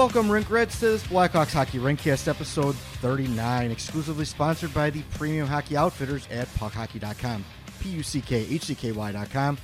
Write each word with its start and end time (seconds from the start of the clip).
Welcome, 0.00 0.30
Rink 0.30 0.48
Reds, 0.48 0.80
to 0.80 0.86
this 0.92 1.06
Blackhawks 1.06 1.52
Hockey 1.52 1.78
Rinkcast 1.78 2.26
episode 2.26 2.74
39, 2.74 3.70
exclusively 3.70 4.24
sponsored 4.24 4.72
by 4.72 4.88
the 4.88 5.02
premium 5.18 5.46
hockey 5.46 5.76
outfitters 5.76 6.26
at 6.30 6.48
puckhockey.com. 6.54 7.44
P-U-C-K-H-C-K-Y.com. 7.80 9.58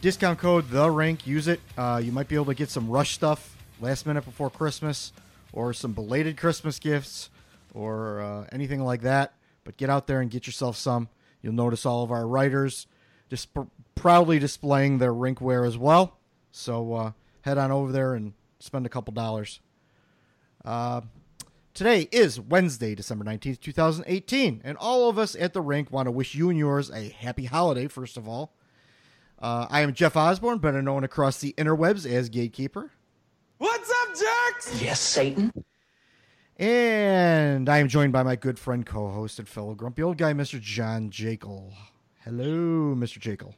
Discount 0.00 0.38
code 0.38 0.70
The 0.70 0.90
Rink. 0.90 1.26
Use 1.26 1.46
it. 1.46 1.60
Uh, 1.76 2.00
you 2.02 2.10
might 2.10 2.26
be 2.26 2.36
able 2.36 2.46
to 2.46 2.54
get 2.54 2.70
some 2.70 2.88
rush 2.88 3.12
stuff 3.12 3.54
last 3.82 4.06
minute 4.06 4.24
before 4.24 4.48
Christmas, 4.48 5.12
or 5.52 5.74
some 5.74 5.92
belated 5.92 6.38
Christmas 6.38 6.78
gifts, 6.78 7.28
or 7.74 8.22
uh, 8.22 8.46
anything 8.52 8.82
like 8.82 9.02
that. 9.02 9.34
But 9.64 9.76
get 9.76 9.90
out 9.90 10.06
there 10.06 10.22
and 10.22 10.30
get 10.30 10.46
yourself 10.46 10.78
some. 10.78 11.10
You'll 11.42 11.52
notice 11.52 11.84
all 11.84 12.02
of 12.02 12.10
our 12.10 12.26
writers 12.26 12.86
just 13.28 13.52
pr- 13.52 13.60
proudly 13.94 14.38
displaying 14.38 14.96
their 14.96 15.12
rink 15.12 15.38
wear 15.38 15.66
as 15.66 15.76
well. 15.76 16.16
So 16.50 16.94
uh, 16.94 17.12
head 17.42 17.58
on 17.58 17.70
over 17.70 17.92
there 17.92 18.14
and 18.14 18.32
spend 18.60 18.86
a 18.86 18.88
couple 18.88 19.12
dollars. 19.12 19.60
Uh, 20.64 21.00
today 21.74 22.08
is 22.12 22.38
Wednesday, 22.38 22.94
December 22.94 23.24
19th, 23.24 23.60
2018, 23.60 24.60
and 24.62 24.76
all 24.78 25.08
of 25.08 25.18
us 25.18 25.34
at 25.34 25.52
the 25.52 25.60
rink 25.60 25.90
want 25.90 26.06
to 26.06 26.12
wish 26.12 26.34
you 26.34 26.50
and 26.50 26.58
yours 26.58 26.90
a 26.90 27.08
happy 27.08 27.46
holiday, 27.46 27.88
first 27.88 28.16
of 28.16 28.28
all. 28.28 28.54
Uh, 29.38 29.66
I 29.70 29.80
am 29.80 29.94
Jeff 29.94 30.16
Osborne, 30.16 30.58
better 30.58 30.82
known 30.82 31.02
across 31.02 31.40
the 31.40 31.54
interwebs 31.56 32.06
as 32.06 32.28
Gatekeeper. 32.28 32.92
What's 33.56 33.90
up, 33.90 34.08
jerks? 34.08 34.82
Yes, 34.82 35.00
Satan. 35.00 35.52
And 36.58 37.70
I 37.70 37.78
am 37.78 37.88
joined 37.88 38.12
by 38.12 38.22
my 38.22 38.36
good 38.36 38.58
friend, 38.58 38.84
co 38.84 39.08
host, 39.08 39.38
and 39.38 39.48
fellow 39.48 39.74
grumpy 39.74 40.02
old 40.02 40.18
guy, 40.18 40.34
Mr. 40.34 40.60
John 40.60 41.08
Jekyll. 41.08 41.72
Hello, 42.22 42.94
Mr. 42.94 43.18
Jekyll. 43.18 43.54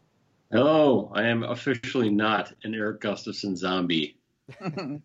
Hello, 0.52 1.10
I 1.12 1.24
am 1.24 1.42
officially 1.42 2.10
not 2.10 2.52
an 2.62 2.74
Erik 2.74 3.00
Gustafsson 3.00 3.56
zombie. 3.56 4.16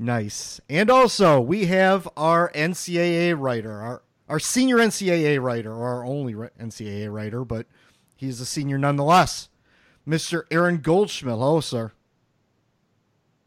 Nice. 0.00 0.62
And 0.70 0.88
also, 0.88 1.42
we 1.42 1.66
have 1.66 2.08
our 2.16 2.50
NCAA 2.52 3.38
writer, 3.38 3.70
our, 3.70 4.02
our 4.30 4.40
senior 4.40 4.78
NCAA 4.78 5.42
writer, 5.42 5.74
or 5.74 5.86
our 5.88 6.06
only 6.06 6.32
NCAA 6.32 7.12
writer, 7.12 7.44
but 7.44 7.66
he's 8.16 8.40
a 8.40 8.46
senior 8.46 8.78
nonetheless. 8.78 9.50
Mr. 10.08 10.44
Aaron 10.50 10.78
Goldschmidt. 10.78 11.34
Hello, 11.34 11.60
sir. 11.60 11.92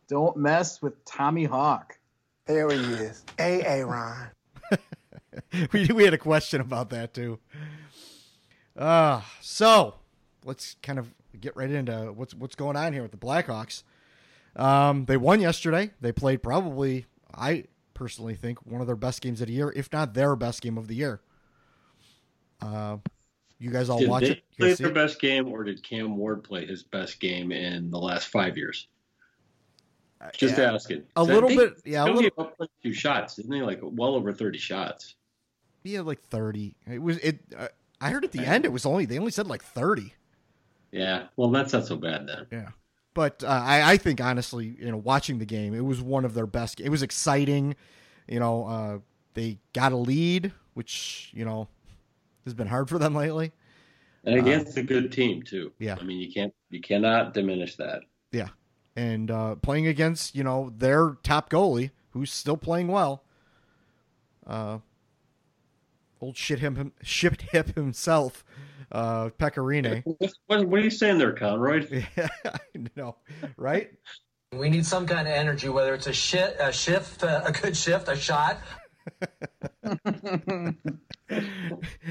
Don't 0.08 0.38
mess 0.38 0.80
with 0.80 1.04
Tommy 1.06 1.46
Hawk. 1.46 1.98
There 2.46 2.70
he 2.70 2.78
is. 2.78 3.24
A 3.40 3.64
Aaron. 3.64 4.30
we, 5.72 5.88
we 5.88 6.04
had 6.04 6.14
a 6.14 6.20
question 6.20 6.62
about 6.62 6.92
that, 6.92 7.16
too. 7.16 7.40
Uh, 8.78 9.22
so, 9.42 9.96
let's 10.46 10.76
kind 10.84 11.00
of 11.00 11.12
get 11.38 11.56
right 11.56 11.70
into 11.70 12.12
what's 12.14 12.34
what's 12.34 12.56
going 12.56 12.76
on 12.76 12.94
here 12.94 13.02
with 13.02 13.12
the 13.12 13.18
Blackhawks. 13.18 13.84
Um, 14.56 15.06
they 15.06 15.18
won 15.18 15.42
yesterday. 15.42 15.92
They 16.02 16.12
played 16.12 16.44
probably, 16.44 17.06
I 17.34 17.66
personally 17.94 18.36
think, 18.36 18.66
one 18.66 18.82
of 18.82 18.88
their 18.88 18.96
best 18.96 19.22
games 19.22 19.42
of 19.42 19.48
the 19.48 19.54
year, 19.54 19.74
if 19.76 19.92
not 19.92 20.14
their 20.14 20.36
best 20.36 20.62
game 20.62 20.78
of 20.78 20.88
the 20.88 20.96
year. 20.96 21.22
Uh, 22.62 22.98
you 23.60 23.72
guys 23.72 23.90
all 23.90 24.00
Did 24.00 24.10
watch 24.10 24.24
they 24.24 24.30
it? 24.32 24.44
Play 24.58 24.74
their 24.74 24.88
it? 24.90 24.94
best 24.94 25.20
game, 25.20 25.48
or 25.48 25.64
did 25.64 25.82
Cam 25.84 26.18
Ward 26.18 26.44
play 26.44 26.66
his 26.66 26.84
best 26.84 27.20
game 27.20 27.52
in 27.52 27.90
the 27.92 28.00
last 28.00 28.28
five 28.28 28.58
years? 28.58 28.88
Just 30.34 30.58
Yeah. 30.58 30.74
asking. 30.74 31.04
A 31.18 31.24
little 31.24 31.50
bit- 31.50 31.82
yeah, 31.84 32.04
a 32.04 32.06
little- 32.06 32.22
gave 32.22 32.32
up 32.38 32.56
a 32.62 32.68
few 32.82 32.94
shots, 32.94 33.36
didn't 33.36 33.52
he? 33.52 33.62
Like 33.62 33.80
well 33.82 34.16
over 34.16 34.32
thirty 34.32 34.60
shots. 34.60 35.16
Had 35.86 36.06
like 36.06 36.22
thirty. 36.22 36.76
It 36.90 37.02
was 37.02 37.18
it. 37.18 37.42
Uh, 37.58 37.68
I 38.00 38.10
heard 38.12 38.24
at 38.24 38.32
the 38.32 38.40
end 38.46 38.64
it 38.64 38.72
was 38.72 38.86
only 38.86 39.06
they 39.06 39.20
only 39.20 39.32
said 39.32 39.48
like 39.48 39.62
thirty. 39.64 40.14
Yeah. 40.94 41.28
Well, 41.36 41.50
that's 41.50 41.74
not 41.74 41.86
so 41.86 41.98
bad 41.98 42.28
then. 42.28 42.48
Yeah. 42.52 42.70
But 43.14 43.44
uh, 43.44 43.48
I, 43.48 43.94
I 43.94 43.98
think 43.98 44.22
honestly, 44.22 44.76
you 44.80 44.90
know, 44.92 44.98
watching 44.98 45.40
the 45.40 45.46
game, 45.46 45.74
it 45.74 45.84
was 45.84 46.02
one 46.02 46.24
of 46.26 46.34
their 46.34 46.48
best. 46.48 46.80
It 46.80 46.90
was 46.90 47.04
exciting. 47.04 47.76
You 48.28 48.40
know, 48.40 48.66
uh, 48.66 49.00
they 49.34 49.60
got 49.74 49.92
a 49.92 49.98
lead, 49.98 50.52
which 50.74 51.32
you 51.34 51.46
know 51.46 51.68
has 52.46 52.54
been 52.54 52.68
hard 52.68 52.90
for 52.90 52.98
them 52.98 53.14
lately. 53.14 53.52
And 54.24 54.40
against 54.40 54.78
a 54.78 54.84
good 54.84 55.12
team 55.12 55.44
too. 55.44 55.72
Uh, 55.74 55.76
yeah. 55.80 55.96
I 56.00 56.04
mean, 56.04 56.20
you 56.20 56.32
can't 56.32 56.54
you 56.70 56.82
cannot 56.82 57.34
diminish 57.34 57.76
that. 57.76 58.02
Yeah, 58.32 58.50
and 58.96 59.30
uh, 59.30 59.56
playing 59.56 59.88
against 59.88 60.36
you 60.36 60.44
know 60.44 60.74
their 60.76 61.18
top 61.24 61.50
goalie, 61.50 61.92
who's 62.12 62.32
still 62.32 62.58
playing 62.58 62.88
well. 62.88 63.24
Uh, 64.48 64.80
old 66.20 66.38
shit 66.38 66.60
him 66.60 66.94
shit 67.04 67.42
hip 67.52 67.76
himself, 67.76 68.44
uh, 68.94 69.30
Pecorine. 69.40 70.04
What, 70.06 70.34
what, 70.48 70.68
what 70.68 70.80
are 70.80 70.84
you 70.84 70.90
saying 70.90 71.18
there, 71.18 71.34
Conroy? 71.34 71.86
yeah, 72.18 72.30
I 72.46 72.60
know, 72.96 73.18
right? 73.58 73.92
We 74.54 74.70
need 74.70 74.86
some 74.86 75.08
kind 75.08 75.28
of 75.28 75.34
energy, 75.34 75.68
whether 75.68 75.94
it's 75.96 76.08
a 76.08 76.14
shit, 76.14 76.56
a 76.60 76.72
shift, 76.72 77.24
uh, 77.24 77.42
a 77.46 77.52
good 77.52 77.76
shift, 77.76 78.08
a 78.08 78.16
shot. 78.16 78.60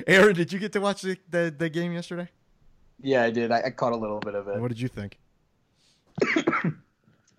Aaron, 0.06 0.34
did 0.34 0.52
you 0.52 0.58
get 0.58 0.72
to 0.72 0.80
watch 0.80 1.02
the, 1.02 1.16
the, 1.30 1.54
the 1.56 1.70
game 1.70 1.92
yesterday? 1.92 2.28
Yeah, 3.00 3.22
I 3.22 3.30
did. 3.30 3.52
I, 3.52 3.62
I 3.66 3.70
caught 3.70 3.92
a 3.92 3.96
little 3.96 4.18
bit 4.18 4.34
of 4.34 4.48
it. 4.48 4.60
What 4.60 4.68
did 4.68 4.80
you 4.80 4.88
think? 4.88 5.18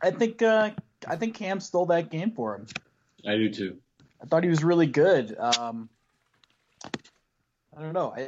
I 0.01 0.11
think 0.11 0.41
uh, 0.41 0.71
I 1.07 1.15
think 1.15 1.35
Cam 1.35 1.59
stole 1.59 1.85
that 1.87 2.09
game 2.09 2.31
for 2.31 2.55
him. 2.55 2.65
I 3.25 3.35
do 3.35 3.49
too. 3.49 3.77
I 4.21 4.25
thought 4.25 4.43
he 4.43 4.49
was 4.49 4.63
really 4.63 4.87
good. 4.87 5.37
Um, 5.37 5.89
I 6.85 7.81
don't 7.81 7.93
know. 7.93 8.13
I, 8.15 8.27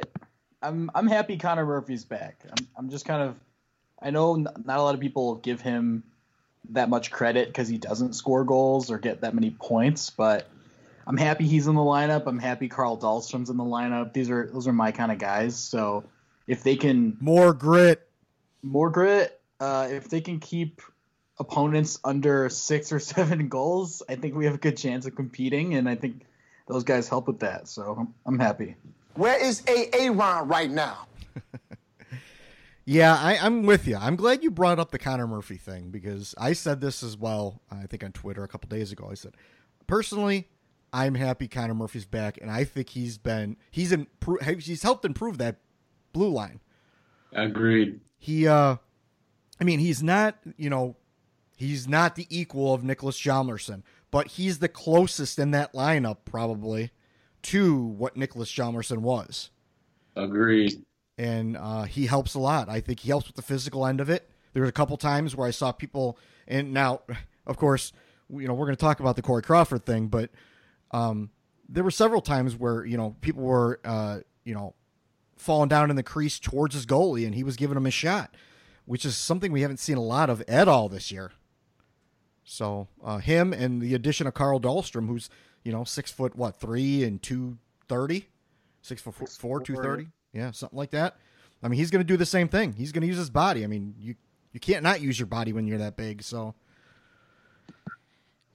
I'm 0.66 0.90
I'm 0.94 1.06
happy 1.06 1.36
Connor 1.36 1.64
Murphy's 1.64 2.04
back. 2.04 2.40
I'm 2.50 2.66
I'm 2.76 2.90
just 2.90 3.04
kind 3.04 3.22
of. 3.22 3.36
I 4.00 4.10
know 4.10 4.34
not 4.36 4.78
a 4.78 4.82
lot 4.82 4.94
of 4.94 5.00
people 5.00 5.36
give 5.36 5.60
him 5.60 6.02
that 6.70 6.88
much 6.90 7.10
credit 7.10 7.48
because 7.48 7.68
he 7.68 7.78
doesn't 7.78 8.14
score 8.14 8.44
goals 8.44 8.90
or 8.90 8.98
get 8.98 9.22
that 9.22 9.34
many 9.34 9.50
points, 9.50 10.10
but 10.10 10.48
I'm 11.06 11.16
happy 11.16 11.46
he's 11.46 11.66
in 11.66 11.74
the 11.76 11.80
lineup. 11.80 12.24
I'm 12.26 12.38
happy 12.38 12.68
Carl 12.68 12.98
Dahlstrom's 12.98 13.48
in 13.48 13.56
the 13.56 13.64
lineup. 13.64 14.12
These 14.12 14.28
are 14.30 14.50
those 14.52 14.66
are 14.66 14.72
my 14.72 14.92
kind 14.92 15.12
of 15.12 15.18
guys. 15.18 15.56
So 15.56 16.04
if 16.46 16.62
they 16.62 16.76
can 16.76 17.16
More 17.20 17.52
grit. 17.54 18.06
more 18.62 18.90
grit. 18.90 19.40
Uh, 19.58 19.88
if 19.90 20.10
they 20.10 20.20
can 20.20 20.38
keep 20.40 20.82
opponents 21.38 21.98
under 22.04 22.48
six 22.50 22.92
or 22.92 22.98
seven 23.14 23.48
goals, 23.48 24.02
I 24.08 24.16
think 24.16 24.34
we 24.34 24.44
have 24.46 24.54
a 24.54 24.58
good 24.58 24.76
chance 24.76 25.06
of 25.06 25.14
competing, 25.14 25.74
and 25.74 25.88
I 25.88 25.94
think 25.94 26.26
those 26.66 26.84
guys 26.84 27.08
help 27.08 27.28
with 27.28 27.38
that. 27.40 27.68
So 27.68 27.96
I'm, 27.98 28.14
I'm 28.26 28.38
happy. 28.38 28.76
Where 29.16 29.42
is 29.42 29.62
A 29.66 29.88
Aaron 29.94 30.48
right 30.48 30.70
now? 30.70 31.06
Yeah, 32.88 33.16
I, 33.16 33.36
I'm 33.38 33.64
with 33.64 33.88
you. 33.88 33.96
I'm 33.96 34.14
glad 34.14 34.44
you 34.44 34.50
brought 34.52 34.78
up 34.78 34.92
the 34.92 34.98
Connor 35.00 35.26
Murphy 35.26 35.56
thing 35.56 35.90
because 35.90 36.36
I 36.38 36.52
said 36.52 36.80
this 36.80 37.02
as 37.02 37.16
well. 37.16 37.60
I 37.68 37.86
think 37.86 38.04
on 38.04 38.12
Twitter 38.12 38.44
a 38.44 38.48
couple 38.48 38.68
days 38.68 38.92
ago. 38.92 39.08
I 39.10 39.14
said, 39.14 39.34
personally, 39.88 40.46
I'm 40.92 41.16
happy 41.16 41.48
Connor 41.48 41.74
Murphy's 41.74 42.04
back, 42.06 42.38
and 42.40 42.48
I 42.48 42.62
think 42.62 42.90
he's 42.90 43.18
been 43.18 43.56
he's 43.72 43.90
impro- 43.90 44.60
he's 44.60 44.84
helped 44.84 45.04
improve 45.04 45.38
that 45.38 45.56
blue 46.12 46.30
line. 46.30 46.60
Agreed. 47.32 48.00
He, 48.18 48.46
uh, 48.46 48.76
I 49.60 49.64
mean, 49.64 49.80
he's 49.80 50.00
not 50.00 50.38
you 50.56 50.70
know, 50.70 50.94
he's 51.56 51.88
not 51.88 52.14
the 52.14 52.28
equal 52.30 52.72
of 52.72 52.84
Nicholas 52.84 53.20
Hjalmarsson, 53.20 53.82
but 54.12 54.28
he's 54.28 54.60
the 54.60 54.68
closest 54.68 55.40
in 55.40 55.50
that 55.50 55.72
lineup 55.72 56.18
probably 56.24 56.92
to 57.46 57.76
what 57.76 58.16
Nicholas 58.16 58.50
Hjalmarsson 58.52 58.98
was 58.98 59.50
Agreed. 60.16 60.82
and 61.18 61.56
uh, 61.56 61.82
he 61.84 62.06
helps 62.06 62.34
a 62.34 62.38
lot. 62.38 62.68
I 62.68 62.80
think 62.80 63.00
he 63.00 63.08
helps 63.08 63.26
with 63.26 63.36
the 63.36 63.42
physical 63.42 63.86
end 63.86 64.00
of 64.00 64.10
it. 64.10 64.30
There 64.52 64.62
were 64.62 64.68
a 64.68 64.72
couple 64.72 64.96
times 64.96 65.36
where 65.36 65.46
I 65.46 65.50
saw 65.50 65.70
people, 65.72 66.18
and 66.48 66.72
now, 66.72 67.02
of 67.46 67.56
course, 67.56 67.92
you 68.30 68.48
know 68.48 68.54
we're 68.54 68.66
going 68.66 68.76
to 68.76 68.80
talk 68.80 69.00
about 69.00 69.16
the 69.16 69.22
Corey 69.22 69.42
Crawford 69.42 69.84
thing, 69.84 70.08
but 70.08 70.30
um, 70.92 71.30
there 71.68 71.84
were 71.84 71.90
several 71.90 72.20
times 72.20 72.56
where 72.56 72.84
you 72.84 72.96
know 72.96 73.14
people 73.20 73.42
were, 73.42 73.80
uh, 73.84 74.20
you 74.44 74.54
know, 74.54 74.74
falling 75.36 75.68
down 75.68 75.90
in 75.90 75.96
the 75.96 76.02
crease 76.02 76.38
towards 76.38 76.74
his 76.74 76.86
goalie, 76.86 77.26
and 77.26 77.34
he 77.34 77.44
was 77.44 77.56
giving 77.56 77.76
him 77.76 77.86
a 77.86 77.90
shot, 77.90 78.34
which 78.86 79.04
is 79.04 79.16
something 79.16 79.52
we 79.52 79.60
haven't 79.60 79.78
seen 79.78 79.96
a 79.96 80.02
lot 80.02 80.30
of 80.30 80.42
at 80.48 80.68
all 80.68 80.88
this 80.88 81.12
year. 81.12 81.32
So 82.42 82.88
uh, 83.04 83.18
him 83.18 83.52
and 83.52 83.82
the 83.82 83.94
addition 83.94 84.26
of 84.26 84.34
Carl 84.34 84.60
Dahlstrom, 84.60 85.08
who's 85.08 85.28
you 85.66 85.72
know 85.72 85.82
six 85.82 86.12
foot 86.12 86.36
what 86.36 86.60
three 86.60 87.02
and 87.02 87.20
two 87.20 87.58
thirty, 87.88 88.28
six 88.82 89.02
foot 89.02 89.14
four, 89.14 89.26
four 89.26 89.60
two 89.60 89.74
thirty, 89.74 90.06
yeah, 90.32 90.52
something 90.52 90.78
like 90.78 90.90
that. 90.90 91.16
I 91.62 91.68
mean, 91.68 91.78
he's 91.78 91.90
going 91.90 92.00
to 92.00 92.06
do 92.06 92.16
the 92.16 92.24
same 92.24 92.48
thing. 92.48 92.72
He's 92.72 92.92
going 92.92 93.00
to 93.00 93.08
use 93.08 93.16
his 93.16 93.30
body. 93.30 93.64
I 93.64 93.66
mean, 93.66 93.94
you 93.98 94.14
you 94.52 94.60
can't 94.60 94.84
not 94.84 95.00
use 95.00 95.18
your 95.18 95.26
body 95.26 95.52
when 95.52 95.66
you're 95.66 95.78
that 95.78 95.96
big. 95.96 96.22
So, 96.22 96.54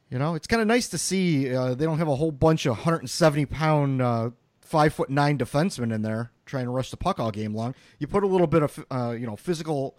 you 0.10 0.18
know, 0.18 0.36
it's 0.36 0.48
kind 0.48 0.62
of 0.62 0.68
nice 0.68 0.88
to 0.90 0.98
see 0.98 1.54
uh, 1.54 1.75
they 1.75 1.84
don't 1.84 1.98
have 1.98 2.08
a 2.08 2.16
whole 2.16 2.31
bunch 2.31 2.66
of 2.66 2.78
170 2.78 3.46
pound, 3.48 4.02
uh, 4.02 4.30
five 4.62 4.94
foot 4.94 5.10
nine 5.10 5.38
defensemen 5.38 5.94
in 5.94 6.04
there 6.04 6.31
trying 6.46 6.66
to 6.66 6.72
rush 6.72 6.92
the 6.92 6.98
puck 6.98 7.19
all 7.19 7.31
game 7.31 7.54
long. 7.54 7.75
You 8.00 8.07
put 8.07 8.24
a 8.24 8.28
little 8.28 8.48
bit 8.48 8.64
of 8.64 8.86
uh, 8.90 9.12
you 9.12 9.28
know 9.28 9.36
physical 9.36 9.98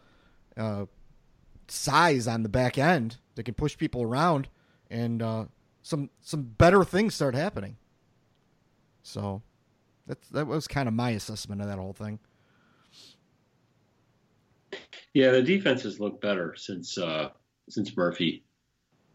uh, 0.57 0.87
size 1.69 2.27
on 2.27 2.43
the 2.43 2.49
back 2.49 2.79
end 2.79 3.19
that 3.35 3.43
can 3.43 3.55
push 3.55 3.77
people 3.77 4.03
around, 4.03 4.49
and 4.91 5.21
uh, 5.21 5.45
some 5.83 6.11
some 6.21 6.43
better 6.43 6.85
things 6.85 7.15
start 7.15 7.35
happening. 7.35 7.77
So, 9.03 9.43
that's 10.07 10.29
that 10.29 10.47
was 10.47 10.67
kind 10.67 10.89
of 10.89 10.95
my 10.95 11.11
assessment 11.11 11.61
of 11.61 11.67
that 11.69 11.79
whole 11.79 11.93
thing. 11.93 12.19
Yeah, 15.15 15.33
the 15.33 15.43
defenses 15.43 16.01
look 16.01 16.21
better 16.21 16.55
since 16.57 16.97
uh, 16.97 17.31
since 17.69 17.97
Murphy 17.97 18.45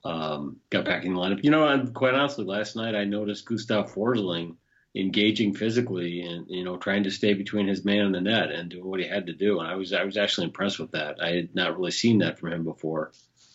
um, 0.04 0.58
got 0.70 0.86
back 0.86 1.06
in 1.06 1.14
the 1.14 1.20
lineup. 1.20 1.44
You 1.44 1.52
know, 1.52 1.68
and 1.68 1.94
quite 1.94 2.14
honestly, 2.14 2.46
last 2.46 2.76
night 2.76 2.96
I 2.96 3.04
noticed 3.04 3.46
Gustav 3.46 3.94
Forsling 3.94 4.56
engaging 4.96 5.54
physically 5.54 6.22
and 6.22 6.48
you 6.50 6.64
know 6.64 6.78
trying 6.78 7.04
to 7.04 7.12
stay 7.12 7.34
between 7.34 7.68
his 7.68 7.86
man 7.86 8.06
and 8.06 8.16
the 8.16 8.22
net 8.22 8.52
and 8.52 8.70
doing 8.70 8.86
what 8.86 9.00
he 9.00 9.08
had 9.08 9.28
to 9.28 9.34
do. 9.34 9.60
And 9.60 9.68
I 9.68 9.76
was 9.76 9.94
I 9.94 10.04
was 10.04 10.18
actually 10.18 10.48
impressed 10.48 10.80
with 10.80 10.92
that. 10.92 11.22
I 11.22 11.32
had 11.32 11.56
not 11.56 11.78
really 11.78 11.92
seen 11.92 12.20
that 12.20 12.40
from 12.40 12.54
him 12.54 12.64
before. 12.64 13.12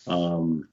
Um, 0.07 0.67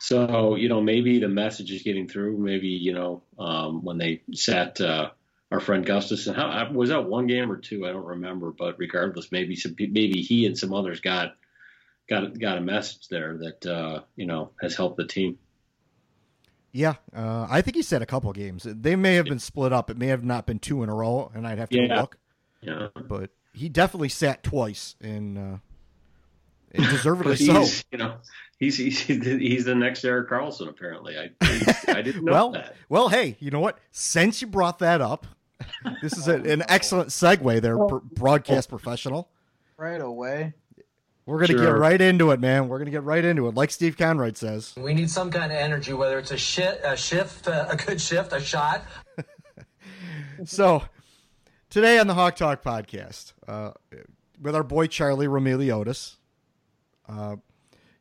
so 0.00 0.54
you 0.56 0.68
know 0.68 0.80
maybe 0.80 1.18
the 1.18 1.28
message 1.28 1.70
is 1.70 1.82
getting 1.82 2.08
through. 2.08 2.38
Maybe 2.38 2.68
you 2.68 2.92
know 2.92 3.22
um, 3.38 3.84
when 3.84 3.98
they 3.98 4.22
sat 4.32 4.80
uh, 4.80 5.10
our 5.50 5.60
friend 5.60 5.84
Gustus 5.86 6.26
and 6.26 6.36
How 6.36 6.70
was 6.72 6.88
that 6.90 7.06
one 7.06 7.26
game 7.26 7.50
or 7.50 7.56
two? 7.56 7.86
I 7.86 7.92
don't 7.92 8.04
remember. 8.04 8.52
But 8.52 8.78
regardless, 8.78 9.30
maybe 9.32 9.56
some 9.56 9.74
maybe 9.78 10.22
he 10.22 10.46
and 10.46 10.56
some 10.58 10.72
others 10.72 11.00
got 11.00 11.36
got 12.08 12.38
got 12.38 12.58
a 12.58 12.60
message 12.60 13.08
there 13.08 13.38
that 13.38 13.66
uh, 13.66 14.00
you 14.16 14.26
know 14.26 14.50
has 14.60 14.76
helped 14.76 14.96
the 14.96 15.06
team. 15.06 15.38
Yeah, 16.72 16.96
uh, 17.14 17.46
I 17.48 17.62
think 17.62 17.74
he 17.74 17.82
said 17.82 18.02
a 18.02 18.06
couple 18.06 18.30
games. 18.34 18.66
They 18.68 18.96
may 18.96 19.14
have 19.14 19.24
been 19.24 19.38
split 19.38 19.72
up. 19.72 19.88
It 19.88 19.96
may 19.96 20.08
have 20.08 20.24
not 20.24 20.44
been 20.44 20.58
two 20.58 20.82
in 20.82 20.90
a 20.90 20.94
row, 20.94 21.30
and 21.34 21.46
I'd 21.46 21.56
have 21.58 21.70
to 21.70 21.78
Yeah. 21.80 22.00
look. 22.02 22.18
Yeah. 22.60 22.88
But 23.08 23.30
he 23.54 23.70
definitely 23.70 24.10
sat 24.10 24.42
twice, 24.42 24.94
and, 25.00 25.38
uh, 25.38 25.56
and 26.72 26.84
deservedly 26.90 27.36
so. 27.36 27.64
you 27.90 27.96
know, 27.96 28.16
he's, 28.58 28.76
he's 28.76 29.00
he's 29.02 29.64
the 29.64 29.74
next 29.74 30.04
Erik 30.04 30.28
Karlsson. 30.28 30.68
Apparently, 30.68 31.16
I 31.18 31.30
I 31.88 32.02
didn't 32.02 32.24
know 32.24 32.32
well, 32.32 32.50
that. 32.52 32.76
well, 32.88 33.08
hey, 33.08 33.36
you 33.40 33.50
know 33.50 33.60
what? 33.60 33.78
Since 33.90 34.40
you 34.40 34.46
brought 34.46 34.78
that 34.80 35.00
up, 35.00 35.26
this 36.02 36.16
is 36.16 36.28
a, 36.28 36.34
an 36.34 36.62
excellent 36.68 37.10
segue 37.10 37.60
there, 37.60 37.76
broadcast 37.76 38.68
professional. 38.68 39.28
Right 39.76 40.00
away. 40.00 40.54
We're 41.26 41.40
gonna 41.40 41.58
get 41.58 41.76
right 41.76 42.00
into 42.00 42.30
it, 42.30 42.38
man. 42.38 42.68
We're 42.68 42.78
gonna 42.78 42.92
get 42.92 43.02
right 43.02 43.24
into 43.24 43.48
it, 43.48 43.56
like 43.56 43.72
Steve 43.72 43.96
Konroyd 43.96 44.36
says. 44.36 44.74
We 44.76 44.94
need 44.94 45.10
some 45.10 45.28
kind 45.30 45.50
of 45.50 45.58
energy, 45.58 45.92
whether 45.92 46.20
it's 46.20 46.30
a 46.30 46.36
shit, 46.36 46.80
a 46.84 46.96
shift, 46.96 47.48
uh, 47.48 47.66
a 47.68 47.76
good 47.76 48.00
shift, 48.00 48.32
a 48.32 48.40
shot. 48.40 48.84
So, 50.44 50.82
today 51.70 51.98
on 51.98 52.06
the 52.08 52.12
Hawk 52.12 52.36
Talk 52.36 52.62
podcast, 52.62 53.32
uh, 53.48 53.70
with 54.38 54.54
our 54.54 54.62
boy 54.62 54.86
Charlie 54.86 55.28
Roumeliotis, 55.28 56.16
uh, 57.08 57.36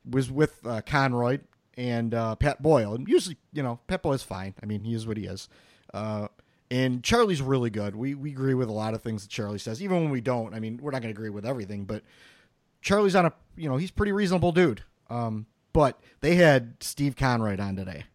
was 0.10 0.31
with 0.31 0.66
uh, 0.66 0.81
Conroy 0.86 1.40
and 1.78 2.13
uh, 2.13 2.36
Pat 2.36 2.62
Boyle. 2.62 2.96
And 2.96 3.07
usually, 3.07 3.38
you 3.54 3.63
know, 3.63 3.80
Pat 3.88 4.02
Boyle's 4.02 4.24
fine. 4.24 4.54
I 4.62 4.66
mean, 4.66 4.84
he 4.84 4.94
is 4.94 5.07
what 5.07 5.18
he 5.18 5.25
is. 5.25 5.50
Uh, 5.94 6.28
and 6.72 7.04
Charlie's 7.04 7.42
really 7.42 7.69
good. 7.69 7.96
We 7.96 8.16
we 8.16 8.31
agree 8.31 8.54
with 8.54 8.69
a 8.69 8.74
lot 8.74 8.94
of 8.94 9.02
things 9.02 9.24
that 9.24 9.30
Charlie 9.30 9.60
says, 9.60 9.81
even 9.81 10.02
when 10.02 10.10
we 10.10 10.22
don't. 10.22 10.54
I 10.54 10.60
mean, 10.60 10.80
we're 10.81 10.92
not 10.92 11.02
going 11.02 11.13
to 11.13 11.18
agree 11.18 11.30
with 11.30 11.46
everything, 11.46 11.86
but 11.86 12.04
Charlie's 12.81 13.16
on 13.16 13.25
a 13.25 13.34
you 13.56 13.69
know 13.69 13.78
he's 13.78 13.92
pretty 13.92 14.12
reasonable 14.12 14.52
dude. 14.52 14.84
Um, 15.10 15.46
but 15.74 16.00
they 16.22 16.36
had 16.36 16.81
Steve 16.81 17.16
Conroy 17.16 17.57
on 17.60 17.75
today, 17.75 18.06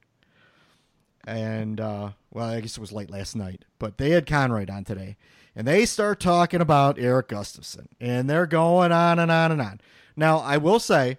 and 1.25 1.81
uh, 1.81 2.11
well, 2.33 2.47
I 2.47 2.61
guess 2.61 2.77
it 2.77 2.81
was 2.81 2.93
late 2.93 3.11
last 3.11 3.37
night, 3.37 3.65
but 3.79 3.99
they 3.99 4.11
had 4.11 4.27
Conroy 4.27 4.67
on 4.71 4.85
today, 4.85 5.17
and 5.55 5.67
they 5.67 5.87
start 5.87 6.19
talking 6.19 6.61
about 6.61 6.99
Erik 6.99 7.29
Gustafsson, 7.29 7.87
and 8.01 8.29
they're 8.29 8.47
going 8.47 8.91
on 8.91 9.19
and 9.19 9.31
on 9.31 9.53
and 9.53 9.61
on. 9.61 9.81
Now, 10.17 10.39
I 10.39 10.57
will 10.57 10.81
say, 10.81 11.19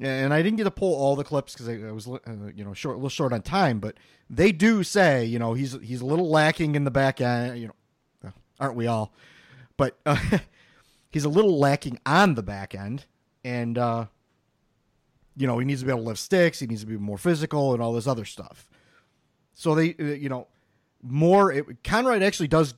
and 0.00 0.32
I 0.32 0.42
didn't 0.42 0.58
get 0.58 0.64
to 0.64 0.70
pull 0.70 0.94
all 0.94 1.16
the 1.16 1.24
clips 1.24 1.52
because 1.52 1.68
I, 1.68 1.88
I 1.88 1.92
was, 1.92 2.06
uh, 2.06 2.18
you 2.54 2.64
know, 2.64 2.74
short, 2.74 2.94
a 2.94 2.98
little 2.98 3.08
short 3.08 3.32
on 3.32 3.42
time, 3.42 3.80
but 3.80 3.96
they 4.30 4.52
do 4.52 4.84
say, 4.84 5.24
you 5.24 5.38
know, 5.38 5.54
he's 5.54 5.72
he's 5.82 6.00
a 6.00 6.06
little 6.06 6.30
lacking 6.30 6.74
in 6.74 6.84
the 6.84 6.90
back 6.90 7.20
end, 7.20 7.58
you 7.58 7.72
know, 8.22 8.32
aren't 8.60 8.76
we 8.76 8.86
all? 8.86 9.12
But 9.76 9.98
uh, 10.06 10.18
he's 11.10 11.24
a 11.24 11.28
little 11.28 11.58
lacking 11.58 11.98
on 12.06 12.34
the 12.34 12.42
back 12.42 12.74
end, 12.74 13.06
and 13.44 13.76
uh, 13.76 14.06
you 15.36 15.46
know, 15.46 15.58
he 15.58 15.64
needs 15.64 15.80
to 15.80 15.86
be 15.86 15.92
able 15.92 16.02
to 16.02 16.08
lift 16.08 16.20
sticks, 16.20 16.60
he 16.60 16.66
needs 16.66 16.82
to 16.82 16.86
be 16.86 16.96
more 16.96 17.18
physical, 17.18 17.72
and 17.72 17.82
all 17.82 17.92
this 17.92 18.06
other 18.06 18.24
stuff. 18.24 18.66
So 19.54 19.74
they, 19.74 19.94
uh, 19.98 20.04
you 20.04 20.28
know, 20.28 20.46
more. 21.02 21.50
It, 21.50 21.82
Conrad 21.82 22.22
actually 22.22 22.48
does 22.48 22.74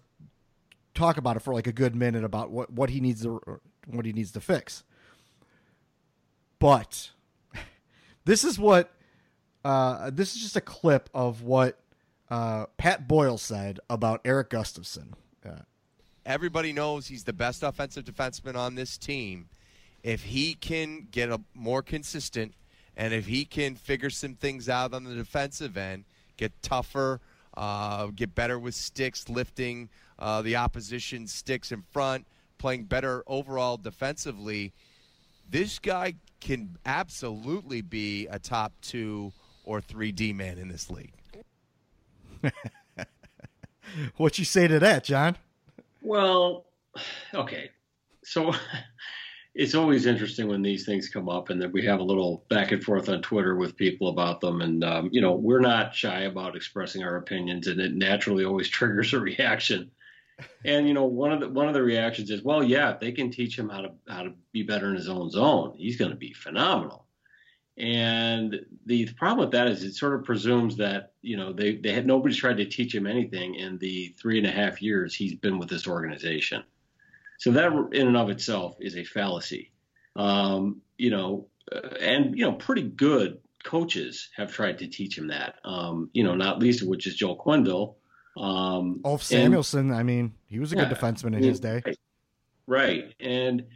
talk 0.94 1.16
about 1.16 1.36
it 1.36 1.40
for 1.40 1.52
like 1.52 1.66
a 1.66 1.72
good 1.72 1.94
minute 1.94 2.24
about 2.24 2.50
what 2.50 2.72
what 2.72 2.90
he 2.90 3.00
needs 3.00 3.22
to 3.22 3.60
what 3.86 4.06
he 4.06 4.12
needs 4.12 4.32
to 4.32 4.40
fix. 4.40 4.84
But 6.60 7.10
this 8.24 8.44
is 8.44 8.58
what 8.58 8.92
uh, 9.64 10.10
this 10.10 10.36
is 10.36 10.42
just 10.42 10.56
a 10.56 10.60
clip 10.60 11.10
of 11.12 11.42
what 11.42 11.80
uh, 12.30 12.66
Pat 12.76 13.08
Boyle 13.08 13.38
said 13.38 13.80
about 13.90 14.20
Erik 14.24 14.50
Gustafsson. 14.50 15.14
Uh, 15.44 15.62
everybody 16.24 16.72
knows 16.72 17.08
he's 17.08 17.24
the 17.24 17.32
best 17.32 17.62
offensive 17.62 18.04
defenseman 18.04 18.54
on 18.54 18.76
this 18.76 18.96
team. 18.96 19.48
If 20.02 20.22
he 20.22 20.54
can 20.54 21.08
get 21.10 21.30
a 21.30 21.40
more 21.54 21.82
consistent, 21.82 22.54
and 22.96 23.12
if 23.12 23.26
he 23.26 23.44
can 23.44 23.74
figure 23.74 24.10
some 24.10 24.34
things 24.34 24.68
out 24.68 24.94
on 24.94 25.04
the 25.04 25.14
defensive 25.14 25.76
end, 25.76 26.04
get 26.36 26.52
tougher, 26.62 27.20
uh, 27.56 28.06
get 28.08 28.34
better 28.34 28.58
with 28.58 28.74
sticks, 28.74 29.28
lifting 29.28 29.88
uh, 30.18 30.40
the 30.42 30.56
opposition 30.56 31.26
sticks 31.26 31.72
in 31.72 31.82
front, 31.90 32.26
playing 32.58 32.84
better 32.84 33.24
overall 33.26 33.76
defensively, 33.76 34.72
this 35.50 35.78
guy 35.78 36.14
can 36.40 36.76
absolutely 36.84 37.82
be 37.82 38.26
a 38.28 38.38
top 38.38 38.72
two 38.80 39.32
or 39.64 39.80
three 39.80 40.12
D 40.12 40.32
man 40.32 40.58
in 40.58 40.68
this 40.68 40.90
league. 40.90 41.12
what 44.16 44.38
you 44.38 44.44
say 44.44 44.66
to 44.66 44.78
that, 44.78 45.04
John? 45.04 45.36
Well, 46.02 46.66
okay. 47.34 47.70
So 48.24 48.52
it's 49.54 49.74
always 49.74 50.06
interesting 50.06 50.48
when 50.48 50.62
these 50.62 50.86
things 50.86 51.08
come 51.08 51.28
up 51.28 51.50
and 51.50 51.60
that 51.60 51.72
we 51.72 51.84
have 51.84 52.00
a 52.00 52.04
little 52.04 52.44
back 52.48 52.72
and 52.72 52.82
forth 52.82 53.08
on 53.08 53.22
Twitter 53.22 53.56
with 53.56 53.76
people 53.76 54.08
about 54.08 54.40
them. 54.40 54.60
And, 54.60 54.84
um, 54.84 55.10
you 55.12 55.20
know, 55.20 55.32
we're 55.32 55.60
not 55.60 55.94
shy 55.94 56.22
about 56.22 56.56
expressing 56.56 57.02
our 57.02 57.16
opinions 57.16 57.66
and 57.66 57.80
it 57.80 57.94
naturally 57.94 58.44
always 58.44 58.68
triggers 58.70 59.12
a 59.12 59.20
reaction. 59.20 59.90
And, 60.64 60.86
you 60.86 60.94
know, 60.94 61.04
one 61.04 61.32
of 61.32 61.40
the, 61.40 61.48
one 61.48 61.68
of 61.68 61.74
the 61.74 61.82
reactions 61.82 62.30
is, 62.30 62.42
well, 62.42 62.62
yeah, 62.62 62.92
if 62.92 63.00
they 63.00 63.12
can 63.12 63.30
teach 63.30 63.58
him 63.58 63.68
how 63.68 63.82
to, 63.82 63.90
how 64.08 64.22
to 64.22 64.32
be 64.52 64.62
better 64.62 64.88
in 64.88 64.96
his 64.96 65.08
own 65.08 65.30
zone, 65.30 65.74
he's 65.76 65.96
going 65.96 66.10
to 66.10 66.16
be 66.16 66.32
phenomenal. 66.32 67.06
And 67.76 68.60
the 68.84 69.06
problem 69.14 69.38
with 69.38 69.52
that 69.52 69.68
is 69.68 69.82
it 69.84 69.94
sort 69.94 70.14
of 70.14 70.24
presumes 70.24 70.76
that, 70.76 71.12
you 71.22 71.36
know, 71.36 71.52
they, 71.52 71.76
they 71.76 71.92
had 71.92 72.06
nobody's 72.06 72.36
tried 72.36 72.58
to 72.58 72.66
teach 72.66 72.94
him 72.94 73.06
anything 73.06 73.54
in 73.54 73.78
the 73.78 74.14
three 74.20 74.36
and 74.36 74.46
a 74.46 74.50
half 74.50 74.82
years 74.82 75.14
he's 75.14 75.34
been 75.34 75.58
with 75.58 75.70
this 75.70 75.86
organization. 75.86 76.62
So 77.38 77.52
that 77.52 77.72
in 77.92 78.06
and 78.06 78.16
of 78.18 78.28
itself 78.28 78.76
is 78.80 78.96
a 78.96 79.04
fallacy. 79.04 79.72
Um, 80.14 80.82
you 80.98 81.10
know, 81.10 81.46
uh, 81.72 81.94
and, 82.00 82.36
you 82.36 82.44
know, 82.44 82.52
pretty 82.52 82.82
good 82.82 83.38
coaches 83.64 84.28
have 84.36 84.52
tried 84.52 84.78
to 84.78 84.86
teach 84.88 85.16
him 85.16 85.28
that, 85.28 85.56
um, 85.64 86.10
you 86.12 86.24
know, 86.24 86.34
not 86.34 86.58
least 86.58 86.82
of 86.82 86.88
which 86.88 87.06
is 87.06 87.14
Joel 87.14 87.38
Quenneville. 87.38 87.94
Um, 88.36 89.00
Ulf 89.04 89.30
and- 89.32 89.52
Samuelsson, 89.52 89.94
I 89.94 90.02
mean, 90.02 90.34
he 90.46 90.58
was 90.58 90.72
a 90.72 90.76
good 90.76 90.88
defenseman 90.88 91.28
in 91.28 91.34
I 91.34 91.40
mean, 91.40 91.48
his 91.48 91.60
day. 91.60 91.82
Right. 91.84 91.98
Right. 92.66 93.14
And 93.18 93.66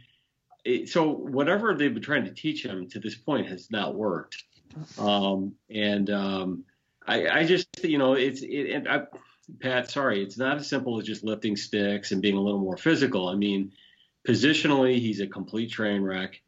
it, 0.63 0.89
so 0.89 1.09
whatever 1.09 1.75
they've 1.75 1.93
been 1.93 2.01
trying 2.01 2.25
to 2.25 2.31
teach 2.31 2.65
him 2.65 2.87
to 2.89 2.99
this 2.99 3.15
point 3.15 3.47
has 3.47 3.69
not 3.69 3.95
worked. 3.95 4.43
Um, 4.97 5.53
and 5.69 6.09
um, 6.09 6.63
I, 7.05 7.27
I 7.27 7.43
just, 7.45 7.67
you 7.83 7.97
know, 7.97 8.13
it's, 8.13 8.41
it, 8.41 8.71
and 8.71 8.87
I, 8.87 9.03
Pat, 9.59 9.91
sorry, 9.91 10.23
it's 10.23 10.37
not 10.37 10.57
as 10.57 10.69
simple 10.69 10.97
as 10.99 11.05
just 11.05 11.23
lifting 11.23 11.55
sticks 11.55 12.11
and 12.11 12.21
being 12.21 12.37
a 12.37 12.41
little 12.41 12.59
more 12.59 12.77
physical. 12.77 13.27
I 13.27 13.35
mean, 13.35 13.73
positionally, 14.27 14.97
he's 14.99 15.19
a 15.19 15.27
complete 15.27 15.71
train 15.71 16.01
wreck. 16.01 16.41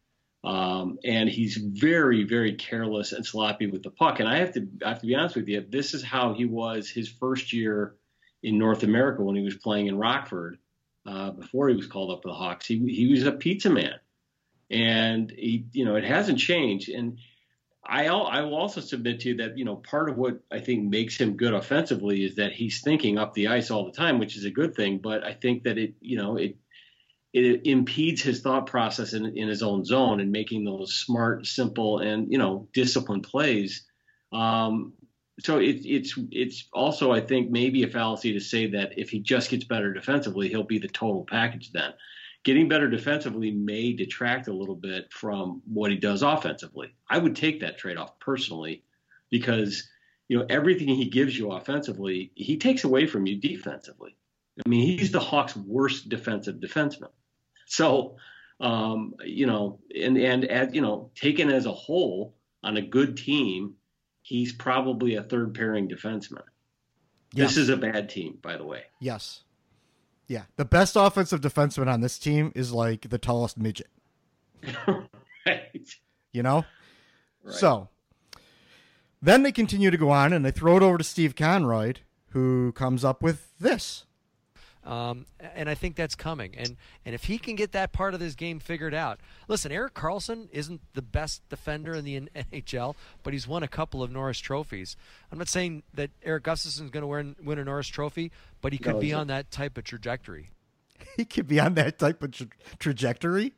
Um, 0.44 1.00
and 1.04 1.28
he's 1.28 1.58
very, 1.58 2.24
very 2.24 2.54
careless 2.54 3.12
and 3.12 3.26
sloppy 3.26 3.68
with 3.68 3.84
the 3.84 3.90
puck. 3.90 4.20
And 4.20 4.30
I 4.30 4.38
have 4.38 4.54
to, 4.54 4.68
I 4.86 4.90
have 4.90 5.02
to 5.02 5.08
be 5.08 5.16
honest 5.16 5.36
with 5.36 5.48
you, 5.48 5.66
this 5.68 5.94
is 5.94 6.04
how 6.04 6.34
he 6.34 6.46
was 6.46 6.90
his 6.90 7.10
first 7.10 7.54
year 7.54 7.96
in 8.44 8.58
North 8.58 8.84
America 8.84 9.24
when 9.24 9.36
he 9.36 9.44
was 9.44 9.56
playing 9.56 9.88
in 9.88 9.98
Rockford 9.98 10.58
uh, 11.06 11.32
before 11.32 11.70
he 11.70 11.76
was 11.76 11.88
called 11.88 12.12
up 12.12 12.22
for 12.22 12.30
the 12.30 12.36
Hawks. 12.36 12.68
He 12.68 12.78
he 12.94 13.10
was 13.10 13.26
a 13.26 13.32
pizza 13.32 13.70
man, 13.70 13.96
and 14.70 15.32
he 15.32 15.66
you 15.72 15.86
know 15.86 15.96
it 15.96 16.04
hasn't 16.04 16.40
changed. 16.40 16.90
And 16.90 17.18
I 17.86 18.08
I 18.08 18.42
will 18.42 18.56
also 18.56 18.82
submit 18.82 19.22
to 19.22 19.30
you 19.30 19.38
that 19.38 19.58
you 19.58 19.66
know 19.66 19.78
part 19.78 20.10
of 20.10 20.18
what 20.18 20.40
I 20.52 20.60
think 20.60 20.90
makes 20.90 21.20
him 21.20 21.38
good 21.38 21.54
offensively 21.54 22.24
is 22.24 22.36
that 22.36 22.52
he's 22.52 22.82
thinking 22.82 23.18
up 23.18 23.34
the 23.34 23.48
ice 23.48 23.72
all 23.72 23.86
the 23.86 23.92
time, 23.92 24.20
which 24.20 24.36
is 24.36 24.46
a 24.46 24.52
good 24.52 24.76
thing. 24.76 25.00
But 25.00 25.24
I 25.24 25.34
think 25.34 25.64
that 25.64 25.78
it 25.78 25.96
you 26.02 26.18
know 26.18 26.36
it 26.38 26.58
it 27.46 27.62
impedes 27.66 28.22
his 28.22 28.42
thought 28.42 28.68
process 28.68 29.14
in, 29.14 29.38
in 29.38 29.48
his 29.48 29.62
own 29.62 29.86
zone 29.86 30.20
and 30.20 30.32
making 30.32 30.66
those 30.66 30.96
smart, 30.96 31.46
simple, 31.46 32.00
and 32.00 32.32
you 32.32 32.38
know 32.38 32.68
disciplined 32.74 33.24
plays. 33.24 33.86
Um, 34.32 34.94
so 35.40 35.60
it, 35.60 35.86
it's 35.86 36.18
it's 36.32 36.68
also 36.74 37.12
I 37.12 37.22
think 37.22 37.52
maybe 37.52 37.84
a 37.84 37.88
fallacy 37.88 38.34
to 38.34 38.40
say 38.40 38.68
that 38.72 38.98
if 38.98 39.10
he 39.10 39.20
just 39.20 39.50
gets 39.50 39.66
better 39.66 39.94
defensively, 39.94 40.50
he'll 40.50 40.64
be 40.64 40.80
the 40.80 40.88
total 40.88 41.26
package. 41.26 41.72
Then 41.72 41.94
getting 42.44 42.68
better 42.68 42.90
defensively 42.90 43.52
may 43.52 43.94
detract 43.94 44.48
a 44.48 44.54
little 44.54 44.76
bit 44.76 45.12
from 45.12 45.62
what 45.66 45.92
he 45.92 45.98
does 45.98 46.24
offensively. 46.24 46.94
I 47.10 47.18
would 47.18 47.36
take 47.36 47.60
that 47.60 47.78
trade 47.78 47.98
off 47.98 48.20
personally 48.20 48.84
because 49.30 49.88
you 50.28 50.40
know 50.40 50.46
everything 50.50 50.88
he 50.90 51.10
gives 51.10 51.38
you 51.38 51.52
offensively, 51.52 52.32
he 52.36 52.58
takes 52.58 52.84
away 52.84 53.06
from 53.06 53.28
you 53.28 53.36
defensively. 53.38 54.18
I 54.66 54.68
mean, 54.68 54.98
he's 54.98 55.12
the 55.12 55.20
Hawks' 55.20 55.56
worst 55.56 56.10
defensive 56.10 56.56
defenseman. 56.56 57.10
So, 57.68 58.16
um, 58.60 59.14
you 59.24 59.46
know, 59.46 59.80
and 59.96 60.18
and 60.18 60.46
as 60.46 60.74
you 60.74 60.82
know, 60.82 61.12
taken 61.16 61.50
as 61.50 61.66
a 61.66 61.72
whole, 61.72 62.34
on 62.64 62.78
a 62.78 62.82
good 62.82 63.18
team, 63.18 63.76
he's 64.22 64.52
probably 64.52 65.16
a 65.16 65.24
third 65.24 65.54
pairing 65.54 65.88
defenseman. 65.88 66.44
Yes. 67.34 67.50
This 67.50 67.58
is 67.58 67.70
a 67.70 67.78
bad 67.78 68.10
team, 68.10 68.40
by 68.42 68.58
the 68.58 68.66
way. 68.66 68.84
Yes. 69.00 69.44
Yeah. 70.28 70.44
The 70.56 70.66
best 70.66 70.96
offensive 70.96 71.42
defenseman 71.42 71.88
on 71.88 72.02
this 72.02 72.18
team 72.18 72.52
is 72.56 72.72
like 72.72 73.10
the 73.10 73.18
tallest 73.18 73.58
midget, 73.58 73.90
right. 75.46 75.90
you 76.32 76.44
know? 76.44 76.66
Right. 77.44 77.56
So 77.56 77.90
then 79.22 79.44
they 79.44 79.52
continue 79.52 79.92
to 79.92 79.98
go 79.98 80.10
on 80.10 80.34
and 80.34 80.44
they 80.44 80.52
throw 80.52 80.78
it 80.78 80.84
over 80.84 80.98
to 80.98 81.04
Steve 81.04 81.36
Conroy, 81.36 81.94
who 82.32 82.72
comes 82.74 83.06
up 83.06 83.22
with 83.22 83.58
this. 83.60 84.06
Um, 84.88 85.26
and 85.40 85.70
I 85.70 85.76
think 85.76 85.98
that's 85.98 86.16
coming. 86.16 86.56
And 86.58 86.78
and 87.06 87.14
if 87.14 87.26
he 87.26 87.38
can 87.38 87.56
get 87.56 87.74
that 87.74 87.92
part 87.92 88.14
of 88.14 88.22
his 88.22 88.36
game 88.36 88.60
figured 88.60 88.94
out, 88.94 89.20
listen, 89.50 89.72
Erik 89.72 89.94
Karlsson 89.94 90.48
isn't 90.52 90.82
the 90.94 91.02
best 91.02 91.48
defender 91.50 91.94
in 91.94 92.06
the 92.06 92.22
NHL, 92.22 92.96
but 93.24 93.34
he's 93.34 93.48
won 93.48 93.64
a 93.64 93.68
couple 93.68 94.02
of 94.02 94.12
Norris 94.12 94.40
trophies. 94.40 94.96
I'm 95.32 95.38
not 95.38 95.50
saying 95.50 95.84
that 95.94 96.12
Erik 96.24 96.46
Gustafsson 96.46 96.86
is 96.86 96.90
going 96.90 97.02
to 97.02 97.08
win 97.08 97.36
win 97.44 97.60
a 97.60 97.66
Norris 97.66 97.88
trophy, 97.88 98.32
but 98.62 98.72
he 98.72 98.80
could 98.80 98.96
No, 98.96 99.00
be 99.00 99.14
on 99.14 99.28
that 99.28 99.52
type 99.52 99.78
of 99.78 99.84
trajectory. 99.84 100.52
He 101.18 101.26
could 101.26 101.48
be 101.48 101.60
on 101.60 101.76
that 101.76 102.00
type 102.00 102.24
of 102.24 102.32
tra- 102.32 102.48
trajectory. 102.80 103.54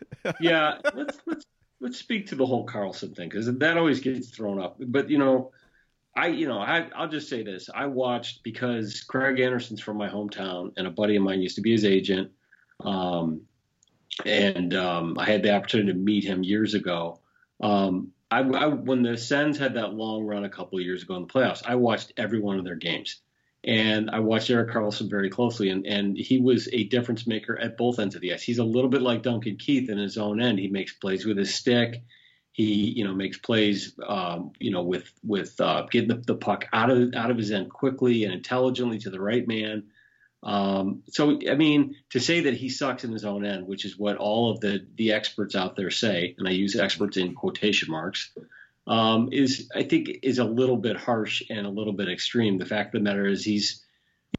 yeah, 0.40 0.78
let's 0.94 1.18
let's 1.26 1.44
let's 1.80 1.98
speak 1.98 2.26
to 2.28 2.34
the 2.36 2.46
whole 2.46 2.66
Karlsson 2.66 3.14
thing 3.16 3.28
because 3.28 3.46
that 3.52 3.76
always 3.78 4.00
gets 4.00 4.30
thrown 4.30 4.60
up. 4.60 4.76
But 4.78 5.10
you 5.10 5.18
know, 5.18 5.52
I 6.18 6.26
you 6.28 6.48
know 6.48 6.58
I 6.58 6.88
I'll 6.96 7.08
just 7.08 7.28
say 7.28 7.44
this: 7.44 7.70
I 7.72 7.86
watched 7.86 8.42
because 8.42 9.02
Craig 9.02 9.38
Anderson's 9.38 9.80
from 9.80 9.96
my 9.96 10.08
hometown, 10.08 10.72
and 10.76 10.86
a 10.86 10.90
buddy 10.90 11.14
of 11.16 11.22
mine 11.22 11.40
used 11.40 11.56
to 11.56 11.62
be 11.62 11.70
his 11.70 11.84
agent, 11.84 12.32
um, 12.80 13.42
and 14.26 14.74
um, 14.74 15.16
I 15.16 15.26
had 15.26 15.44
the 15.44 15.54
opportunity 15.54 15.92
to 15.92 15.98
meet 15.98 16.24
him 16.24 16.42
years 16.42 16.74
ago. 16.74 17.20
Um, 17.60 18.12
I, 18.32 18.40
I 18.40 18.66
when 18.66 19.02
the 19.02 19.16
Sens 19.16 19.58
had 19.58 19.74
that 19.74 19.94
long 19.94 20.24
run 20.24 20.44
a 20.44 20.50
couple 20.50 20.78
of 20.78 20.84
years 20.84 21.04
ago 21.04 21.14
in 21.14 21.22
the 21.22 21.28
playoffs, 21.28 21.62
I 21.64 21.76
watched 21.76 22.12
every 22.16 22.40
one 22.40 22.58
of 22.58 22.64
their 22.64 22.76
games. 22.76 23.20
And 23.64 24.08
I 24.10 24.20
watched 24.20 24.50
Erik 24.50 24.70
Karlsson 24.70 25.10
very 25.10 25.28
closely, 25.28 25.70
and, 25.70 25.84
and 25.84 26.16
he 26.16 26.38
was 26.38 26.68
a 26.72 26.84
difference 26.84 27.26
maker 27.26 27.58
at 27.58 27.76
both 27.76 27.98
ends 27.98 28.14
of 28.14 28.20
the 28.20 28.32
ice. 28.32 28.42
He's 28.42 28.58
a 28.58 28.64
little 28.64 28.88
bit 28.88 29.02
like 29.02 29.24
Duncan 29.24 29.56
Keith 29.56 29.90
in 29.90 29.98
his 29.98 30.16
own 30.16 30.40
end. 30.40 30.60
He 30.60 30.68
makes 30.68 30.92
plays 30.92 31.26
with 31.26 31.36
his 31.36 31.52
stick. 31.52 32.02
He, 32.58 32.90
you 32.90 33.04
know, 33.04 33.14
makes 33.14 33.38
plays, 33.38 33.94
um, 34.04 34.50
you 34.58 34.72
know, 34.72 34.82
with 34.82 35.12
with 35.22 35.60
uh, 35.60 35.86
getting 35.92 36.08
the, 36.08 36.16
the 36.16 36.34
puck 36.34 36.66
out 36.72 36.90
of 36.90 37.14
out 37.14 37.30
of 37.30 37.38
his 37.38 37.52
end 37.52 37.70
quickly 37.70 38.24
and 38.24 38.34
intelligently 38.34 38.98
to 38.98 39.10
the 39.10 39.20
right 39.20 39.46
man. 39.46 39.84
Um, 40.42 41.04
so, 41.08 41.38
I 41.48 41.54
mean, 41.54 41.94
to 42.10 42.18
say 42.18 42.40
that 42.40 42.54
he 42.54 42.68
sucks 42.68 43.04
in 43.04 43.12
his 43.12 43.24
own 43.24 43.46
end, 43.46 43.68
which 43.68 43.84
is 43.84 43.96
what 43.96 44.16
all 44.16 44.50
of 44.50 44.58
the 44.58 44.84
the 44.96 45.12
experts 45.12 45.54
out 45.54 45.76
there 45.76 45.90
say, 45.90 46.34
and 46.36 46.48
I 46.48 46.50
use 46.50 46.74
experts 46.74 47.16
in 47.16 47.36
quotation 47.36 47.92
marks, 47.92 48.32
um, 48.88 49.28
is 49.30 49.70
I 49.72 49.84
think 49.84 50.08
is 50.24 50.40
a 50.40 50.44
little 50.44 50.78
bit 50.78 50.96
harsh 50.96 51.44
and 51.48 51.64
a 51.64 51.70
little 51.70 51.92
bit 51.92 52.08
extreme. 52.08 52.58
The 52.58 52.66
fact 52.66 52.92
of 52.92 53.00
the 53.00 53.04
matter 53.04 53.28
is 53.28 53.44
he's 53.44 53.84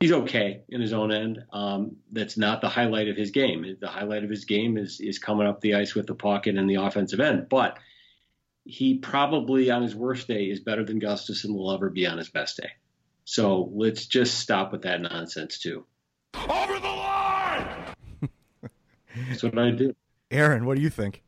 he's 0.02 0.12
okay 0.12 0.64
in 0.68 0.82
his 0.82 0.92
own 0.92 1.14
end. 1.14 1.42
Um, 1.54 1.96
that's 2.12 2.36
not 2.38 2.60
the 2.60 2.68
highlight 2.68 3.08
of 3.08 3.16
his 3.16 3.32
game. 3.32 3.78
The 3.80 3.88
highlight 3.88 4.26
of 4.26 4.30
his 4.30 4.44
game 4.44 4.78
is 4.78 5.00
is 5.00 5.20
coming 5.20 5.48
up 5.48 5.62
the 5.62 5.76
ice 5.76 5.96
with 5.96 6.08
the 6.08 6.16
pocket 6.16 6.58
and 6.58 6.70
the 6.70 6.84
offensive 6.84 7.22
end. 7.22 7.48
But 7.48 7.80
he 8.70 9.00
probably 9.00 9.72
on 9.72 9.82
his 9.82 9.96
worst 9.96 10.28
day 10.28 10.46
is 10.46 10.60
better 10.60 10.84
than 10.86 11.00
Gustafsson 11.02 11.54
will 11.56 11.72
ever 11.72 11.90
be 11.90 12.06
on 12.06 12.18
his 12.20 12.30
best 12.30 12.58
day. 12.58 12.70
So 13.26 13.70
let's 13.74 14.06
just 14.06 14.40
stop 14.40 14.72
with 14.72 14.84
that 14.84 15.02
nonsense 15.02 15.58
too. 15.58 15.86
Over 16.36 16.80
the 16.80 16.88
line! 16.88 17.68
That's 19.30 19.44
what 19.44 19.58
I 19.58 19.72
do. 19.72 19.96
Aaron, 20.30 20.66
what 20.66 20.78
do 20.78 20.84
you 20.84 20.90
think? 20.92 21.24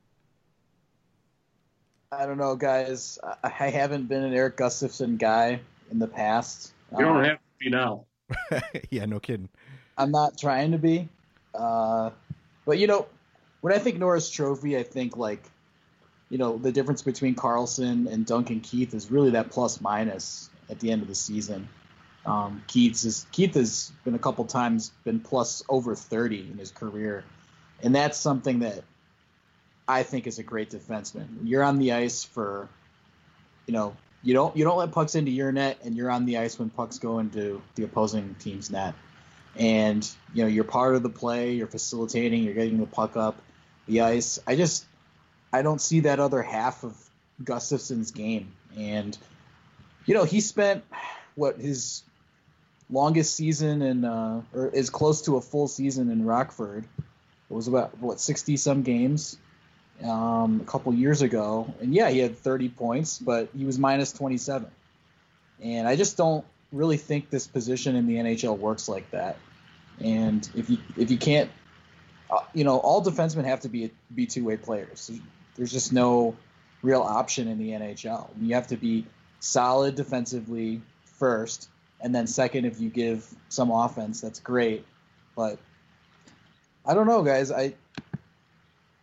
I 2.12 2.26
don't 2.26 2.38
know, 2.38 2.56
guys. 2.56 3.18
I, 3.44 3.52
I 3.60 3.70
haven't 3.70 4.08
been 4.08 4.24
an 4.24 4.34
Erik 4.34 4.58
Gustafsson 4.58 5.18
guy 5.18 5.60
in 5.90 5.98
the 6.00 6.08
past. 6.08 6.74
You 6.92 7.06
don't 7.06 7.18
Uh, 7.22 7.24
have 7.24 7.38
to 7.38 7.44
be 7.60 7.70
now. 7.70 8.06
yeah, 8.92 9.06
no 9.06 9.20
kidding. 9.20 9.50
I'm 9.98 10.12
not 10.12 10.38
trying 10.38 10.72
to 10.74 10.78
be. 10.78 11.08
Uh, 11.56 12.12
but 12.66 12.78
you 12.78 12.88
know, 12.88 13.08
when 13.62 13.74
I 13.74 13.80
think 13.80 13.98
Norris 13.98 14.30
Trophy, 14.30 14.78
I 14.78 14.84
think 14.84 15.18
like, 15.18 15.44
you 16.32 16.38
know, 16.38 16.58
the 16.58 16.72
difference 16.72 17.02
between 17.02 17.36
Karlsson 17.36 18.10
and 18.12 18.26
Duncan 18.26 18.62
Keith 18.62 18.94
is 18.94 19.12
really 19.12 19.32
that 19.32 19.50
plus 19.50 19.82
minus 19.82 20.50
at 20.70 20.80
the 20.80 20.90
end 20.90 21.02
of 21.02 21.10
the 21.10 21.16
season. 21.16 21.68
Um, 22.26 22.64
Keith's 22.68 23.04
is, 23.04 23.26
Keith 23.34 23.56
has 23.56 23.92
been 24.06 24.16
a 24.16 24.20
couple 24.20 24.46
times 24.46 24.94
been 25.04 25.20
plus 25.20 25.62
over 25.68 25.94
30 25.94 26.48
in 26.52 26.58
his 26.58 26.72
career, 26.72 27.26
and 27.84 27.94
that's 27.94 28.18
something 28.18 28.60
that 28.60 28.82
I 29.90 30.04
think 30.04 30.26
is 30.26 30.40
a 30.40 30.44
great 30.44 30.70
defenseman. 30.70 31.28
You're 31.44 31.64
on 31.64 31.80
the 31.80 31.92
ice 31.92 32.24
for, 32.24 32.70
you 33.68 33.74
know, 33.74 33.98
you 34.24 34.34
don't 34.34 34.56
you 34.56 34.64
don't 34.64 34.78
let 34.78 34.94
pucks 34.94 35.16
into 35.16 35.32
your 35.32 35.52
net, 35.52 35.80
and 35.84 35.98
you're 35.98 36.12
on 36.12 36.26
the 36.26 36.38
ice 36.38 36.58
when 36.58 36.70
pucks 36.70 36.98
go 36.98 37.20
into 37.20 37.62
the 37.76 37.84
opposing 37.84 38.36
team's 38.40 38.72
net 38.72 38.96
and 39.58 40.10
you 40.34 40.44
know 40.44 40.48
you're 40.48 40.64
part 40.64 40.96
of 40.96 41.04
the 41.04 41.10
play 41.10 41.52
you're 41.52 41.68
facilitating 41.68 42.42
you're 42.44 42.54
getting 42.54 42.80
the 42.80 42.86
puck 42.86 43.18
up 43.18 43.36
the 43.86 44.00
ice 44.00 44.40
i 44.48 44.56
just 44.56 44.86
i 45.54 45.62
don't 45.62 45.82
see 45.82 46.02
that 46.02 46.20
other 46.20 46.42
half 46.42 46.84
of 46.84 46.96
gustafsson's 47.44 48.12
game 48.12 48.52
and 48.78 49.18
you 50.06 50.14
know 50.14 50.24
he 50.24 50.42
spent 50.42 50.84
what 51.36 51.58
his 51.58 52.04
longest 52.90 53.36
season 53.36 53.82
in 53.82 54.06
uh 54.06 54.42
or 54.54 54.68
is 54.70 54.90
close 54.90 55.24
to 55.24 55.38
a 55.38 55.42
full 55.42 55.68
season 55.68 56.12
in 56.12 56.26
rockford 56.26 56.86
it 56.98 57.54
was 57.54 57.68
about 57.68 57.98
what 58.00 58.20
60 58.20 58.58
some 58.58 58.82
games 58.84 59.38
um, 60.04 60.62
a 60.62 60.66
couple 60.66 60.94
years 60.94 61.22
ago 61.22 61.74
and 61.80 61.94
yeah 61.94 62.10
he 62.10 62.20
had 62.20 62.38
30 62.38 62.70
points 62.70 63.20
but 63.20 63.50
he 63.56 63.66
was 63.66 63.78
minus 63.78 64.12
27 64.14 64.70
and 65.62 65.88
i 65.88 65.96
just 65.96 66.18
don't 66.18 66.44
really 66.72 66.98
think 66.98 67.30
this 67.30 67.48
position 67.48 67.96
in 67.96 68.08
the 68.08 68.16
NHL 68.16 68.58
works 68.58 68.88
like 68.88 69.10
that. 69.12 69.38
And 70.00 70.48
if 70.56 70.70
you 70.70 70.78
if 70.98 71.12
you 71.12 71.18
can't, 71.18 71.50
uh, 72.30 72.40
you 72.54 72.64
know, 72.64 72.78
all 72.78 73.04
defensemen 73.04 73.46
have 73.46 73.62
to 73.62 73.70
be 73.70 73.92
be 74.14 74.26
two 74.26 74.46
way 74.46 74.58
players. 74.58 75.12
There's 75.62 75.72
just 75.72 75.94
no 75.94 76.36
real 76.82 77.04
option 77.04 77.48
in 77.48 77.60
the 77.60 77.70
NHL. 77.70 78.30
You 78.42 78.56
have 78.56 78.66
to 78.70 78.78
be 78.78 79.06
solid 79.42 79.94
defensively 79.94 80.82
first, 81.20 81.70
and 82.00 82.16
then 82.16 82.26
second, 82.26 82.66
if 82.66 82.82
you 82.82 82.90
give 82.90 83.32
some 83.50 83.70
offense, 83.70 84.22
that's 84.22 84.40
great. 84.40 84.84
But 85.36 85.60
I 86.84 86.96
don't 86.96 87.06
know, 87.06 87.22
guys. 87.22 87.52
I 87.52 87.76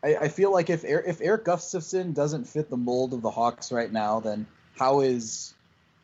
I, 0.03 0.17
I 0.17 0.29
feel 0.31 0.51
like 0.51 0.69
if 0.69 0.83
if 0.85 1.21
Erik 1.21 1.45
Gustafsson 1.45 2.13
doesn't 2.13 2.49
fit 2.49 2.71
the 2.71 2.77
mold 2.77 3.13
of 3.15 3.23
the 3.23 3.31
Hawks 3.31 3.71
right 3.71 3.93
now, 3.93 4.19
then 4.19 4.45
how 4.77 5.03
is 5.03 5.55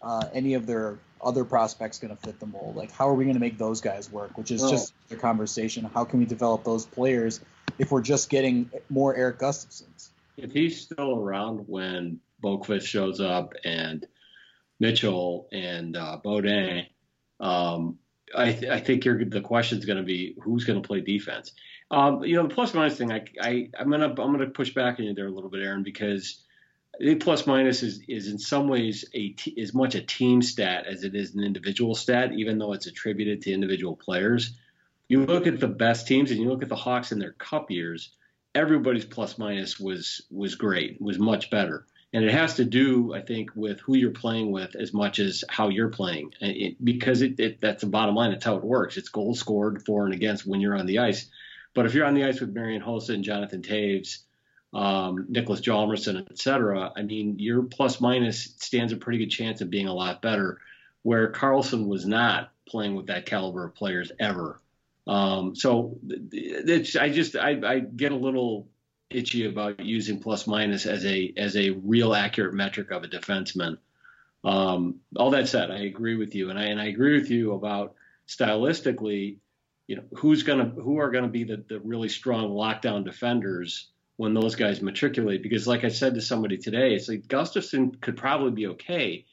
uh, 0.03 0.29
any 0.33 0.55
of 0.55 0.67
their 0.67 1.01
other 1.21 1.45
prospects 1.45 1.99
going 1.99 2.17
to 2.17 2.23
fit 2.23 2.39
the 2.39 2.47
mold? 2.47 2.77
Like, 2.77 2.93
how 2.93 3.09
are 3.09 3.15
we 3.15 3.25
going 3.25 3.35
to 3.35 3.41
make 3.41 3.59
those 3.59 3.81
guys 3.81 4.09
work? 4.09 4.39
Which 4.39 4.53
is 4.53 4.61
Well- 4.61 4.71
just 4.71 4.95
the 5.09 5.17
conversation. 5.17 5.91
How 5.93 6.05
can 6.05 6.21
we 6.21 6.27
develop 6.27 6.63
those 6.63 6.87
players 6.87 7.41
if 7.77 7.91
we're 7.91 8.03
just 8.03 8.31
getting 8.31 8.71
more 8.89 9.17
Erik 9.17 9.41
Gustafssons? 9.41 10.11
If 10.37 10.53
he's 10.53 10.81
still 10.81 11.17
around 11.17 11.65
when 11.67 12.21
Boqvist 12.43 12.87
shows 12.87 13.21
up 13.21 13.55
and 13.65 14.07
Mitchell 14.81 15.49
and 15.53 15.97
uh, 15.97 16.19
Beaudin, 16.25 16.87
um, 17.41 17.99
I, 18.37 18.53
th- 18.53 18.71
I 18.71 18.81
think 18.81 19.05
the 19.05 19.41
question's 19.41 19.85
going 19.85 19.99
to 19.99 20.03
be 20.03 20.37
who's 20.43 20.65
going 20.65 20.81
to 20.81 20.87
play 20.87 21.01
defense. 21.01 21.53
Um, 21.91 22.25
you 22.25 22.37
know, 22.37 22.47
the 22.49 22.55
plus 22.55 22.75
minus 22.75 22.97
thing, 22.97 23.13
I, 23.13 23.25
I, 23.41 23.69
I'm 23.79 23.91
gonna 23.91 24.09
I'm 24.09 24.15
gonna 24.15 24.49
push 24.49 24.75
back 24.75 24.99
on 24.99 25.05
you 25.05 25.15
there 25.15 25.27
a 25.27 25.31
little 25.31 25.51
bit, 25.51 25.63
Aaron, 25.63 25.83
because 25.83 26.43
the 26.99 27.15
plus 27.17 27.47
minus 27.47 27.83
is 27.83 28.03
is 28.09 28.29
in 28.29 28.39
some 28.39 28.69
ways 28.69 29.05
a 29.13 29.31
t- 29.31 29.61
as 29.61 29.75
much 29.75 29.95
a 29.95 30.01
team 30.01 30.43
stat 30.43 30.87
as 30.87 31.05
it 31.05 31.15
is 31.15 31.35
an 31.35 31.45
individual 31.45 31.95
stat, 31.95 32.33
even 32.33 32.59
though 32.59 32.73
it's 32.73 32.87
attributed 32.87 33.43
to 33.43 33.53
individual 33.53 33.97
players. 33.97 34.57
You 35.09 35.27
look 35.27 35.47
at 35.47 35.61
the 35.61 35.69
best 35.69 36.09
teams, 36.09 36.31
and 36.31 36.41
you 36.41 36.49
look 36.49 36.63
at 36.63 36.69
the 36.69 36.77
Hawks 36.77 37.13
in 37.13 37.19
their 37.19 37.33
Cup 37.33 37.71
years 37.71 38.11
everybody's 38.55 39.05
plus 39.05 39.39
minus 39.39 39.81
was 39.81 40.23
was 40.31 40.55
great, 40.55 41.01
was 41.01 41.19
much 41.19 41.51
better. 41.51 41.87
And 42.13 42.25
it 42.25 42.31
has 42.31 42.55
to 42.55 42.65
do, 42.65 43.13
I 43.13 43.23
think, 43.23 43.51
with 43.57 43.81
who 43.81 43.97
you're 43.97 44.13
playing 44.13 44.53
with 44.53 44.77
as 44.77 44.95
much 44.95 45.19
as 45.19 45.43
how 45.49 45.69
you're 45.69 45.89
playing, 45.89 46.33
it, 46.41 46.77
because 46.85 47.23
it, 47.23 47.41
it, 47.41 47.61
that's 47.61 47.81
the 47.83 47.91
bottom 47.91 48.15
line. 48.15 48.31
That's 48.31 48.45
how 48.45 48.57
it 48.57 48.63
works. 48.63 48.97
It's 48.97 49.09
goals 49.09 49.41
scored 49.41 49.85
for 49.85 50.05
and 50.05 50.15
against 50.15 50.47
when 50.47 50.61
you're 50.61 50.79
on 50.79 50.87
the 50.87 51.01
ice. 51.01 51.29
But 51.75 51.87
if 51.87 51.95
you're 51.95 52.07
on 52.07 52.15
the 52.15 52.23
ice 52.23 52.41
with 52.41 52.55
Marian 52.55 52.83
Hossa 52.83 53.15
and 53.15 53.25
Jonathan 53.25 53.63
Toews, 53.63 54.19
um, 54.73 55.27
Nicholas 55.29 55.61
Hjalmarsson, 55.61 56.31
et 56.31 56.39
cetera, 56.39 56.93
I 56.97 57.03
mean, 57.03 57.41
your 57.41 57.65
plus 57.65 58.01
minus 58.01 58.55
stands 58.59 58.93
a 58.93 58.97
pretty 58.97 59.19
good 59.19 59.31
chance 59.31 59.61
of 59.61 59.71
being 59.71 59.89
a 59.89 59.95
lot 59.95 60.23
better. 60.23 60.61
Where 61.03 61.33
Karlsson 61.33 61.89
was 61.89 62.07
not 62.07 62.53
playing 62.69 62.95
with 62.95 63.09
that 63.09 63.27
caliber 63.27 63.65
of 63.65 63.75
players 63.75 64.13
ever. 64.21 64.61
Um, 65.07 65.55
so 65.55 65.99
it's, 66.33 66.97
I 66.97 67.11
just 67.11 67.37
I, 67.37 67.61
I 67.65 67.79
get 67.81 68.13
a 68.13 68.17
little 68.17 68.69
itchy 69.11 69.47
about 69.47 69.81
using 69.81 70.21
plus 70.21 70.47
minus 70.47 70.87
as 70.87 71.05
a 71.05 71.33
as 71.37 71.57
a 71.57 71.71
real 71.71 72.15
accurate 72.15 72.55
metric 72.55 72.91
of 72.91 73.05
a 73.05 73.09
defenseman. 73.09 73.79
Um, 74.45 75.01
all 75.17 75.31
that 75.31 75.49
said, 75.49 75.71
I 75.71 75.81
agree 75.81 76.17
with 76.17 76.35
you, 76.35 76.51
and 76.51 76.59
I 76.59 76.65
and 76.65 76.81
I 76.81 76.87
agree 76.87 77.19
with 77.19 77.31
you 77.31 77.53
about 77.53 77.95
stylistically, 78.29 79.39
you 79.87 79.97
know, 79.97 80.05
who's 80.17 80.43
gonna 80.43 80.67
who 80.67 80.99
are 80.99 81.11
gonna 81.11 81.29
be 81.29 81.45
the, 81.45 81.65
the 81.69 81.81
really 81.81 82.09
strong 82.09 82.51
lockdown 82.51 83.05
defenders 83.05 83.91
when 84.17 84.33
those 84.33 84.55
guys 84.55 84.81
matriculate. 84.81 85.43
Because, 85.43 85.67
like 85.67 85.85
I 85.85 85.89
said 85.89 86.15
to 86.15 86.23
somebody 86.23 86.57
today, 86.57 86.95
it's 86.95 87.09
like 87.09 87.27
Gustafsson 87.27 88.01
could 88.01 88.17
probably 88.17 88.53
be 88.53 88.67
okay 88.69 89.27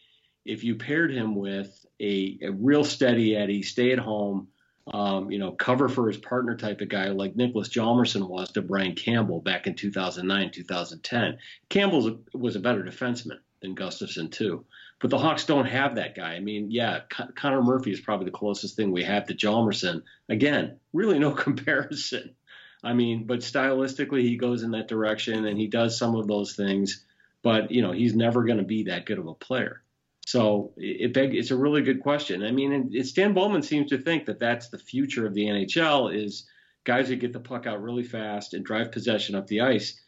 if 0.46 0.63
you 0.63 0.75
paired 0.75 1.12
him 1.12 1.36
with 1.36 1.86
a, 2.00 2.40
a 2.42 2.51
real 2.51 2.84
steady 2.84 3.36
Eddie, 3.36 3.63
stay 3.63 3.92
at 3.92 4.00
home, 4.00 4.48
um, 4.91 5.31
you 5.31 5.39
know, 5.39 5.51
cover 5.51 5.88
for 5.88 6.07
his 6.07 6.17
partner 6.17 6.55
type 6.55 6.81
of 6.81 6.89
guy 6.89 7.07
like 7.10 7.36
Nicholas 7.36 7.69
Hjalmarsson 7.69 8.27
was 8.27 8.51
to 8.51 8.62
Brian 8.62 8.95
Campbell 8.95 9.39
back 9.39 9.65
in 9.65 9.75
2009, 9.75 10.51
2010. 10.51 11.38
Campbell 11.69 12.19
was 12.33 12.55
a 12.55 12.60
better 12.60 12.83
defenseman 12.83 13.39
than 13.62 13.75
Gustafsson, 13.75 14.31
too, 14.31 14.65
but 15.00 15.10
the 15.10 15.17
Hawks 15.17 15.45
don't 15.45 15.65
have 15.65 15.95
that 15.95 16.15
guy. 16.15 16.33
I 16.33 16.39
mean, 16.39 16.71
yeah, 16.71 17.01
Con- 17.10 17.31
Connor 17.36 17.62
Murphy 17.62 17.91
is 17.91 18.01
probably 18.01 18.25
the 18.25 18.31
closest 18.31 18.75
thing 18.75 18.91
we 18.91 19.03
have 19.03 19.27
to 19.27 19.33
Hjalmarsson. 19.33 20.01
Again, 20.27 20.79
really 20.91 21.19
no 21.19 21.31
comparison. 21.31 22.36
I 22.83 22.93
mean, 22.93 23.27
but 23.27 23.39
stylistically, 23.39 24.24
he 24.24 24.38
goes 24.38 24.63
in 24.63 24.71
that 24.71 24.88
direction 24.88 25.45
and 25.45 25.57
he 25.57 25.67
does 25.67 25.98
some 25.98 26.15
of 26.15 26.27
those 26.27 26.55
things, 26.55 27.05
but 27.43 27.71
you 27.71 27.81
know, 27.81 27.91
he's 27.91 28.15
never 28.15 28.43
going 28.43 28.57
to 28.57 28.63
be 28.63 28.83
that 28.83 29.05
good 29.05 29.19
of 29.19 29.27
a 29.27 29.36
player. 29.36 29.83
So 30.31 30.71
it, 30.77 31.13
beg, 31.13 31.35
it's 31.35 31.51
a 31.51 31.57
really 31.57 31.81
good 31.81 32.00
question. 32.00 32.41
I 32.41 32.51
mean, 32.51 32.91
it, 32.93 33.05
Stan 33.05 33.33
Bowman 33.33 33.61
seems 33.61 33.89
to 33.89 33.97
think 33.97 34.27
that 34.27 34.39
that's 34.39 34.69
the 34.69 34.79
future 34.79 35.25
of 35.25 35.33
the 35.33 35.43
NHL 35.43 36.15
is 36.15 36.47
guys 36.85 37.09
who 37.09 37.17
get 37.17 37.33
the 37.33 37.39
puck 37.41 37.67
out 37.67 37.81
really 37.81 38.05
fast 38.05 38.53
and 38.53 38.63
drive 38.63 38.93
possession 38.93 39.35
up 39.35 39.45
the 39.47 39.59
ice. 39.59 40.00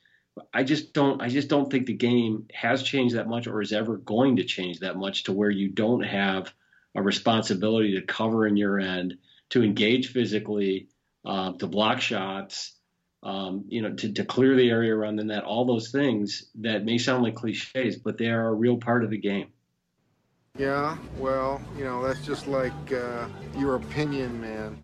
I 0.53 0.63
just 0.63 0.93
don't. 0.93 1.21
I 1.21 1.27
just 1.27 1.49
don't 1.49 1.69
think 1.69 1.87
the 1.87 1.93
game 1.93 2.47
has 2.53 2.83
changed 2.83 3.15
that 3.15 3.27
much, 3.27 3.47
or 3.47 3.61
is 3.61 3.73
ever 3.73 3.97
going 3.97 4.37
to 4.37 4.45
change 4.45 4.79
that 4.79 4.95
much, 4.95 5.25
to 5.25 5.33
where 5.33 5.49
you 5.49 5.67
don't 5.67 6.03
have 6.03 6.53
a 6.95 7.01
responsibility 7.01 7.95
to 7.95 8.01
cover 8.01 8.47
in 8.47 8.55
your 8.55 8.79
end, 8.79 9.17
to 9.49 9.61
engage 9.61 10.13
physically, 10.13 10.87
uh, 11.25 11.51
to 11.57 11.67
block 11.67 11.99
shots, 11.99 12.77
um, 13.23 13.65
you 13.67 13.81
know, 13.81 13.93
to, 13.93 14.13
to 14.13 14.23
clear 14.23 14.55
the 14.55 14.69
area 14.69 14.95
around 14.95 15.17
the 15.17 15.25
net. 15.25 15.43
All 15.43 15.65
those 15.65 15.91
things 15.91 16.45
that 16.61 16.85
may 16.85 16.97
sound 16.97 17.23
like 17.23 17.35
cliches, 17.35 17.97
but 17.97 18.17
they 18.17 18.29
are 18.29 18.47
a 18.47 18.53
real 18.53 18.77
part 18.77 19.03
of 19.03 19.09
the 19.09 19.19
game. 19.19 19.49
Yeah, 20.57 20.98
well, 21.17 21.60
you 21.75 21.83
know, 21.83 22.05
that's 22.05 22.24
just 22.24 22.45
like 22.45 22.74
uh, 22.93 23.27
your 23.57 23.75
opinion, 23.75 24.39
man. 24.39 24.83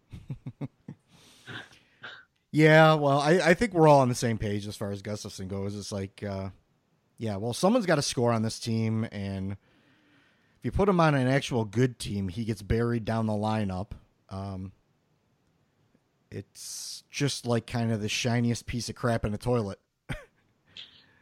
yeah, 2.52 2.96
well, 2.96 3.20
I, 3.20 3.40
I 3.40 3.54
think 3.54 3.74
we're 3.74 3.88
all 3.88 4.00
on 4.00 4.10
the 4.10 4.16
same 4.16 4.40
page 4.40 4.66
as 4.68 4.76
far 4.76 4.92
as 4.92 5.04
Gustafsson 5.04 5.48
goes. 5.48 5.78
It's 5.78 5.92
like, 5.92 6.24
uh, 6.24 6.50
yeah, 7.20 7.36
well, 7.36 7.54
someone's 7.54 7.86
got 7.86 7.96
to 7.96 8.02
score 8.02 8.32
on 8.32 8.42
this 8.42 8.60
team, 8.60 9.08
and 9.12 9.52
if 9.52 10.64
you 10.64 10.72
put 10.72 10.90
him 10.90 11.00
on 11.00 11.14
an 11.14 11.28
actual 11.28 11.66
good 11.66 12.00
team, 12.00 12.30
he 12.30 12.46
gets 12.46 12.64
buried 12.64 13.06
down 13.06 13.28
the 13.28 13.34
lineup. 13.34 13.92
Um, 14.30 14.72
it's 16.32 17.04
just 17.12 17.46
like 17.46 17.68
kind 17.68 17.92
of 17.92 18.02
the 18.02 18.10
shiniest 18.10 18.66
piece 18.66 18.90
of 18.90 18.96
crap 18.96 19.24
in 19.24 19.36
a 19.36 19.38
toilet. 19.38 19.80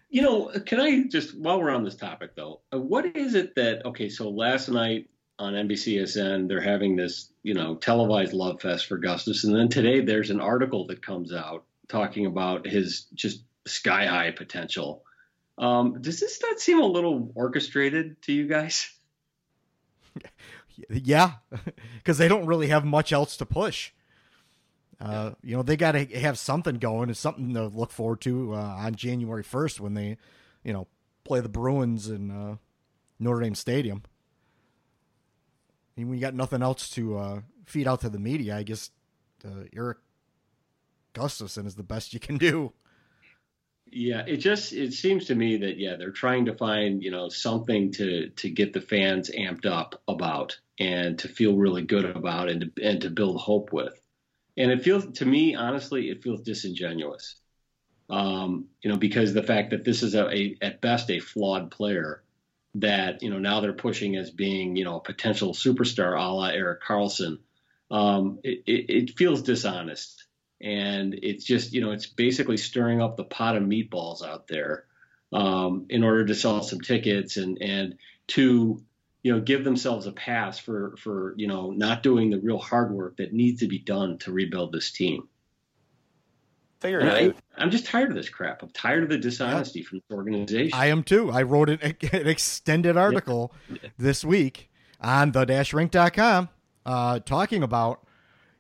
You 0.10 0.22
know, 0.22 0.52
can 0.66 0.80
I 0.80 1.04
just 1.04 1.38
while 1.38 1.60
we're 1.60 1.72
on 1.72 1.84
this 1.84 1.96
topic 1.96 2.36
though, 2.36 2.62
uh, 2.74 2.80
what 2.80 3.16
is 3.16 3.36
it 3.36 3.56
that 3.56 3.86
okay? 3.86 4.10
So 4.10 4.30
last 4.30 4.70
night 4.70 5.10
on 5.38 5.54
NBCSN, 5.54 6.48
they're 6.48 6.62
having 6.62 6.96
this 6.96 7.32
you 7.44 7.54
know 7.54 7.76
televised 7.76 8.34
love 8.34 8.62
fest 8.62 8.86
for 8.88 8.98
Gustus, 8.98 9.44
and 9.44 9.56
then 9.56 9.70
today 9.70 10.02
there's 10.02 10.30
an 10.30 10.40
article 10.40 10.88
that 10.88 11.06
comes 11.06 11.34
out 11.34 11.66
talking 11.88 12.26
about 12.26 12.66
his 12.66 13.04
just 13.14 13.44
sky 13.66 14.06
high 14.06 14.32
potential. 14.32 15.04
Um, 15.58 16.02
does 16.02 16.20
this 16.20 16.42
not 16.42 16.60
seem 16.60 16.80
a 16.80 16.86
little 16.86 17.32
orchestrated 17.36 18.22
to 18.24 18.34
you 18.34 18.48
guys? 18.48 18.92
Yeah, 20.90 21.32
because 21.96 22.20
they 22.20 22.28
don't 22.28 22.46
really 22.46 22.68
have 22.68 22.86
much 22.86 23.12
else 23.12 23.36
to 23.38 23.48
push. 23.48 23.92
Uh, 25.00 25.32
you 25.44 25.56
know, 25.56 25.62
they 25.62 25.78
got 25.78 25.92
to 25.92 26.06
have 26.20 26.40
something 26.40 26.76
going. 26.76 27.10
It's 27.10 27.20
something 27.20 27.54
to 27.54 27.68
look 27.68 27.92
forward 27.92 28.22
to 28.22 28.56
uh, 28.56 28.58
on 28.58 28.96
January 28.96 29.44
1st 29.44 29.80
when 29.80 29.94
they, 29.94 30.18
you 30.64 30.74
know, 30.74 30.88
play 31.24 31.40
the 31.40 31.50
Bruins 31.50 32.10
in 32.10 32.32
uh, 32.32 32.56
Notre 33.20 33.42
Dame 33.42 33.56
Stadium. 33.56 34.02
And 35.96 36.08
when 36.08 36.18
you 36.18 36.22
got 36.22 36.34
nothing 36.34 36.62
else 36.64 36.90
to 36.92 37.18
uh, 37.18 37.42
feed 37.66 37.88
out 37.88 38.02
to 38.02 38.10
the 38.10 38.20
media, 38.20 38.58
I 38.58 38.64
guess 38.64 38.90
uh, 39.46 39.66
Erik 39.76 39.98
Gustafsson 41.14 41.66
is 41.68 41.76
the 41.76 41.84
best 41.84 42.14
you 42.14 42.20
can 42.20 42.38
do. 42.38 42.74
Yeah, 43.90 44.24
it 44.28 44.38
just 44.38 44.74
it 44.74 44.94
seems 44.94 45.26
to 45.26 45.36
me 45.36 45.58
that 45.58 45.78
yeah 45.78 45.96
they're 45.96 46.12
trying 46.12 46.46
to 46.46 46.54
find 46.54 47.02
you 47.02 47.10
know 47.10 47.30
something 47.30 47.94
to 47.94 48.30
to 48.30 48.50
get 48.50 48.74
the 48.74 48.82
fans 48.82 49.32
amped 49.32 49.66
up 49.66 50.02
about 50.10 50.60
and 50.78 51.18
to 51.20 51.30
feel 51.30 51.56
really 51.56 51.84
good 51.84 52.04
about 52.04 52.50
and 52.50 52.62
to, 52.76 52.84
and 52.84 53.02
to 53.02 53.10
build 53.10 53.40
hope 53.40 53.72
with 53.72 53.98
and 54.58 54.72
it 54.72 54.84
feels 54.84 55.06
to 55.20 55.26
me 55.26 55.56
honestly 55.56 56.10
it 56.10 56.24
feels 56.24 56.42
disingenuous. 56.42 57.36
Um, 58.10 58.68
you 58.82 58.90
know 58.90 58.98
because 58.98 59.34
the 59.34 59.44
fact 59.44 59.72
that 59.72 59.84
this 59.84 60.02
is 60.02 60.16
a, 60.16 60.30
a, 60.30 60.58
at 60.62 60.82
best 60.82 61.12
a 61.12 61.20
flawed 61.20 61.72
player 61.72 62.24
that 62.76 63.22
you 63.22 63.30
know 63.30 63.40
now 63.40 63.60
they're 63.60 63.74
pushing 63.74 64.16
as 64.16 64.32
being 64.32 64.76
you 64.76 64.86
know 64.86 64.98
a 64.98 65.02
potential 65.02 65.54
superstar 65.54 66.18
a 66.18 66.32
la 66.32 66.48
Erik 66.48 66.82
Karlsson 66.82 67.40
um, 67.92 68.40
it, 68.44 68.64
it, 68.66 68.90
it, 68.90 69.18
feels 69.18 69.42
dishonest. 69.42 70.26
And 70.62 71.20
it's 71.22 71.46
just 71.46 71.74
you 71.74 71.82
know 71.82 71.92
it's 71.92 72.08
basically 72.08 72.58
stirring 72.58 73.02
up 73.02 73.16
the 73.16 73.24
pot 73.24 73.56
of 73.56 73.64
meatballs 73.64 74.26
out 74.26 74.48
there 74.48 74.86
um, 75.32 75.86
in 75.90 76.04
order 76.04 76.26
to 76.26 76.36
sell 76.36 76.64
some 76.64 76.82
tickets 76.82 77.38
and 77.38 77.62
and 77.62 77.96
to 78.30 78.84
you 79.28 79.34
know, 79.34 79.42
give 79.42 79.66
themselves 79.66 80.08
a 80.08 80.14
pass 80.14 80.58
for 80.58 80.96
for 80.96 81.34
you 81.36 81.48
know 81.48 81.72
not 81.72 82.02
doing 82.02 82.30
the 82.30 82.40
real 82.40 82.60
hard 82.60 82.94
work 82.94 83.18
that 83.18 83.34
needs 83.34 83.60
to 83.60 83.68
be 83.68 83.78
done 83.78 84.18
to 84.20 84.32
rebuild 84.32 84.72
this 84.72 84.90
team. 84.90 85.28
Figure 86.80 87.02
it 87.02 87.08
out. 87.10 87.36
I, 87.58 87.62
am 87.62 87.70
just 87.70 87.86
tired 87.86 88.08
of 88.08 88.16
this 88.16 88.30
crap. 88.30 88.64
I'm 88.64 88.70
tired 88.70 89.04
of 89.04 89.10
the 89.10 89.18
dishonesty 89.18 89.84
from 89.84 89.98
this 89.98 90.16
organization. 90.16 90.80
I 90.80 90.86
am 90.86 91.04
too. 91.04 91.30
I 91.30 91.42
wrote 91.42 91.70
an, 91.70 91.80
an 92.14 92.28
extended 92.28 92.96
article 92.96 93.54
yeah. 93.70 93.90
this 93.98 94.24
week 94.24 94.70
on 95.02 95.34
the-rink.com 95.34 96.48
uh, 96.86 97.20
talking 97.20 97.64
about 97.64 98.08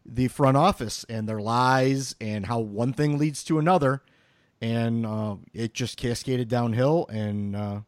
the 0.06 0.28
front 0.28 0.58
office 0.58 1.06
and 1.08 1.30
their 1.30 1.40
lies 1.40 2.14
and 2.20 2.48
how 2.48 2.60
one 2.60 2.92
thing 2.92 3.18
leads 3.18 3.42
to 3.46 3.58
another, 3.58 4.02
and 4.60 5.06
uh, 5.06 5.38
it 5.54 5.74
just 5.74 5.96
cascaded 5.96 6.50
downhill 6.50 7.06
and. 7.10 7.56
Uh, 7.56 7.80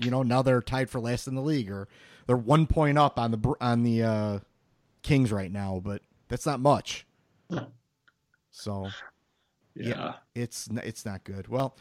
you 0.00 0.10
know, 0.10 0.22
now 0.22 0.42
they're 0.42 0.62
tied 0.62 0.90
for 0.90 1.00
last 1.00 1.26
in 1.26 1.34
the 1.34 1.42
league, 1.42 1.70
or 1.70 1.88
they're 2.26 2.36
one 2.36 2.66
point 2.66 2.98
up 2.98 3.18
on 3.18 3.30
the 3.30 3.54
on 3.60 3.82
the 3.82 4.02
uh, 4.02 4.38
Kings 5.02 5.32
right 5.32 5.50
now, 5.50 5.80
but 5.82 6.02
that's 6.28 6.46
not 6.46 6.60
much. 6.60 7.06
So, 8.54 8.90
yeah. 9.74 9.88
yeah, 9.88 10.12
it's 10.34 10.68
it's 10.84 11.06
not 11.06 11.24
good. 11.24 11.48
Well, 11.48 11.74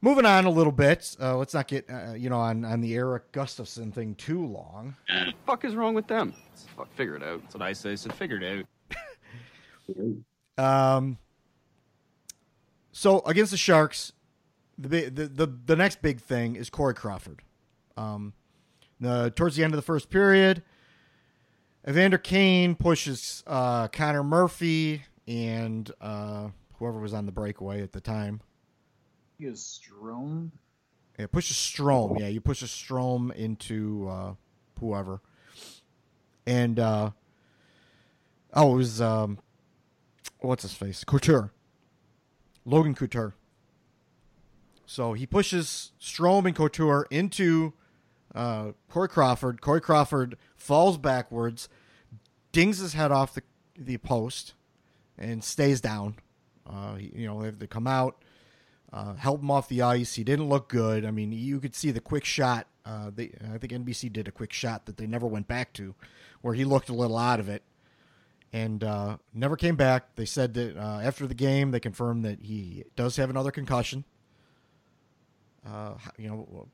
moving 0.00 0.24
on 0.24 0.46
a 0.46 0.50
little 0.50 0.72
bit. 0.72 1.14
Uh, 1.20 1.36
let's 1.36 1.54
not 1.54 1.68
get 1.68 1.88
uh, 1.90 2.14
you 2.14 2.30
know 2.30 2.38
on 2.38 2.64
on 2.64 2.80
the 2.80 2.94
Erik 2.94 3.30
Gustafsson 3.32 3.92
thing 3.92 4.14
too 4.14 4.44
long. 4.44 4.96
What 5.08 5.26
the 5.26 5.32
fuck 5.46 5.64
is 5.64 5.74
wrong 5.76 5.94
with 5.94 6.06
them? 6.06 6.34
Fuck, 6.76 6.92
figure 6.94 7.16
it 7.16 7.22
out. 7.22 7.42
That's 7.42 7.54
what 7.54 7.62
I 7.62 7.74
say. 7.74 7.96
So 7.96 8.10
figure 8.10 8.40
it 8.40 8.66
out. 10.58 10.58
um. 10.98 11.18
So 12.92 13.20
against 13.26 13.50
the 13.50 13.56
Sharks, 13.58 14.12
the 14.78 15.08
the 15.08 15.26
the, 15.26 15.46
the 15.46 15.76
next 15.76 16.02
big 16.02 16.20
thing 16.20 16.56
is 16.56 16.70
Corey 16.70 16.94
Crawford. 16.94 17.42
Um, 17.96 18.32
the 19.00 19.32
towards 19.34 19.56
the 19.56 19.64
end 19.64 19.72
of 19.72 19.76
the 19.76 19.82
first 19.82 20.10
period, 20.10 20.62
Evander 21.88 22.18
Kane 22.18 22.74
pushes 22.74 23.42
uh, 23.46 23.88
Connor 23.88 24.24
Murphy 24.24 25.02
and 25.26 25.90
uh, 26.00 26.48
whoever 26.78 26.98
was 26.98 27.14
on 27.14 27.26
the 27.26 27.32
breakaway 27.32 27.82
at 27.82 27.92
the 27.92 28.00
time. 28.00 28.40
He 29.38 29.46
is 29.46 29.80
Strome. 29.80 30.50
Yeah, 31.18 31.26
pushes 31.26 31.56
Strome. 31.56 32.18
Yeah, 32.18 32.28
you 32.28 32.40
push 32.40 32.62
a 32.62 32.66
Strome 32.66 33.34
into 33.34 34.08
uh, 34.08 34.34
whoever. 34.80 35.20
And 36.46 36.78
uh, 36.78 37.10
oh, 38.52 38.74
it 38.74 38.76
was 38.76 39.00
um, 39.00 39.38
what's 40.40 40.62
his 40.62 40.74
face? 40.74 41.04
Couture. 41.04 41.52
Logan 42.64 42.94
Couture. 42.94 43.34
So 44.94 45.12
he 45.12 45.26
pushes 45.26 45.90
Strome 46.00 46.46
and 46.46 46.54
Couture 46.54 47.08
into 47.10 47.72
uh, 48.32 48.72
Corey 48.88 49.08
Crawford. 49.08 49.60
Corey 49.60 49.80
Crawford 49.80 50.36
falls 50.54 50.98
backwards, 50.98 51.68
dings 52.52 52.78
his 52.78 52.92
head 52.92 53.10
off 53.10 53.34
the 53.34 53.42
the 53.76 53.98
post, 53.98 54.54
and 55.18 55.42
stays 55.42 55.80
down. 55.80 56.14
Uh, 56.64 56.94
you 56.96 57.26
know, 57.26 57.40
they 57.40 57.46
have 57.46 57.58
to 57.58 57.66
come 57.66 57.88
out, 57.88 58.22
uh, 58.92 59.14
help 59.14 59.40
him 59.40 59.50
off 59.50 59.68
the 59.68 59.82
ice. 59.82 60.14
He 60.14 60.22
didn't 60.22 60.48
look 60.48 60.68
good. 60.68 61.04
I 61.04 61.10
mean, 61.10 61.32
you 61.32 61.58
could 61.58 61.74
see 61.74 61.90
the 61.90 62.00
quick 62.00 62.24
shot. 62.24 62.68
Uh, 62.86 63.10
they, 63.12 63.32
I 63.52 63.58
think 63.58 63.72
NBC 63.72 64.12
did 64.12 64.28
a 64.28 64.32
quick 64.32 64.52
shot 64.52 64.86
that 64.86 64.96
they 64.96 65.08
never 65.08 65.26
went 65.26 65.48
back 65.48 65.72
to, 65.72 65.96
where 66.40 66.54
he 66.54 66.64
looked 66.64 66.88
a 66.88 66.94
little 66.94 67.18
out 67.18 67.40
of 67.40 67.48
it, 67.48 67.64
and 68.52 68.84
uh, 68.84 69.16
never 69.32 69.56
came 69.56 69.74
back. 69.74 70.14
They 70.14 70.24
said 70.24 70.54
that 70.54 70.76
uh, 70.76 71.00
after 71.02 71.26
the 71.26 71.34
game, 71.34 71.72
they 71.72 71.80
confirmed 71.80 72.24
that 72.24 72.42
he 72.42 72.84
does 72.94 73.16
have 73.16 73.28
another 73.28 73.50
concussion 73.50 74.04
uh, 75.66 75.94
you 76.18 76.28
know, 76.28 76.68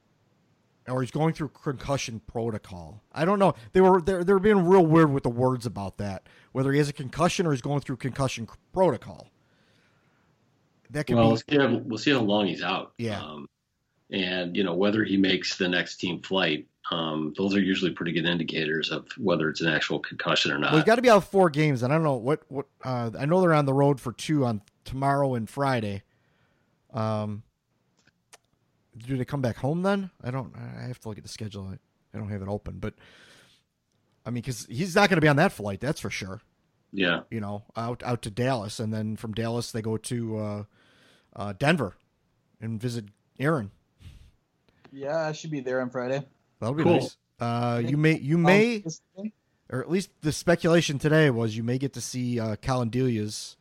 or 0.88 1.02
he's 1.02 1.10
going 1.10 1.34
through 1.34 1.48
concussion 1.48 2.20
protocol. 2.26 3.02
I 3.12 3.24
don't 3.24 3.38
know. 3.38 3.54
They 3.72 3.80
were 3.80 4.00
they're 4.00 4.24
they're 4.24 4.38
being 4.38 4.66
real 4.66 4.84
weird 4.84 5.12
with 5.12 5.22
the 5.22 5.30
words 5.30 5.66
about 5.66 5.98
that. 5.98 6.28
Whether 6.52 6.72
he 6.72 6.78
has 6.78 6.88
a 6.88 6.92
concussion 6.92 7.46
or 7.46 7.52
he's 7.52 7.62
going 7.62 7.80
through 7.80 7.96
concussion 7.96 8.48
protocol. 8.72 9.30
that 10.90 11.06
can 11.06 11.16
well, 11.16 11.26
be 11.26 11.28
we'll 11.28 11.36
see, 11.36 11.56
how, 11.56 11.82
we'll 11.84 11.98
see 11.98 12.10
how 12.12 12.20
long 12.20 12.46
he's 12.46 12.62
out. 12.62 12.92
Yeah. 12.98 13.22
Um, 13.22 13.48
and 14.10 14.56
you 14.56 14.64
know 14.64 14.74
whether 14.74 15.04
he 15.04 15.16
makes 15.16 15.56
the 15.56 15.68
next 15.68 15.96
team 15.96 16.20
flight. 16.20 16.66
Um, 16.90 17.34
those 17.36 17.54
are 17.54 17.60
usually 17.60 17.92
pretty 17.92 18.10
good 18.10 18.26
indicators 18.26 18.90
of 18.90 19.06
whether 19.16 19.48
it's 19.48 19.60
an 19.60 19.68
actual 19.68 20.00
concussion 20.00 20.50
or 20.50 20.58
not. 20.58 20.72
Well, 20.72 20.80
he's 20.80 20.86
got 20.86 20.96
to 20.96 21.02
be 21.02 21.10
out 21.10 21.22
four 21.22 21.48
games, 21.48 21.84
and 21.84 21.92
I 21.92 21.96
don't 21.96 22.02
know 22.02 22.16
what 22.16 22.42
what. 22.48 22.66
Uh, 22.82 23.10
I 23.16 23.26
know 23.26 23.40
they're 23.40 23.54
on 23.54 23.66
the 23.66 23.74
road 23.74 24.00
for 24.00 24.12
two 24.12 24.44
on 24.44 24.62
tomorrow 24.84 25.34
and 25.34 25.48
Friday. 25.48 26.02
Um, 26.92 27.44
do 29.06 29.16
they 29.16 29.24
come 29.24 29.40
back 29.42 29.56
home 29.56 29.82
then? 29.82 30.10
I 30.22 30.30
don't. 30.30 30.54
I 30.56 30.86
have 30.86 31.00
to 31.00 31.08
look 31.08 31.18
at 31.18 31.24
the 31.24 31.28
schedule. 31.30 31.68
I, 31.72 31.78
I 32.16 32.18
don't 32.20 32.30
have 32.30 32.42
it 32.42 32.48
open, 32.48 32.78
but 32.78 32.94
I 34.26 34.30
mean, 34.30 34.42
because 34.42 34.66
he's 34.70 34.94
not 34.94 35.08
going 35.08 35.16
to 35.16 35.20
be 35.20 35.28
on 35.28 35.36
that 35.36 35.52
flight, 35.52 35.80
that's 35.80 36.00
for 36.00 36.10
sure. 36.10 36.40
yeah. 36.92 37.20
You 37.30 37.40
know, 37.40 37.64
out 37.76 38.02
out 38.04 38.22
to 38.22 38.30
Dallas, 38.30 38.80
and 38.80 38.92
then 38.92 39.16
from 39.16 39.32
Dallas 39.32 39.72
they 39.72 39.82
go 39.82 39.96
to 39.96 40.38
uh, 40.38 40.62
uh, 41.36 41.52
Denver 41.58 41.96
and 42.60 42.80
visit 42.80 43.06
Aaron. 43.38 43.70
Yeah, 44.92 45.18
I 45.26 45.32
should 45.32 45.50
be 45.50 45.60
there 45.60 45.80
on 45.80 45.90
Friday. 45.90 46.24
That'll 46.58 46.74
be 46.74 46.82
Cool. 46.82 46.94
nice. 47.00 47.16
Uh, 47.38 47.80
you 47.84 47.96
may 47.96 48.18
you 48.18 48.36
may 48.36 48.76
Um, 48.76 48.82
this 48.84 49.00
thing? 49.16 49.32
or 49.70 49.80
at 49.80 49.90
least 49.90 50.10
the 50.20 50.32
speculation 50.32 50.98
today 50.98 51.30
was 51.30 51.56
you 51.56 51.62
may 51.62 51.78
get 51.78 51.92
to 51.94 52.00
see 52.00 52.38
uh, 52.40 52.56
Collin 52.60 52.90
Delia's 52.90 53.56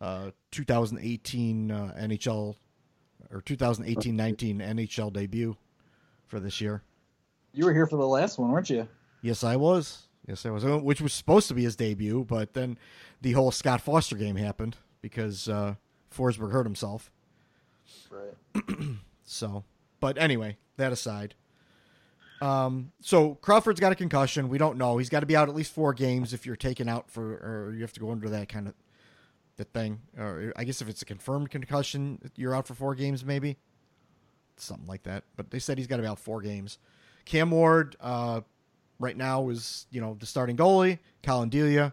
uh, 0.00 0.30
2018 0.52 1.70
uh, 1.70 1.94
NHL 2.00 2.54
or 3.32 3.40
2018-19 3.40 4.58
NHL 4.58 5.12
debut 5.12 5.56
for 6.26 6.38
this 6.38 6.60
year. 6.60 6.82
You 7.52 7.66
were 7.66 7.74
here 7.74 7.86
for 7.86 7.96
the 7.96 8.06
last 8.06 8.38
one, 8.38 8.50
weren't 8.50 8.70
you? 8.70 8.88
Yes, 9.20 9.44
I 9.44 9.56
was. 9.56 10.08
Yes, 10.26 10.46
I 10.46 10.50
was. 10.50 10.64
Which 10.64 11.00
was 11.00 11.12
supposed 11.12 11.48
to 11.48 11.54
be 11.54 11.64
his 11.64 11.76
debut, 11.76 12.24
but 12.28 12.54
then 12.54 12.78
the 13.20 13.32
whole 13.32 13.50
Scott 13.50 13.80
Foster 13.80 14.16
game 14.16 14.36
happened 14.36 14.76
because 15.00 15.48
uh, 15.48 15.74
Forsberg 16.14 16.52
hurt 16.52 16.66
himself. 16.66 17.10
Right. 18.10 18.64
So, 19.24 19.64
but 19.98 20.18
anyway, 20.18 20.58
that 20.76 20.92
aside. 20.92 21.34
Um, 22.42 22.92
so 23.00 23.36
Crawford's 23.36 23.80
got 23.80 23.92
a 23.92 23.94
concussion. 23.94 24.48
We 24.50 24.58
don't 24.58 24.76
know. 24.76 24.98
He's 24.98 25.08
got 25.08 25.20
to 25.20 25.26
be 25.26 25.36
out 25.36 25.48
at 25.48 25.54
least 25.54 25.72
four 25.72 25.94
games 25.94 26.34
if 26.34 26.44
you're 26.44 26.56
taken 26.56 26.86
out 26.86 27.08
for, 27.08 27.22
or 27.22 27.72
you 27.74 27.80
have 27.80 27.94
to 27.94 28.00
go 28.00 28.10
under 28.10 28.28
that 28.28 28.48
kind 28.50 28.68
of 28.68 28.74
the 29.56 29.64
thing. 29.64 30.00
Or 30.18 30.52
I 30.56 30.64
guess 30.64 30.80
if 30.80 30.88
it's 30.88 31.02
a 31.02 31.06
confirmed 31.06 31.50
concussion, 31.50 32.18
you're 32.36 32.54
out 32.54 32.66
for 32.66 32.74
four 32.74 32.94
games, 32.94 33.24
maybe 33.24 33.56
something 34.56 34.86
like 34.86 35.04
that. 35.04 35.24
But 35.36 35.50
they 35.50 35.58
said 35.58 35.78
he's 35.78 35.86
got 35.86 36.00
about 36.00 36.18
four 36.18 36.40
games. 36.40 36.78
Cam 37.24 37.50
Ward, 37.50 37.96
uh, 38.00 38.40
right 39.02 39.16
now 39.16 39.48
is 39.50 39.86
you 39.90 40.00
know 40.00 40.16
the 40.18 40.24
starting 40.24 40.56
goalie. 40.56 40.98
Collin 41.22 41.50
Delia, 41.50 41.92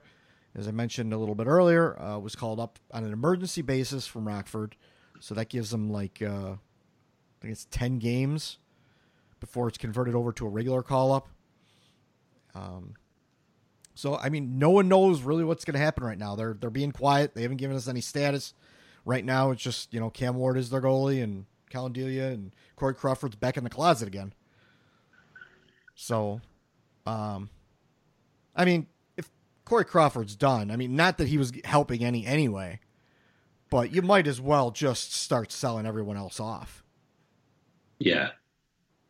as 0.56 0.68
I 0.68 0.72
mentioned 0.72 1.12
a 1.12 1.18
little 1.18 1.36
bit 1.36 1.48
earlier, 1.48 2.00
uh, 2.00 2.20
was 2.20 2.36
called 2.36 2.60
up 2.60 2.80
on 2.92 3.04
an 3.04 3.12
emergency 3.12 3.62
basis 3.62 4.08
from 4.08 4.28
Rockford, 4.28 4.78
so 5.20 5.36
that 5.36 5.50
gives 5.50 5.74
him 5.74 5.92
like 5.92 6.22
uh, 6.22 6.54
I 6.54 7.42
think 7.42 7.52
it's 7.52 7.66
ten 7.66 8.00
games 8.00 8.60
before 9.40 9.68
it's 9.68 9.78
converted 9.78 10.16
over 10.16 10.32
to 10.34 10.46
a 10.46 10.50
regular 10.50 10.84
call 10.84 11.12
up. 11.12 11.28
Um, 12.56 12.94
so 14.00 14.16
I 14.16 14.30
mean, 14.30 14.58
no 14.58 14.70
one 14.70 14.88
knows 14.88 15.24
really 15.24 15.44
what's 15.44 15.66
going 15.66 15.74
to 15.74 15.84
happen 15.84 16.06
right 16.06 16.18
now. 16.18 16.34
They're 16.34 16.56
they're 16.58 16.70
being 16.70 16.94
quiet. 16.94 17.36
They 17.36 17.42
haven't 17.42 17.58
given 17.58 17.76
us 17.76 17.90
any 17.90 18.00
status. 18.00 18.54
Right 19.04 19.26
now, 19.26 19.52
it's 19.52 19.62
just 19.62 19.94
you 19.94 20.00
know 20.00 20.10
Cam 20.10 20.36
Ward 20.36 20.58
is 20.58 20.70
their 20.70 20.80
goalie 20.80 21.22
and 21.22 21.46
Collin 21.70 21.92
Delia 21.92 22.28
and 22.28 22.54
Corey 22.78 22.96
Crawford's 22.96 23.36
back 23.36 23.58
in 23.58 23.66
the 23.66 23.70
closet 23.70 24.08
again. 24.08 24.34
So, 25.96 26.40
um, 27.06 27.50
I 28.56 28.64
mean, 28.64 28.88
if 29.18 29.30
Corey 29.66 29.84
Crawford's 29.84 30.38
done, 30.38 30.72
I 30.72 30.78
mean, 30.78 30.96
not 30.96 31.18
that 31.18 31.28
he 31.28 31.38
was 31.38 31.52
helping 31.66 32.02
any 32.02 32.26
anyway, 32.26 32.80
but 33.70 33.92
you 33.92 34.02
might 34.02 34.28
as 34.28 34.40
well 34.40 34.72
just 34.72 35.14
start 35.14 35.52
selling 35.52 35.86
everyone 35.86 36.16
else 36.16 36.40
off. 36.40 36.86
Yeah. 38.00 38.30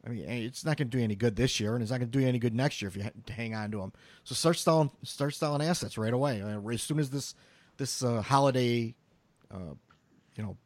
I 0.05 0.09
mean, 0.09 0.23
it's 0.23 0.63
not 0.63 0.77
going 0.77 0.89
to 0.89 0.97
do 0.97 1.03
any 1.03 1.15
good 1.15 1.35
this 1.35 1.59
year, 1.59 1.73
and 1.73 1.81
it's 1.81 1.91
not 1.91 1.99
going 1.99 2.09
to 2.09 2.19
do 2.19 2.25
any 2.25 2.39
good 2.39 2.55
next 2.55 2.81
year 2.81 2.87
if 2.87 2.95
you 2.95 3.03
hang 3.29 3.53
on 3.53 3.71
to 3.71 3.79
them. 3.79 3.91
So 4.23 4.33
start 4.33 4.57
selling, 4.57 4.91
start 5.03 5.35
selling 5.35 5.61
assets 5.61 5.97
right 5.97 6.13
away. 6.13 6.41
Uh, 6.41 6.65
As 6.69 6.81
soon 6.81 6.99
as 6.99 7.09
this 7.09 7.35
this 7.77 8.03
uh, 8.03 8.21
holiday, 8.21 8.95
uh, 9.51 9.73
you 10.35 10.43
know, 10.43 10.57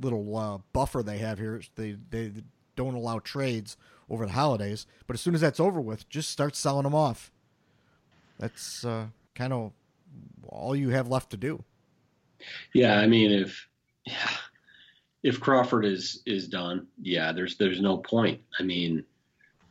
little 0.00 0.36
uh, 0.36 0.58
buffer 0.72 1.02
they 1.02 1.18
have 1.18 1.38
here, 1.38 1.60
they 1.74 1.96
they 2.10 2.32
don't 2.76 2.94
allow 2.94 3.18
trades 3.18 3.76
over 4.08 4.26
the 4.26 4.32
holidays. 4.32 4.86
But 5.06 5.14
as 5.14 5.20
soon 5.20 5.34
as 5.34 5.40
that's 5.40 5.60
over 5.60 5.80
with, 5.80 6.08
just 6.08 6.30
start 6.30 6.54
selling 6.54 6.84
them 6.84 6.94
off. 6.94 7.32
That's 8.38 8.84
uh, 8.84 9.06
kind 9.34 9.52
of 9.52 9.72
all 10.48 10.76
you 10.76 10.90
have 10.90 11.08
left 11.08 11.30
to 11.30 11.36
do. 11.36 11.64
Yeah, 12.72 12.98
I 12.98 13.06
mean, 13.06 13.30
if 13.30 13.68
yeah, 14.04 14.30
if 15.22 15.40
Crawford 15.40 15.84
is 15.84 16.22
is 16.26 16.48
done, 16.48 16.88
yeah, 17.00 17.32
there's 17.32 17.56
there's 17.56 17.80
no 17.80 17.98
point. 17.98 18.40
I 18.58 18.62
mean, 18.62 19.04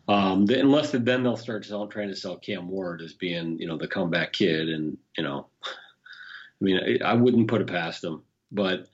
um, 0.08 0.46
the, 0.46 0.60
unless 0.60 0.92
then 0.92 1.24
they'll 1.24 1.38
start 1.38 1.66
sell, 1.66 1.88
trying 1.88 2.10
to 2.10 2.16
sell 2.16 2.38
Cam 2.38 2.70
Ward 2.70 3.02
as 3.02 3.14
being 3.14 3.60
you 3.60 3.68
know 3.68 3.78
the 3.78 3.88
comeback 3.88 4.34
kid, 4.34 4.70
and 4.70 4.98
you 5.18 5.24
know, 5.24 5.48
I 5.66 6.64
mean, 6.64 7.02
I, 7.04 7.12
I 7.12 7.14
wouldn't 7.14 7.50
put 7.50 7.62
it 7.62 7.68
past 7.68 8.02
them, 8.02 8.24
but 8.52 8.88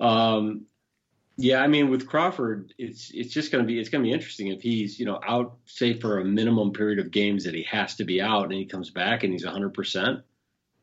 um, 0.00 0.66
yeah, 1.38 1.62
I 1.62 1.66
mean, 1.66 1.88
with 1.88 2.06
Crawford, 2.06 2.74
it's 2.76 3.10
it's 3.14 3.32
just 3.32 3.50
going 3.50 3.64
to 3.64 3.66
be 3.66 3.78
it's 3.80 3.88
going 3.88 4.04
to 4.04 4.08
be 4.08 4.14
interesting 4.14 4.48
if 4.48 4.60
he's 4.60 5.00
you 5.00 5.06
know 5.06 5.18
out 5.26 5.56
say 5.64 5.94
for 5.94 6.20
a 6.20 6.24
minimum 6.24 6.72
period 6.72 6.98
of 6.98 7.10
games 7.10 7.44
that 7.44 7.54
he 7.54 7.62
has 7.64 7.96
to 7.96 8.04
be 8.04 8.20
out, 8.20 8.44
and 8.44 8.52
he 8.52 8.66
comes 8.66 8.90
back 8.90 9.24
and 9.24 9.32
he's 9.32 9.44
100 9.44 9.72
percent 9.72 10.20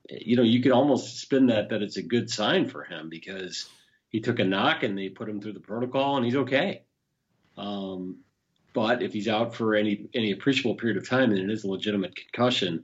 you 0.10 0.36
know, 0.36 0.44
you 0.44 0.62
could 0.62 0.72
almost 0.72 1.20
spin 1.20 1.48
that 1.48 1.70
that 1.70 1.82
it's 1.82 1.98
a 1.98 2.02
good 2.02 2.30
sign 2.30 2.68
for 2.68 2.84
him 2.84 3.10
because 3.10 3.70
he 4.10 4.19
took 4.19 4.39
a 4.39 4.43
knock 4.43 4.84
and 4.84 4.98
they 4.98 5.10
put 5.10 5.30
him 5.30 5.39
through 5.39 5.54
the 5.54 5.60
protocol 5.60 6.17
and 6.17 6.26
he's 6.26 6.36
okay. 6.36 6.82
Um, 7.58 8.17
but 8.74 9.02
if 9.02 9.13
he's 9.13 9.28
out 9.28 9.56
for 9.56 9.76
any 9.76 10.10
any 10.13 10.32
appreciable 10.32 10.76
period 10.76 10.98
of 10.98 11.08
time 11.08 11.32
and 11.32 11.39
it 11.39 11.50
is 11.50 11.63
a 11.63 11.69
legitimate 11.69 12.15
concussion, 12.15 12.84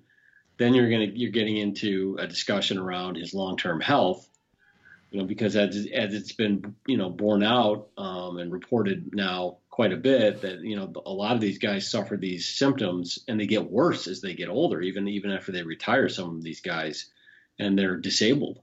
then 0.57 0.73
you're 0.73 0.89
gonna 0.89 1.11
you're 1.13 1.31
getting 1.31 1.57
into 1.57 2.17
a 2.19 2.27
discussion 2.27 2.77
around 2.77 3.15
his 3.15 3.33
long 3.33 3.57
term 3.57 3.81
health. 3.81 4.27
You 5.11 5.21
know, 5.21 5.27
because 5.27 5.55
as 5.55 5.87
as 5.93 6.13
it's 6.13 6.33
been 6.33 6.75
you 6.87 6.97
know 6.97 7.09
borne 7.09 7.43
out 7.43 7.89
um, 7.97 8.37
and 8.37 8.51
reported 8.51 9.13
now 9.13 9.57
quite 9.69 9.93
a 9.93 9.97
bit 9.97 10.41
that 10.41 10.61
you 10.61 10.75
know 10.75 10.91
a 11.05 11.11
lot 11.11 11.35
of 11.35 11.41
these 11.41 11.59
guys 11.59 11.89
suffer 11.89 12.17
these 12.17 12.47
symptoms 12.47 13.19
and 13.27 13.39
they 13.39 13.45
get 13.45 13.71
worse 13.71 14.07
as 14.07 14.21
they 14.21 14.33
get 14.33 14.49
older, 14.49 14.81
even 14.81 15.07
even 15.07 15.31
after 15.31 15.51
they 15.51 15.63
retire. 15.63 16.09
Some 16.09 16.35
of 16.35 16.43
these 16.43 16.61
guys 16.61 17.09
and 17.57 17.77
they're 17.77 17.95
disabled 17.95 18.59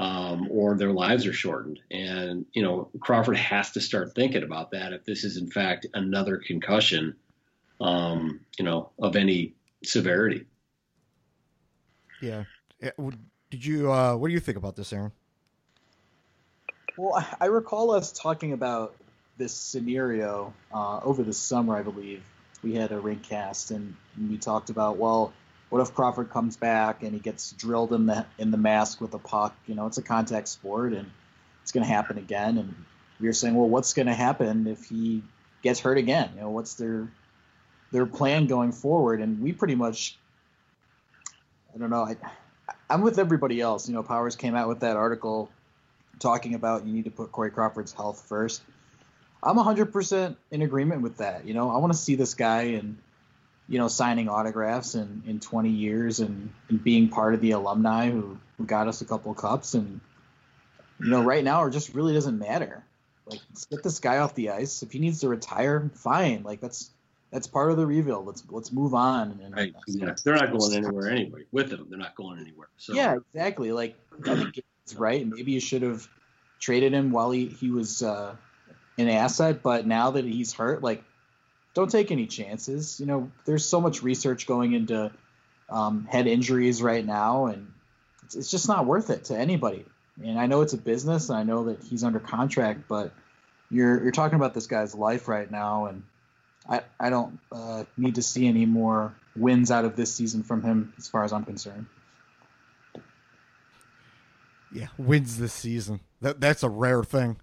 um, 0.00 0.48
or 0.50 0.76
their 0.78 0.92
lives 0.92 1.26
are 1.26 1.32
shortened. 1.32 1.78
And, 1.90 2.46
you 2.54 2.62
know, 2.62 2.88
Crawford 3.00 3.36
has 3.36 3.72
to 3.72 3.82
start 3.82 4.14
thinking 4.14 4.42
about 4.42 4.70
that 4.70 4.94
if 4.94 5.04
this 5.04 5.24
is, 5.24 5.36
in 5.36 5.50
fact, 5.50 5.86
another 5.92 6.38
concussion, 6.38 7.16
um, 7.82 8.40
you 8.58 8.64
know, 8.64 8.88
of 8.98 9.14
any 9.14 9.52
severity. 9.84 10.46
Yeah. 12.22 12.44
Yeah, 12.82 12.92
Did 13.50 13.62
you? 13.62 13.92
Uh, 13.92 14.16
what 14.16 14.28
do 14.28 14.32
you 14.32 14.40
think 14.40 14.56
about 14.56 14.74
this, 14.74 14.90
Aaron? 14.90 15.12
Well, 16.96 17.14
I- 17.14 17.36
I 17.42 17.46
recall 17.46 17.90
us 17.90 18.10
talking 18.10 18.54
about 18.54 18.96
this 19.36 19.52
scenario 19.52 20.54
uh, 20.72 21.00
over 21.00 21.22
the 21.22 21.34
summer, 21.34 21.76
I 21.76 21.82
believe. 21.82 22.22
We 22.62 22.74
had 22.74 22.90
a 22.90 22.98
ring 22.98 23.20
cast, 23.20 23.70
and 23.70 23.94
we 24.18 24.38
talked 24.38 24.70
about, 24.70 24.96
well, 24.96 25.34
what 25.70 25.80
if 25.80 25.94
Crawford 25.94 26.30
comes 26.30 26.56
back 26.56 27.02
and 27.02 27.14
he 27.14 27.20
gets 27.20 27.52
drilled 27.52 27.92
in 27.92 28.06
the 28.06 28.26
in 28.38 28.50
the 28.50 28.58
mask 28.58 29.00
with 29.00 29.14
a 29.14 29.18
puck? 29.18 29.56
You 29.66 29.76
know, 29.76 29.86
it's 29.86 29.98
a 29.98 30.02
contact 30.02 30.48
sport, 30.48 30.92
and 30.92 31.10
it's 31.62 31.72
going 31.72 31.86
to 31.86 31.92
happen 31.92 32.18
again. 32.18 32.58
And 32.58 32.74
we 33.20 33.28
were 33.28 33.32
saying, 33.32 33.54
well, 33.54 33.68
what's 33.68 33.94
going 33.94 34.06
to 34.06 34.14
happen 34.14 34.66
if 34.66 34.84
he 34.86 35.22
gets 35.62 35.80
hurt 35.80 35.96
again? 35.96 36.30
You 36.34 36.42
know, 36.42 36.50
what's 36.50 36.74
their 36.74 37.08
their 37.92 38.04
plan 38.04 38.46
going 38.46 38.72
forward? 38.72 39.20
And 39.20 39.40
we 39.40 39.52
pretty 39.52 39.76
much, 39.76 40.18
I 41.74 41.78
don't 41.78 41.90
know. 41.90 42.02
I, 42.02 42.16
I'm 42.88 43.02
with 43.02 43.20
everybody 43.20 43.60
else. 43.60 43.88
You 43.88 43.94
know, 43.94 44.02
Powers 44.02 44.34
came 44.34 44.56
out 44.56 44.68
with 44.68 44.80
that 44.80 44.96
article 44.96 45.50
talking 46.18 46.54
about 46.54 46.84
you 46.84 46.92
need 46.92 47.04
to 47.04 47.10
put 47.10 47.30
Corey 47.30 47.50
Crawford's 47.50 47.92
health 47.92 48.24
first. 48.28 48.60
I'm 49.42 49.56
100% 49.56 50.36
in 50.50 50.62
agreement 50.62 51.02
with 51.02 51.18
that. 51.18 51.46
You 51.46 51.54
know, 51.54 51.70
I 51.70 51.78
want 51.78 51.92
to 51.92 51.98
see 51.98 52.16
this 52.16 52.34
guy 52.34 52.62
and, 52.62 52.98
you 53.70 53.78
know, 53.78 53.86
signing 53.86 54.28
autographs 54.28 54.96
in, 54.96 55.22
in 55.28 55.38
20 55.38 55.70
years 55.70 56.18
and, 56.18 56.52
and 56.68 56.82
being 56.82 57.08
part 57.08 57.34
of 57.34 57.40
the 57.40 57.52
alumni 57.52 58.10
who, 58.10 58.36
who 58.58 58.66
got 58.66 58.88
us 58.88 59.00
a 59.00 59.04
couple 59.04 59.32
cups. 59.32 59.74
And, 59.74 60.00
you 60.98 61.08
know, 61.08 61.22
right 61.22 61.44
now 61.44 61.64
it 61.64 61.70
just 61.70 61.94
really 61.94 62.12
doesn't 62.12 62.36
matter. 62.36 62.84
Like, 63.26 63.38
let's 63.48 63.66
get 63.66 63.84
this 63.84 64.00
guy 64.00 64.18
off 64.18 64.34
the 64.34 64.50
ice. 64.50 64.82
If 64.82 64.90
he 64.90 64.98
needs 64.98 65.20
to 65.20 65.28
retire, 65.28 65.88
fine. 65.94 66.42
Like, 66.42 66.60
that's 66.60 66.90
that's 67.30 67.46
part 67.46 67.70
of 67.70 67.76
the 67.76 67.86
rebuild. 67.86 68.26
Let's 68.26 68.42
let's 68.50 68.72
move 68.72 68.92
on. 68.92 69.38
And, 69.40 69.54
Right. 69.54 69.72
Yeah. 69.86 70.16
They're 70.24 70.34
not 70.34 70.50
going 70.50 70.74
anywhere 70.74 71.08
anyway. 71.08 71.44
With 71.52 71.70
him, 71.70 71.86
they're 71.88 71.96
not 71.96 72.16
going 72.16 72.40
anywhere. 72.40 72.66
So 72.76 72.94
Yeah, 72.94 73.18
exactly. 73.32 73.70
Like 73.70 73.94
I 74.26 74.34
think 74.34 74.58
it's 74.82 74.96
right. 74.96 75.24
Maybe 75.24 75.52
you 75.52 75.60
should 75.60 75.82
have 75.82 76.08
traded 76.58 76.92
him 76.92 77.12
while 77.12 77.30
he 77.30 77.46
he 77.46 77.70
was 77.70 78.02
uh, 78.02 78.34
an 78.98 79.08
asset, 79.08 79.62
but 79.62 79.86
now 79.86 80.10
that 80.10 80.24
he's 80.24 80.52
hurt, 80.52 80.82
like 80.82 81.04
don't 81.74 81.90
take 81.90 82.10
any 82.10 82.26
chances. 82.26 82.98
You 83.00 83.06
know, 83.06 83.30
there's 83.44 83.64
so 83.64 83.80
much 83.80 84.02
research 84.02 84.46
going 84.46 84.72
into 84.72 85.10
um, 85.68 86.06
head 86.06 86.26
injuries 86.26 86.82
right 86.82 87.04
now, 87.04 87.46
and 87.46 87.72
it's, 88.24 88.34
it's 88.34 88.50
just 88.50 88.68
not 88.68 88.86
worth 88.86 89.10
it 89.10 89.24
to 89.24 89.38
anybody. 89.38 89.84
And 90.22 90.38
I 90.38 90.46
know 90.46 90.60
it's 90.60 90.72
a 90.72 90.78
business, 90.78 91.28
and 91.28 91.38
I 91.38 91.42
know 91.44 91.64
that 91.64 91.82
he's 91.82 92.04
under 92.04 92.20
contract, 92.20 92.88
but 92.88 93.12
you're 93.70 94.02
you're 94.02 94.12
talking 94.12 94.36
about 94.36 94.52
this 94.52 94.66
guy's 94.66 94.94
life 94.94 95.28
right 95.28 95.50
now, 95.50 95.86
and 95.86 96.02
I 96.68 96.82
I 96.98 97.10
don't 97.10 97.38
uh, 97.52 97.84
need 97.96 98.16
to 98.16 98.22
see 98.22 98.46
any 98.46 98.66
more 98.66 99.14
wins 99.36 99.70
out 99.70 99.84
of 99.84 99.96
this 99.96 100.12
season 100.12 100.42
from 100.42 100.62
him, 100.62 100.92
as 100.98 101.08
far 101.08 101.24
as 101.24 101.32
I'm 101.32 101.44
concerned. 101.44 101.86
Yeah, 104.72 104.88
wins 104.98 105.38
this 105.38 105.52
season. 105.52 106.00
That 106.20 106.40
that's 106.40 106.62
a 106.62 106.68
rare 106.68 107.04
thing. 107.04 107.36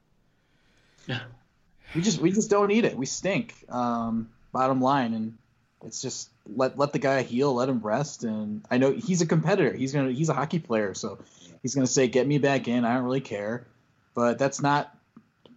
We 1.96 2.02
just 2.02 2.20
we 2.20 2.32
just 2.32 2.50
don't 2.50 2.68
need 2.68 2.86
it. 2.86 2.98
We 2.98 3.06
stink. 3.06 3.56
Um, 3.70 4.30
bottom 4.52 4.82
line, 4.82 5.14
and 5.14 5.38
it's 5.84 6.02
just 6.02 6.30
let 6.56 6.78
let 6.78 6.94
the 6.94 7.00
guy 7.00 7.22
heal, 7.24 7.54
let 7.54 7.70
him 7.70 7.80
rest. 7.80 8.24
And 8.24 8.64
I 8.70 8.78
know 8.78 8.92
he's 8.92 9.22
a 9.22 9.26
competitor. 9.26 9.76
He's 9.76 9.94
gonna 9.94 10.12
he's 10.12 10.30
a 10.30 10.34
hockey 10.34 10.60
player, 10.60 10.94
so 10.94 11.20
he's 11.62 11.76
gonna 11.76 11.88
say, 11.88 12.08
"Get 12.08 12.28
me 12.28 12.38
back 12.38 12.68
in." 12.68 12.86
I 12.86 12.96
don't 12.96 13.04
really 13.04 13.22
care, 13.22 13.66
but 14.14 14.38
that's 14.40 14.62
not 14.62 14.96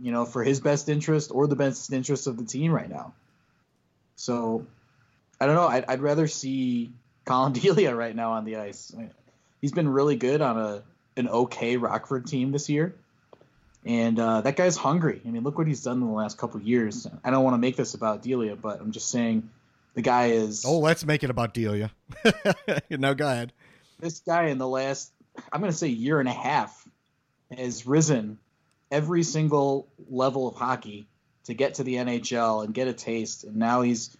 you 0.01 0.13
know 0.13 0.25
for 0.25 0.43
his 0.43 0.61
best 0.61 0.89
interest 0.89 1.31
or 1.33 1.47
the 1.47 1.57
best 1.57 1.93
interest 1.93 2.27
of 2.27 2.37
the 2.37 2.45
team 2.45 2.73
right 2.73 2.89
now. 2.89 3.13
So 4.17 4.67
I 5.41 5.47
don't 5.47 5.55
know. 5.55 5.67
I'd, 5.67 5.85
I'd 5.89 6.01
rather 6.01 6.27
see 6.27 6.93
Collin 7.25 7.53
Delia 7.55 7.95
right 7.95 8.15
now 8.15 8.33
on 8.33 8.45
the 8.45 8.57
ice. 8.57 8.95
He's 9.61 9.73
been 9.73 9.89
really 9.89 10.17
good 10.17 10.41
on 10.41 10.59
a 10.59 10.83
an 11.17 11.29
okay 11.29 11.77
Rockford 11.77 12.27
team 12.27 12.53
this 12.53 12.69
year. 12.69 12.95
And 13.85 14.19
uh, 14.19 14.43
that 14.43 14.57
guy's 14.57 14.77
hungry. 14.77 15.23
I 15.27 15.31
mean, 15.31 15.43
look 15.43 15.57
what 15.57 15.67
he's 15.67 15.83
done 15.83 16.03
in 16.03 16.07
the 16.07 16.13
last 16.13 16.37
couple 16.37 16.61
years. 16.61 17.07
I 17.25 17.31
don't 17.31 17.45
want 17.45 17.55
to 17.55 17.59
make 17.59 17.77
this 17.77 17.95
about 17.95 18.23
Delia, 18.23 18.57
but 18.57 18.81
I'm 18.81 18.93
just 18.93 19.11
saying 19.11 19.49
the 19.95 20.03
guy 20.03 20.27
is. 20.27 20.65
Oh, 20.67 20.79
let's 20.79 21.05
make 21.05 21.25
it 21.25 21.31
about 21.31 21.55
Delia. 21.55 21.91
now 22.91 23.15
go 23.15 23.27
ahead. 23.27 23.53
This 23.99 24.21
guy 24.21 24.47
in 24.47 24.59
the 24.59 24.69
last, 24.69 25.13
I'm 25.53 25.61
going 25.61 25.73
to 25.73 25.77
say, 25.77 25.89
year 25.89 26.21
and 26.21 26.29
a 26.29 26.33
half 26.33 26.87
has 27.57 27.87
risen 27.87 28.39
every 28.91 29.23
single 29.23 29.89
level 30.11 30.49
of 30.49 30.57
hockey 30.57 31.07
to 31.45 31.55
get 31.55 31.75
to 31.75 31.85
the 31.85 31.95
NHL 31.95 32.65
and 32.65 32.75
get 32.75 32.89
a 32.89 32.93
taste. 32.93 33.45
And 33.45 33.57
now 33.57 33.83
he's 33.83 34.17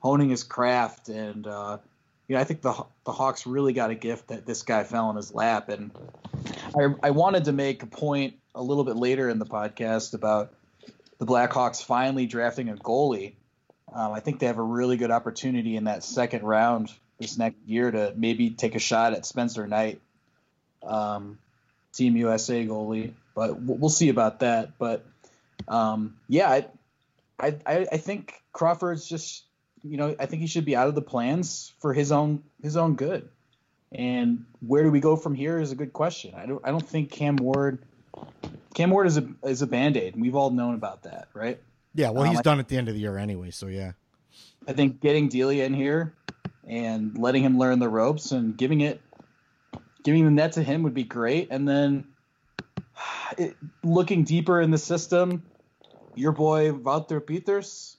honing 0.00 0.30
his 0.30 0.44
craft. 0.44 1.08
And, 1.08 1.46
uh, 1.46 1.78
you 2.26 2.36
know, 2.36 2.40
I 2.40 2.44
think 2.44 2.62
the 2.62 2.84
the 3.04 3.12
Hawks 3.12 3.46
really 3.46 3.72
got 3.72 3.90
a 3.90 3.94
gift 3.94 4.28
that 4.28 4.46
this 4.46 4.62
guy 4.62 4.84
fell 4.84 5.10
in 5.10 5.16
his 5.16 5.34
lap. 5.34 5.68
And 5.68 5.90
I, 6.78 6.94
I 7.02 7.10
wanted 7.10 7.44
to 7.44 7.52
make 7.52 7.82
a 7.82 7.86
point 7.86 8.34
a 8.54 8.62
little 8.62 8.84
bit 8.84 8.96
later 8.96 9.28
in 9.28 9.38
the 9.38 9.46
podcast 9.46 10.14
about 10.14 10.54
the 11.18 11.26
Blackhawks 11.26 11.84
finally 11.84 12.26
drafting 12.26 12.68
a 12.68 12.74
goalie. 12.74 13.34
Um, 13.92 14.12
I 14.12 14.20
think 14.20 14.40
they 14.40 14.46
have 14.46 14.58
a 14.58 14.62
really 14.62 14.96
good 14.96 15.10
opportunity 15.10 15.76
in 15.76 15.84
that 15.84 16.02
second 16.02 16.42
round 16.42 16.92
this 17.18 17.38
next 17.38 17.58
year 17.66 17.90
to 17.90 18.12
maybe 18.16 18.50
take 18.50 18.74
a 18.74 18.80
shot 18.80 19.12
at 19.12 19.24
Spencer 19.24 19.66
Knight, 19.66 20.00
um, 20.82 21.38
Team 21.92 22.16
USA 22.16 22.66
goalie. 22.66 23.12
But 23.34 23.60
we'll 23.60 23.90
see 23.90 24.08
about 24.08 24.40
that. 24.40 24.78
But 24.78 25.04
um, 25.68 26.16
yeah, 26.28 26.50
I, 26.50 26.66
I 27.40 27.56
I 27.66 27.96
think 27.96 28.34
Crawford's 28.52 29.08
just 29.08 29.44
you 29.82 29.96
know 29.96 30.14
I 30.18 30.26
think 30.26 30.40
he 30.42 30.46
should 30.46 30.64
be 30.64 30.76
out 30.76 30.88
of 30.88 30.94
the 30.94 31.02
plans 31.02 31.72
for 31.80 31.92
his 31.92 32.12
own 32.12 32.42
his 32.62 32.76
own 32.76 32.94
good. 32.94 33.28
And 33.94 34.44
where 34.66 34.82
do 34.82 34.90
we 34.90 35.00
go 35.00 35.16
from 35.16 35.34
here 35.34 35.58
is 35.60 35.70
a 35.70 35.76
good 35.76 35.92
question. 35.92 36.34
I 36.34 36.46
don't 36.46 36.60
I 36.64 36.70
don't 36.70 36.86
think 36.86 37.10
Cam 37.10 37.36
Ward 37.36 37.78
Cam 38.74 38.90
Ward 38.90 39.06
is 39.06 39.16
a 39.18 39.28
is 39.44 39.62
a 39.62 39.66
band 39.66 39.96
aid, 39.96 40.14
and 40.14 40.22
we've 40.22 40.34
all 40.34 40.50
known 40.50 40.74
about 40.74 41.04
that, 41.04 41.28
right? 41.32 41.60
Yeah, 41.94 42.10
well, 42.10 42.24
he's 42.24 42.32
Um, 42.32 42.38
I- 42.38 42.42
done 42.42 42.58
at 42.58 42.68
the 42.68 42.76
end 42.76 42.88
of 42.88 42.94
the 42.94 43.00
year 43.00 43.16
anyway, 43.16 43.50
so 43.52 43.68
yeah. 43.68 43.92
I 44.66 44.72
think 44.72 45.00
getting 45.00 45.28
Delia 45.28 45.64
in 45.64 45.74
here 45.74 46.14
and 46.66 47.16
letting 47.16 47.44
him 47.44 47.56
learn 47.58 47.78
the 47.78 47.88
ropes 47.88 48.32
and 48.32 48.56
giving 48.56 48.80
it, 48.80 49.00
giving 50.02 50.24
the 50.24 50.30
net 50.30 50.52
to 50.52 50.62
him 50.62 50.82
would 50.82 50.94
be 50.94 51.04
great. 51.04 51.48
And 51.50 51.68
then 51.68 52.04
it, 53.38 53.56
looking 53.84 54.24
deeper 54.24 54.60
in 54.60 54.70
the 54.72 54.78
system, 54.78 55.44
your 56.16 56.32
boy 56.32 56.72
Wouter 56.72 57.20
Peters. 57.20 57.96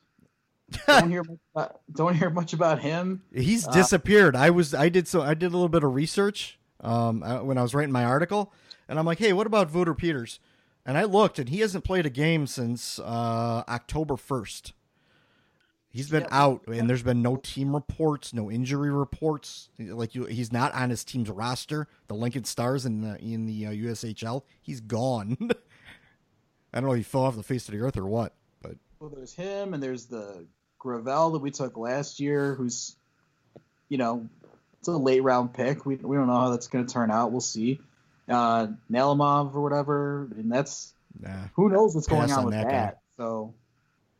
Don't 0.87 1.09
hear 1.09 1.23
much 1.23 1.39
about, 1.53 1.79
don't 1.93 2.15
hear 2.15 2.29
much 2.29 2.53
about 2.53 2.79
him. 2.79 3.21
He's 3.33 3.67
Uh, 3.67 3.71
disappeared. 3.71 4.35
I 4.35 4.49
was 4.49 4.73
I 4.73 4.89
did 4.89 5.07
so 5.07 5.21
I 5.21 5.33
did 5.33 5.47
a 5.47 5.49
little 5.55 5.69
bit 5.69 5.83
of 5.83 5.93
research 5.93 6.59
um 6.81 7.23
uh, 7.23 7.43
when 7.43 7.57
I 7.57 7.61
was 7.61 7.73
writing 7.73 7.91
my 7.91 8.03
article, 8.03 8.51
and 8.87 8.99
I'm 8.99 9.05
like, 9.05 9.19
hey, 9.19 9.33
what 9.33 9.47
about 9.47 9.73
Wouter 9.73 9.93
Peters? 9.93 10.39
And 10.85 10.97
I 10.97 11.03
looked, 11.05 11.39
and 11.39 11.49
he 11.49 11.61
hasn't 11.61 11.83
played 11.83 12.05
a 12.05 12.11
game 12.11 12.45
since 12.45 12.99
uh, 12.99 13.63
October 13.67 14.17
first. 14.17 14.73
He's 15.89 16.09
been 16.09 16.27
out, 16.29 16.67
and 16.67 16.89
there's 16.89 17.03
been 17.03 17.21
no 17.21 17.37
team 17.37 17.73
reports, 17.73 18.33
no 18.33 18.51
injury 18.51 18.91
reports. 18.91 19.69
Like 19.79 20.13
you, 20.13 20.25
he's 20.25 20.51
not 20.51 20.73
on 20.73 20.89
his 20.89 21.05
team's 21.05 21.29
roster. 21.29 21.87
The 22.09 22.13
Lincoln 22.15 22.43
Stars 22.43 22.85
in 22.85 22.99
the 23.01 23.17
in 23.19 23.45
the 23.45 23.67
uh, 23.67 23.71
USHL, 23.71 24.43
he's 24.61 24.81
gone. 24.81 25.37
I 26.73 26.81
don't 26.81 26.89
know 26.89 26.91
if 26.91 26.97
he 26.97 27.03
fell 27.03 27.21
off 27.21 27.37
the 27.37 27.43
face 27.43 27.67
of 27.69 27.73
the 27.73 27.79
earth 27.79 27.95
or 27.95 28.05
what, 28.05 28.35
but 28.61 28.75
Well, 28.99 29.09
there's 29.09 29.33
him, 29.33 29.73
and 29.73 29.81
there's 29.81 30.05
the 30.07 30.45
Gravel 30.85 31.31
that 31.31 31.39
we 31.39 31.49
took 31.49 31.77
last 31.77 32.19
year, 32.19 32.53
who's, 32.53 32.95
you 33.89 33.97
know, 33.97 34.29
it's 34.79 34.87
a 34.87 34.91
late 34.91 35.23
round 35.23 35.53
pick. 35.53 35.83
We, 35.83 35.95
we 35.95 36.15
don't 36.15 36.27
know 36.27 36.39
how 36.39 36.51
that's 36.51 36.67
going 36.67 36.85
to 36.85 36.93
turn 36.93 37.09
out. 37.09 37.31
We'll 37.31 37.41
see. 37.41 37.79
Uh, 38.29 38.67
Nalimov 38.91 39.55
or 39.55 39.61
whatever, 39.61 40.27
and 40.37 40.51
that's 40.51 40.93
nah. 41.19 41.29
who 41.55 41.69
knows 41.69 41.95
what's 41.95 42.07
going 42.07 42.31
on, 42.31 42.39
on 42.39 42.45
with 42.45 42.53
that 42.53 42.69
that. 42.69 42.99
So 43.17 43.53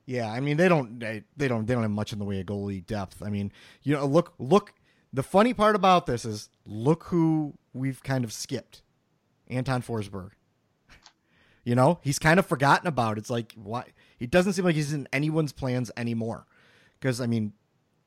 Yeah, 0.06 0.32
I 0.32 0.40
mean 0.40 0.58
they 0.58 0.70
don't 0.70 1.00
they, 1.00 1.24
they 1.38 1.48
don't 1.48 1.66
they 1.66 1.74
don't 1.74 1.84
have 1.84 1.92
much 1.92 2.14
in 2.14 2.20
the 2.20 2.26
way 2.26 2.40
of 2.40 2.46
goalie 2.46 2.86
depth. 2.86 3.24
I 3.24 3.30
mean, 3.30 3.52
you 3.82 3.96
know, 3.96 4.06
look 4.06 4.34
look 4.38 4.74
the 5.12 5.24
funny 5.24 5.54
part 5.56 5.76
about 5.76 6.06
this 6.06 6.24
is 6.24 6.50
look 6.68 7.06
who 7.06 7.56
we've 7.74 8.04
kind 8.04 8.24
of 8.24 8.32
skipped. 8.32 8.84
Anton 9.48 9.82
Forsberg. 9.82 10.32
You 11.64 11.74
know, 11.74 12.00
he's 12.04 12.20
kind 12.20 12.40
of 12.40 12.46
forgotten 12.46 12.88
about. 12.88 13.18
It's 13.18 13.32
like 13.32 13.54
why 13.56 13.86
he 14.20 14.28
doesn't 14.28 14.54
seem 14.54 14.66
like 14.66 14.76
he's 14.76 14.94
in 14.94 15.08
anyone's 15.12 15.52
plans 15.52 15.90
anymore. 15.98 16.46
Cuz 17.06 17.22
I 17.22 17.28
mean, 17.28 17.54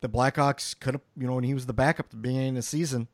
the 0.01 0.09
Blackhawks 0.09 0.79
could 0.79 0.95
have, 0.95 1.03
you 1.17 1.29
know, 1.29 1.35
when 1.35 1.45
he 1.45 1.55
was 1.55 1.67
the 1.67 1.73
backup 1.73 2.07
at 2.07 2.11
the 2.11 2.17
beginning 2.17 2.49
of 2.49 2.55
the 2.57 2.63
season, 2.63 3.07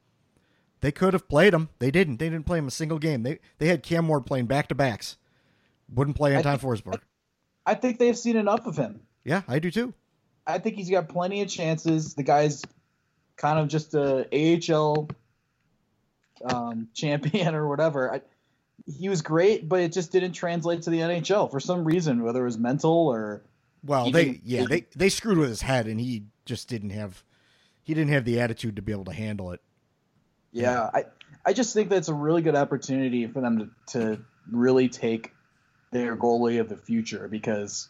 they 0.81 0.91
could 0.91 1.13
have 1.13 1.29
played 1.29 1.53
him. 1.53 1.69
They 1.79 1.91
didn't. 1.91 2.17
They 2.17 2.31
didn't 2.31 2.47
play 2.47 2.57
him 2.57 2.69
a 2.69 2.71
single 2.71 2.99
game. 2.99 3.23
They 3.23 3.39
they 3.59 3.67
had 3.67 3.83
Cam 3.83 4.09
Ward 4.09 4.25
playing 4.25 4.47
back 4.47 4.69
to 4.69 4.75
backs. 4.75 5.19
Wouldn't 5.95 6.17
play 6.17 6.35
Anton 6.35 6.59
Forsberg. 6.59 7.01
I 7.67 7.75
think 7.75 7.99
they've 7.99 8.17
seen 8.17 8.37
enough 8.37 8.67
of 8.67 8.79
him. 8.79 9.01
Yeah, 9.25 9.43
I 9.47 9.59
do 9.59 9.71
too. 9.71 9.93
I 10.47 10.59
think 10.59 10.77
he's 10.77 10.91
got 10.91 11.11
plenty 11.11 11.43
of 11.43 11.49
chances. 11.49 12.15
The 12.15 12.23
guy's 12.23 12.63
kind 13.37 13.59
of 13.59 13.69
just 13.69 13.95
a 13.95 14.27
AHL 14.33 15.11
um, 16.47 16.89
champion 16.95 17.55
or 17.55 17.69
whatever. 17.69 18.15
I, 18.15 18.21
he 18.87 19.11
was 19.11 19.21
great, 19.21 19.69
but 19.69 19.81
it 19.81 19.93
just 19.93 20.13
didn't 20.13 20.33
translate 20.33 20.83
to 20.83 20.91
the 20.91 21.01
NHL 21.01 21.51
for 21.51 21.61
some 21.61 21.85
reason, 21.85 22.23
whether 22.23 22.41
it 22.41 22.47
was 22.47 22.59
mental 22.59 23.09
or 23.09 23.43
Well, 23.85 24.07
He 24.07 24.13
they 24.13 24.41
yeah 24.45 24.65
they 24.69 24.87
they 24.97 25.09
screwed 25.09 25.39
with 25.39 25.49
his 25.49 25.63
head, 25.63 25.87
and 25.87 26.01
he 26.01 26.25
just 26.45 26.69
didn't 26.69 26.91
have 26.91 27.23
he 27.83 27.95
didn't 27.95 28.13
have 28.13 28.25
the 28.25 28.41
attitude 28.41 28.77
to 28.77 28.83
be 28.83 28.93
able 28.93 29.05
to 29.05 29.13
handle 29.13 29.53
it. 29.53 29.61
Yeah, 30.53 30.91
I 30.93 31.05
I 31.45 31.53
just 31.53 31.75
think 31.75 31.91
that's 31.91 32.09
a 32.09 32.15
really 32.15 32.43
good 32.43 32.57
opportunity 32.57 33.27
for 33.27 33.41
them 33.41 33.71
to, 33.89 33.99
to 33.99 34.25
really 34.51 34.89
take 34.89 35.33
their 35.91 36.17
goalie 36.17 36.61
of 36.61 36.69
the 36.69 36.77
future 36.77 37.29
because 37.29 37.89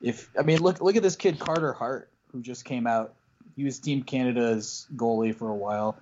if 0.00 0.28
I 0.38 0.42
mean 0.42 0.60
look 0.60 0.80
look 0.80 0.96
at 0.96 1.02
this 1.02 1.16
kid 1.16 1.38
Carter 1.38 1.72
Hart 1.72 2.10
who 2.32 2.40
just 2.40 2.64
came 2.64 2.86
out. 2.86 3.14
He 3.56 3.64
was 3.64 3.78
Team 3.78 4.02
Canada's 4.02 4.86
goalie 4.96 5.34
for 5.34 5.48
a 5.48 5.54
while 5.54 5.96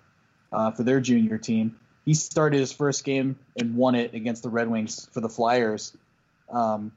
uh, 0.53 0.71
for 0.71 0.85
their 0.85 1.01
junior 1.01 1.37
team. 1.37 1.77
He 2.05 2.14
started 2.14 2.59
his 2.59 2.73
first 2.73 3.05
game 3.05 3.38
and 3.59 3.77
won 3.77 3.95
it 3.95 4.14
against 4.14 4.43
the 4.43 4.49
Red 4.49 4.69
Wings 4.69 5.09
for 5.12 5.21
the 5.21 5.29
Flyers. 5.29 5.97
Um, 6.49 6.93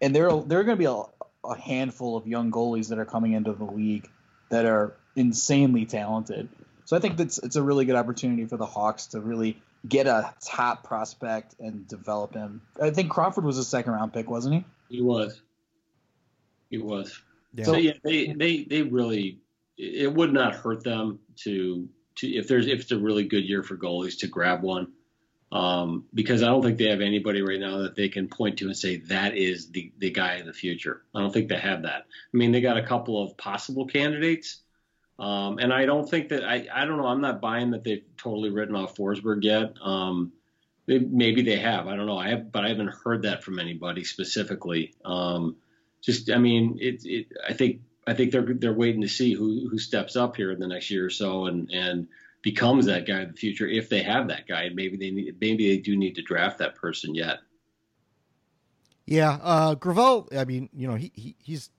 and 0.00 0.14
there 0.14 0.28
are 0.28 0.42
going 0.42 0.66
to 0.66 0.76
be 0.76 0.84
a, 0.84 1.02
a 1.44 1.58
handful 1.58 2.16
of 2.16 2.26
young 2.26 2.50
goalies 2.50 2.88
that 2.88 2.98
are 2.98 3.04
coming 3.04 3.32
into 3.32 3.52
the 3.52 3.64
league 3.64 4.08
that 4.48 4.64
are 4.64 4.94
insanely 5.16 5.86
talented. 5.86 6.48
So 6.84 6.96
I 6.96 7.00
think 7.00 7.16
that's 7.16 7.38
it's 7.38 7.56
a 7.56 7.62
really 7.62 7.84
good 7.84 7.96
opportunity 7.96 8.44
for 8.44 8.56
the 8.56 8.66
Hawks 8.66 9.08
to 9.08 9.20
really 9.20 9.60
get 9.88 10.06
a 10.06 10.34
top 10.40 10.84
prospect 10.84 11.54
and 11.58 11.86
develop 11.88 12.34
him. 12.34 12.62
I 12.80 12.90
think 12.90 13.10
Crawford 13.10 13.44
was 13.44 13.58
a 13.58 13.64
second 13.64 13.92
round 13.92 14.12
pick, 14.12 14.28
wasn't 14.28 14.56
he? 14.56 14.96
He 14.96 15.02
was. 15.02 15.40
He 16.70 16.78
was. 16.78 17.20
Yeah. 17.54 17.64
So 17.64 17.76
yeah, 17.76 17.92
they 18.02 18.28
they 18.28 18.64
they 18.64 18.82
really 18.82 19.40
it 19.76 20.12
would 20.12 20.32
not 20.32 20.54
hurt 20.54 20.84
them 20.84 21.18
to 21.44 21.88
to 22.16 22.28
if 22.28 22.48
there's 22.48 22.66
if 22.66 22.80
it's 22.80 22.92
a 22.92 22.98
really 22.98 23.24
good 23.24 23.44
year 23.44 23.62
for 23.62 23.76
goalies 23.76 24.18
to 24.20 24.26
grab 24.26 24.62
one. 24.62 24.92
Um, 25.52 26.06
because 26.14 26.42
I 26.42 26.46
don't 26.46 26.62
think 26.62 26.78
they 26.78 26.88
have 26.88 27.02
anybody 27.02 27.42
right 27.42 27.60
now 27.60 27.82
that 27.82 27.94
they 27.94 28.08
can 28.08 28.26
point 28.26 28.58
to 28.58 28.66
and 28.66 28.76
say 28.76 28.96
that 28.96 29.36
is 29.36 29.70
the 29.70 29.92
the 29.98 30.10
guy 30.10 30.36
in 30.36 30.46
the 30.46 30.52
future. 30.54 31.02
I 31.14 31.20
don't 31.20 31.30
think 31.30 31.48
they 31.48 31.58
have 31.58 31.82
that. 31.82 32.06
I 32.06 32.36
mean, 32.36 32.52
they 32.52 32.62
got 32.62 32.78
a 32.78 32.86
couple 32.86 33.22
of 33.22 33.36
possible 33.36 33.86
candidates. 33.86 34.62
Um, 35.18 35.58
and 35.58 35.72
I 35.72 35.84
don't 35.84 36.08
think 36.08 36.30
that 36.30 36.42
I, 36.42 36.66
I 36.72 36.86
don't 36.86 36.96
know. 36.96 37.06
I'm 37.06 37.20
not 37.20 37.42
buying 37.42 37.72
that 37.72 37.84
they've 37.84 38.02
totally 38.16 38.48
written 38.48 38.74
off 38.74 38.96
Forsberg 38.96 39.44
yet. 39.44 39.74
Um, 39.82 40.32
they, 40.86 40.98
maybe 40.98 41.42
they 41.42 41.58
have. 41.58 41.86
I 41.86 41.96
don't 41.96 42.06
know. 42.06 42.18
I 42.18 42.30
have, 42.30 42.50
but 42.50 42.64
I 42.64 42.70
haven't 42.70 42.94
heard 43.04 43.22
that 43.22 43.44
from 43.44 43.58
anybody 43.58 44.04
specifically. 44.04 44.94
Um, 45.04 45.56
just, 46.00 46.30
I 46.30 46.38
mean, 46.38 46.78
it, 46.80 47.04
it, 47.04 47.26
I 47.46 47.52
think, 47.52 47.82
I 48.06 48.14
think 48.14 48.32
they're 48.32 48.54
they're 48.54 48.72
waiting 48.72 49.02
to 49.02 49.08
see 49.08 49.32
who 49.32 49.68
who 49.68 49.78
steps 49.78 50.16
up 50.16 50.34
here 50.36 50.50
in 50.50 50.58
the 50.58 50.66
next 50.66 50.90
year 50.90 51.06
or 51.06 51.10
so, 51.10 51.46
and 51.46 51.70
and 51.70 52.08
becomes 52.42 52.86
that 52.86 53.06
guy 53.06 53.22
in 53.22 53.28
the 53.28 53.36
future 53.36 53.66
if 53.66 53.88
they 53.88 54.02
have 54.02 54.28
that 54.28 54.46
guy, 54.46 54.62
and 54.62 54.76
maybe 54.76 54.96
they 54.96 55.10
need, 55.10 55.36
maybe 55.40 55.68
they 55.68 55.80
do 55.80 55.96
need 55.96 56.14
to 56.16 56.22
draft 56.22 56.58
that 56.58 56.74
person 56.74 57.14
yet. 57.14 57.38
Yeah, 59.06 59.38
uh, 59.42 59.74
Gravel. 59.74 60.28
I 60.36 60.44
mean, 60.44 60.68
you 60.72 60.86
know, 60.86 60.96
he, 60.96 61.12
he 61.14 61.36
he's 61.38 61.70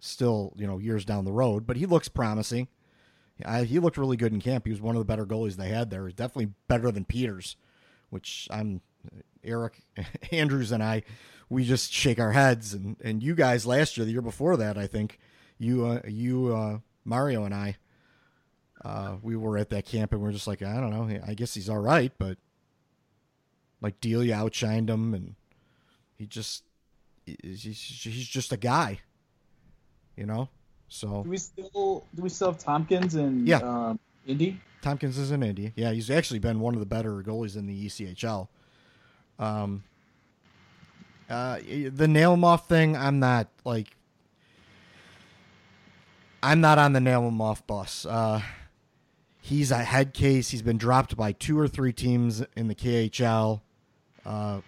still 0.00 0.52
you 0.56 0.66
know 0.66 0.78
years 0.78 1.04
down 1.04 1.24
the 1.24 1.32
road, 1.32 1.66
but 1.66 1.76
he 1.76 1.86
looks 1.86 2.08
promising. 2.08 2.68
I, 3.44 3.64
he 3.64 3.78
looked 3.78 3.96
really 3.96 4.16
good 4.16 4.32
in 4.32 4.40
camp. 4.40 4.64
He 4.66 4.72
was 4.72 4.80
one 4.80 4.96
of 4.96 5.00
the 5.00 5.04
better 5.04 5.24
goalies 5.24 5.56
they 5.56 5.68
had 5.68 5.90
there. 5.90 6.08
Definitely 6.08 6.52
better 6.66 6.90
than 6.90 7.04
Peters, 7.04 7.56
which 8.10 8.48
I'm 8.50 8.80
Eric 9.44 9.80
Andrews 10.32 10.72
and 10.72 10.82
I. 10.82 11.02
We 11.48 11.64
just 11.64 11.92
shake 11.92 12.20
our 12.20 12.32
heads, 12.32 12.74
and, 12.74 12.96
and 13.02 13.22
you 13.22 13.34
guys 13.34 13.64
last 13.64 13.96
year, 13.96 14.04
the 14.04 14.12
year 14.12 14.22
before 14.22 14.56
that, 14.58 14.76
I 14.76 14.86
think 14.86 15.18
you 15.58 15.86
uh, 15.86 16.00
you 16.06 16.54
uh, 16.54 16.78
Mario 17.04 17.44
and 17.44 17.54
I, 17.54 17.76
uh, 18.84 19.16
we 19.22 19.36
were 19.36 19.58
at 19.58 19.70
that 19.70 19.86
camp, 19.86 20.12
and 20.12 20.22
we 20.22 20.28
are 20.28 20.32
just 20.32 20.46
like, 20.46 20.62
I 20.62 20.80
don't 20.80 20.90
know, 20.90 21.20
I 21.26 21.34
guess 21.34 21.54
he's 21.54 21.68
all 21.68 21.78
right, 21.78 22.12
but 22.18 22.38
like 23.80 24.00
Delia 24.00 24.36
outshined 24.36 24.88
him, 24.88 25.14
and 25.14 25.34
he 26.16 26.26
just 26.26 26.64
he's, 27.24 27.62
he's 27.62 28.28
just 28.28 28.52
a 28.52 28.56
guy, 28.56 29.00
you 30.16 30.26
know. 30.26 30.48
So 30.88 31.22
do 31.22 31.30
we 31.30 31.36
still 31.38 32.04
do 32.14 32.22
we 32.22 32.28
still 32.28 32.52
have 32.52 32.58
Tompkins 32.58 33.14
and 33.14 33.46
yeah, 33.46 33.58
um, 33.58 33.98
Indy? 34.26 34.60
Tompkins 34.80 35.18
is 35.18 35.30
in 35.32 35.42
Indy. 35.42 35.72
Yeah, 35.76 35.92
he's 35.92 36.10
actually 36.10 36.38
been 36.38 36.60
one 36.60 36.74
of 36.74 36.80
the 36.80 36.86
better 36.86 37.22
goalies 37.22 37.56
in 37.56 37.66
the 37.66 37.86
ECHL. 37.86 38.48
Um, 39.38 39.84
uh, 41.28 41.58
the 41.58 42.06
Nalimov 42.06 42.66
thing, 42.66 42.96
I'm 42.96 43.18
not 43.18 43.48
like. 43.64 43.88
I'm 46.40 46.60
not 46.60 46.78
on 46.78 46.92
the 46.92 47.00
Nalimov 47.00 47.66
bus. 47.66 48.06
Uh, 48.06 48.40
he's 49.48 49.70
a 49.70 49.78
head 49.78 50.14
case. 50.14 50.50
He's 50.50 50.62
been 50.62 50.78
dropped 50.78 51.16
by 51.16 51.32
two 51.32 51.58
or 51.58 51.68
three 51.68 51.92
teams 51.92 52.44
in 52.54 52.68
the 52.68 52.74
KHL. 52.74 53.60
Uh, 54.24 54.60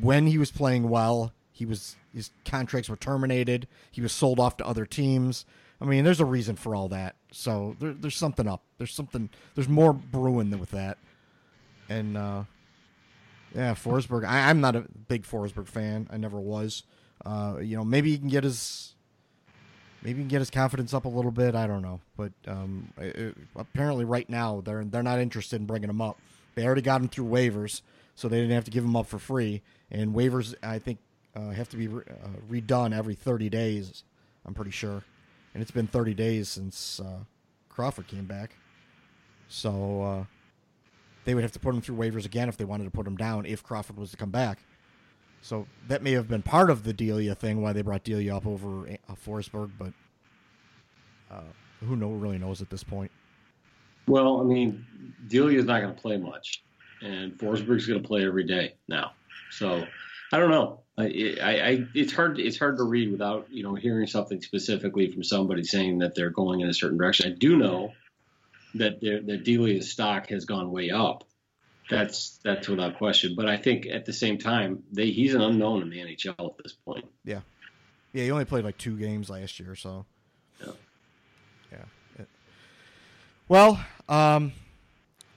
when 0.00 0.26
he 0.26 0.38
was 0.38 0.50
playing 0.50 0.88
well, 0.88 1.32
he 1.52 1.66
was 1.66 1.96
his 2.14 2.30
contracts 2.44 2.88
were 2.88 2.96
terminated. 2.96 3.68
He 3.90 4.00
was 4.00 4.12
sold 4.12 4.40
off 4.40 4.56
to 4.58 4.66
other 4.66 4.86
teams. 4.86 5.44
I 5.80 5.84
mean, 5.84 6.04
there's 6.04 6.20
a 6.20 6.24
reason 6.24 6.56
for 6.56 6.74
all 6.74 6.88
that. 6.88 7.16
So 7.30 7.76
there, 7.78 7.92
there's 7.92 8.16
something 8.16 8.48
up. 8.48 8.62
There's 8.78 8.94
something. 8.94 9.28
There's 9.54 9.68
more 9.68 9.92
brewing 9.92 10.58
with 10.58 10.70
that. 10.70 10.98
And 11.88 12.16
uh, 12.16 12.44
yeah, 13.54 13.74
Forsberg. 13.74 14.24
I, 14.24 14.50
am 14.50 14.60
not 14.60 14.76
a 14.76 14.86
big 15.08 15.24
Forsberg 15.24 15.66
fan. 15.66 16.08
I 16.10 16.16
never 16.16 16.40
was. 16.40 16.84
Uh, 17.24 17.56
you 17.60 17.76
know, 17.76 17.84
maybe 17.84 18.10
he 18.10 18.18
can 18.18 18.28
get 18.28 18.44
his 18.44 18.94
maybe 20.02 20.18
he 20.18 20.22
can 20.22 20.28
get 20.28 20.40
his 20.40 20.50
confidence 20.50 20.94
up 20.94 21.04
a 21.04 21.08
little 21.08 21.30
bit. 21.30 21.54
I 21.54 21.66
don't 21.66 21.82
know, 21.82 22.00
but 22.16 22.32
um, 22.46 22.92
it, 22.98 23.36
apparently 23.56 24.04
right 24.04 24.28
now 24.28 24.60
they're 24.64 24.84
they're 24.84 25.02
not 25.02 25.18
interested 25.18 25.60
in 25.60 25.66
bringing 25.66 25.90
him 25.90 26.00
up. 26.00 26.18
They 26.54 26.64
already 26.66 26.82
got 26.82 27.00
him 27.00 27.08
through 27.08 27.26
waivers, 27.26 27.82
so 28.14 28.28
they 28.28 28.40
didn't 28.40 28.54
have 28.54 28.64
to 28.64 28.70
give 28.70 28.84
him 28.84 28.96
up 28.96 29.06
for 29.06 29.18
free. 29.18 29.62
And 29.90 30.14
waivers, 30.14 30.54
I 30.62 30.78
think, 30.78 30.98
uh, 31.34 31.50
have 31.50 31.68
to 31.70 31.76
be 31.76 31.88
re- 31.88 32.04
uh, 32.08 32.28
redone 32.50 32.94
every 32.96 33.14
30 33.14 33.48
days. 33.48 34.04
I'm 34.44 34.54
pretty 34.54 34.70
sure, 34.70 35.02
and 35.54 35.62
it's 35.62 35.70
been 35.70 35.86
30 35.86 36.14
days 36.14 36.48
since 36.48 37.00
uh, 37.00 37.20
Crawford 37.68 38.06
came 38.06 38.24
back. 38.24 38.56
So 39.48 40.02
uh, 40.02 40.24
they 41.24 41.34
would 41.34 41.42
have 41.42 41.52
to 41.52 41.58
put 41.58 41.74
him 41.74 41.80
through 41.80 41.96
waivers 41.96 42.24
again 42.24 42.48
if 42.48 42.56
they 42.56 42.64
wanted 42.64 42.84
to 42.84 42.90
put 42.90 43.06
him 43.06 43.16
down 43.16 43.46
if 43.46 43.62
Crawford 43.62 43.96
was 43.96 44.10
to 44.10 44.16
come 44.16 44.30
back. 44.30 44.58
So 45.42 45.66
that 45.88 46.02
may 46.02 46.12
have 46.12 46.28
been 46.28 46.42
part 46.42 46.70
of 46.70 46.84
the 46.84 46.92
Delia 46.92 47.34
thing 47.34 47.60
why 47.60 47.72
they 47.72 47.82
brought 47.82 48.04
Delia 48.04 48.36
up 48.36 48.46
over 48.46 48.88
uh, 48.88 49.14
Forsberg, 49.26 49.72
but 49.76 49.92
uh, 51.30 51.40
who 51.80 51.96
know 51.96 52.10
really 52.10 52.38
knows 52.38 52.62
at 52.62 52.70
this 52.70 52.84
point. 52.84 53.10
Well, 54.06 54.40
I 54.40 54.44
mean, 54.44 54.86
Delia's 55.28 55.64
not 55.64 55.80
going 55.80 55.94
to 55.94 56.00
play 56.00 56.16
much, 56.16 56.62
and 57.02 57.36
Forsberg's 57.38 57.86
going 57.86 58.00
to 58.00 58.06
play 58.06 58.24
every 58.24 58.44
day 58.44 58.74
now. 58.88 59.12
So 59.50 59.84
I 60.32 60.38
don't 60.38 60.50
know. 60.50 60.80
I, 60.96 61.36
I, 61.42 61.50
I, 61.50 61.86
it's 61.94 62.12
hard. 62.12 62.38
It's 62.38 62.58
hard 62.58 62.76
to 62.76 62.84
read 62.84 63.10
without 63.10 63.48
you 63.50 63.64
know 63.64 63.74
hearing 63.74 64.06
something 64.06 64.40
specifically 64.40 65.10
from 65.10 65.24
somebody 65.24 65.64
saying 65.64 65.98
that 65.98 66.14
they're 66.14 66.30
going 66.30 66.60
in 66.60 66.68
a 66.68 66.74
certain 66.74 66.98
direction. 66.98 67.32
I 67.32 67.34
do 67.36 67.56
know 67.56 67.92
that 68.74 69.00
that 69.00 69.42
Delia's 69.44 69.90
stock 69.90 70.28
has 70.28 70.44
gone 70.44 70.70
way 70.70 70.90
up. 70.90 71.24
That's 71.92 72.40
that's 72.42 72.68
without 72.68 72.96
question. 72.96 73.34
But 73.36 73.46
I 73.46 73.56
think 73.56 73.86
at 73.86 74.04
the 74.04 74.12
same 74.12 74.38
time, 74.38 74.82
they, 74.90 75.10
he's 75.10 75.34
an 75.34 75.42
unknown 75.42 75.82
in 75.82 75.90
the 75.90 75.98
NHL 75.98 76.50
at 76.50 76.62
this 76.62 76.72
point. 76.72 77.04
Yeah, 77.24 77.40
yeah. 78.12 78.24
He 78.24 78.30
only 78.30 78.44
played 78.44 78.64
like 78.64 78.78
two 78.78 78.96
games 78.96 79.28
last 79.28 79.60
year, 79.60 79.74
so 79.74 80.06
yeah. 80.60 80.72
yeah. 82.18 82.24
Well, 83.48 83.84
um, 84.08 84.52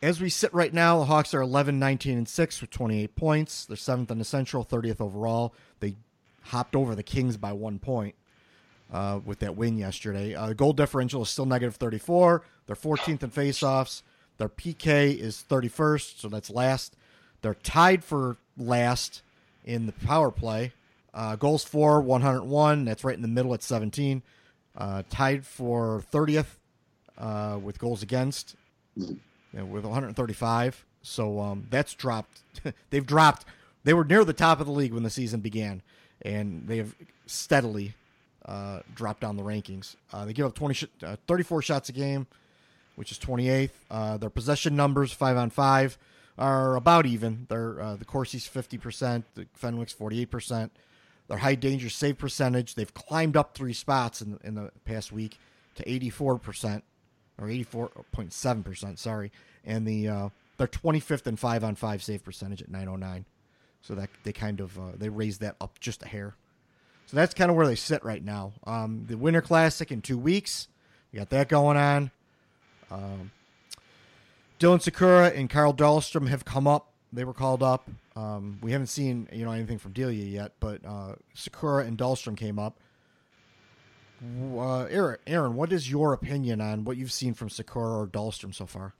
as 0.01 0.21
we 0.21 0.29
sit 0.29 0.53
right 0.53 0.73
now, 0.73 0.99
the 0.99 1.05
Hawks 1.05 1.33
are 1.33 1.41
11, 1.41 1.79
19, 1.79 2.17
and 2.17 2.29
6 2.29 2.61
with 2.61 2.69
28 2.69 3.15
points. 3.15 3.65
They're 3.65 3.75
seventh 3.75 4.11
in 4.11 4.19
the 4.19 4.25
Central, 4.25 4.63
30th 4.63 5.01
overall. 5.01 5.53
They 5.79 5.95
hopped 6.43 6.75
over 6.75 6.95
the 6.95 7.03
Kings 7.03 7.37
by 7.37 7.53
one 7.53 7.79
point 7.79 8.15
uh, 8.93 9.19
with 9.25 9.39
that 9.39 9.55
win 9.55 9.77
yesterday. 9.77 10.35
Uh, 10.35 10.47
the 10.47 10.55
goal 10.55 10.73
differential 10.73 11.23
is 11.23 11.29
still 11.29 11.45
negative 11.45 11.75
34. 11.75 12.43
They're 12.67 12.75
14th 12.75 13.23
in 13.23 13.31
faceoffs. 13.31 14.03
Their 14.37 14.49
PK 14.49 15.17
is 15.17 15.43
31st, 15.47 16.19
so 16.19 16.29
that's 16.29 16.49
last. 16.49 16.95
They're 17.41 17.53
tied 17.53 18.03
for 18.03 18.37
last 18.57 19.21
in 19.63 19.85
the 19.85 19.93
power 19.93 20.31
play. 20.31 20.73
Uh, 21.13 21.35
goals 21.35 21.63
for 21.63 22.01
101. 22.01 22.85
That's 22.85 23.03
right 23.03 23.15
in 23.15 23.21
the 23.21 23.27
middle 23.27 23.53
at 23.53 23.63
17. 23.63 24.21
Uh, 24.75 25.03
tied 25.09 25.45
for 25.45 26.03
30th 26.11 26.57
uh, 27.17 27.57
with 27.61 27.79
goals 27.79 28.03
against 28.03 28.55
know, 29.55 29.65
with 29.65 29.83
135. 29.85 30.85
So 31.01 31.39
um, 31.39 31.67
that's 31.69 31.93
dropped. 31.93 32.41
They've 32.89 33.05
dropped. 33.05 33.45
They 33.83 33.93
were 33.93 34.05
near 34.05 34.23
the 34.25 34.33
top 34.33 34.59
of 34.59 34.65
the 34.65 34.71
league 34.71 34.93
when 34.93 35.03
the 35.03 35.09
season 35.09 35.39
began, 35.39 35.81
and 36.21 36.67
they 36.67 36.77
have 36.77 36.95
steadily 37.27 37.93
uh, 38.45 38.79
dropped 38.95 39.21
down 39.21 39.37
the 39.37 39.43
rankings. 39.43 39.95
Uh, 40.11 40.25
they 40.25 40.33
give 40.33 40.45
up 40.45 40.55
20 40.55 40.73
sh- 40.73 40.85
uh, 41.03 41.15
34 41.27 41.61
shots 41.61 41.89
a 41.89 41.91
game, 41.91 42.27
which 42.95 43.11
is 43.11 43.19
28th. 43.19 43.71
Uh, 43.89 44.17
their 44.17 44.29
possession 44.29 44.75
numbers, 44.75 45.11
five 45.11 45.37
on 45.37 45.49
five, 45.49 45.97
are 46.37 46.75
about 46.75 47.05
even. 47.05 47.45
They're, 47.49 47.81
uh, 47.81 47.95
the 47.95 48.05
Corsi's 48.05 48.47
50%, 48.47 49.23
the 49.35 49.47
Fenwick's 49.53 49.93
48%. 49.93 50.69
Their 51.27 51.37
high 51.37 51.55
danger 51.55 51.89
save 51.89 52.17
percentage, 52.17 52.75
they've 52.75 52.93
climbed 52.93 53.35
up 53.35 53.55
three 53.55 53.73
spots 53.73 54.21
in, 54.21 54.39
in 54.43 54.55
the 54.55 54.71
past 54.85 55.11
week 55.11 55.39
to 55.75 55.83
84% 55.83 56.81
or 57.39 57.47
84.7%, 57.47 58.99
sorry. 58.99 59.31
And 59.65 59.87
the 59.87 60.07
uh, 60.07 60.29
they're 60.57 60.67
25th 60.67 61.27
in 61.27 61.35
5 61.35 61.63
on 61.63 61.75
5 61.75 62.03
save 62.03 62.23
percentage 62.23 62.61
at 62.61 62.69
909. 62.69 63.25
So 63.81 63.93
that 63.95 64.09
they 64.23 64.33
kind 64.33 64.61
of 64.61 64.79
uh, 64.79 64.93
they 64.95 65.09
raised 65.09 65.41
that 65.41 65.55
up 65.61 65.79
just 65.79 66.01
a 66.01 66.07
hair. 66.07 66.33
So 67.05 67.15
that's 67.15 67.35
kind 67.35 67.51
of 67.51 67.57
where 67.57 67.67
they 67.67 67.75
sit 67.75 68.03
right 68.03 68.23
now. 68.23 68.53
Um, 68.65 69.05
the 69.07 69.15
Winter 69.15 69.41
Classic 69.41 69.91
in 69.91 70.01
2 70.01 70.17
weeks. 70.17 70.67
We 71.13 71.19
got 71.19 71.29
that 71.29 71.49
going 71.49 71.77
on. 71.77 72.09
Um, 72.95 73.31
Dylan 74.59 74.81
Sikura 74.81 75.35
and 75.37 75.49
Carl 75.49 75.73
Dahlstrom 75.73 76.29
have 76.29 76.45
come 76.45 76.67
up. 76.67 76.91
They 77.11 77.25
were 77.25 77.33
called 77.33 77.61
up. 77.61 77.89
Um, 78.15 78.59
we 78.61 78.71
haven't 78.71 78.87
seen 78.87 79.27
you 79.31 79.43
know 79.43 79.51
anything 79.51 79.77
from 79.77 79.91
Delia 79.91 80.23
yet, 80.23 80.53
but 80.59 80.85
uh, 80.85 81.15
Sikura 81.35 81.85
and 81.85 81.97
Dahlstrom 81.97 82.37
came 82.37 82.57
up. 82.57 82.79
Uh, 84.57 84.83
Aaron, 84.83 85.17
Aaron, 85.27 85.55
what 85.55 85.73
is 85.73 85.91
your 85.91 86.13
opinion 86.13 86.61
on 86.61 86.85
what 86.85 86.95
you've 86.95 87.11
seen 87.11 87.33
from 87.33 87.49
Sikura 87.49 88.03
or 88.03 88.07
Dahlstrom 88.07 88.55
so 88.55 88.65
far? 88.65 88.93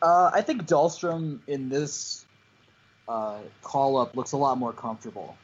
Uh, 0.00 0.30
I 0.32 0.42
think 0.42 0.66
Dahlstrom 0.66 1.40
in 1.48 1.68
this 1.68 2.24
uh, 3.08 3.38
call 3.62 3.98
up 3.98 4.16
looks 4.16 4.32
a 4.32 4.36
lot 4.36 4.58
more 4.58 4.72
comfortable. 4.72 5.36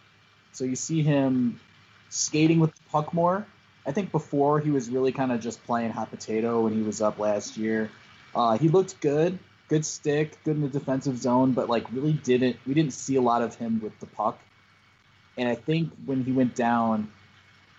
So 0.52 0.64
you 0.64 0.76
see 0.76 1.02
him 1.02 1.60
skating 2.08 2.60
with 2.60 2.74
the 2.74 2.80
puck 2.90 3.12
more. 3.12 3.46
I 3.88 3.92
think 3.92 4.12
before 4.12 4.60
he 4.60 4.70
was 4.70 4.90
really 4.90 5.12
kind 5.12 5.32
of 5.32 5.40
just 5.40 5.64
playing 5.64 5.92
hot 5.92 6.10
potato 6.10 6.60
when 6.60 6.74
he 6.74 6.82
was 6.82 7.00
up 7.00 7.18
last 7.18 7.56
year. 7.56 7.90
Uh, 8.34 8.58
he 8.58 8.68
looked 8.68 9.00
good, 9.00 9.38
good 9.68 9.86
stick, 9.86 10.36
good 10.44 10.56
in 10.56 10.62
the 10.62 10.68
defensive 10.68 11.16
zone, 11.16 11.52
but 11.52 11.70
like 11.70 11.90
really 11.90 12.12
didn't 12.12 12.56
we 12.66 12.74
didn't 12.74 12.92
see 12.92 13.16
a 13.16 13.22
lot 13.22 13.40
of 13.40 13.54
him 13.54 13.80
with 13.82 13.98
the 13.98 14.04
puck. 14.04 14.38
And 15.38 15.48
I 15.48 15.54
think 15.54 15.90
when 16.04 16.22
he 16.22 16.32
went 16.32 16.54
down, 16.54 17.10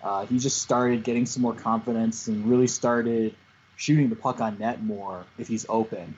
uh, 0.02 0.26
he 0.26 0.40
just 0.40 0.64
started 0.64 1.04
getting 1.04 1.28
some 1.28 1.44
more 1.44 1.54
confidence 1.54 2.28
and 2.28 2.50
really 2.50 2.68
started 2.68 3.36
shooting 3.76 4.10
the 4.10 4.16
puck 4.16 4.42
on 4.42 4.58
net 4.58 4.82
more 4.82 5.26
if 5.38 5.48
he's 5.48 5.68
open. 5.70 6.16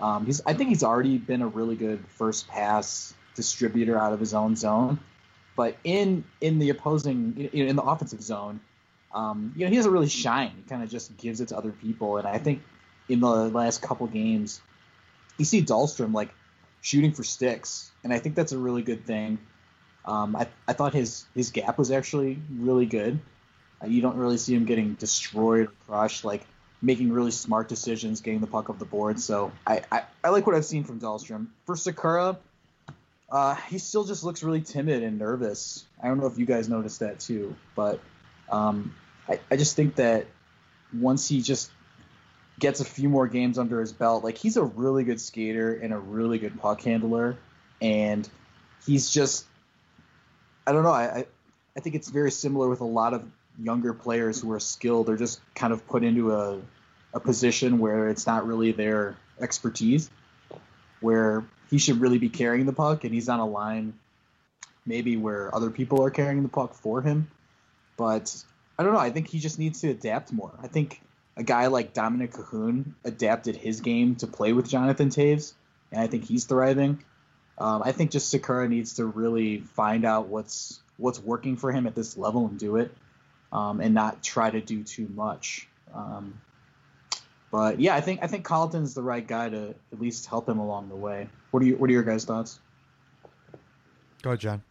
Um, 0.00 0.26
he's, 0.26 0.40
I 0.44 0.54
think 0.54 0.70
he's 0.70 0.82
already 0.82 1.18
been 1.18 1.42
a 1.42 1.46
really 1.46 1.76
good 1.76 2.04
first 2.08 2.48
pass 2.48 3.14
distributor 3.36 3.96
out 3.96 4.12
of 4.12 4.18
his 4.18 4.34
own 4.34 4.56
zone, 4.56 4.98
but 5.54 5.76
in 5.84 6.24
in 6.40 6.58
the 6.58 6.70
opposing 6.70 7.48
in 7.52 7.76
the 7.76 7.82
offensive 7.82 8.22
zone, 8.22 8.60
um, 9.12 9.52
you 9.56 9.64
know 9.64 9.70
he 9.70 9.76
doesn't 9.76 9.92
really 9.92 10.08
shine. 10.08 10.52
He 10.56 10.62
kind 10.68 10.82
of 10.82 10.90
just 10.90 11.16
gives 11.16 11.40
it 11.40 11.48
to 11.48 11.56
other 11.56 11.72
people, 11.72 12.16
and 12.18 12.26
I 12.26 12.38
think 12.38 12.62
in 13.08 13.20
the 13.20 13.26
last 13.26 13.82
couple 13.82 14.06
games, 14.06 14.60
you 15.38 15.44
see 15.44 15.62
Dahlstrom 15.62 16.12
like 16.12 16.30
shooting 16.80 17.12
for 17.12 17.24
sticks, 17.24 17.90
and 18.04 18.12
I 18.12 18.18
think 18.18 18.34
that's 18.34 18.52
a 18.52 18.58
really 18.58 18.82
good 18.82 19.04
thing. 19.06 19.38
Um, 20.04 20.34
I, 20.36 20.48
I 20.66 20.72
thought 20.72 20.94
his 20.94 21.24
his 21.34 21.50
gap 21.50 21.78
was 21.78 21.90
actually 21.90 22.38
really 22.54 22.86
good. 22.86 23.20
Uh, 23.82 23.86
you 23.86 24.02
don't 24.02 24.16
really 24.16 24.36
see 24.36 24.54
him 24.54 24.64
getting 24.64 24.94
destroyed 24.94 25.66
or 25.66 25.72
crushed. 25.86 26.24
Like 26.24 26.46
making 26.82 27.12
really 27.12 27.30
smart 27.30 27.68
decisions, 27.68 28.20
getting 28.20 28.40
the 28.40 28.46
puck 28.46 28.70
up 28.70 28.78
the 28.78 28.84
board. 28.84 29.20
So 29.20 29.52
I, 29.66 29.82
I, 29.92 30.02
I 30.24 30.30
like 30.30 30.46
what 30.46 30.56
I've 30.56 30.64
seen 30.64 30.84
from 30.84 31.00
Dahlstrom. 31.00 31.48
For 31.66 31.74
Sikura, 31.74 32.38
uh, 33.30 33.54
he 33.54 33.78
still 33.78 34.04
just 34.04 34.24
looks 34.24 34.42
really 34.42 34.62
timid 34.62 35.02
and 35.02 35.18
nervous. 35.18 35.84
I 36.02 36.08
don't 36.08 36.18
know 36.18 36.26
if 36.26 36.38
you 36.38 36.46
guys 36.46 36.68
noticed 36.68 37.00
that 37.00 37.20
too, 37.20 37.54
but 37.74 38.00
um, 38.50 38.94
I, 39.28 39.40
I 39.50 39.56
just 39.56 39.76
think 39.76 39.96
that 39.96 40.26
once 40.92 41.28
he 41.28 41.42
just 41.42 41.70
gets 42.58 42.80
a 42.80 42.84
few 42.84 43.08
more 43.08 43.26
games 43.26 43.58
under 43.58 43.80
his 43.80 43.92
belt, 43.92 44.24
like 44.24 44.36
he's 44.36 44.56
a 44.56 44.62
really 44.62 45.04
good 45.04 45.20
skater 45.20 45.74
and 45.74 45.92
a 45.92 45.98
really 45.98 46.38
good 46.38 46.60
puck 46.60 46.82
handler, 46.82 47.36
and 47.80 48.28
he's 48.86 49.10
just 49.10 49.46
I 50.66 50.72
don't 50.72 50.82
know. 50.82 50.92
I 50.92 51.26
I 51.76 51.80
think 51.80 51.94
it's 51.94 52.10
very 52.10 52.30
similar 52.30 52.68
with 52.68 52.80
a 52.80 52.84
lot 52.86 53.14
of 53.14 53.24
younger 53.58 53.94
players 53.94 54.40
who 54.40 54.52
are 54.52 54.60
skilled. 54.60 55.06
They're 55.06 55.16
just 55.16 55.40
kind 55.54 55.72
of 55.72 55.86
put 55.86 56.04
into 56.04 56.32
a 56.34 56.60
a 57.12 57.20
position 57.20 57.78
where 57.78 58.08
it's 58.08 58.26
not 58.26 58.46
really 58.46 58.72
their 58.72 59.16
expertise, 59.40 60.10
where 61.00 61.44
he 61.70 61.78
should 61.78 62.00
really 62.00 62.18
be 62.18 62.28
carrying 62.28 62.66
the 62.66 62.72
puck, 62.72 63.04
and 63.04 63.14
he's 63.14 63.28
on 63.28 63.40
a 63.40 63.46
line 63.46 63.94
maybe 64.86 65.16
where 65.16 65.54
other 65.54 65.70
people 65.70 66.02
are 66.02 66.10
carrying 66.10 66.42
the 66.42 66.48
puck 66.48 66.74
for 66.74 67.02
him. 67.02 67.30
But 68.00 68.34
I 68.78 68.82
don't 68.82 68.94
know. 68.94 68.98
I 68.98 69.10
think 69.10 69.28
he 69.28 69.40
just 69.40 69.58
needs 69.58 69.82
to 69.82 69.90
adapt 69.90 70.32
more. 70.32 70.54
I 70.62 70.68
think 70.68 71.02
a 71.36 71.42
guy 71.42 71.66
like 71.66 71.92
Dominic 71.92 72.32
Kahun 72.32 72.94
adapted 73.04 73.56
his 73.56 73.82
game 73.82 74.16
to 74.16 74.26
play 74.26 74.54
with 74.54 74.70
Jonathan 74.70 75.10
Toews, 75.10 75.52
and 75.92 76.00
I 76.00 76.06
think 76.06 76.24
he's 76.24 76.46
thriving. 76.46 77.04
Um, 77.58 77.82
I 77.84 77.92
think 77.92 78.10
just 78.10 78.32
Sikura 78.32 78.70
needs 78.70 78.94
to 78.94 79.04
really 79.04 79.60
find 79.60 80.06
out 80.06 80.28
what's 80.28 80.80
what's 80.96 81.20
working 81.20 81.58
for 81.58 81.72
him 81.72 81.86
at 81.86 81.94
this 81.94 82.16
level 82.16 82.46
and 82.46 82.58
do 82.58 82.76
it, 82.76 82.90
um, 83.52 83.82
and 83.82 83.92
not 83.92 84.22
try 84.22 84.48
to 84.48 84.62
do 84.62 84.82
too 84.82 85.06
much. 85.14 85.68
Um, 85.92 86.40
but 87.50 87.80
yeah, 87.80 87.94
I 87.94 88.00
think 88.00 88.20
I 88.22 88.28
think 88.28 88.46
Colliton's 88.46 88.94
the 88.94 89.02
right 89.02 89.26
guy 89.26 89.50
to 89.50 89.74
at 89.92 90.00
least 90.00 90.24
help 90.24 90.48
him 90.48 90.58
along 90.58 90.88
the 90.88 90.96
way. 90.96 91.28
What 91.50 91.62
are 91.62 91.66
you 91.66 91.76
What 91.76 91.90
are 91.90 91.92
your 91.92 92.02
guys' 92.02 92.24
thoughts? 92.24 92.60
Go 94.22 94.30
ahead, 94.30 94.40
John. 94.40 94.62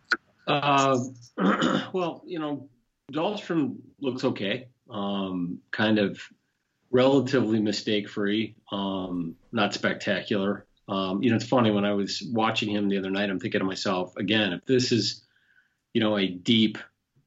Uh, 0.48 0.98
well, 1.94 2.24
you 2.26 2.40
know, 2.40 2.68
Dahlstrom 3.12 3.78
looks 4.00 4.24
okay. 4.24 4.68
Um, 4.90 5.60
kind 5.72 6.00
of 6.00 6.20
relatively 6.92 7.60
mistake 7.60 8.10
free. 8.10 8.56
Um, 8.72 9.36
not 9.52 9.74
spectacular. 9.74 10.66
Um, 10.88 11.22
you 11.22 11.30
know, 11.30 11.36
it's 11.36 11.46
funny 11.46 11.72
when 11.72 11.86
I 11.86 11.94
was 11.94 12.24
watching 12.32 12.70
him 12.70 12.90
the 12.90 12.98
other 12.98 13.12
night. 13.12 13.30
I'm 13.30 13.40
thinking 13.40 13.60
to 13.60 13.66
myself, 13.66 14.16
again, 14.18 14.54
if 14.54 14.66
this 14.66 14.92
is, 14.92 15.24
you 15.94 16.02
know, 16.02 16.18
a 16.18 16.28
deep 16.28 16.80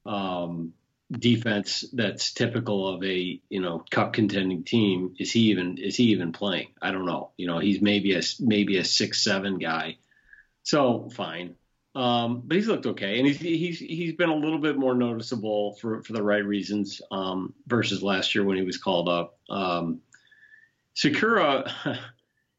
um, 0.05 0.72
defense 1.11 1.85
that's 1.93 2.33
typical 2.33 2.89
of 2.89 3.05
a 3.05 3.41
you 3.49 3.61
know 3.61 3.85
cup 3.91 4.12
contending 4.14 4.64
team, 4.64 5.14
is 5.18 5.30
he 5.30 5.51
even 5.51 5.78
is 5.78 5.97
he 5.97 6.05
even 6.05 6.33
playing? 6.33 6.68
I 6.80 6.91
don't 6.91 7.07
know. 7.07 7.30
You 7.37 7.47
know, 7.47 7.59
he's 7.59 7.80
maybe 7.80 8.14
a 8.14 8.22
maybe 8.41 8.78
a 8.78 8.85
six 8.85 9.22
seven 9.22 9.59
guy. 9.59 9.99
So 10.62 11.09
fine. 11.12 11.57
Um, 11.95 12.43
but 12.47 12.57
he's 12.57 12.68
looked 12.68 12.86
okay, 12.86 13.18
and 13.18 13.26
he's 13.26 13.38
he's 13.38 13.78
he's 13.78 14.14
been 14.14 14.30
a 14.30 14.34
little 14.34 14.59
bit 14.59 14.78
more 14.78 14.95
noticeable 14.95 15.74
for 15.74 16.03
for 16.03 16.14
the 16.14 16.22
right 16.22 16.45
reasons 16.45 17.03
um, 17.11 17.53
versus 17.66 18.03
last 18.03 18.34
year 18.34 18.45
when 18.45 18.57
he 18.57 18.62
was 18.62 18.78
called 18.78 19.11
up. 19.11 19.38
Um, 19.51 20.01
Sikura, 20.97 21.70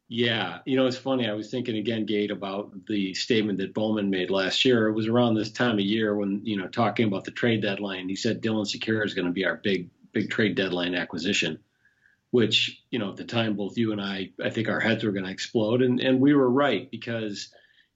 yeah, 0.07 0.59
you 0.65 0.75
know 0.75 0.85
it's 0.85 0.97
funny. 0.97 1.27
I 1.27 1.33
was 1.33 1.49
thinking 1.49 1.77
again, 1.77 2.05
Gate, 2.05 2.29
about 2.29 2.85
the 2.85 3.15
statement 3.15 3.57
that 3.57 3.73
Bowman 3.73 4.11
made 4.11 4.29
last 4.29 4.65
year. 4.65 4.87
It 4.87 4.93
was 4.93 5.07
around 5.07 5.33
this 5.33 5.51
time 5.51 5.79
of 5.79 5.85
year 5.85 6.15
when 6.15 6.45
you 6.45 6.55
know 6.55 6.67
talking 6.67 7.07
about 7.07 7.23
the 7.23 7.31
trade 7.31 7.63
deadline. 7.63 8.09
He 8.09 8.15
said 8.15 8.41
Dylan 8.41 8.67
Sikura 8.67 9.03
is 9.03 9.15
going 9.15 9.27
to 9.27 9.33
be 9.33 9.45
our 9.45 9.55
big 9.55 9.89
big 10.11 10.29
trade 10.29 10.53
deadline 10.53 10.93
acquisition, 10.93 11.57
which 12.29 12.83
you 12.91 12.99
know 12.99 13.09
at 13.09 13.17
the 13.17 13.23
time 13.23 13.55
both 13.55 13.79
you 13.79 13.93
and 13.93 14.01
I 14.01 14.29
I 14.43 14.51
think 14.51 14.69
our 14.69 14.79
heads 14.79 15.03
were 15.03 15.11
going 15.11 15.25
to 15.25 15.31
explode, 15.31 15.81
and 15.81 15.99
and 15.99 16.19
we 16.19 16.35
were 16.35 16.51
right 16.51 16.89
because 16.91 17.49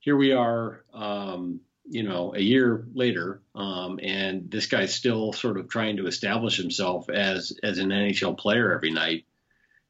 here 0.07 0.15
we 0.15 0.31
are, 0.31 0.85
um, 0.93 1.59
you 1.83 2.01
know, 2.01 2.33
a 2.33 2.39
year 2.39 2.85
later, 2.93 3.41
um, 3.53 3.99
and 4.01 4.49
this 4.49 4.67
guy's 4.67 4.95
still 4.95 5.33
sort 5.33 5.57
of 5.57 5.67
trying 5.67 5.97
to 5.97 6.07
establish 6.07 6.55
himself 6.55 7.09
as 7.09 7.51
as 7.61 7.77
an 7.77 7.89
NHL 7.89 8.37
player 8.37 8.73
every 8.73 8.91
night, 8.91 9.25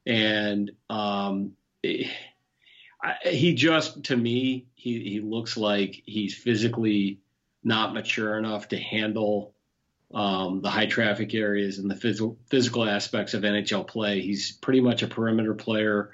and 0.07 0.72
um, 0.89 1.51
I, 1.86 3.13
he 3.26 3.53
just 3.53 4.05
to 4.05 4.18
me 4.18 4.65
he 4.74 5.07
he 5.07 5.20
looks 5.20 5.55
like 5.55 6.01
he's 6.07 6.34
physically 6.34 7.20
not 7.63 7.93
mature 7.93 8.39
enough 8.39 8.70
to 8.70 8.78
handle 8.80 9.53
um, 10.15 10.61
the 10.63 10.72
high 10.72 10.88
traffic 10.88 11.36
areas 11.36 11.78
and 11.78 11.91
the 11.91 11.95
physical 11.95 12.39
physical 12.47 12.89
aspects 12.89 13.36
of 13.36 13.43
NHL 13.43 13.86
play. 13.86 14.22
He's 14.22 14.51
pretty 14.51 14.82
much 14.82 15.03
a 15.03 15.07
perimeter 15.07 15.53
player. 15.53 16.09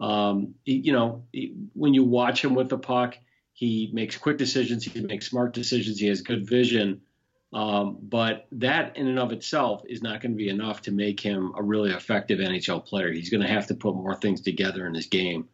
Um, 0.00 0.54
he, 0.64 0.76
you 0.76 0.94
know, 0.94 1.24
he, 1.32 1.54
when 1.74 1.92
you 1.92 2.04
watch 2.04 2.42
him 2.42 2.54
with 2.54 2.70
the 2.70 2.78
puck 2.78 3.18
he 3.52 3.90
makes 3.92 4.16
quick 4.16 4.38
decisions. 4.38 4.84
He 4.84 5.00
makes 5.00 5.28
smart 5.28 5.52
decisions. 5.52 5.98
He 5.98 6.08
has 6.08 6.22
good 6.22 6.48
vision. 6.48 7.02
Um, 7.52 7.98
but 8.00 8.46
that 8.52 8.96
in 8.96 9.08
and 9.08 9.18
of 9.18 9.32
itself 9.32 9.82
is 9.86 10.02
not 10.02 10.22
going 10.22 10.32
to 10.32 10.38
be 10.38 10.48
enough 10.48 10.82
to 10.82 10.90
make 10.90 11.20
him 11.20 11.52
a 11.56 11.62
really 11.62 11.90
effective 11.90 12.38
NHL 12.38 12.86
player. 12.86 13.12
He's 13.12 13.28
going 13.28 13.42
to 13.42 13.48
have 13.48 13.66
to 13.66 13.74
put 13.74 13.94
more 13.94 14.14
things 14.14 14.40
together 14.40 14.86
in 14.86 14.94
his 14.94 15.06
game. 15.06 15.48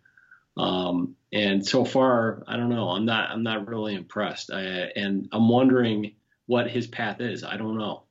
Um, 0.56 1.16
and 1.32 1.66
so 1.66 1.84
far, 1.84 2.44
I 2.46 2.56
don't 2.56 2.68
know. 2.68 2.90
I'm 2.90 3.04
not. 3.04 3.30
I'm 3.30 3.42
not 3.42 3.68
really 3.68 3.94
impressed. 3.94 4.50
I, 4.52 4.62
and 4.62 5.28
I'm 5.32 5.48
wondering 5.48 6.14
what 6.46 6.70
his 6.70 6.86
path 6.86 7.20
is. 7.20 7.44
I 7.44 7.56
don't 7.56 7.78
know. 7.78 8.04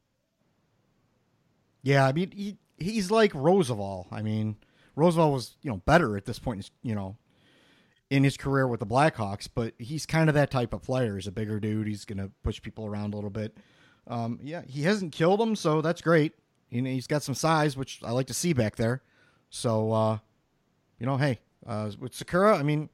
Yeah, 1.82 2.06
I 2.06 2.12
mean, 2.12 2.32
he, 2.32 2.58
he's 2.78 3.10
like 3.12 3.34
Rozsival. 3.34 4.08
I 4.12 4.22
mean, 4.22 4.58
Rozsival 4.96 5.32
was 5.32 5.56
you 5.62 5.72
know 5.72 5.78
better 5.78 6.16
at 6.18 6.26
this 6.26 6.40
point. 6.40 6.70
You 6.84 6.96
know, 6.96 7.18
in 8.10 8.24
his 8.24 8.38
career 8.38 8.68
with 8.68 8.80
the 8.80 8.86
Blackhawks, 8.86 9.50
but 9.54 9.74
he's 9.78 10.06
kind 10.06 10.30
of 10.30 10.36
that 10.36 10.50
type 10.50 10.74
of 10.74 10.82
player. 10.82 11.16
He's 11.16 11.28
a 11.28 11.32
bigger 11.32 11.60
dude. 11.60 11.88
He's 11.88 12.06
going 12.06 12.20
to 12.20 12.32
push 12.44 12.62
people 12.62 12.86
around 12.86 13.14
a 13.14 13.18
little 13.18 13.30
bit. 13.30 13.58
Um, 14.08 14.40
yeah, 14.42 14.62
he 14.66 14.84
hasn't 14.84 15.12
killed 15.12 15.42
him, 15.42 15.56
so 15.56 15.82
that's 15.82 16.02
great. 16.02 16.34
You 16.70 16.82
know, 16.82 16.90
he's 16.90 17.08
got 17.08 17.24
some 17.24 17.36
size, 17.36 17.76
which 17.76 18.00
I 18.04 18.12
like 18.12 18.28
to 18.28 18.34
see 18.34 18.54
back 18.54 18.78
there. 18.78 19.02
So, 19.50 19.92
uh, 19.92 20.18
you 21.00 21.06
know, 21.06 21.18
hey, 21.18 21.40
uh, 21.66 21.92
with 22.00 22.14
Sikura, 22.14 22.58
I 22.58 22.64
mean, 22.64 22.90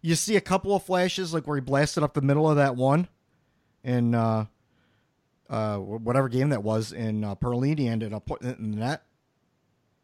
you 0.00 0.14
see 0.14 0.36
a 0.36 0.40
couple 0.40 0.74
of 0.74 0.84
flashes, 0.84 1.34
like 1.34 1.46
where 1.46 1.56
he 1.56 1.60
blasted 1.60 2.02
up 2.02 2.14
the 2.14 2.20
middle 2.20 2.48
of 2.48 2.56
that 2.56 2.76
one, 2.76 3.08
in 3.82 4.14
uh, 4.14 4.46
uh, 5.50 5.76
whatever 5.78 6.28
game 6.28 6.50
that 6.50 6.62
was, 6.62 6.92
and 6.92 7.24
uh, 7.24 7.34
Perlini 7.34 7.88
ended 7.88 8.12
up 8.12 8.26
putting 8.26 8.48
it 8.48 8.58
in 8.58 8.70
the 8.70 8.76
net. 8.76 9.02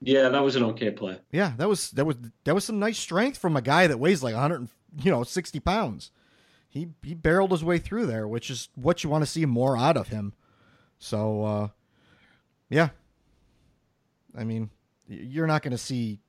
Yeah, 0.01 0.31
that 0.31 0.43
was 0.43 0.57
an 0.57 0.65
okay 0.65 0.91
play. 0.91 1.19
Yeah, 1.31 1.53
that 1.59 1.69
was 1.69 1.91
that 1.93 2.07
was 2.07 2.17
that 2.45 2.55
was 2.55 2.65
some 2.65 2.79
nice 2.79 2.99
strength 2.99 3.39
from 3.39 3.57
a 3.57 3.63
guy 3.63 3.87
that 3.87 3.99
weighs 3.99 4.23
like 4.23 4.35
100, 4.35 4.69
you 5.03 5.11
know, 5.11 5.23
60 5.23 5.61
pounds. 5.61 6.11
He 6.69 6.89
he 7.03 7.15
barreled 7.15 7.51
his 7.51 7.65
way 7.65 7.79
through 7.79 8.07
there, 8.07 8.27
which 8.27 8.51
is 8.51 8.69
what 8.75 9.05
you 9.05 9.11
want 9.11 9.23
to 9.23 9.31
see 9.31 9.45
more 9.45 9.77
out 9.77 9.97
of 9.97 10.09
him. 10.09 10.33
So, 10.99 11.45
uh, 11.45 11.69
yeah. 12.69 12.91
I 14.37 14.45
mean, 14.45 14.71
you're 15.09 15.47
not 15.47 15.63
going 15.63 15.73
to 15.73 15.79
see 15.79 16.21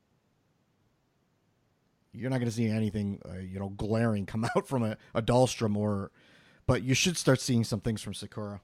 you're 2.14 2.30
not 2.30 2.40
going 2.40 2.50
to 2.50 2.56
see 2.56 2.68
anything, 2.68 3.20
uh, 3.26 3.40
you 3.40 3.60
know, 3.60 3.70
glaring 3.70 4.26
come 4.26 4.46
out 4.56 4.68
from 4.68 4.84
a, 4.84 4.98
a 5.14 5.22
Dahlstrom 5.22 5.78
or, 5.78 6.12
but 6.68 6.84
you 6.84 6.94
should 6.94 7.18
start 7.18 7.40
seeing 7.40 7.64
some 7.64 7.80
things 7.80 8.02
from 8.02 8.14
Sikura. 8.14 8.60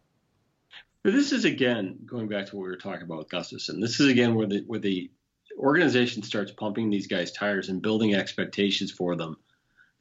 But 1.08 1.14
this 1.14 1.32
is 1.32 1.46
again 1.46 2.00
going 2.06 2.28
back 2.28 2.48
to 2.48 2.58
what 2.58 2.64
we 2.64 2.68
were 2.68 2.76
talking 2.76 3.04
about 3.04 3.20
with 3.20 3.30
Gustafsson. 3.30 3.80
This 3.80 4.02
is 4.02 4.10
again 4.10 4.36
where 4.36 4.46
the 4.46 4.66
where 4.68 4.78
the 4.82 5.10
organization 5.58 6.22
starts 6.22 6.52
pumping 6.52 6.90
these 6.90 7.08
guys 7.08 7.32
tires 7.32 7.70
and 7.70 7.82
building 7.82 8.14
expectations 8.14 8.92
for 8.92 9.16
them 9.16 9.38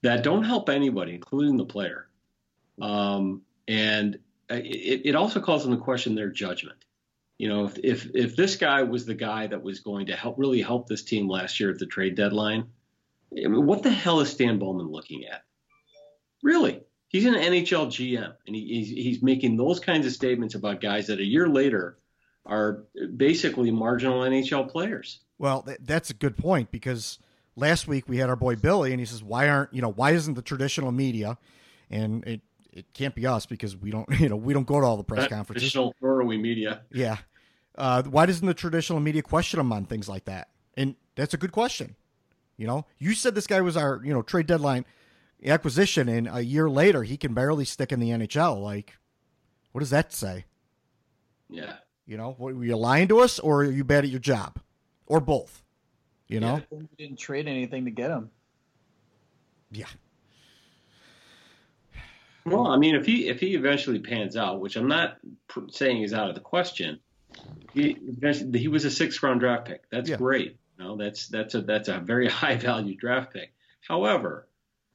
that 0.03 0.25
don't 0.25 0.43
help 0.43 0.69
anybody, 0.69 1.15
including 1.15 1.59
the 1.59 1.65
player. 1.65 2.09
Um, 2.83 3.43
and 3.69 4.19
it, 4.51 5.03
it 5.05 5.15
also 5.15 5.41
calls 5.41 5.65
into 5.65 5.77
question 5.77 6.17
their 6.17 6.29
judgment. 6.29 6.85
You 7.39 7.51
know, 7.51 7.67
if, 7.67 7.79
if 7.85 8.11
if 8.13 8.35
this 8.35 8.57
guy 8.57 8.83
was 8.83 9.07
the 9.07 9.15
guy 9.15 9.47
that 9.47 9.63
was 9.63 9.79
going 9.79 10.07
to 10.07 10.17
help 10.17 10.41
really 10.41 10.61
help 10.61 10.89
this 10.89 11.05
team 11.05 11.29
last 11.29 11.61
year 11.61 11.71
at 11.71 11.79
the 11.79 11.87
trade 11.87 12.17
deadline, 12.17 12.67
I 13.31 13.47
mean, 13.47 13.65
what 13.65 13.85
the 13.85 13.93
hell 13.93 14.19
is 14.19 14.31
Stan 14.31 14.59
Bowman 14.59 14.89
looking 14.89 15.25
at? 15.27 15.45
Really? 16.43 16.81
He's 17.09 17.25
an 17.25 17.35
NHL 17.35 17.87
GM, 17.87 18.35
and 18.47 18.57
he, 18.57 18.63
he's, 18.63 18.89
he's 18.89 19.23
making 19.23 19.57
those 19.57 19.79
kinds 19.79 20.07
of 20.07 20.13
statements 20.13 20.55
about 20.55 20.81
guys 20.81 21.07
that 21.07 21.21
a 21.21 21.25
year 21.25 21.49
later 21.49 21.99
are 22.45 22.85
basically 23.17 23.71
marginal 23.71 24.21
NHL 24.21 24.71
players. 24.71 25.21
Well, 25.39 25.63
th- 25.63 25.79
that's 25.83 26.11
a 26.11 26.15
good 26.15 26.37
point 26.37 26.71
because 26.71 27.19
last 27.55 27.87
week 27.89 28.09
we 28.09 28.19
had 28.19 28.29
our 28.29 28.37
boy 28.37 28.57
Billy, 28.57 28.93
and 28.93 29.01
he 29.01 29.07
says, 29.07 29.23
"Why 29.23 29.49
aren't 29.49 29.73
you 29.73 29.83
know 29.83 29.91
why 29.91 30.13
isn't 30.13 30.35
the 30.35 30.43
traditional 30.43 30.93
media?" 30.93 31.39
And 31.91 32.25
it 32.27 32.41
it 32.73 32.93
can't 32.93 33.15
be 33.15 33.27
us 33.27 33.47
because 33.47 33.77
we 33.77 33.91
don't 33.91 34.09
you 34.21 34.29
know 34.29 34.37
we 34.37 34.53
don't 34.53 34.67
go 34.67 34.81
to 34.81 34.87
all 34.87 34.97
the 34.97 35.05
press 35.05 35.23
Not 35.23 35.31
conferences. 35.31 35.63
Traditional 35.63 35.95
throwaway 35.99 36.37
media. 36.37 36.83
Yeah. 36.93 37.19
Uh, 37.77 38.03
why 38.05 38.25
doesn't 38.25 38.47
the 38.47 38.55
traditional 38.55 39.01
media 39.01 39.23
question 39.23 39.61
him 39.61 39.71
on 39.71 39.85
things 39.85 40.09
like 40.09 40.25
that? 40.25 40.49
And 40.79 40.95
that's 41.15 41.35
a 41.35 41.37
good 41.37 41.53
question. 41.53 41.95
You 42.57 42.67
know, 42.67 42.87
you 42.99 43.13
said 43.13 43.35
this 43.35 43.47
guy 43.47 43.61
was 43.61 43.77
our 43.77 44.01
you 44.03 44.15
know 44.15 44.23
trade 44.23 44.47
deadline 44.47 44.87
acquisition, 45.45 46.09
and 46.09 46.29
a 46.31 46.41
year 46.45 46.69
later 46.71 47.03
he 47.03 47.17
can 47.17 47.35
barely 47.35 47.65
stick 47.65 47.93
in 47.93 48.01
the 48.01 48.11
NHL. 48.11 48.61
Like, 48.63 48.97
what 49.73 49.81
does 49.81 49.91
that 49.91 50.13
say? 50.13 50.45
Yeah. 51.49 51.75
You 52.07 52.17
know, 52.17 52.35
what, 52.39 52.55
were 52.55 52.65
you 52.65 52.77
lying 52.77 53.09
to 53.09 53.19
us, 53.21 53.39
or 53.39 53.63
are 53.63 53.71
you 53.71 53.85
bad 53.85 54.05
at 54.05 54.11
your 54.11 54.21
job? 54.21 54.59
or 55.09 55.21
both. 55.21 55.63
You 56.27 56.41
know, 56.41 56.61
We 56.71 56.89
didn't 56.99 57.21
trade 57.21 57.47
anything 57.47 57.85
to 57.85 57.93
get 57.93 58.11
him. 58.11 58.29
yeah. 59.71 59.87
Well, 62.45 62.67
I 62.69 62.77
mean, 62.77 62.95
if 62.95 63.05
he 63.07 63.29
if 63.29 63.41
he 63.41 63.55
eventually 63.55 63.99
pans 63.99 64.37
out, 64.37 64.61
which 64.61 64.77
I'm 64.77 64.87
not 64.89 65.19
pr- 65.49 65.69
saying 65.71 66.03
is 66.03 66.13
out 66.13 66.29
of 66.29 66.35
the 66.35 66.41
question, 66.41 67.01
he 67.73 67.97
eventually, 68.07 68.59
he 68.59 68.69
was 68.69 68.85
a 68.85 68.91
sixth 68.91 69.23
round 69.23 69.41
draft 69.41 69.67
pick. 69.67 69.89
That's 69.91 70.09
Yeah. 70.11 70.17
great. 70.17 70.57
You 70.79 70.85
know, 70.85 70.97
that's 70.97 71.27
that's 71.29 71.55
a 71.55 71.61
that's 71.63 71.89
a 71.89 71.99
very 71.99 72.29
high 72.43 72.57
value 72.57 72.97
draft 72.97 73.33
pick. 73.33 73.53
However, 73.81 74.46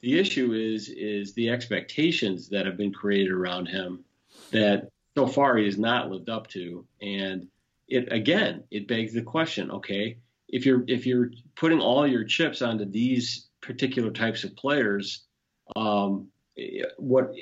the 0.02 0.20
issue 0.20 0.54
is 0.54 0.90
is 0.90 1.34
the 1.34 1.50
expectations 1.50 2.50
that 2.50 2.66
have 2.66 2.78
been 2.78 2.94
created 2.94 3.32
around 3.32 3.68
him 3.68 4.04
that 4.52 4.90
so 5.16 5.28
far 5.28 5.58
he 5.58 5.66
has 5.66 5.78
not 5.78 6.10
lived 6.10 6.30
up 6.30 6.48
to, 6.48 6.86
and 7.02 7.48
it 7.88 8.12
again 8.12 8.64
it 8.72 8.88
begs 8.88 9.14
the 9.14 9.22
question: 9.22 9.72
Okay, 9.72 10.18
if 10.50 10.66
you're 10.66 10.84
if 10.88 11.06
you're 11.06 11.32
putting 11.56 11.80
all 11.80 12.08
your 12.08 12.24
chips 12.24 12.62
onto 12.62 12.86
these 12.86 13.48
particular 13.62 14.12
types 14.12 14.44
of 14.44 14.56
players, 14.56 15.24
um, 15.76 16.28
what 16.98 17.34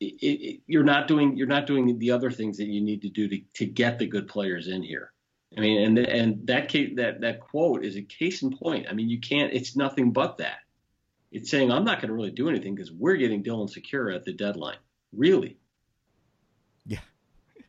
it, 0.00 0.14
it, 0.20 0.60
you're 0.66 0.84
not 0.84 1.08
doing 1.08 1.36
you're 1.36 1.46
not 1.46 1.66
doing 1.66 1.98
the 1.98 2.12
other 2.12 2.30
things 2.30 2.56
that 2.58 2.66
you 2.66 2.80
need 2.80 3.02
to 3.02 3.08
do 3.08 3.28
to, 3.28 3.40
to 3.54 3.66
get 3.66 3.98
the 3.98 4.06
good 4.06 4.28
players 4.28 4.68
in 4.68 4.82
here. 4.82 5.12
I 5.56 5.60
mean, 5.60 5.82
and 5.82 5.98
and 5.98 6.46
that 6.46 6.68
case, 6.68 6.92
that 6.96 7.20
that 7.22 7.40
quote 7.40 7.84
is 7.84 7.96
a 7.96 8.02
case 8.02 8.42
in 8.42 8.56
point. 8.56 8.86
I 8.88 8.92
mean, 8.92 9.08
you 9.08 9.20
can't. 9.20 9.52
It's 9.52 9.74
nothing 9.74 10.12
but 10.12 10.38
that. 10.38 10.58
It's 11.36 11.50
saying 11.50 11.70
I'm 11.70 11.84
not 11.84 12.00
going 12.00 12.08
to 12.08 12.14
really 12.14 12.30
do 12.30 12.48
anything 12.48 12.74
because 12.74 12.90
we're 12.90 13.16
getting 13.16 13.44
Dylan 13.44 13.68
Sikura 13.70 14.14
at 14.14 14.24
the 14.24 14.32
deadline. 14.32 14.78
Really? 15.12 15.58
Yeah. 16.86 17.00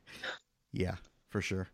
yeah, 0.71 0.95
for 1.31 1.41
sure. 1.41 1.67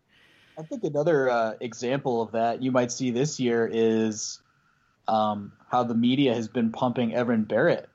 I 0.58 0.64
think 0.64 0.84
another 0.84 1.30
uh, 1.30 1.54
example 1.62 2.24
of 2.24 2.32
that 2.32 2.64
you 2.64 2.72
might 2.72 2.92
see 2.92 3.12
this 3.12 3.40
year 3.40 3.70
is 3.72 4.42
um, 5.08 5.52
how 5.70 5.84
the 5.84 5.94
media 5.94 6.34
has 6.34 6.48
been 6.48 6.72
pumping 6.72 7.14
Evan 7.14 7.46
Barratt. 7.46 7.86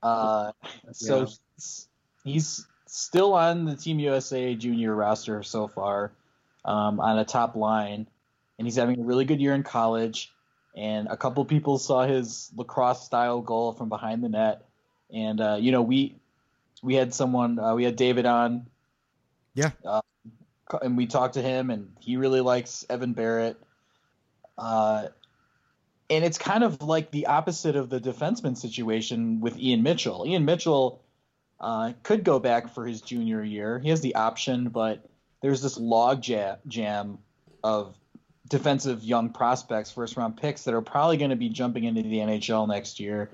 Uh, 0.00 0.52
so 0.92 1.22
Yeah. 1.22 1.26
he's, 1.56 1.88
he's 2.22 2.66
still 2.86 3.34
on 3.34 3.64
the 3.64 3.74
Team 3.74 3.98
USA 3.98 4.54
junior 4.54 4.94
roster 4.94 5.42
so 5.42 5.66
far 5.66 6.12
um, 6.64 7.00
on 7.00 7.18
a 7.18 7.24
top 7.24 7.56
line, 7.56 8.06
and 8.58 8.66
he's 8.68 8.76
having 8.76 9.00
a 9.00 9.02
really 9.02 9.24
good 9.24 9.40
year 9.40 9.56
in 9.56 9.64
college. 9.64 10.32
And 10.76 11.08
a 11.08 11.16
couple 11.16 11.44
people 11.44 11.78
saw 11.78 12.06
his 12.06 12.50
lacrosse 12.56 13.04
style 13.04 13.40
goal 13.40 13.72
from 13.72 13.88
behind 13.88 14.22
the 14.22 14.28
net, 14.28 14.62
and 15.12 15.40
uh, 15.40 15.56
you 15.60 15.72
know 15.72 15.82
we 15.82 16.16
we 16.82 16.94
had 16.94 17.12
someone 17.12 17.58
uh, 17.58 17.74
we 17.74 17.84
had 17.84 17.96
David 17.96 18.24
on 18.24 18.66
Yeah. 19.54 19.70
and 20.82 20.96
we 20.96 21.06
talked 21.06 21.34
to 21.34 21.42
him, 21.42 21.70
and 21.70 21.92
he 22.00 22.16
really 22.16 22.40
likes 22.40 22.86
Evan 22.88 23.14
Barratt. 23.14 23.56
Uh, 24.56 25.08
and 26.08 26.24
it's 26.24 26.38
kind 26.38 26.64
of 26.64 26.82
like 26.82 27.10
the 27.10 27.26
opposite 27.26 27.76
of 27.76 27.88
the 27.88 28.00
defenseman 28.00 28.56
situation 28.56 29.40
with 29.40 29.58
Ian 29.58 29.82
Mitchell. 29.82 30.24
Ian 30.26 30.44
Mitchell 30.44 31.02
uh, 31.60 31.92
could 32.02 32.24
go 32.24 32.38
back 32.38 32.74
for 32.74 32.86
his 32.86 33.00
junior 33.00 33.42
year. 33.42 33.78
He 33.78 33.90
has 33.90 34.00
the 34.00 34.14
option, 34.14 34.68
but 34.68 35.08
there's 35.40 35.62
this 35.62 35.78
log 35.78 36.26
ja- 36.26 36.56
jam 36.66 37.18
of 37.62 37.94
defensive 38.50 39.02
young 39.02 39.30
prospects, 39.30 39.92
first 39.92 40.16
round 40.16 40.36
picks 40.36 40.64
that 40.64 40.74
are 40.74 40.82
probably 40.82 41.16
going 41.16 41.30
to 41.30 41.36
be 41.36 41.48
jumping 41.48 41.84
into 41.84 42.02
the 42.02 42.18
NHL 42.18 42.68
next 42.68 43.00
year. 43.00 43.30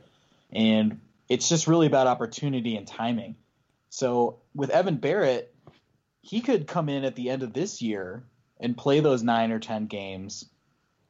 And 0.52 1.00
it's 1.28 1.48
just 1.48 1.66
really 1.66 1.88
about 1.88 2.06
opportunity 2.06 2.76
and 2.76 2.86
timing. 2.86 3.34
So 3.88 4.38
with 4.54 4.70
Evan 4.70 4.98
Barratt, 4.98 5.46
he 6.20 6.40
could 6.40 6.66
come 6.66 6.88
in 6.88 7.04
at 7.04 7.16
the 7.16 7.30
end 7.30 7.42
of 7.42 7.52
this 7.52 7.82
year 7.82 8.24
and 8.60 8.76
play 8.76 9.00
those 9.00 9.22
nine 9.22 9.52
or 9.52 9.58
ten 9.58 9.86
games, 9.86 10.48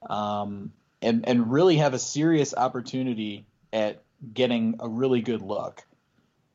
um, 0.08 0.72
and 1.02 1.26
and 1.28 1.50
really 1.50 1.76
have 1.78 1.94
a 1.94 1.98
serious 1.98 2.54
opportunity 2.54 3.46
at 3.72 4.02
getting 4.32 4.76
a 4.80 4.88
really 4.88 5.20
good 5.20 5.42
look. 5.42 5.82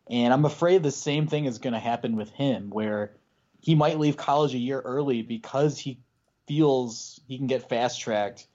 And 0.09 0.33
I'm 0.33 0.45
afraid 0.45 0.83
the 0.83 0.91
same 0.91 1.27
thing 1.27 1.45
is 1.45 1.57
going 1.57 1.73
to 1.73 1.79
happen 1.79 2.15
with 2.15 2.29
him, 2.31 2.69
where 2.69 3.13
he 3.61 3.75
might 3.75 3.99
leave 3.99 4.17
college 4.17 4.53
a 4.53 4.57
year 4.57 4.79
early 4.79 5.21
because 5.21 5.77
he 5.77 5.99
feels 6.47 7.19
he 7.27 7.37
can 7.37 7.47
get 7.47 7.69
fast 7.69 7.99
tracked 8.01 8.47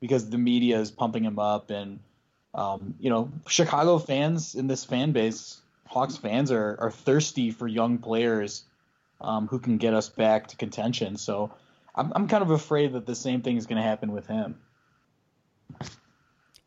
because 0.00 0.30
the 0.30 0.38
media 0.38 0.78
is 0.78 0.90
pumping 0.90 1.24
him 1.24 1.38
up, 1.38 1.70
and 1.70 2.00
um, 2.54 2.94
you 2.98 3.10
know 3.10 3.30
Chicago 3.46 3.98
fans 3.98 4.54
in 4.54 4.66
this 4.66 4.84
fan 4.84 5.12
base, 5.12 5.60
Hawks 5.86 6.16
fans 6.16 6.50
are 6.50 6.76
are 6.80 6.90
thirsty 6.90 7.50
for 7.50 7.66
young 7.66 7.98
players 7.98 8.64
um, 9.20 9.46
who 9.48 9.58
can 9.58 9.76
get 9.76 9.94
us 9.94 10.08
back 10.08 10.48
to 10.48 10.56
contention. 10.56 11.16
So 11.16 11.52
I'm, 11.94 12.12
I'm 12.14 12.28
kind 12.28 12.42
of 12.42 12.50
afraid 12.50 12.92
that 12.94 13.06
the 13.06 13.14
same 13.14 13.42
thing 13.42 13.56
is 13.56 13.66
going 13.66 13.76
to 13.76 13.86
happen 13.86 14.12
with 14.12 14.26
him. 14.26 14.58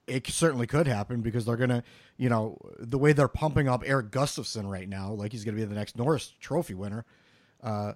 It 0.05 0.27
certainly 0.27 0.67
could 0.67 0.85
happen 0.85 1.21
because 1.21 1.45
they're 1.45 1.55
gonna, 1.55 1.81
you 2.17 2.27
know, 2.27 2.57
the 2.77 2.97
way 2.97 3.13
they're 3.13 3.29
pumping 3.29 3.69
up 3.69 3.83
Erik 3.85 4.11
Gustafsson 4.11 4.69
right 4.69 4.87
now, 4.87 5.11
like 5.11 5.31
he's 5.31 5.45
gonna 5.45 5.55
be 5.55 5.63
the 5.63 5.75
next 5.75 5.97
Norris 5.97 6.33
Trophy 6.41 6.73
winner. 6.73 7.05
Uh, 7.61 7.93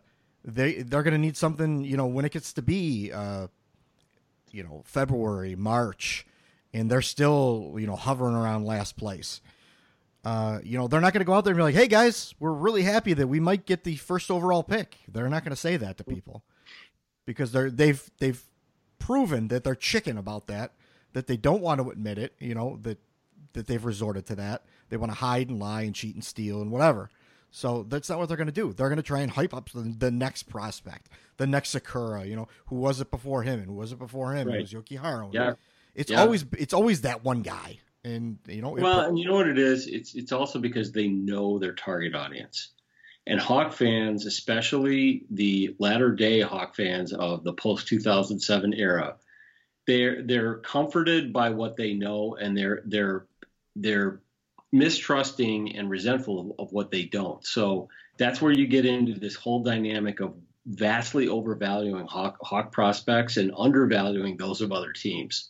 they 0.47 0.81
they're 0.81 1.03
gonna 1.03 1.17
need 1.17 1.37
something, 1.37 1.83
you 1.83 1.97
know, 1.97 2.07
when 2.07 2.25
it 2.25 2.31
gets 2.31 2.53
to 2.53 2.61
be, 2.61 3.11
uh, 3.11 3.47
you 4.51 4.63
know, 4.63 4.81
February, 4.85 5.55
March, 5.55 6.25
and 6.73 6.89
they're 6.89 7.01
still, 7.01 7.75
you 7.77 7.85
know, 7.85 7.95
hovering 7.97 8.33
around 8.33 8.65
last 8.65 8.95
place. 8.95 9.41
Uh, 10.23 10.59
you 10.63 10.77
know, 10.77 10.87
they're 10.87 11.01
not 11.01 11.13
going 11.13 11.21
to 11.21 11.25
go 11.25 11.33
out 11.33 11.43
there 11.43 11.51
and 11.51 11.57
be 11.57 11.63
like, 11.63 11.75
"Hey 11.75 11.87
guys, 11.87 12.33
we're 12.39 12.53
really 12.53 12.83
happy 12.83 13.13
that 13.13 13.27
we 13.27 13.39
might 13.39 13.65
get 13.65 13.83
the 13.83 13.97
first 13.97 14.31
overall 14.31 14.63
pick." 14.63 14.97
They're 15.07 15.29
not 15.29 15.43
going 15.43 15.51
to 15.51 15.55
say 15.55 15.77
that 15.77 15.97
to 15.97 16.03
people 16.03 16.43
because 17.25 17.51
they're 17.51 17.69
they've 17.69 18.09
they've 18.19 18.41
proven 18.99 19.49
that 19.49 19.63
they're 19.63 19.75
chicken 19.75 20.17
about 20.17 20.47
that, 20.47 20.73
that 21.13 21.27
they 21.27 21.37
don't 21.37 21.61
want 21.61 21.81
to 21.81 21.89
admit 21.89 22.17
it. 22.17 22.33
You 22.39 22.55
know 22.55 22.79
that 22.81 22.99
that 23.53 23.67
they've 23.67 23.83
resorted 23.83 24.25
to 24.27 24.35
that. 24.35 24.63
They 24.89 24.97
want 24.97 25.11
to 25.11 25.17
hide 25.17 25.49
and 25.49 25.59
lie 25.59 25.81
and 25.81 25.93
cheat 25.93 26.15
and 26.15 26.23
steal 26.23 26.61
and 26.61 26.71
whatever. 26.71 27.09
So 27.51 27.83
that's 27.87 28.09
not 28.09 28.19
what 28.19 28.27
they're 28.27 28.37
going 28.37 28.47
to 28.47 28.53
do. 28.53 28.73
They're 28.73 28.89
going 28.89 28.97
to 28.97 29.03
try 29.03 29.21
and 29.21 29.31
hype 29.31 29.53
up 29.53 29.69
the, 29.71 29.81
the 29.97 30.11
next 30.11 30.43
prospect, 30.43 31.09
the 31.37 31.47
next 31.47 31.73
Sikura. 31.75 32.27
You 32.27 32.35
know, 32.35 32.47
who 32.67 32.75
was 32.75 33.01
it 33.01 33.09
before 33.09 33.43
him 33.43 33.59
and 33.59 33.67
who 33.67 33.73
was 33.73 33.91
it 33.91 33.99
before 33.99 34.33
him? 34.33 34.49
It 34.49 34.61
was 34.61 34.73
Jokiharju. 34.73 35.33
Yeah. 35.33 35.53
It's 35.95 36.11
Yeah. 36.11 36.21
always 36.21 36.45
it's 36.57 36.73
always 36.73 37.01
that 37.01 37.23
one 37.23 37.41
guy, 37.41 37.79
and 38.03 38.37
you 38.47 38.61
know. 38.61 38.75
it- 38.75 38.83
Well, 38.83 38.99
and 39.01 39.17
you 39.17 39.25
know 39.25 39.33
what 39.33 39.47
it 39.47 39.57
is? 39.57 39.87
It's 39.87 40.13
it's 40.13 40.31
also 40.31 40.59
because 40.59 40.91
they 40.91 41.07
know 41.07 41.57
their 41.57 41.73
target 41.73 42.13
audience. 42.13 42.69
And 43.25 43.39
Hawk 43.41 43.73
fans, 43.73 44.25
especially 44.25 45.25
the 45.31 45.75
latter 45.79 46.11
day 46.13 46.39
Hawk 46.41 46.75
fans 46.75 47.11
of 47.11 47.43
the 47.43 47.51
post 47.53 47.87
2007 47.87 48.73
era, 48.73 49.17
they're 49.87 50.21
they're 50.21 50.55
comforted 50.59 51.33
by 51.33 51.49
what 51.49 51.75
they 51.77 51.93
know 51.93 52.35
and 52.39 52.55
they're 52.55 52.83
they're 52.85 53.25
they're 53.75 54.21
mistrusting 54.71 55.75
and 55.77 55.89
resentful 55.89 56.39
of, 56.39 56.67
of 56.67 56.73
what 56.73 56.91
they 56.91 57.03
don't. 57.03 57.45
So 57.45 57.89
that's 58.17 58.41
where 58.41 58.51
you 58.51 58.67
get 58.67 58.85
into 58.85 59.19
this 59.19 59.35
whole 59.35 59.63
dynamic 59.63 60.19
of 60.19 60.35
vastly 60.65 61.27
overvaluing 61.27 62.07
Hawk, 62.07 62.37
Hawk 62.41 62.71
prospects 62.71 63.37
and 63.37 63.53
undervaluing 63.57 64.37
those 64.37 64.61
of 64.61 64.71
other 64.71 64.91
teams. 64.91 65.49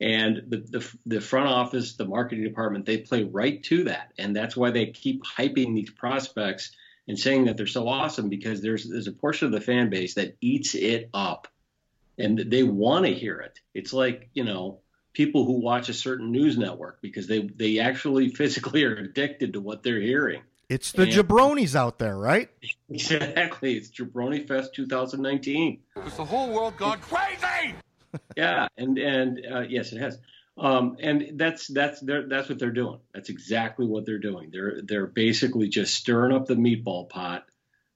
And 0.00 0.42
the, 0.48 0.58
the 0.58 0.96
the 1.06 1.20
front 1.22 1.48
office, 1.48 1.94
the 1.94 2.04
marketing 2.04 2.44
department, 2.44 2.84
they 2.84 2.98
play 2.98 3.24
right 3.24 3.62
to 3.64 3.84
that, 3.84 4.12
and 4.18 4.36
that's 4.36 4.54
why 4.54 4.70
they 4.70 4.86
keep 4.86 5.22
hyping 5.24 5.74
these 5.74 5.88
prospects 5.88 6.72
and 7.08 7.18
saying 7.18 7.46
that 7.46 7.56
they're 7.56 7.66
so 7.66 7.88
awesome 7.88 8.28
because 8.28 8.60
there's 8.60 8.86
there's 8.86 9.06
a 9.06 9.12
portion 9.12 9.46
of 9.46 9.52
the 9.52 9.60
fan 9.60 9.88
base 9.88 10.14
that 10.14 10.36
eats 10.42 10.74
it 10.74 11.08
up, 11.14 11.48
and 12.18 12.38
they 12.38 12.62
want 12.62 13.06
to 13.06 13.14
hear 13.14 13.38
it. 13.38 13.58
It's 13.72 13.94
like 13.94 14.28
you 14.34 14.44
know 14.44 14.80
people 15.16 15.46
who 15.46 15.54
watch 15.54 15.88
a 15.88 15.94
certain 15.94 16.30
news 16.30 16.58
network 16.58 17.00
because 17.00 17.26
they 17.26 17.40
they 17.40 17.78
actually 17.78 18.28
physically 18.40 18.84
are 18.84 18.94
addicted 18.94 19.54
to 19.54 19.60
what 19.60 19.82
they're 19.82 20.00
hearing. 20.00 20.42
it's 20.68 20.92
the 20.92 21.04
and- 21.04 21.12
jabronis 21.12 21.74
out 21.74 21.98
there, 21.98 22.16
right? 22.16 22.50
Exactly, 22.88 23.74
it's 23.76 23.90
Jabroni 23.90 24.46
Fest 24.46 24.74
2019. 24.74 25.80
Has 25.96 26.16
the 26.16 26.24
whole 26.24 26.52
world 26.52 26.76
gone 26.76 27.00
crazy? 27.00 27.74
yeah, 28.36 28.68
and 28.76 28.96
and 28.98 29.40
uh, 29.50 29.60
yes, 29.60 29.92
it 29.92 29.98
has. 29.98 30.18
Um, 30.58 30.96
and 31.00 31.32
that's 31.34 31.66
that's 31.66 32.00
that's 32.00 32.48
what 32.48 32.58
they're 32.58 32.70
doing. 32.70 33.00
That's 33.12 33.28
exactly 33.28 33.86
what 33.86 34.06
they're 34.06 34.18
doing. 34.18 34.50
They're 34.52 34.80
they're 34.82 35.06
basically 35.06 35.68
just 35.68 35.94
stirring 35.94 36.34
up 36.34 36.46
the 36.46 36.54
meatball 36.54 37.08
pot 37.08 37.46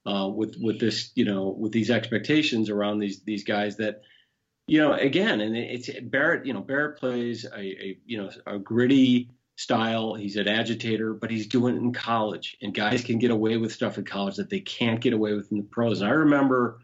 uh, 0.05 0.29
with 0.29 0.57
with 0.61 0.81
this 0.81 1.13
you 1.15 1.25
know 1.25 1.49
with 1.49 1.73
these 1.73 1.91
expectations 1.91 2.69
around 2.69 2.99
these 2.99 3.21
these 3.23 3.45
guys 3.45 3.77
that 3.77 4.03
you 4.71 4.79
know 4.81 4.93
again 4.93 5.41
and 5.41 5.57
it's 5.57 5.89
Barratt 5.89 6.47
you 6.47 6.53
know 6.53 6.63
Barratt 6.63 6.99
plays 6.99 7.45
a, 7.45 7.59
a 7.59 7.99
you 8.07 8.23
know 8.23 8.31
a 8.47 8.59
gritty 8.59 9.31
style. 9.57 10.15
He's 10.15 10.37
an 10.37 10.49
agitator, 10.49 11.13
but 11.13 11.31
he's 11.31 11.47
doing 11.47 11.77
it 11.77 11.81
in 11.81 11.93
college, 11.93 12.57
and 12.63 12.73
guys 12.73 13.05
can 13.05 13.19
get 13.19 13.31
away 13.31 13.59
with 13.59 13.73
stuff 13.73 13.99
in 13.99 14.05
college 14.05 14.37
that 14.37 14.49
they 14.49 14.61
can't 14.61 15.01
get 15.01 15.13
away 15.13 15.35
with 15.35 15.53
in 15.53 15.59
the 15.59 15.65
pros. 15.65 16.01
And 16.01 16.11
I 16.11 16.15
remember 16.15 16.81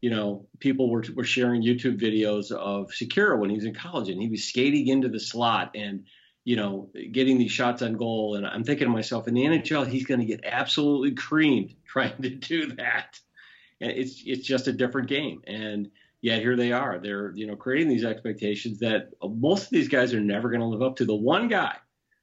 you 0.00 0.10
know, 0.10 0.46
people 0.60 0.90
were 0.90 1.04
were 1.14 1.24
sharing 1.24 1.62
YouTube 1.62 2.00
videos 2.00 2.52
of 2.52 2.90
Sikura 2.90 3.38
when 3.38 3.50
he 3.50 3.56
was 3.56 3.64
in 3.64 3.74
college, 3.74 4.08
and 4.08 4.20
he 4.20 4.28
was 4.28 4.44
skating 4.44 4.88
into 4.88 5.08
the 5.08 5.20
slot 5.20 5.72
and 5.74 6.04
you 6.44 6.56
know 6.56 6.90
getting 7.12 7.38
these 7.38 7.52
shots 7.52 7.82
on 7.82 7.94
goal. 7.94 8.34
And 8.36 8.46
I'm 8.46 8.64
thinking 8.64 8.86
to 8.86 8.92
myself, 8.92 9.26
in 9.26 9.34
the 9.34 9.44
NHL, 9.44 9.86
he's 9.86 10.06
going 10.06 10.20
to 10.20 10.26
get 10.26 10.44
absolutely 10.44 11.12
creamed 11.12 11.74
trying 11.86 12.20
to 12.22 12.30
do 12.30 12.72
that. 12.74 13.18
And 13.80 13.90
it's 13.90 14.22
it's 14.24 14.46
just 14.46 14.68
a 14.68 14.72
different 14.72 15.08
game. 15.08 15.42
And 15.46 15.90
Yet 16.26 16.40
here 16.40 16.56
they 16.56 16.72
are. 16.72 16.98
They're 16.98 17.30
you 17.36 17.46
know 17.46 17.54
creating 17.54 17.88
these 17.88 18.04
expectations 18.04 18.80
that 18.80 19.10
most 19.22 19.66
of 19.66 19.70
these 19.70 19.86
guys 19.86 20.12
are 20.12 20.18
never 20.20 20.50
going 20.50 20.60
to 20.60 20.66
live 20.66 20.82
up 20.82 20.96
to. 20.96 21.04
The 21.04 21.14
one 21.14 21.46
guy 21.46 21.76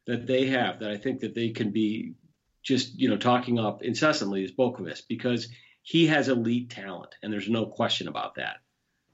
that 0.08 0.28
they 0.28 0.48
have 0.48 0.82
that 0.82 0.92
I 0.92 0.98
think 0.98 1.22
that 1.22 1.34
they 1.34 1.52
can 1.52 1.72
be 1.72 2.16
just 2.64 3.00
you 3.00 3.08
know 3.08 3.16
talking 3.16 3.60
up 3.60 3.82
incessantly 3.82 4.44
is 4.44 4.52
Boqvist 4.52 5.04
because 5.08 5.48
he 5.84 6.08
has 6.08 6.28
elite 6.28 6.70
talent, 6.70 7.16
and 7.24 7.32
there's 7.32 7.48
no 7.48 7.66
question 7.66 8.10
about 8.10 8.36
that. 8.36 8.58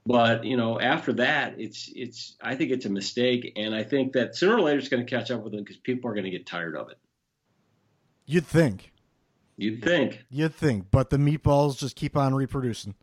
But 0.04 0.44
you 0.44 0.56
know, 0.56 0.80
after 0.80 1.12
that, 1.12 1.60
it's 1.60 1.88
it's 1.94 2.36
I 2.42 2.56
think 2.56 2.72
it's 2.72 2.86
a 2.86 2.90
mistake, 2.90 3.52
and 3.54 3.72
I 3.76 3.84
think 3.84 4.14
that 4.14 4.34
sooner 4.34 4.56
or 4.56 4.60
later 4.60 4.80
it's 4.80 4.88
going 4.88 5.06
to 5.06 5.08
catch 5.08 5.30
up 5.30 5.44
with 5.44 5.52
them 5.52 5.62
because 5.62 5.76
people 5.76 6.10
are 6.10 6.14
going 6.14 6.24
to 6.24 6.32
get 6.32 6.46
tired 6.48 6.74
of 6.74 6.90
it. 6.90 6.98
You'd 8.26 8.44
think. 8.44 8.90
You'd 9.56 9.84
think. 9.84 10.24
You'd 10.30 10.56
think, 10.56 10.86
but 10.90 11.10
the 11.10 11.16
meatballs 11.16 11.78
just 11.78 11.94
keep 11.94 12.16
on 12.16 12.34
reproducing. 12.34 12.96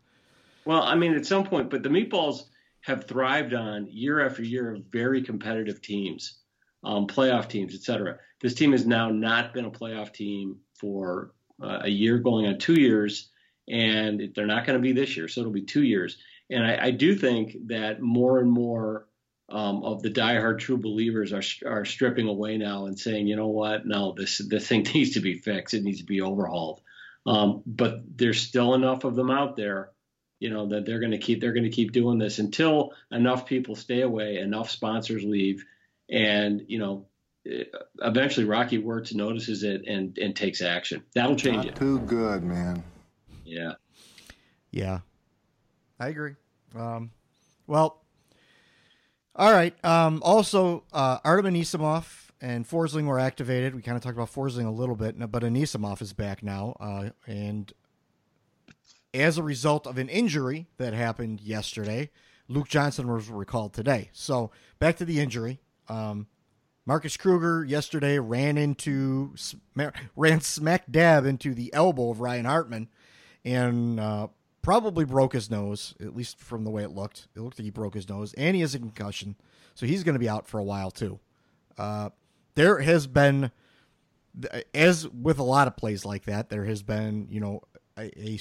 Well, 0.64 0.82
I 0.82 0.94
mean, 0.94 1.14
at 1.14 1.26
some 1.26 1.44
point, 1.44 1.70
but 1.70 1.82
the 1.82 1.88
meatballs 1.88 2.44
have 2.82 3.04
thrived 3.04 3.54
on 3.54 3.86
year 3.90 4.24
after 4.24 4.42
year 4.42 4.74
of 4.74 4.84
very 4.90 5.22
competitive 5.22 5.82
teams, 5.82 6.38
um, 6.84 7.06
playoff 7.06 7.48
teams, 7.48 7.74
etc. 7.74 8.18
This 8.40 8.54
team 8.54 8.72
has 8.72 8.86
now 8.86 9.10
not 9.10 9.52
been 9.52 9.64
a 9.64 9.70
playoff 9.70 10.12
team 10.12 10.56
for 10.78 11.32
uh, 11.62 11.80
a 11.82 11.88
year, 11.88 12.18
going 12.18 12.46
on 12.46 12.58
two 12.58 12.80
years, 12.80 13.30
and 13.68 14.32
they're 14.34 14.46
not 14.46 14.64
going 14.64 14.78
to 14.78 14.82
be 14.82 14.92
this 14.92 15.16
year. 15.16 15.28
So 15.28 15.40
it'll 15.40 15.52
be 15.52 15.62
two 15.62 15.82
years. 15.82 16.18
And 16.50 16.64
I, 16.64 16.86
I 16.86 16.90
do 16.90 17.14
think 17.14 17.56
that 17.66 18.00
more 18.00 18.38
and 18.40 18.50
more 18.50 19.06
um, 19.50 19.82
of 19.82 20.02
the 20.02 20.10
diehard 20.10 20.58
true 20.58 20.76
believers 20.76 21.32
are 21.32 21.42
are 21.66 21.84
stripping 21.84 22.28
away 22.28 22.58
now 22.58 22.86
and 22.86 22.98
saying, 22.98 23.26
you 23.26 23.36
know 23.36 23.48
what, 23.48 23.86
no, 23.86 24.12
this 24.12 24.38
this 24.38 24.68
thing 24.68 24.82
needs 24.94 25.10
to 25.12 25.20
be 25.20 25.38
fixed. 25.38 25.74
It 25.74 25.84
needs 25.84 26.00
to 26.00 26.06
be 26.06 26.20
overhauled. 26.20 26.80
Um, 27.26 27.62
but 27.66 28.02
there's 28.16 28.40
still 28.40 28.74
enough 28.74 29.04
of 29.04 29.14
them 29.14 29.30
out 29.30 29.56
there, 29.56 29.90
you 30.40 30.50
know, 30.50 30.66
that 30.68 30.86
they're 30.86 31.00
going 31.00 31.12
to 31.12 31.18
keep 31.18 31.40
they're 31.40 31.52
going 31.52 31.64
to 31.64 31.70
keep 31.70 31.92
doing 31.92 32.18
this 32.18 32.38
until 32.38 32.92
enough 33.10 33.46
people 33.46 33.74
stay 33.74 34.02
away, 34.02 34.38
enough 34.38 34.70
sponsors 34.70 35.24
leave, 35.24 35.64
and 36.10 36.62
you 36.68 36.78
know, 36.78 37.06
eventually 38.02 38.46
Rocky 38.46 38.78
Wirtz 38.78 39.14
notices 39.14 39.62
it 39.62 39.82
and 39.86 40.16
and 40.18 40.34
takes 40.34 40.62
action. 40.62 41.02
That'll 41.14 41.36
change 41.36 41.56
Not 41.56 41.66
it. 41.66 41.76
too 41.76 42.00
good, 42.00 42.42
man. 42.42 42.82
Yeah. 43.44 43.72
Yeah, 44.70 45.00
I 45.98 46.08
agree. 46.08 46.34
Um, 46.74 47.10
well, 47.66 48.02
all 49.34 49.50
right. 49.50 49.74
Um, 49.84 50.22
also, 50.22 50.84
uh, 50.92 51.18
Artem 51.24 51.54
Anisimov 51.54 52.30
and 52.40 52.68
Forsling 52.68 53.06
were 53.06 53.18
activated. 53.18 53.74
We 53.74 53.82
kind 53.82 53.96
of 53.96 54.02
talked 54.02 54.16
about 54.16 54.32
Forsling 54.32 54.66
a 54.66 54.70
little 54.70 54.94
bit, 54.94 55.18
but 55.30 55.42
Anisimov 55.42 56.02
is 56.02 56.12
back 56.12 56.42
now, 56.42 56.76
uh, 56.80 57.10
and 57.26 57.72
as 59.14 59.38
a 59.38 59.42
result 59.42 59.86
of 59.86 59.98
an 59.98 60.08
injury 60.08 60.68
that 60.76 60.92
happened 60.92 61.40
yesterday, 61.40 62.10
Luke 62.48 62.68
Johnson 62.68 63.08
was 63.08 63.28
recalled 63.28 63.72
today. 63.72 64.10
So 64.12 64.50
back 64.78 64.96
to 64.98 65.04
the 65.04 65.20
injury. 65.20 65.60
Um, 65.88 66.26
Marcus 66.86 67.18
Kruger 67.18 67.64
yesterday 67.64 68.18
ran 68.18 68.56
into 68.56 69.34
ran 70.16 70.40
smack 70.40 70.90
dab 70.90 71.26
into 71.26 71.52
the 71.52 71.72
elbow 71.74 72.10
of 72.10 72.20
Ryan 72.20 72.46
Hartman, 72.46 72.88
and 73.44 74.00
uh, 74.00 74.28
probably 74.62 75.04
broke 75.04 75.34
his 75.34 75.50
nose, 75.50 75.94
at 76.00 76.16
least 76.16 76.38
from 76.40 76.64
the 76.64 76.70
way 76.70 76.82
it 76.82 76.90
looked. 76.90 77.28
It 77.36 77.40
looked 77.40 77.58
like 77.58 77.64
he 77.64 77.70
broke 77.70 77.92
his 77.92 78.08
nose, 78.08 78.32
and 78.34 78.56
he 78.56 78.62
has 78.62 78.74
a 78.74 78.78
concussion, 78.78 79.36
so 79.74 79.84
he's 79.84 80.02
going 80.02 80.14
to 80.14 80.18
be 80.18 80.30
out 80.30 80.46
for 80.46 80.58
a 80.58 80.64
while 80.64 80.90
too. 80.90 81.20
Uh, 81.76 82.08
there 82.54 82.78
has 82.78 83.06
been, 83.06 83.50
as 84.74 85.06
with 85.08 85.38
a 85.38 85.44
lot 85.44 85.68
of 85.68 85.76
plays 85.76 86.06
like 86.06 86.24
that, 86.24 86.48
there 86.48 86.64
has 86.64 86.82
been, 86.82 87.28
you 87.30 87.40
know, 87.40 87.60
a, 87.98 88.10
a, 88.18 88.38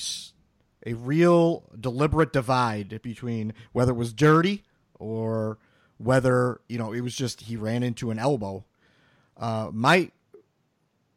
a 0.87 0.93
real 0.93 1.63
deliberate 1.77 2.31
divide 2.31 3.01
between 3.01 3.53
whether 3.73 3.91
it 3.91 3.95
was 3.95 4.13
dirty 4.13 4.63
or 4.97 5.57
whether 5.97 6.61
you 6.69 6.77
know 6.77 6.93
it 6.93 7.01
was 7.01 7.13
just 7.13 7.41
he 7.41 7.57
ran 7.57 7.83
into 7.83 8.09
an 8.09 8.17
elbow. 8.17 8.63
Uh, 9.35 9.69
my 9.73 10.09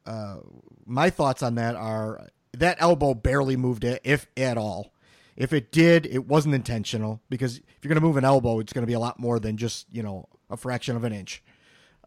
uh, 0.04 0.38
my 0.84 1.08
thoughts 1.08 1.42
on 1.42 1.54
that 1.54 1.76
are 1.76 2.28
that 2.52 2.76
elbow 2.80 3.14
barely 3.14 3.56
moved 3.56 3.84
it, 3.84 4.00
if 4.02 4.26
at 4.36 4.58
all. 4.58 4.92
If 5.36 5.52
it 5.52 5.70
did, 5.70 6.04
it 6.06 6.26
wasn't 6.26 6.54
intentional 6.54 7.20
because 7.30 7.58
if 7.58 7.64
you're 7.82 7.88
going 7.88 8.00
to 8.00 8.06
move 8.06 8.16
an 8.16 8.24
elbow, 8.24 8.58
it's 8.58 8.72
going 8.72 8.82
to 8.82 8.88
be 8.88 8.94
a 8.94 9.00
lot 9.00 9.20
more 9.20 9.38
than 9.38 9.56
just 9.56 9.86
you 9.92 10.02
know 10.02 10.28
a 10.50 10.56
fraction 10.56 10.96
of 10.96 11.04
an 11.04 11.12
inch. 11.12 11.42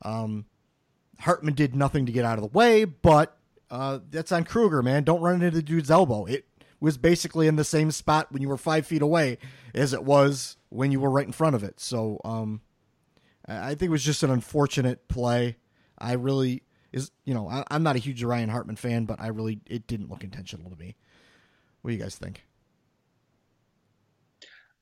Um, 0.02 0.46
Hartman 1.20 1.54
did 1.54 1.76
nothing 1.76 2.06
to 2.08 2.12
get 2.12 2.26
out 2.26 2.38
of 2.38 2.42
the 2.42 2.58
way, 2.58 2.84
but 2.84 3.38
uh, 3.72 4.00
that's 4.12 4.32
on 4.32 4.44
Kruger, 4.44 4.84
man. 4.84 5.04
Don't 5.04 5.22
run 5.22 5.36
into 5.36 5.50
the 5.50 5.64
dude's 5.64 5.90
elbow. 5.90 6.26
It 6.26 6.46
was 6.84 6.98
basically 6.98 7.48
in 7.48 7.56
the 7.56 7.64
same 7.64 7.90
spot 7.92 8.30
when 8.30 8.42
you 8.42 8.50
were 8.50 8.58
five 8.58 8.86
feet 8.86 9.02
away 9.02 9.38
as 9.74 9.94
it 9.94 10.04
was 10.04 10.58
when 10.68 10.92
you 10.92 11.00
were 11.00 11.10
right 11.10 11.26
in 11.26 11.32
front 11.32 11.56
of 11.56 11.64
it. 11.64 11.80
So 11.80 12.20
um, 12.26 12.60
I 13.48 13.70
think 13.70 13.84
it 13.84 13.90
was 13.90 14.04
just 14.04 14.22
an 14.22 14.30
unfortunate 14.30 15.08
play. 15.08 15.56
I 15.98 16.12
really 16.14 16.64
is 16.92 17.10
you 17.24 17.34
know 17.34 17.48
I, 17.48 17.64
am 17.72 17.84
not 17.84 17.96
a 17.96 18.00
huge 18.00 18.22
Ryan 18.22 18.50
Hartman 18.50 18.76
fan, 18.76 19.06
but 19.06 19.22
I 19.22 19.28
really 19.28 19.62
it 19.66 19.88
didn't 19.88 20.10
look 20.10 20.26
intentional 20.26 20.70
to 20.72 20.76
me. 20.76 20.98
What 21.84 21.92
do 21.92 21.96
you 21.96 22.04
guys 22.04 22.18
think? 22.18 22.44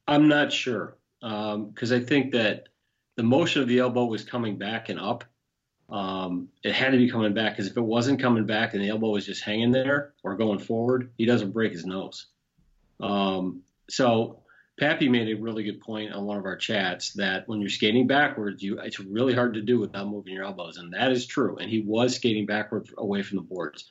I'm 0.07 0.27
not 0.27 0.51
sure 0.51 0.97
because 1.19 1.91
um, 1.91 1.97
I 1.97 1.99
think 1.99 2.31
that 2.31 2.69
the 3.15 3.21
motion 3.21 3.61
of 3.61 3.67
the 3.67 3.77
elbow 3.77 4.05
was 4.05 4.23
coming 4.23 4.57
back 4.57 4.89
and 4.89 4.99
up. 4.99 5.23
Um, 5.91 6.47
it 6.63 6.73
had 6.73 6.91
to 6.91 6.97
be 6.97 7.11
coming 7.11 7.33
back 7.33 7.53
because 7.53 7.69
if 7.69 7.75
it 7.75 7.81
wasn't 7.81 8.21
coming 8.21 8.45
back 8.45 8.73
and 8.73 8.81
the 8.81 8.89
elbow 8.89 9.09
was 9.09 9.25
just 9.25 9.43
hanging 9.43 9.71
there 9.71 10.13
or 10.23 10.35
going 10.35 10.59
forward, 10.59 11.11
he 11.17 11.25
doesn't 11.25 11.51
break 11.51 11.73
his 11.73 11.85
nose. 11.85 12.27
Um, 13.01 13.63
so 13.89 14.41
Pappy 14.79 15.09
made 15.09 15.27
a 15.27 15.39
really 15.39 15.63
good 15.63 15.81
point 15.81 16.13
on 16.13 16.25
one 16.25 16.37
of 16.37 16.45
our 16.45 16.55
chats 16.55 17.13
that 17.13 17.47
when 17.47 17.59
you're 17.59 17.69
skating 17.69 18.07
backwards, 18.07 18.63
you 18.63 18.79
it's 18.79 18.99
really 18.99 19.33
hard 19.33 19.53
to 19.55 19.61
do 19.61 19.79
without 19.79 20.07
moving 20.07 20.33
your 20.33 20.45
elbows, 20.45 20.77
and 20.77 20.93
that 20.93 21.11
is 21.11 21.25
true. 21.25 21.57
And 21.57 21.69
he 21.69 21.81
was 21.81 22.15
skating 22.15 22.45
backwards 22.45 22.91
away 22.97 23.21
from 23.21 23.37
the 23.37 23.43
boards. 23.43 23.85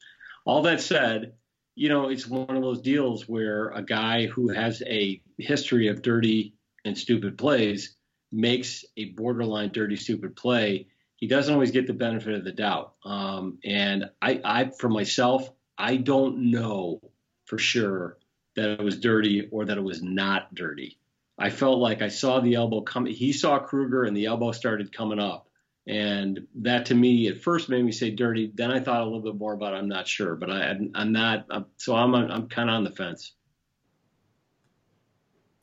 All 0.45 0.63
that 0.63 0.81
said, 0.81 1.35
you 1.75 1.91
know, 1.91 2.09
it's 2.09 2.27
one 2.27 2.57
of 2.57 2.63
those 2.63 2.81
deals 2.81 3.29
where 3.29 3.69
a 3.71 3.83
guy 3.83 4.27
who 4.27 4.49
has 4.49 4.83
a 4.87 5.23
history 5.39 5.89
of 5.89 6.03
dirty 6.03 6.55
and 6.85 6.97
stupid 6.97 7.37
plays 7.39 7.95
makes 8.33 8.85
a 8.97 9.11
borderline 9.11 9.71
dirty 9.71 9.97
stupid 9.97 10.35
play. 10.35 10.87
He 11.21 11.27
doesn't 11.27 11.53
always 11.53 11.71
get 11.71 11.87
the 11.87 11.93
benefit 11.93 12.35
of 12.35 12.45
the 12.45 12.53
doubt. 12.53 12.95
Um, 13.05 13.59
and 13.63 14.11
I, 14.23 14.41
I, 14.43 14.71
for 14.71 14.89
myself, 14.89 15.51
I 15.77 15.97
don't 15.97 16.51
know 16.51 17.01
for 17.45 17.59
sure 17.59 18.17
that 18.57 18.71
it 18.71 18.83
was 18.83 18.99
dirty 18.99 19.49
or 19.51 19.67
that 19.67 19.77
it 19.77 19.85
was 19.85 20.03
not 20.03 20.55
dirty. 20.55 20.99
I 21.39 21.51
felt 21.51 21.79
like 21.79 22.03
I 22.03 22.09
saw 22.09 22.41
the 22.41 22.55
elbow 22.55 22.81
come. 22.81 23.07
He 23.07 23.33
saw 23.33 23.59
Kruger 23.59 24.05
and 24.05 24.17
the 24.17 24.27
elbow 24.27 24.53
started 24.53 24.97
coming 24.97 25.19
up. 25.19 25.47
And 25.87 26.47
that 26.57 26.87
to 26.87 26.95
me 26.95 27.29
at 27.29 27.41
first 27.41 27.69
made 27.69 27.85
me 27.85 27.93
say 27.93 28.11
dirty. 28.11 28.51
Then 28.55 28.71
I 28.71 28.81
thought 28.81 29.01
a 29.01 29.05
little 29.05 29.23
bit 29.23 29.37
more 29.37 29.55
about 29.55 29.75
it. 29.75 29.79
I'm 29.79 29.89
not 29.89 30.07
sure, 30.07 30.37
but 30.37 30.51
I, 30.51 30.71
am 30.71 31.13
not. 31.13 31.47
I'm, 31.51 31.67
so 31.79 31.97
I'm, 31.97 32.15
I'm 32.15 32.49
kind 32.49 32.69
of 32.69 32.77
on 32.77 32.85
the 32.85 32.91
fence. 32.91 33.33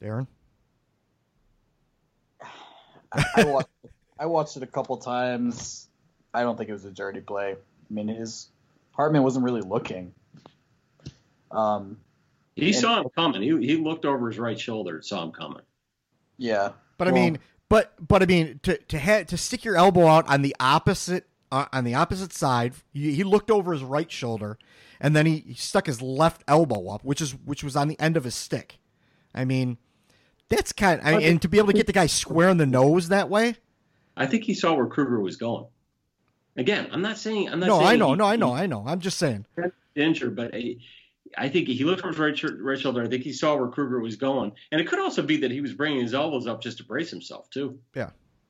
Darren? 0.01 0.28
I, 3.12 3.24
I, 3.38 3.43
watched, 3.45 3.70
I 4.20 4.26
watched 4.26 4.57
it 4.57 4.63
a 4.63 4.68
couple 4.68 4.97
times. 4.97 5.88
I 6.34 6.43
don't 6.43 6.57
think 6.57 6.70
it 6.70 6.74
was 6.74 6.86
a 6.86 6.91
dirty 6.91 7.22
play. 7.22 7.53
I 7.53 7.93
mean, 7.93 8.07
his 8.07 8.49
Hartman 8.91 9.24
wasn't 9.24 9.45
really 9.45 9.61
looking. 9.61 10.13
Um, 11.51 11.97
he 12.55 12.74
saw 12.74 13.01
him 13.01 13.09
coming. 13.15 13.41
He 13.41 13.49
he 13.65 13.76
looked 13.78 14.05
over 14.05 14.28
his 14.28 14.39
right 14.39 14.59
shoulder, 14.59 14.95
and 14.95 15.05
saw 15.05 15.24
him 15.24 15.32
coming. 15.32 15.61
Yeah, 16.38 16.72
but 16.97 17.07
well, 17.07 17.15
I 17.15 17.20
mean, 17.20 17.39
but 17.70 17.93
but 18.05 18.24
I 18.24 18.26
mean, 18.26 18.59
to 18.63 18.78
to 18.78 18.99
ha- 18.99 19.24
to 19.24 19.38
stick 19.38 19.63
your 19.63 19.78
elbow 19.78 20.07
out 20.07 20.28
on 20.28 20.41
the 20.41 20.55
opposite 20.59 21.28
uh, 21.51 21.65
on 21.72 21.84
the 21.84 21.93
opposite 21.93 22.34
side, 22.34 22.74
he, 22.93 23.13
he, 23.13 23.24
looked 23.24 23.49
over 23.49 23.72
his 23.72 23.84
right 23.84 24.11
shoulder, 24.11 24.57
and 24.99 25.15
then 25.15 25.26
he, 25.26 25.38
he 25.38 25.53
stuck 25.53 25.86
his 25.86 26.01
left 26.01 26.43
elbow 26.47 26.89
up, 26.89 27.03
which 27.03 27.22
is 27.22 27.32
which 27.32 27.63
was 27.63 27.76
on 27.76 27.88
the 27.88 27.99
end 27.99 28.18
of 28.18 28.24
his 28.24 28.36
stick. 28.36 28.80
I 29.34 29.45
mean, 29.45 29.78
that's 30.49 30.74
kind. 30.74 30.99
Of, 30.99 31.07
I 31.07 31.18
mean, 31.18 31.28
and 31.28 31.41
to 31.41 31.47
be 31.47 31.57
able 31.57 31.68
to 31.68 31.74
get 31.74 31.88
the 31.88 31.93
guy 31.93 32.07
square 32.07 32.49
in 32.49 32.57
the 32.57 32.65
nose 32.65 33.09
that 33.09 33.30
way. 33.30 33.55
I 34.18 34.26
think 34.26 34.43
he 34.43 34.53
saw 34.53 34.74
where 34.74 34.88
Kruger 34.88 35.20
was 35.20 35.38
going. 35.38 35.68
Again, 36.57 36.89
I'm 36.91 37.01
not 37.01 37.18
saying 37.18 37.49
I'm 37.49 37.59
not. 37.59 37.68
No, 37.68 37.80
I 37.82 37.95
know, 37.95 38.11
he, 38.11 38.15
no, 38.18 38.26
I 38.26 38.36
know, 38.36 38.53
I 38.53 38.65
know. 38.65 38.84
I'm 38.86 38.99
just 38.99 39.20
saying. 39.20 39.45
Injured, 39.95 40.36
but 40.36 40.53
I 41.38 41.49
think 41.49 41.68
he 41.68 41.84
looked 41.84 42.01
for 42.01 42.07
his 42.07 42.20
right, 42.20 42.53
right 42.59 42.80
shoulder. 42.80 43.03
I 43.03 43.07
think 43.07 43.24
he 43.24 43.34
saw 43.34 43.55
where 43.55 43.68
Kruger 43.68 43.99
was 43.99 44.15
going, 44.15 44.51
and 44.72 44.82
it 44.82 44.88
could 44.88 44.99
also 44.99 45.22
be 45.22 45.38
that 45.38 45.51
he 45.51 45.61
was 45.61 45.74
bringing 45.74 46.01
his 46.01 46.13
elbows 46.13 46.47
up 46.47 46.61
just 46.61 46.78
to 46.80 46.84
brace 46.84 47.11
himself 47.11 47.49
too. 47.51 47.80
Yeah, 47.95 48.09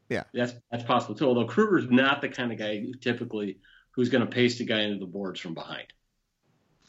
yeah, 0.10 0.24
that's 0.34 0.54
that's 0.72 0.84
possible 0.84 1.16
too. 1.16 1.26
Although 1.26 1.46
Kruger's 1.46 1.90
not 1.90 2.22
the 2.22 2.30
kind 2.30 2.52
of 2.52 2.58
guy 2.58 2.86
typically 3.02 3.60
who's 3.92 4.10
going 4.10 4.26
to 4.26 4.30
paste 4.30 4.60
a 4.62 4.64
guy 4.64 4.82
into 4.82 5.00
the 5.00 5.12
boards 5.12 5.40
from 5.40 5.54
behind. 5.54 5.88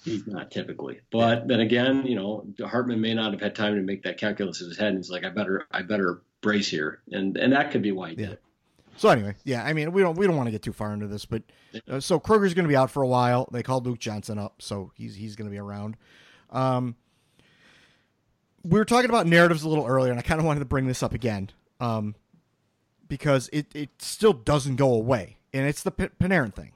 He's 0.05 0.27
not 0.27 0.53
typically, 0.53 1.01
but 1.11 1.39
yeah. 1.39 1.45
then 1.47 1.61
again, 1.61 2.07
you 2.07 2.15
know, 2.15 2.47
Hartman 2.65 3.01
may 3.01 3.15
not 3.15 3.33
have 3.33 3.41
had 3.41 3.57
time 3.57 3.75
to 3.75 3.83
make 3.83 4.05
that 4.05 4.19
calculus 4.19 4.61
in 4.61 4.69
his 4.69 4.79
head, 4.79 4.89
and 4.89 4.99
he's 4.99 5.11
like, 5.11 5.25
I 5.25 5.31
better, 5.31 5.67
I 5.73 5.83
better 5.83 6.23
brace 6.41 6.69
here, 6.69 7.03
and 7.11 7.37
and 7.37 7.53
that 7.53 7.73
could 7.73 7.83
be 7.83 7.91
why 7.91 8.11
he 8.11 8.15
yeah. 8.17 8.27
did 8.27 8.33
it. 8.35 8.43
So 8.99 9.09
anyway, 9.11 9.37
yeah, 9.45 9.65
I 9.65 9.73
mean, 9.73 9.93
we 9.93 10.03
don't 10.03 10.19
we 10.19 10.27
don't 10.27 10.37
want 10.37 10.49
to 10.49 10.51
get 10.51 10.63
too 10.63 10.73
far 10.73 10.93
into 10.93 11.07
this, 11.07 11.25
but 11.25 11.45
uh, 11.89 12.01
so 12.01 12.19
Kruger's 12.19 12.53
going 12.53 12.65
to 12.65 12.69
be 12.69 12.77
out 12.77 12.91
for 12.91 13.03
a 13.03 13.07
while. 13.07 13.49
They 13.53 13.63
called 13.63 13.87
Luke 13.87 14.01
Johnson 14.01 14.39
up, 14.39 14.61
so 14.61 14.91
he's 14.97 15.15
he's 15.15 15.37
going 15.37 15.49
to 15.49 15.53
be 15.53 15.59
around. 15.59 15.97
Um, 16.51 16.97
we 18.65 18.79
were 18.79 18.85
talking 18.85 19.09
about 19.09 19.27
narratives 19.27 19.63
a 19.63 19.69
little 19.69 19.87
earlier, 19.87 20.11
and 20.11 20.19
I 20.19 20.23
kind 20.23 20.41
of 20.41 20.47
wanted 20.47 20.61
to 20.61 20.67
bring 20.67 20.87
this 20.89 21.03
up 21.03 21.15
again 21.15 21.51
um, 21.81 22.17
because 23.07 23.49
it, 23.53 23.67
it 23.75 23.91
still 24.01 24.33
doesn't 24.33 24.77
go 24.77 24.93
away, 24.93 25.39
and 25.53 25.67
it's 25.67 25.83
the 25.83 25.91
P- 25.91 26.09
Panarin 26.21 26.53
thing. 26.55 26.73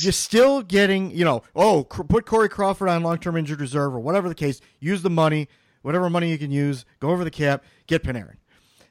You're 0.00 0.12
still 0.12 0.62
getting, 0.62 1.10
you 1.10 1.24
know, 1.24 1.42
oh, 1.54 1.84
cr- 1.84 2.02
put 2.02 2.26
Corey 2.26 2.48
Crawford 2.48 2.88
on 2.88 3.02
long 3.02 3.18
term 3.18 3.36
injured 3.36 3.60
reserve 3.60 3.94
or 3.94 4.00
whatever 4.00 4.28
the 4.28 4.34
case. 4.34 4.60
Use 4.80 5.02
the 5.02 5.10
money, 5.10 5.48
whatever 5.82 6.10
money 6.10 6.30
you 6.30 6.38
can 6.38 6.50
use, 6.50 6.84
go 6.98 7.10
over 7.10 7.24
the 7.24 7.30
cap, 7.30 7.62
get 7.86 8.02
Panarin. 8.02 8.36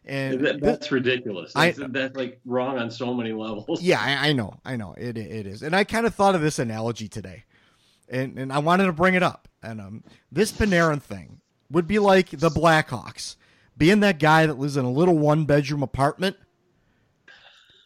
And 0.06 0.39
That- 0.45 0.60
that's 0.62 0.91
ridiculous. 0.91 1.54
I- 1.56 1.72
That's, 1.72 1.91
that's 1.93 2.16
like 2.18 2.39
wrong 2.45 2.78
on 2.78 2.91
so 2.91 3.14
many 3.14 3.32
levels. 3.32 3.82
yeah, 3.82 3.99
I, 4.01 4.30
I 4.30 4.34
know, 4.34 4.56
I 4.66 4.76
know, 4.76 4.93
it 4.97 5.18
it 5.18 5.47
is, 5.47 5.64
and 5.64 5.74
I 5.76 5.84
kind 5.86 6.06
of 6.06 6.14
thought 6.14 6.36
of 6.36 6.41
this 6.41 6.60
analogy 6.60 7.08
today, 7.08 7.45
and 8.10 8.38
and 8.38 8.51
I 8.51 8.60
wanted 8.60 8.86
to 8.88 8.93
bring 8.93 9.14
it 9.14 9.24
up. 9.24 9.47
And 9.62 9.80
um, 9.80 10.04
this 10.32 10.51
Panarin 10.51 11.01
thing 11.01 11.39
would 11.72 11.88
be 11.88 11.99
like 11.99 12.32
the 12.32 12.49
Blackhawks 12.49 13.38
being 13.78 14.01
that 14.01 14.20
guy 14.20 14.45
that 14.45 14.60
lives 14.60 14.76
in 14.76 14.84
a 14.84 14.91
little 14.91 15.18
one 15.18 15.45
bedroom 15.45 15.82
apartment, 15.84 16.36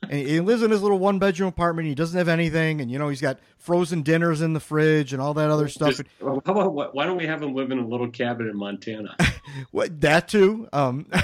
and 0.01 0.27
he 0.27 0.39
lives 0.39 0.63
in 0.63 0.71
his 0.71 0.81
little 0.81 0.97
one 0.99 1.19
bedroom 1.19 1.49
apartment. 1.49 1.87
He 1.87 1.93
doesn't 1.93 2.17
have 2.17 2.27
anything, 2.29 2.81
and 2.81 2.89
you 2.89 2.97
know 2.97 3.09
he's 3.09 3.21
got 3.21 3.37
frozen 3.59 4.01
dinners 4.01 4.41
in 4.41 4.53
the 4.53 4.59
fridge 4.59 5.13
and 5.13 5.21
all 5.21 5.35
that 5.35 5.51
other 5.51 5.67
stuff. 5.67 5.89
Just- 5.97 6.03
how 6.19 6.37
about 6.45 6.73
why- 6.73 6.89
why 6.91 7.05
don't 7.05 7.17
we 7.17 7.27
have 7.27 7.43
him 7.43 7.53
live 7.53 7.69
in 7.69 7.77
a 7.77 7.87
little 7.87 8.09
cabin 8.09 8.47
in 8.49 8.57
Montana? 8.57 9.15
What 9.71 10.01
that 10.01 10.27
too? 10.27 10.67
Um, 10.73 11.05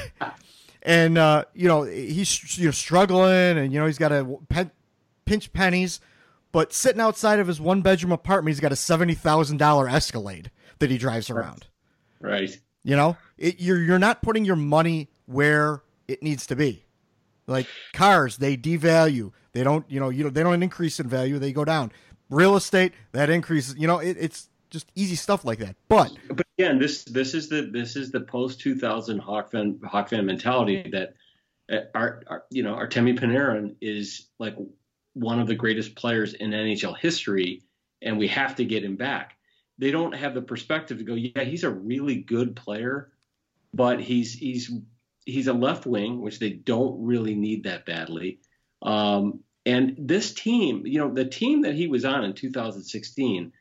and 0.83 1.17
uh, 1.17 1.45
you 1.53 1.67
know 1.67 1.83
he's 1.83 2.57
you 2.57 2.65
know 2.65 2.71
struggling, 2.71 3.57
and 3.57 3.73
you 3.73 3.79
know 3.79 3.85
he's 3.85 3.97
got 3.97 4.09
to 4.09 4.39
pe- 4.49 4.69
pinch 5.25 5.51
pennies, 5.53 5.99
but 6.51 6.71
sitting 6.73 7.01
outside 7.01 7.39
of 7.39 7.47
his 7.47 7.59
one 7.59 7.81
bedroom 7.81 8.11
apartment, 8.11 8.53
he's 8.53 8.59
got 8.59 8.71
a 8.71 8.75
seventy 8.75 9.15
thousand 9.15 9.57
dollar 9.57 9.89
Escalade 9.89 10.51
that 10.79 10.91
he 10.91 10.97
drives 10.97 11.29
around. 11.29 11.67
right. 12.19 12.59
You 12.85 12.97
know, 12.97 13.15
it, 13.37 13.61
you're 13.61 13.81
you're 13.81 13.97
not 13.99 14.21
putting 14.21 14.43
your 14.43 14.57
money 14.57 15.09
where 15.25 15.81
it 16.07 16.21
needs 16.21 16.45
to 16.47 16.55
be. 16.55 16.83
Like 17.47 17.67
cars, 17.93 18.37
they 18.37 18.57
devalue. 18.57 19.31
They 19.53 19.63
don't, 19.63 19.89
you 19.89 20.01
know, 20.01 20.09
you 20.09 20.25
know, 20.25 20.29
they 20.29 20.43
don't 20.43 20.61
increase 20.61 20.99
in 20.99 21.07
value. 21.07 21.39
They 21.39 21.53
go 21.53 21.63
down. 21.63 21.93
Real 22.29 22.57
estate, 22.57 22.93
that 23.13 23.29
increases. 23.29 23.75
You 23.77 23.87
know, 23.87 23.99
it, 23.99 24.17
it's 24.19 24.49
just 24.73 24.91
easy 24.95 25.15
stuff 25.15 25.45
like 25.45 25.59
that. 25.59 25.75
But 25.87 26.11
But 26.27 26.45
again, 26.57 26.79
this 26.79 27.05
this 27.05 27.33
is 27.33 27.47
the 27.47 27.69
this 27.71 27.95
is 27.95 28.11
the 28.11 28.19
post 28.19 28.59
two 28.59 28.75
thousand 28.75 29.19
Hawk 29.19 29.51
fan 29.51 29.79
Hawk 29.85 30.09
fan 30.09 30.25
mentality 30.25 30.89
that 30.91 31.13
uh, 31.71 31.85
our, 31.95 32.23
our 32.27 32.43
you 32.49 32.63
know 32.63 32.75
Artemi 32.75 33.17
Panarin 33.17 33.75
is 33.79 34.27
like 34.39 34.57
one 35.13 35.39
of 35.39 35.47
the 35.47 35.55
greatest 35.55 35.95
players 35.95 36.33
in 36.33 36.49
NHL 36.49 36.97
history, 36.97 37.61
and 38.01 38.17
we 38.17 38.27
have 38.27 38.55
to 38.55 38.65
get 38.65 38.83
him 38.83 38.97
back. 38.97 39.37
They 39.77 39.91
don't 39.91 40.15
have 40.15 40.33
the 40.33 40.41
perspective 40.41 40.97
to 40.97 41.03
go, 41.03 41.13
yeah, 41.13 41.43
he's 41.43 41.63
a 41.63 41.69
really 41.69 42.15
good 42.15 42.55
player, 42.55 43.11
but 43.73 44.01
he's 44.01 44.33
he's 44.33 44.71
he's 45.25 45.47
a 45.47 45.53
left 45.53 45.85
wing, 45.85 46.19
which 46.19 46.39
they 46.39 46.49
don't 46.49 47.05
really 47.05 47.35
need 47.35 47.63
that 47.63 47.85
badly. 47.85 48.39
Um, 48.81 49.41
and 49.65 49.95
this 49.97 50.33
team, 50.33 50.85
you 50.85 50.99
know, 50.99 51.13
the 51.13 51.25
team 51.25 51.61
that 51.61 51.75
he 51.75 51.87
was 51.87 52.03
on 52.03 52.25
in 52.25 52.33
2016 52.33 53.53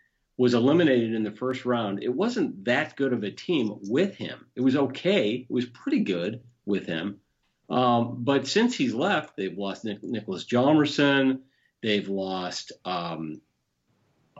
was 0.42 0.54
eliminated 0.54 1.14
in 1.14 1.22
the 1.22 1.30
first 1.30 1.64
round. 1.64 2.02
It 2.02 2.12
wasn't 2.12 2.64
that 2.64 2.96
good 2.96 3.12
of 3.12 3.22
a 3.22 3.30
team 3.30 3.78
with 3.82 4.16
him. 4.16 4.44
It 4.56 4.60
was 4.60 4.74
okay. 4.74 5.46
It 5.48 5.52
was 5.52 5.66
pretty 5.66 6.00
good 6.00 6.42
with 6.66 6.84
him. 6.84 7.20
Um, 7.70 8.24
but 8.24 8.48
since 8.48 8.74
he's 8.74 8.92
left, 8.92 9.36
they've 9.36 9.56
lost 9.56 9.84
Nic- 9.84 10.02
Niklas 10.02 10.44
Hjalmarsson. 10.44 11.42
They've 11.80 12.08
lost, 12.08 12.72
um, 12.84 13.40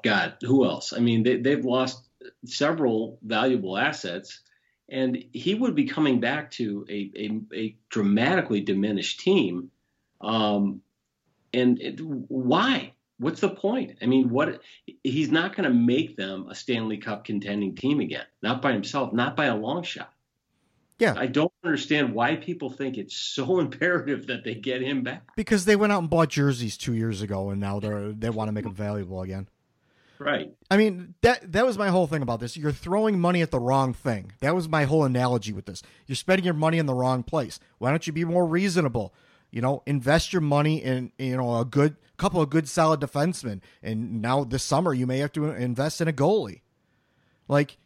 God, 0.03 0.39
who 0.41 0.65
else? 0.65 0.93
I 0.93 0.99
mean, 0.99 1.23
they, 1.23 1.37
they've 1.37 1.65
lost 1.65 2.05
several 2.47 3.21
valuable 3.23 3.79
assets. 3.79 4.41
And 4.89 5.25
he 5.33 5.55
would 5.55 5.77
be 5.77 5.87
coming 5.87 6.19
back 6.19 6.51
to 6.53 6.85
a, 6.91 7.13
a, 7.17 7.41
a 7.55 7.77
dramatically 7.91 8.61
diminished 8.61 9.21
team. 9.21 9.71
Um, 10.21 10.83
and 11.55 11.81
it, 11.81 12.01
why? 12.01 12.95
What's 13.23 13.41
the 13.41 13.51
point? 13.51 13.99
I 14.03 14.07
mean, 14.07 14.31
what? 14.31 14.61
He's 15.05 15.31
not 15.31 15.55
going 15.55 15.69
to 15.69 15.75
make 15.75 16.17
them 16.17 16.49
a 16.51 16.55
Stanley 16.55 16.99
Cup 16.99 17.25
contending 17.25 17.77
team 17.77 18.01
again. 18.01 18.25
Not 18.43 18.61
by 18.61 18.73
himself. 18.73 19.13
Not 19.13 19.37
by 19.37 19.47
a 19.47 19.57
long 19.57 19.85
shot. 19.85 20.13
Yeah. 20.99 21.15
I 21.17 21.27
don't 21.27 21.53
understand 21.65 22.15
why 22.15 22.37
people 22.37 22.71
think 22.71 22.99
it's 22.99 23.17
so 23.17 23.59
imperative 23.61 24.27
that 24.27 24.45
they 24.45 24.55
get 24.55 24.83
him 24.83 25.03
back. 25.03 25.23
because 25.37 25.65
they 25.65 25.77
went 25.77 25.93
out 25.93 26.01
and 26.01 26.11
bought 26.11 26.31
jerseys 26.31 26.77
two 26.77 26.95
years 26.95 27.23
ago, 27.23 27.51
and 27.51 27.61
now 27.61 27.81
they're 27.81 28.13
they 28.13 28.31
want 28.31 28.49
to 28.49 28.53
make 28.53 28.65
them 28.65 28.75
valuable 28.75 29.23
again. 29.23 29.49
Right. 30.19 30.53
I 30.71 30.77
mean 30.77 31.15
that 31.23 31.53
that 31.53 31.67
was 31.67 31.77
my 31.79 31.89
whole 31.89 32.07
thing 32.07 32.23
about 32.23 32.41
this. 32.41 32.57
You're 32.57 32.73
throwing 32.73 33.19
money 33.19 33.43
at 33.43 33.51
the 33.51 33.59
wrong 33.59 33.93
thing. 33.93 34.33
That 34.41 34.55
was 34.55 34.69
my 34.69 34.85
whole 34.85 35.05
analogy 35.05 35.53
with 35.53 35.67
this. 35.67 35.83
You're 36.07 36.17
spending 36.17 36.45
your 36.45 36.55
money 36.55 36.79
in 36.79 36.87
the 36.87 36.95
wrong 36.95 37.23
place. 37.23 37.59
Why 37.79 37.91
don't 37.91 38.07
you 38.07 38.13
be 38.13 38.25
more 38.25 38.47
reasonable? 38.47 39.15
You 39.53 39.61
know, 39.61 39.83
invest 39.85 40.33
your 40.33 40.41
money 40.41 40.83
in 40.83 41.13
you 41.19 41.37
know 41.37 41.61
a 41.61 41.65
good 41.65 41.97
couple 42.17 42.41
of 42.41 42.49
good 42.51 42.69
solid 42.69 43.01
defensemen, 43.01 43.61
and 43.83 44.23
now 44.23 44.45
this 44.45 44.65
summer 44.65 44.95
you 44.95 45.07
may 45.07 45.19
have 45.19 45.33
to 45.33 45.45
invest 45.45 46.01
in 46.01 46.09
a 46.09 46.13
goalie. 46.13 46.63
Like, 47.49 47.77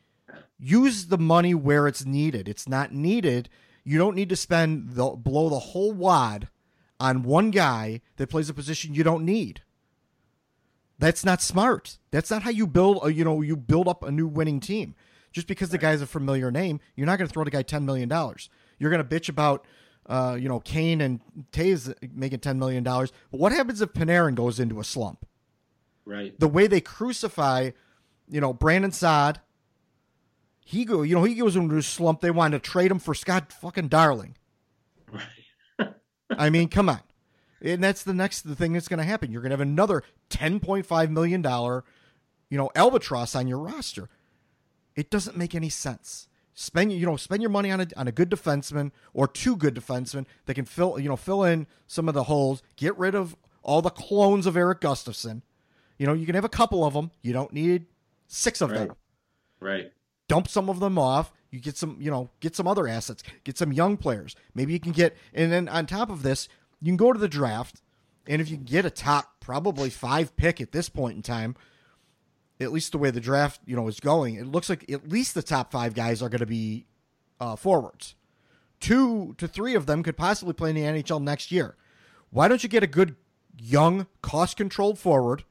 use 0.59 1.07
the 1.07 1.19
money 1.19 1.55
where 1.55 1.89
it's 1.89 2.07
needed. 2.07 2.49
It's 2.49 2.69
not 2.69 2.93
needed. 2.93 3.49
You 3.83 3.99
don't 3.99 4.14
need 4.14 4.29
to 4.29 4.37
spend 4.37 4.91
the 4.91 5.11
blow 5.11 5.49
the 5.49 5.59
whole 5.59 5.93
wad 5.93 6.49
on 7.01 7.25
one 7.25 7.51
guy 7.51 8.01
that 8.17 8.31
plays 8.31 8.49
a 8.49 8.55
position 8.55 8.95
you 8.95 9.03
don't 9.03 9.25
need. 9.25 9.62
That's 10.99 11.25
not 11.25 11.43
smart. 11.43 11.99
That's 12.12 12.31
not 12.31 12.43
how 12.43 12.51
you 12.51 12.69
build 12.69 13.01
a 13.03 13.12
you 13.12 13.25
know 13.25 13.43
you 13.43 13.57
build 13.57 13.89
up 13.89 14.05
a 14.05 14.12
new 14.12 14.29
winning 14.29 14.61
team. 14.61 14.95
Just 15.33 15.49
because 15.49 15.71
the 15.71 15.79
guy's 15.79 16.01
a 16.01 16.07
familiar 16.07 16.53
name, 16.53 16.81
you're 16.95 17.07
not 17.07 17.19
going 17.19 17.29
to 17.29 17.33
throw 17.33 17.45
the 17.45 17.51
guy 17.51 17.62
ten 17.62 17.85
million 17.85 18.09
dollars. 18.09 18.49
You're 18.79 18.91
going 18.91 19.07
to 19.07 19.21
bitch 19.21 19.29
about 19.29 19.67
uh, 20.09 20.37
you 20.39 20.49
know 20.49 20.61
Kane 20.61 21.01
and 21.01 21.21
Toews 21.53 21.95
making 22.15 22.41
ten 22.41 22.59
million 22.59 22.83
dollars. 22.83 23.13
But 23.31 23.41
what 23.41 23.53
happens 23.53 23.81
if 23.81 23.93
Panarin 23.93 24.35
goes 24.35 24.61
into 24.61 24.81
a 24.81 24.85
slump? 24.85 25.27
Right. 26.05 26.39
The 26.39 26.49
way 26.49 26.67
they 26.67 26.81
crucify, 26.81 27.71
you 28.29 28.41
know 28.41 28.53
Brandon 28.53 28.93
Saad. 28.93 29.41
He 30.61 30.85
go, 30.85 31.03
you 31.03 31.15
know, 31.15 31.23
he 31.23 31.37
goes 31.37 31.55
into 31.55 31.77
a 31.77 31.83
slump. 31.83 32.21
They 32.21 32.33
want 32.33 32.53
to 32.53 32.59
trade 32.59 32.91
him 32.91 32.99
for 32.99 33.15
Scott 33.15 33.53
fucking 33.53 33.87
Darling. 33.87 34.37
Right. 35.13 35.93
I 36.31 36.51
mean, 36.51 36.69
come 36.69 36.89
on. 36.89 37.01
And 37.63 37.83
that's 37.83 38.03
the 38.03 38.13
next 38.13 38.43
the 38.43 38.57
thing 38.57 38.73
that's 38.73 38.89
going 38.89 38.99
to 38.99 39.05
happen. 39.05 39.31
You're 39.31 39.43
going 39.43 39.51
to 39.51 39.55
have 39.55 39.61
another 39.61 40.03
10.5 40.31 41.11
million 41.11 41.43
dollar, 41.43 41.85
you 42.51 42.59
know, 42.59 42.71
albatross 42.75 43.35
on 43.35 43.47
your 43.47 43.59
roster. 43.59 44.09
It 44.95 45.11
doesn't 45.11 45.37
make 45.37 45.55
any 45.55 45.69
sense. 45.69 46.29
Spend 46.59 46.91
you 46.91 47.05
know 47.05 47.17
spend 47.17 47.43
your 47.43 47.51
money 47.51 47.71
on 47.71 47.83
a 47.83 47.87
on 47.99 48.09
a 48.09 48.13
good 48.13 48.31
defenseman 48.31 48.91
or 49.13 49.29
two 49.29 49.57
good 49.57 49.75
defensemen 49.75 50.25
that 50.47 50.55
can 50.55 50.65
fill 50.65 50.99
you 50.99 51.07
know 51.07 51.15
fill 51.17 51.45
in 51.45 51.67
some 51.87 52.09
of 52.09 52.15
the 52.15 52.25
holes. 52.25 52.63
Get 52.77 52.97
rid 52.97 53.15
of 53.15 53.37
all 53.63 53.83
the 53.83 53.91
clones 53.91 54.47
of 54.47 54.57
Erik 54.57 54.81
Gustafsson. 54.81 55.43
You 55.99 56.07
know 56.07 56.15
you 56.15 56.25
can 56.25 56.35
have 56.35 56.47
a 56.47 56.49
couple 56.49 56.83
of 56.83 56.95
them. 56.95 57.11
You 57.21 57.35
don't 57.35 57.53
need 57.53 57.85
six 58.27 58.63
of 58.63 58.71
Right. 58.71 58.89
them 58.89 58.97
Right. 59.61 59.93
dump 60.29 60.49
some 60.49 60.71
of 60.71 60.81
them 60.81 60.99
off. 60.99 61.31
You 61.51 61.61
get 61.61 61.77
some, 61.77 61.97
you 62.01 62.11
know, 62.11 62.31
get 62.41 62.57
some 62.57 62.67
other 62.67 62.89
assets, 62.89 63.23
get 63.45 63.57
some 63.57 63.73
young 63.73 63.97
players. 63.97 64.35
Maybe 64.55 64.73
you 64.73 64.81
can 64.81 64.93
get, 64.93 65.17
and 65.33 65.53
then 65.53 65.69
on 65.69 65.87
top 65.87 66.11
of 66.11 66.23
this, 66.23 66.49
you 66.81 66.87
can 66.91 66.97
go 66.97 67.13
to 67.13 67.19
the 67.19 67.29
draft, 67.29 67.81
and 68.27 68.43
if 68.43 68.51
you 68.51 68.57
get 68.57 68.85
a 68.85 68.91
top, 68.91 69.37
probably 69.41 69.89
five 69.89 70.37
pick 70.37 70.61
at 70.61 70.73
this 70.73 70.89
point 70.89 71.17
in 71.17 71.23
time, 71.23 71.55
at 72.61 72.73
least 72.73 72.93
the 72.93 72.99
way 72.99 73.11
the 73.11 73.21
draft, 73.21 73.61
you 73.67 73.77
know, 73.77 73.87
is 73.89 74.01
going, 74.01 74.35
it 74.37 74.47
looks 74.47 74.69
like 74.69 74.91
at 74.91 75.09
least 75.09 75.35
the 75.35 75.43
top 75.43 75.71
five 75.71 75.95
guys 75.95 76.23
are 76.23 76.29
going 76.29 76.41
to 76.41 76.47
be 76.47 76.87
uh, 77.41 77.57
forwards. 77.57 78.15
Two 78.81 79.35
to 79.39 79.49
three 79.49 79.75
of 79.75 79.87
them 79.87 80.03
could 80.03 80.17
possibly 80.17 80.55
play 80.55 80.71
in 80.71 80.77
the 80.77 80.83
NHL 80.83 81.23
next 81.23 81.51
year. 81.51 81.77
Why 82.31 82.49
don't 82.49 82.63
you 82.63 82.69
get 82.69 82.83
a 82.83 82.87
good, 82.87 83.17
young, 83.59 84.07
cost-controlled 84.23 84.99
forward 84.99 85.45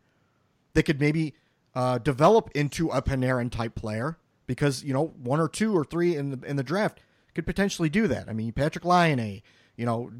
that 0.74 0.84
could 0.84 0.99
maybe 0.99 1.34
uh, 1.74 1.97
develop 1.97 2.49
into 2.53 2.89
a 2.89 3.01
Panarin 3.01 3.51
type 3.51 3.76
player 3.76 4.18
because 4.47 4.84
you 4.84 4.93
know 4.93 5.08
one 5.22 5.39
or 5.39 5.47
two 5.47 5.76
or 5.76 5.84
three 5.84 6.16
in 6.16 6.30
the 6.30 6.47
in 6.47 6.56
the 6.56 6.64
draft 6.64 6.99
could 7.34 7.45
potentially 7.45 7.89
do 7.89 8.08
that. 8.08 8.30
I 8.30 8.34
mean, 8.34 8.51
Patrick 8.53 8.86
Lyon, 8.86 9.41
you 9.76 9.86
know, 9.86 10.12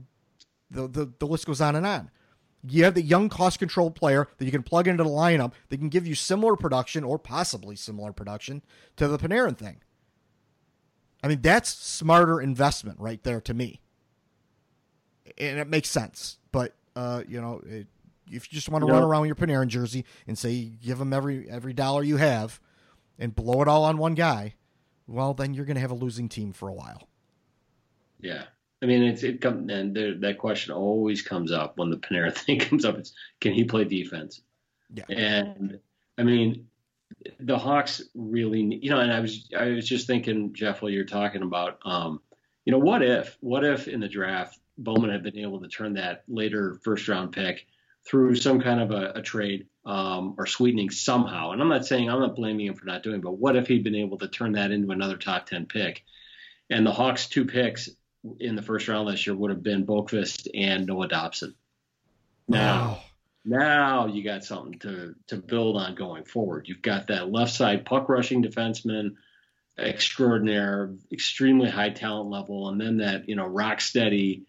the, 0.70 0.88
the 0.88 1.12
the 1.20 1.28
list 1.28 1.46
goes 1.46 1.62
on 1.62 1.76
and 1.76 1.86
on. 1.86 2.12
You 2.68 2.84
have 2.84 2.94
the 2.96 3.02
young 3.02 3.30
cost 3.30 3.60
controlled 3.60 3.96
player 3.96 4.28
that 4.38 4.46
you 4.46 4.52
can 4.52 4.64
plug 4.64 4.88
into 4.88 5.04
the 5.04 5.10
lineup 5.10 5.54
that 5.70 5.78
can 5.78 5.90
give 5.90 6.08
you 6.08 6.16
similar 6.16 6.56
production 6.56 7.04
or 7.04 7.20
possibly 7.20 7.76
similar 7.76 8.12
production 8.12 8.62
to 8.98 9.08
the 9.08 9.18
Panarin 9.18 9.58
thing. 9.58 9.82
I 11.24 11.28
mean, 11.28 11.42
that's 11.42 11.70
smarter 11.70 12.40
investment 12.40 13.00
right 13.00 13.22
there 13.24 13.42
to 13.42 13.54
me. 13.54 13.82
And 15.38 15.60
it 15.60 15.68
makes 15.68 15.90
sense. 15.90 16.38
But, 16.52 16.76
uh, 16.96 17.24
you 17.28 17.42
know, 17.42 17.62
it, 17.66 17.88
if 18.32 18.52
you 18.52 18.56
just 18.56 18.70
want 18.70 18.84
to 18.84 18.88
You 18.88 18.94
run 18.94 19.04
around 19.04 19.22
with 19.22 19.28
your 19.28 19.36
Panarin 19.36 19.68
jersey 19.68 20.06
and 20.28 20.38
say 20.38 20.52
you 20.52 20.78
give 20.78 20.98
them 20.98 21.14
every 21.14 21.50
every 21.50 21.74
dollar 21.74 22.04
you 22.04 22.18
have 22.18 22.60
and 23.20 23.36
blow 23.36 23.62
it 23.62 23.68
all 23.68 23.84
on 23.84 23.98
one 23.98 24.14
guy, 24.14 24.56
well, 25.08 25.34
then 25.34 25.54
you're 25.54 25.66
going 25.66 25.76
to 25.76 25.82
have 25.82 25.92
a 25.92 25.96
losing 25.96 26.30
team 26.30 26.54
for 26.54 26.70
a 26.70 26.74
while. 26.74 27.08
Yeah. 28.20 28.46
I 28.86 28.88
mean, 28.88 29.02
it's 29.02 29.24
it 29.24 29.42
come 29.42 29.68
and 29.72 29.96
there, 29.96 30.14
that 30.14 30.38
question 30.38 30.72
always 30.72 31.24
comes 31.24 31.52
up 31.52 31.76
when 31.80 31.90
the 31.90 31.98
Panera 31.98 32.32
thing 32.38 32.60
comes 32.60 32.86
up. 32.86 33.00
It's 33.00 33.14
can 33.42 33.52
he 33.52 33.64
play 33.64 33.84
defense? 33.84 34.42
Yeah. 34.94 35.06
And 35.10 35.80
I 36.20 36.24
mean, 36.24 36.68
the 37.40 37.58
Hawks 37.58 38.04
really, 38.14 38.62
you 38.62 38.92
know, 38.92 39.00
and 39.00 39.12
I 39.12 39.22
was 39.22 39.50
I 39.58 39.70
was 39.70 39.90
just 39.90 40.06
thinking, 40.06 40.54
Jeff, 40.54 40.84
while 40.84 40.92
you're 40.92 41.04
talking 41.04 41.42
about, 41.42 41.80
um, 41.84 42.22
you 42.64 42.72
know, 42.72 42.78
what 42.78 43.02
if 43.02 43.40
what 43.40 43.64
if 43.66 43.88
in 43.88 44.02
the 44.02 44.08
draft 44.08 44.60
Bowman 44.78 45.10
had 45.10 45.24
been 45.24 45.40
able 45.40 45.60
to 45.62 45.68
turn 45.68 45.96
that 45.96 46.24
later 46.28 46.80
first 46.84 47.08
round 47.08 47.32
pick 47.32 47.66
through 48.08 48.36
some 48.36 48.62
kind 48.62 48.80
of 48.80 48.92
a, 48.92 49.14
a 49.16 49.22
trade 49.24 49.66
um, 49.84 50.36
or 50.38 50.46
sweetening 50.46 50.92
somehow. 50.92 51.54
And 51.54 51.62
I'm 51.62 51.70
not 51.70 51.88
saying 51.88 52.08
I'm 52.08 52.20
not 52.20 52.36
blaming 52.36 52.68
him 52.68 52.76
for 52.76 52.86
not 52.86 53.02
doing, 53.02 53.16
it, 53.16 53.24
but 53.24 53.40
what 53.40 53.56
if 53.56 53.66
he'd 53.66 53.84
been 53.84 53.96
able 53.96 54.20
to 54.20 54.28
turn 54.28 54.52
that 54.52 54.70
into 54.70 54.92
another 54.92 55.18
top 55.18 55.48
ten 55.48 55.66
pick? 55.66 56.04
And 56.70 56.86
the 56.86 56.92
Hawks' 56.92 57.28
two 57.28 57.46
picks 57.46 57.90
in 58.40 58.56
the 58.56 58.62
first 58.62 58.88
round 58.88 59.08
last 59.08 59.26
year 59.26 59.36
would 59.36 59.52
have 59.52 59.64
been 59.64 59.86
Boqvist 59.86 60.48
and 60.54 60.86
Noah 60.86 61.08
Dobson. 61.08 61.56
Now, 62.48 63.02
now 63.44 64.08
you 64.08 64.24
got 64.24 64.44
something 64.44 64.80
to 64.80 65.16
to 65.28 65.38
build 65.38 65.78
on 65.78 65.96
going 65.96 66.26
forward. 66.26 66.68
You've 66.68 66.82
got 66.82 67.08
that 67.08 67.32
left 67.32 67.54
side 67.54 67.86
puck 67.86 68.10
rushing 68.10 68.44
defenseman 68.44 69.16
extraordinaire, 69.78 70.94
extremely 71.12 71.70
high 71.70 71.90
talent 71.90 72.30
level, 72.30 72.70
and 72.70 72.80
then 72.80 72.98
that 72.98 73.28
you 73.28 73.36
know 73.36 73.46
rock 73.46 73.82
steady, 73.82 74.44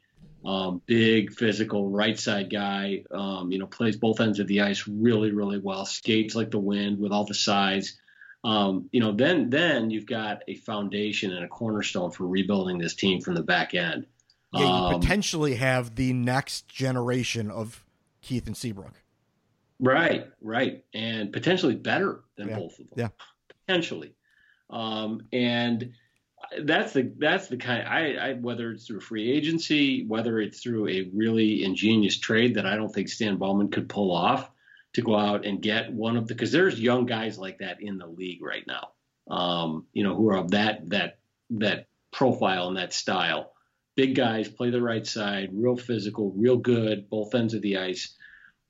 um, 0.44 0.80
big 0.86 1.32
physical 1.32 1.90
right 1.90 2.18
side 2.18 2.50
guy. 2.50 3.04
Um, 3.10 3.50
you 3.50 3.58
know 3.58 3.66
plays 3.66 3.96
both 3.96 4.20
ends 4.20 4.38
of 4.38 4.46
the 4.46 4.62
ice 4.62 4.86
really 4.86 5.32
really 5.32 5.58
well, 5.58 5.84
skates 5.84 6.34
like 6.34 6.50
the 6.50 6.58
wind 6.58 6.98
with 6.98 7.12
all 7.12 7.24
the 7.24 7.34
size. 7.34 7.98
Um, 8.46 8.88
you 8.92 9.00
know 9.00 9.10
then 9.12 9.50
then 9.50 9.90
you've 9.90 10.06
got 10.06 10.42
a 10.46 10.54
foundation 10.54 11.32
and 11.32 11.44
a 11.44 11.48
cornerstone 11.48 12.12
for 12.12 12.26
rebuilding 12.28 12.78
this 12.78 12.94
team 12.94 13.20
from 13.20 13.34
the 13.34 13.42
back 13.42 13.74
end. 13.74 14.06
Yeah, 14.52 14.60
you 14.60 14.66
Um, 14.66 15.00
potentially 15.00 15.56
have 15.56 15.96
the 15.96 16.12
next 16.12 16.68
generation 16.68 17.50
of 17.50 17.84
Keith 18.22 18.46
and 18.46 18.56
Seabrook. 18.56 19.02
Right, 19.80 20.26
right, 20.40 20.84
and 20.94 21.32
potentially 21.32 21.74
better 21.74 22.20
than 22.36 22.48
Yeah. 22.48 22.58
both 22.58 22.78
of 22.78 22.88
them. 22.90 22.96
Yeah. 22.96 23.08
potentially. 23.66 24.14
Um, 24.70 25.22
and 25.32 25.92
that's 26.62 26.92
the 26.92 27.12
that's 27.18 27.48
the 27.48 27.56
kind. 27.56 27.86
I, 27.88 28.14
I 28.14 28.32
whether 28.34 28.70
it's 28.70 28.86
through 28.86 29.00
free 29.00 29.28
agency, 29.32 30.06
whether 30.06 30.40
it's 30.40 30.62
through 30.62 30.88
a 30.88 31.10
really 31.12 31.64
ingenious 31.64 32.16
trade 32.16 32.54
that 32.54 32.64
I 32.66 32.76
don't 32.76 32.94
think 32.94 33.08
Stan 33.08 33.36
Bowman 33.38 33.68
could 33.70 33.88
pull 33.88 34.12
off 34.12 34.50
to 34.96 35.02
go 35.02 35.16
out 35.16 35.46
and 35.46 35.62
get 35.62 35.92
one 35.92 36.16
of 36.16 36.26
the 36.26 36.34
because 36.34 36.52
there's 36.52 36.78
young 36.78 37.06
guys 37.06 37.38
like 37.38 37.58
that 37.58 37.80
in 37.80 37.96
the 37.96 38.06
league 38.06 38.42
right 38.42 38.66
now. 38.66 38.88
Um, 39.34 39.86
you 39.92 40.02
know, 40.04 40.14
who 40.14 40.28
are 40.30 40.36
of 40.36 40.50
that 40.50 40.90
that 40.90 41.18
that 41.50 41.86
profile 42.12 42.68
and 42.68 42.76
that 42.76 42.92
style. 42.92 43.52
Big 43.94 44.14
guys 44.14 44.46
play 44.48 44.68
the 44.68 44.82
right 44.82 45.06
side, 45.06 45.50
real 45.54 45.76
physical, 45.76 46.30
real 46.36 46.58
good, 46.58 47.08
both 47.08 47.34
ends 47.34 47.54
of 47.54 47.62
the 47.62 47.78
ice 47.78 48.14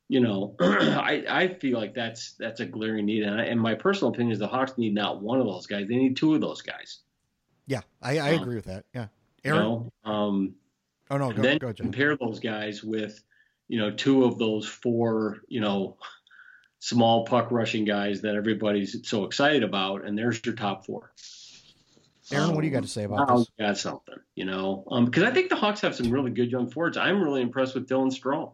you 0.08 0.20
know, 0.20 0.54
I, 0.60 1.24
I 1.28 1.48
feel 1.48 1.78
like 1.80 1.94
that's 1.94 2.34
that's 2.38 2.60
a 2.60 2.64
glaring 2.66 3.06
need, 3.06 3.24
and, 3.24 3.40
I, 3.40 3.44
and 3.46 3.60
my 3.60 3.74
personal 3.74 4.12
opinion 4.12 4.32
is 4.32 4.38
the 4.38 4.46
Hawks 4.46 4.78
need 4.78 4.94
not 4.94 5.20
one 5.20 5.40
of 5.40 5.46
those 5.46 5.66
guys; 5.66 5.88
they 5.88 5.96
need 5.96 6.16
two 6.16 6.34
of 6.34 6.40
those 6.40 6.62
guys. 6.62 7.00
Yeah, 7.66 7.80
I, 8.00 8.18
I 8.18 8.36
Uh, 8.36 8.40
agree 8.42 8.54
with 8.54 8.66
that. 8.66 8.84
Yeah, 8.94 9.08
You 9.42 9.54
Aaron. 9.54 9.62
know, 9.64 9.92
um, 10.04 10.54
oh 11.10 11.18
no, 11.18 11.32
go, 11.32 11.42
then 11.42 11.58
go, 11.58 11.72
compare 11.72 12.16
those 12.16 12.38
guys 12.38 12.84
with, 12.84 13.20
you 13.66 13.80
know, 13.80 13.90
two 13.90 14.24
of 14.24 14.38
those 14.38 14.68
four, 14.68 15.38
you 15.48 15.60
know, 15.60 15.96
small 16.86 17.24
puck 17.24 17.50
rushing 17.50 17.84
guys 17.84 18.20
that 18.20 18.36
everybody's 18.36 19.08
so 19.08 19.24
excited 19.24 19.64
about, 19.64 20.04
and 20.04 20.16
there's 20.16 20.40
your 20.44 20.54
top 20.54 20.86
four. 20.86 21.12
Aaron, 22.30 22.54
what 22.54 22.60
do 22.60 22.66
you 22.68 22.72
got 22.72 22.84
to 22.84 22.88
say 22.88 23.04
about 23.04 23.28
Now 23.28 23.38
this? 23.38 23.50
got 23.58 23.78
something, 23.78 24.14
you 24.36 24.44
know, 24.44 24.84
because 25.04 25.24
I 25.24 25.32
think 25.32 25.48
the 25.48 25.56
Hawks 25.56 25.80
have 25.80 25.96
some 25.96 26.10
really 26.10 26.30
good 26.30 26.50
young 26.50 26.70
forwards. 26.70 26.96
I'm 26.96 27.20
really 27.22 27.42
impressed 27.42 27.74
with 27.74 27.88
Dylan 27.88 28.16
Strome. 28.16 28.52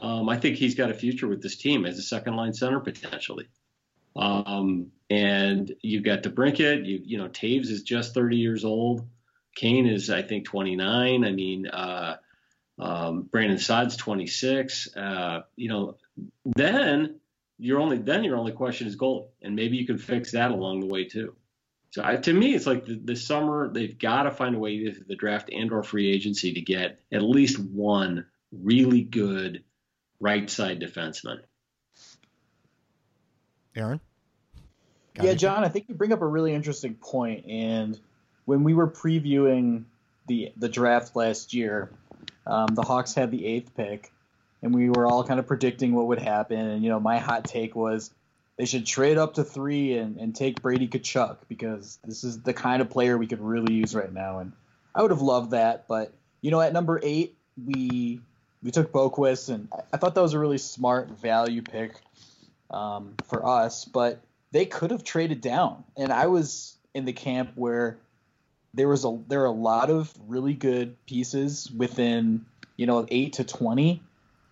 Um, 0.00 0.28
I 0.28 0.36
think 0.36 0.56
he's 0.56 0.76
got 0.76 0.90
a 0.90 0.94
future 0.94 1.26
with 1.26 1.42
this 1.42 1.56
team 1.56 1.84
as 1.84 1.98
a 1.98 2.02
second 2.02 2.36
line 2.36 2.54
center 2.54 2.78
potentially. 2.78 3.48
Um, 4.14 4.92
and 5.10 5.74
you've 5.82 6.04
got 6.04 6.22
DeBrincat. 6.22 6.86
You 6.86 7.00
you 7.04 7.18
know 7.18 7.28
Toews 7.28 7.70
is 7.70 7.82
just 7.82 8.14
30 8.14 8.36
years 8.36 8.64
old. 8.64 9.06
Kane 9.56 9.86
is 9.86 10.10
I 10.10 10.22
think 10.22 10.44
29. 10.44 11.24
I 11.24 11.30
mean 11.32 11.66
uh, 11.66 12.16
um, 12.78 13.22
Brandon 13.22 13.58
Saad's 13.58 13.96
26. 13.96 14.96
Uh, 14.96 15.40
you 15.56 15.68
know 15.68 15.96
then 16.44 17.20
your 17.62 17.78
only 17.78 17.98
then 17.98 18.24
your 18.24 18.36
only 18.36 18.52
question 18.52 18.88
is 18.88 18.96
goalie, 18.96 19.28
and 19.40 19.54
maybe 19.54 19.76
you 19.76 19.86
can 19.86 19.98
fix 19.98 20.32
that 20.32 20.50
along 20.50 20.80
the 20.80 20.86
way 20.86 21.04
too. 21.04 21.34
So 21.90 22.02
I, 22.04 22.16
to 22.16 22.32
me, 22.32 22.54
it's 22.54 22.66
like 22.66 22.86
the, 22.86 23.00
the 23.02 23.16
summer 23.16 23.72
they've 23.72 23.98
got 23.98 24.24
to 24.24 24.30
find 24.30 24.54
a 24.54 24.58
way 24.58 24.72
either 24.72 24.92
through 24.92 25.04
the 25.08 25.16
draft 25.16 25.50
and 25.52 25.70
or 25.72 25.82
free 25.82 26.10
agency 26.12 26.54
to 26.54 26.60
get 26.60 27.00
at 27.12 27.22
least 27.22 27.58
one 27.58 28.26
really 28.50 29.02
good 29.02 29.62
right 30.18 30.48
side 30.50 30.80
defenseman. 30.80 31.40
Aaron. 33.76 34.00
Got 35.14 35.24
yeah, 35.24 35.30
anything? 35.30 35.38
John, 35.38 35.64
I 35.64 35.68
think 35.68 35.88
you 35.88 35.94
bring 35.94 36.12
up 36.12 36.22
a 36.22 36.26
really 36.26 36.54
interesting 36.54 36.94
point. 36.94 37.46
And 37.46 37.98
when 38.44 38.64
we 38.64 38.74
were 38.74 38.88
previewing 38.88 39.84
the 40.26 40.52
the 40.56 40.68
draft 40.68 41.14
last 41.14 41.54
year, 41.54 41.90
um, 42.46 42.74
the 42.74 42.82
Hawks 42.82 43.14
had 43.14 43.30
the 43.30 43.46
eighth 43.46 43.76
pick, 43.76 44.10
and 44.62 44.74
we 44.74 44.88
were 44.88 45.06
all 45.06 45.24
kind 45.24 45.40
of 45.40 45.46
predicting 45.46 45.92
what 45.92 46.06
would 46.06 46.20
happen. 46.20 46.58
And 46.58 46.82
you 46.82 46.90
know, 46.90 47.00
my 47.00 47.18
hot 47.18 47.44
take 47.44 47.74
was 47.74 48.12
they 48.56 48.64
should 48.64 48.86
trade 48.86 49.18
up 49.18 49.34
to 49.34 49.44
three 49.44 49.96
and, 49.96 50.18
and 50.18 50.34
take 50.34 50.62
Brady 50.62 50.88
Tkachuk 50.88 51.38
because 51.48 51.98
this 52.04 52.22
is 52.22 52.42
the 52.42 52.52
kind 52.52 52.82
of 52.82 52.90
player 52.90 53.16
we 53.18 53.26
could 53.26 53.40
really 53.40 53.74
use 53.74 53.94
right 53.94 54.12
now. 54.12 54.38
And 54.38 54.52
I 54.94 55.02
would 55.02 55.10
have 55.10 55.22
loved 55.22 55.52
that, 55.52 55.88
but 55.88 56.12
you 56.42 56.50
know, 56.50 56.60
at 56.60 56.72
number 56.72 57.00
eight, 57.02 57.36
we 57.64 58.20
we 58.62 58.70
took 58.70 58.92
Boqvist, 58.92 59.48
and 59.48 59.68
I- 59.92 59.96
thought 59.96 60.14
that 60.14 60.22
was 60.22 60.34
a 60.34 60.38
really 60.38 60.58
smart 60.58 61.10
value 61.10 61.62
pick 61.62 61.94
um, 62.70 63.14
for 63.28 63.46
us. 63.46 63.84
But 63.84 64.20
they 64.50 64.66
could 64.66 64.90
have 64.90 65.02
traded 65.04 65.40
down, 65.40 65.84
and 65.96 66.12
I 66.12 66.26
was 66.26 66.76
in 66.94 67.04
the 67.04 67.12
camp 67.12 67.52
where 67.54 67.98
there 68.74 68.88
was 68.88 69.04
a 69.04 69.18
there 69.28 69.42
are 69.42 69.46
a 69.46 69.50
lot 69.50 69.90
of 69.90 70.12
really 70.26 70.54
good 70.54 70.96
pieces 71.06 71.70
within 71.70 72.44
you 72.76 72.86
know 72.86 73.06
eight 73.08 73.34
to 73.34 73.44
twenty, 73.44 74.02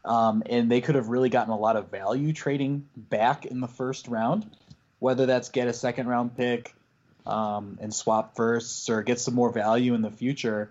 um, 0.04 0.42
and 0.46 0.70
they 0.70 0.80
could 0.80 0.94
have 0.94 1.08
really 1.08 1.28
gotten 1.28 1.52
a 1.52 1.58
lot 1.58 1.76
of 1.76 1.90
value 1.90 2.32
trading 2.32 2.86
back 2.96 3.46
in 3.46 3.60
the 3.60 3.68
first 3.68 4.08
round, 4.08 4.48
whether 4.98 5.26
that's 5.26 5.50
get 5.50 5.68
a 5.68 5.72
second 5.72 6.08
round 6.08 6.36
pick 6.36 6.74
um, 7.26 7.78
and 7.80 7.94
swap 7.94 8.36
firsts 8.36 8.88
or 8.88 9.02
get 9.02 9.20
some 9.20 9.34
more 9.34 9.50
value 9.50 9.94
in 9.94 10.02
the 10.02 10.10
future. 10.10 10.70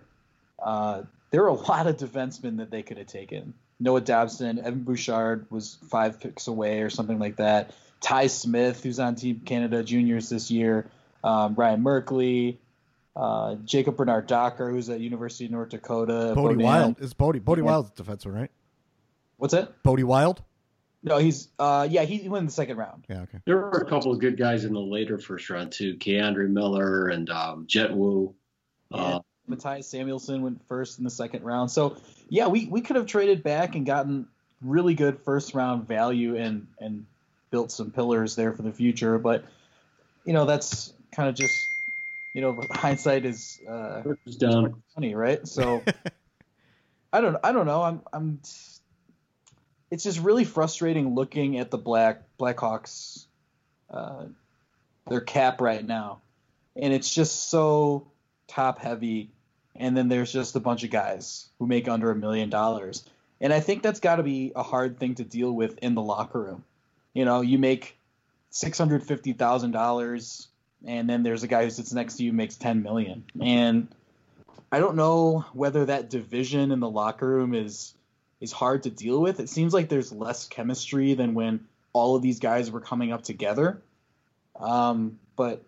Uh, 0.62 1.04
there 1.32 1.44
are 1.44 1.50
a 1.50 1.54
lot 1.70 1.88
of 1.88 1.98
defensemen 1.98 2.58
that 2.58 2.72
they 2.72 2.84
could 2.84 2.98
have 2.98 3.08
taken. 3.08 3.54
Noah 3.80 4.02
Dobson, 4.02 4.60
Evan 4.60 4.84
Bouchard 4.84 5.46
was 5.50 5.78
five 5.90 6.20
picks 6.20 6.48
away 6.48 6.82
or 6.82 6.90
something 6.90 7.18
like 7.18 7.38
that. 7.38 7.74
Ty 8.02 8.28
Smith, 8.28 8.84
who's 8.84 9.00
on 9.00 9.16
Team 9.16 9.42
Canada 9.46 9.84
Juniors 9.84 10.30
this 10.30 10.52
year, 10.52 10.90
um, 11.24 11.56
Ryan 11.56 11.84
Merkley, 11.84 12.58
uh, 13.16 13.56
Jacob 13.66 13.98
Bernard 13.98 14.28
Docker, 14.28 14.70
who's 14.70 14.90
at 14.90 15.00
University 15.00 15.46
of 15.46 15.52
North 15.52 15.70
Dakota. 15.70 16.34
Bode. 16.36 16.58
Wilde 16.58 17.00
is 17.02 17.14
Bode. 17.14 17.44
Bode 17.44 17.60
Yeah. 17.60 17.66
Wilde's 17.66 17.92
defenseman, 17.92 18.34
right? 18.34 18.52
What's 19.40 19.54
that? 19.54 19.82
Bode 19.84 20.04
Wilde. 20.04 20.42
No, 21.02 21.18
he's 21.18 21.48
uh, 21.58 21.88
yeah, 21.90 22.04
he 22.04 22.28
went 22.28 22.42
in 22.42 22.46
the 22.48 22.52
second 22.52 22.78
round. 22.78 23.06
Yeah. 23.10 23.22
Okay. 23.22 23.40
There 23.46 23.56
were 23.56 23.70
a 23.70 23.86
couple 23.86 24.12
of 24.12 24.20
good 24.20 24.38
guys 24.38 24.66
in 24.66 24.74
the 24.74 24.82
later 24.82 25.18
first 25.18 25.50
round 25.50 25.72
too. 25.72 25.96
K'Andre 25.96 26.50
Miller 26.50 27.08
and 27.08 27.30
um, 27.30 27.66
Jett 27.68 27.96
Woo. 27.96 28.36
Uh, 28.92 29.20
Mattias 29.50 29.86
Samuelsson 29.86 30.42
went 30.42 30.68
first 30.68 30.98
in 30.98 31.06
the 31.06 31.10
second 31.10 31.44
round. 31.44 31.72
So 31.72 31.96
yeah, 32.28 32.48
we, 32.48 32.68
we 32.68 32.82
could 32.82 32.98
have 32.98 33.06
traded 33.06 33.44
back 33.44 33.76
and 33.76 33.86
gotten 33.86 34.28
really 34.62 34.94
good 34.94 35.22
first 35.22 35.54
round 35.54 35.88
value 35.88 36.36
and 36.36 36.68
and 36.80 37.06
built 37.50 37.72
some 37.72 37.92
pillars 37.92 38.36
there 38.36 38.52
for 38.52 38.62
the 38.62 38.74
future. 38.74 39.18
But 39.18 39.46
you 40.26 40.34
know 40.34 40.46
that's 40.46 40.94
kind 41.14 41.30
of 41.30 41.36
just 41.36 41.56
you 42.36 42.42
know 42.42 42.62
hindsight 42.72 43.26
is 43.26 43.58
uh, 43.70 44.04
funny, 44.94 45.16
right? 45.16 45.48
So 45.48 45.82
I 47.14 47.22
don't 47.22 47.38
I 47.42 47.54
don't 47.54 47.66
know. 47.66 47.84
I'm 47.84 48.02
I'm 48.12 48.40
it's 49.92 50.04
just 50.04 50.20
really 50.20 50.44
frustrating 50.44 51.16
looking 51.16 51.58
at 51.58 51.72
the 51.72 51.78
black 51.78 52.22
Blackhawks 52.40 53.26
uh, 53.90 54.26
their 55.08 55.22
cap 55.22 55.62
right 55.62 55.86
now, 55.86 56.20
and 56.76 56.94
it's 56.94 57.14
just 57.14 57.50
so 57.50 58.08
top 58.48 58.80
heavy. 58.80 59.32
And 59.76 59.96
then 59.96 60.10
there's 60.10 60.34
just 60.34 60.56
a 60.56 60.60
bunch 60.60 60.84
of 60.84 60.90
guys 60.90 61.48
who 61.58 61.66
make 61.66 61.88
under 61.88 62.12
a 62.12 62.16
million 62.16 62.50
dollars, 62.50 63.08
and 63.40 63.54
I 63.54 63.62
think 63.62 63.82
that's 63.82 64.00
got 64.00 64.18
to 64.18 64.24
be 64.24 64.52
a 64.56 64.64
hard 64.64 65.00
thing 65.00 65.16
to 65.16 65.24
deal 65.24 65.52
with 65.52 65.78
in 65.80 65.96
the 65.96 66.02
locker 66.02 66.42
room. 66.42 66.64
You 67.14 67.26
know, 67.26 67.42
you 67.42 67.58
make 67.58 67.98
six 68.50 68.78
hundred 68.78 69.04
fifty 69.04 69.34
thousand 69.34 69.72
dollars, 69.72 70.48
and 70.86 71.10
then 71.10 71.24
there's 71.24 71.44
a 71.44 71.48
guy 71.48 71.64
who 71.64 71.70
sits 71.70 71.94
next 71.94 72.18
to 72.18 72.24
you 72.24 72.34
makes 72.34 72.58
ten 72.58 72.84
million, 72.84 73.24
and 73.42 73.88
I 74.72 74.80
don't 74.80 74.96
know 74.96 75.46
whether 75.54 75.86
that 75.86 76.10
division 76.10 76.72
in 76.72 76.80
the 76.80 76.90
locker 76.90 77.28
room 77.28 77.54
is 77.54 77.94
is 78.42 78.52
hard 78.52 78.84
to 78.84 78.90
deal 78.90 79.20
with. 79.22 79.40
It 79.40 79.50
seems 79.50 79.74
like 79.74 79.90
there's 79.90 80.12
less 80.12 80.48
chemistry 80.48 81.14
than 81.14 81.34
when 81.34 81.66
all 81.94 82.16
of 82.16 82.22
these 82.22 82.40
guys 82.40 82.72
were 82.72 82.82
coming 82.82 83.12
up 83.12 83.24
together. 83.24 83.82
Um, 84.60 85.20
but 85.36 85.64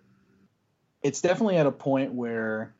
it's 1.02 1.22
definitely 1.22 1.58
at 1.58 1.66
a 1.66 1.72
point 1.72 2.14
where 2.14 2.74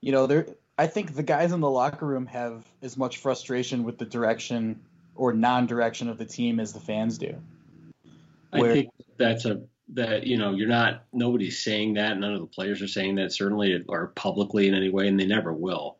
you 0.00 0.12
know 0.12 0.26
there 0.26 0.46
I 0.78 0.86
think 0.86 1.14
the 1.14 1.22
guys 1.22 1.52
in 1.52 1.60
the 1.60 1.70
locker 1.70 2.06
room 2.06 2.26
have 2.26 2.64
as 2.82 2.96
much 2.96 3.18
frustration 3.18 3.84
with 3.84 3.98
the 3.98 4.06
direction 4.06 4.80
or 5.14 5.32
non-direction 5.34 6.08
of 6.08 6.16
the 6.16 6.24
team 6.24 6.58
as 6.58 6.72
the 6.72 6.80
fans 6.80 7.18
do. 7.18 7.36
I 8.52 8.62
think 8.62 8.90
that's 9.18 9.44
a 9.44 9.62
that 9.92 10.26
you 10.26 10.38
know 10.38 10.52
you're 10.52 10.68
not 10.68 11.04
nobody's 11.12 11.62
saying 11.62 11.94
that. 11.94 12.18
None 12.18 12.32
of 12.32 12.40
the 12.40 12.46
players 12.46 12.80
are 12.80 12.88
saying 12.88 13.16
that 13.16 13.32
certainly 13.32 13.84
or 13.88 14.08
publicly 14.08 14.68
in 14.68 14.74
any 14.74 14.88
way, 14.88 15.08
and 15.08 15.20
they 15.20 15.26
never 15.26 15.52
will. 15.52 15.98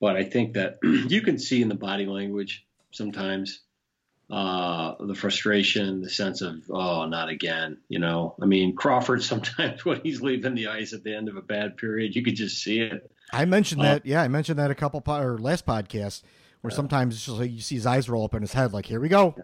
But 0.00 0.16
I 0.16 0.24
think 0.24 0.54
that 0.54 0.78
you 0.82 1.20
can 1.22 1.38
see 1.38 1.62
in 1.62 1.68
the 1.68 1.74
body 1.74 2.06
language 2.06 2.66
sometimes 2.90 3.60
uh, 4.30 4.94
the 5.00 5.14
frustration, 5.14 6.00
the 6.00 6.08
sense 6.10 6.40
of 6.40 6.62
oh, 6.70 7.06
not 7.06 7.28
again. 7.28 7.78
You 7.88 7.98
know, 7.98 8.34
I 8.40 8.46
mean 8.46 8.74
Crawford 8.74 9.22
sometimes 9.32 9.84
when 9.84 10.00
he's 10.02 10.20
leaving 10.22 10.54
the 10.54 10.68
ice 10.68 10.92
at 10.92 11.04
the 11.04 11.14
end 11.14 11.28
of 11.28 11.36
a 11.36 11.42
bad 11.42 11.76
period, 11.76 12.14
you 12.14 12.22
could 12.22 12.36
just 12.36 12.62
see 12.62 12.80
it. 12.80 13.10
I 13.32 13.44
mentioned 13.44 13.80
Uh, 13.80 13.84
that. 13.84 14.06
Yeah, 14.06 14.22
I 14.22 14.28
mentioned 14.28 14.58
that 14.58 14.70
a 14.70 14.74
couple 14.74 15.00
po- 15.00 15.20
or 15.20 15.38
last 15.38 15.66
podcast 15.66 16.22
where 16.60 16.70
sometimes 16.70 17.14
it's 17.14 17.26
just 17.26 17.38
like 17.38 17.50
you 17.50 17.60
see 17.60 17.74
his 17.74 17.86
eyes 17.86 18.08
roll 18.08 18.24
up 18.24 18.34
in 18.34 18.40
his 18.40 18.52
head, 18.54 18.72
like 18.72 18.86
here 18.86 19.00
we 19.00 19.08
go. 19.08 19.34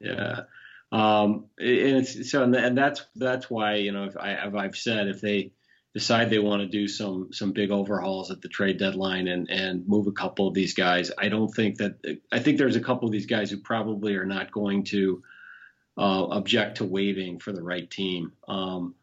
Yeah. 0.00 0.42
Um, 0.90 1.46
and 1.58 1.98
it's 1.98 2.30
so, 2.30 2.42
and, 2.42 2.54
and 2.56 2.76
that's 2.76 3.04
that's 3.14 3.50
why 3.50 3.74
you 3.76 3.92
know 3.92 4.04
if 4.04 4.16
I 4.16 4.32
if 4.32 4.54
I've 4.54 4.76
said 4.76 5.06
if 5.08 5.20
they 5.20 5.52
decide 5.98 6.30
they 6.30 6.38
want 6.38 6.62
to 6.62 6.68
do 6.68 6.86
some 6.86 7.32
some 7.32 7.52
big 7.52 7.72
overhauls 7.72 8.30
at 8.30 8.40
the 8.40 8.48
trade 8.48 8.78
deadline 8.78 9.26
and 9.26 9.50
and 9.50 9.86
move 9.88 10.06
a 10.06 10.12
couple 10.12 10.46
of 10.46 10.54
these 10.54 10.74
guys, 10.74 11.10
I 11.18 11.28
don't 11.28 11.48
think 11.48 11.78
that 11.78 12.20
I 12.30 12.38
think 12.38 12.58
there's 12.58 12.76
a 12.76 12.80
couple 12.80 13.08
of 13.08 13.12
these 13.12 13.26
guys 13.26 13.50
who 13.50 13.58
probably 13.58 14.14
are 14.14 14.24
not 14.24 14.52
going 14.52 14.84
to 14.84 15.22
uh, 15.96 16.24
object 16.30 16.76
to 16.76 16.84
waiving 16.84 17.40
for 17.40 17.52
the 17.52 17.62
right 17.62 17.90
team. 17.90 18.32
Um, 18.46 18.94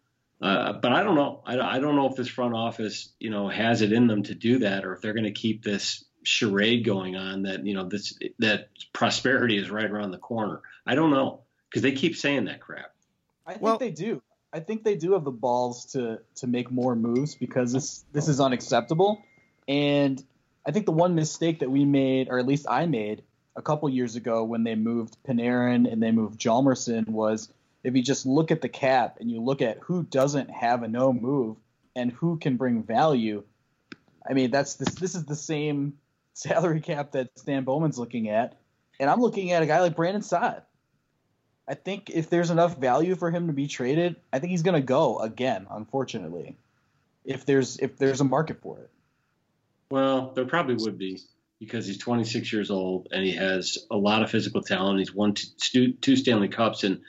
uh, 0.42 0.74
but 0.74 0.94
I 0.94 1.04
don't 1.04 1.16
know. 1.16 1.42
I, 1.46 1.60
I 1.60 1.80
don't 1.80 1.98
know 1.98 2.08
if 2.08 2.16
this 2.16 2.30
front 2.30 2.56
office, 2.56 3.12
you 3.20 3.30
know, 3.30 3.50
has 3.50 3.82
it 3.82 3.92
in 3.92 4.08
them 4.08 4.24
to 4.24 4.36
do 4.36 4.60
that, 4.60 4.86
or 4.86 4.94
if 4.94 5.02
they're 5.02 5.14
going 5.14 5.26
to 5.26 5.32
keep 5.32 5.64
this 5.64 6.06
charade 6.24 6.84
going 6.86 7.16
on 7.16 7.44
that 7.44 7.66
you 7.66 7.76
know 7.76 7.84
this 7.84 8.18
that 8.40 8.70
prosperity 8.94 9.58
is 9.58 9.70
right 9.70 9.92
around 9.92 10.12
the 10.12 10.18
corner. 10.18 10.62
I 10.88 10.96
don't 10.96 11.12
know 11.12 11.42
because 11.70 11.82
they 11.82 11.92
keep 11.92 12.16
saying 12.16 12.46
that 12.46 12.62
crap. 12.62 12.94
I 13.46 13.52
think 13.52 13.64
Well- 13.64 13.78
they 13.78 13.92
do. 13.92 14.22
I 14.54 14.60
think 14.60 14.84
they 14.84 14.96
do 14.96 15.14
have 15.14 15.24
the 15.24 15.32
balls 15.32 15.86
to 15.94 16.20
to 16.36 16.48
make 16.48 16.72
more 16.72 16.96
moves 16.96 17.36
because 17.36 17.74
this 17.74 18.06
this 18.12 18.28
is 18.28 18.40
unacceptable. 18.40 19.24
And 19.68 20.24
I 20.66 20.72
think 20.72 20.86
the 20.86 20.92
one 20.92 21.16
mistake 21.16 21.60
that 21.60 21.70
we 21.70 21.86
made, 21.86 22.30
or 22.30 22.40
at 22.40 22.48
least 22.48 22.66
I 22.70 22.86
made, 22.86 23.24
a 23.56 23.62
couple 23.62 23.88
years 23.90 24.16
ago 24.16 24.44
when 24.44 24.64
they 24.64 24.76
moved 24.76 25.18
Panarin 25.28 25.92
and 25.92 26.02
they 26.02 26.12
moved 26.12 26.40
Hjalmarsson 26.40 27.08
was 27.08 27.50
if 27.84 27.96
you 27.96 28.02
just 28.02 28.26
look 28.26 28.52
at 28.52 28.62
the 28.62 28.70
cap 28.70 29.18
and 29.20 29.30
you 29.30 29.42
look 29.42 29.62
at 29.62 29.78
who 29.80 30.04
doesn't 30.04 30.50
have 30.50 30.84
a 30.84 30.88
no 30.88 31.14
move 31.14 31.58
and 31.96 32.12
who 32.12 32.38
can 32.38 32.58
bring 32.58 32.84
value. 32.84 33.44
I 34.28 34.34
mean, 34.34 34.52
that's 34.52 34.76
this 34.76 34.96
this 34.96 35.16
is 35.16 35.26
the 35.26 35.36
same 35.36 35.94
salary 36.34 36.82
cap 36.82 37.12
that 37.12 37.38
Stan 37.38 37.64
Bowman's 37.64 38.00
looking 38.00 38.30
at, 38.30 38.58
and 39.00 39.10
I'm 39.10 39.22
looking 39.22 39.52
at 39.52 39.64
a 39.64 39.66
guy 39.66 39.82
like 39.82 39.96
Brandon 39.96 40.22
Saad. 40.22 40.64
I 41.68 41.74
think 41.74 42.10
if 42.10 42.30
there's 42.30 42.52
enough 42.52 42.78
value 42.78 43.16
for 43.16 43.32
him 43.32 43.48
to 43.48 43.54
be 43.54 43.68
traded, 43.68 44.16
I 44.32 44.40
think 44.40 44.52
he's 44.52 44.62
going 44.62 44.80
to 44.80 44.86
go 44.86 45.20
again. 45.20 45.68
Unfortunately, 45.70 46.58
if 47.24 47.46
there's 47.46 47.78
if 47.78 47.98
there's 47.98 48.22
a 48.22 48.26
market 48.26 48.62
for 48.62 48.80
it. 48.80 48.92
Well, 49.90 50.32
there 50.36 50.46
probably 50.46 50.76
would 50.76 50.98
be 50.98 51.22
because 51.60 51.88
he's 51.88 51.98
26 51.98 52.52
years 52.52 52.70
old 52.70 53.08
and 53.12 53.24
he 53.24 53.32
has 53.34 53.78
a 53.90 53.96
lot 53.96 54.22
of 54.22 54.30
physical 54.30 54.62
talent. 54.62 55.00
He's 55.00 55.14
won 55.14 55.34
two, 55.34 55.94
two 55.94 56.16
Stanley 56.16 56.50
Cups 56.50 56.84
and 56.84 57.02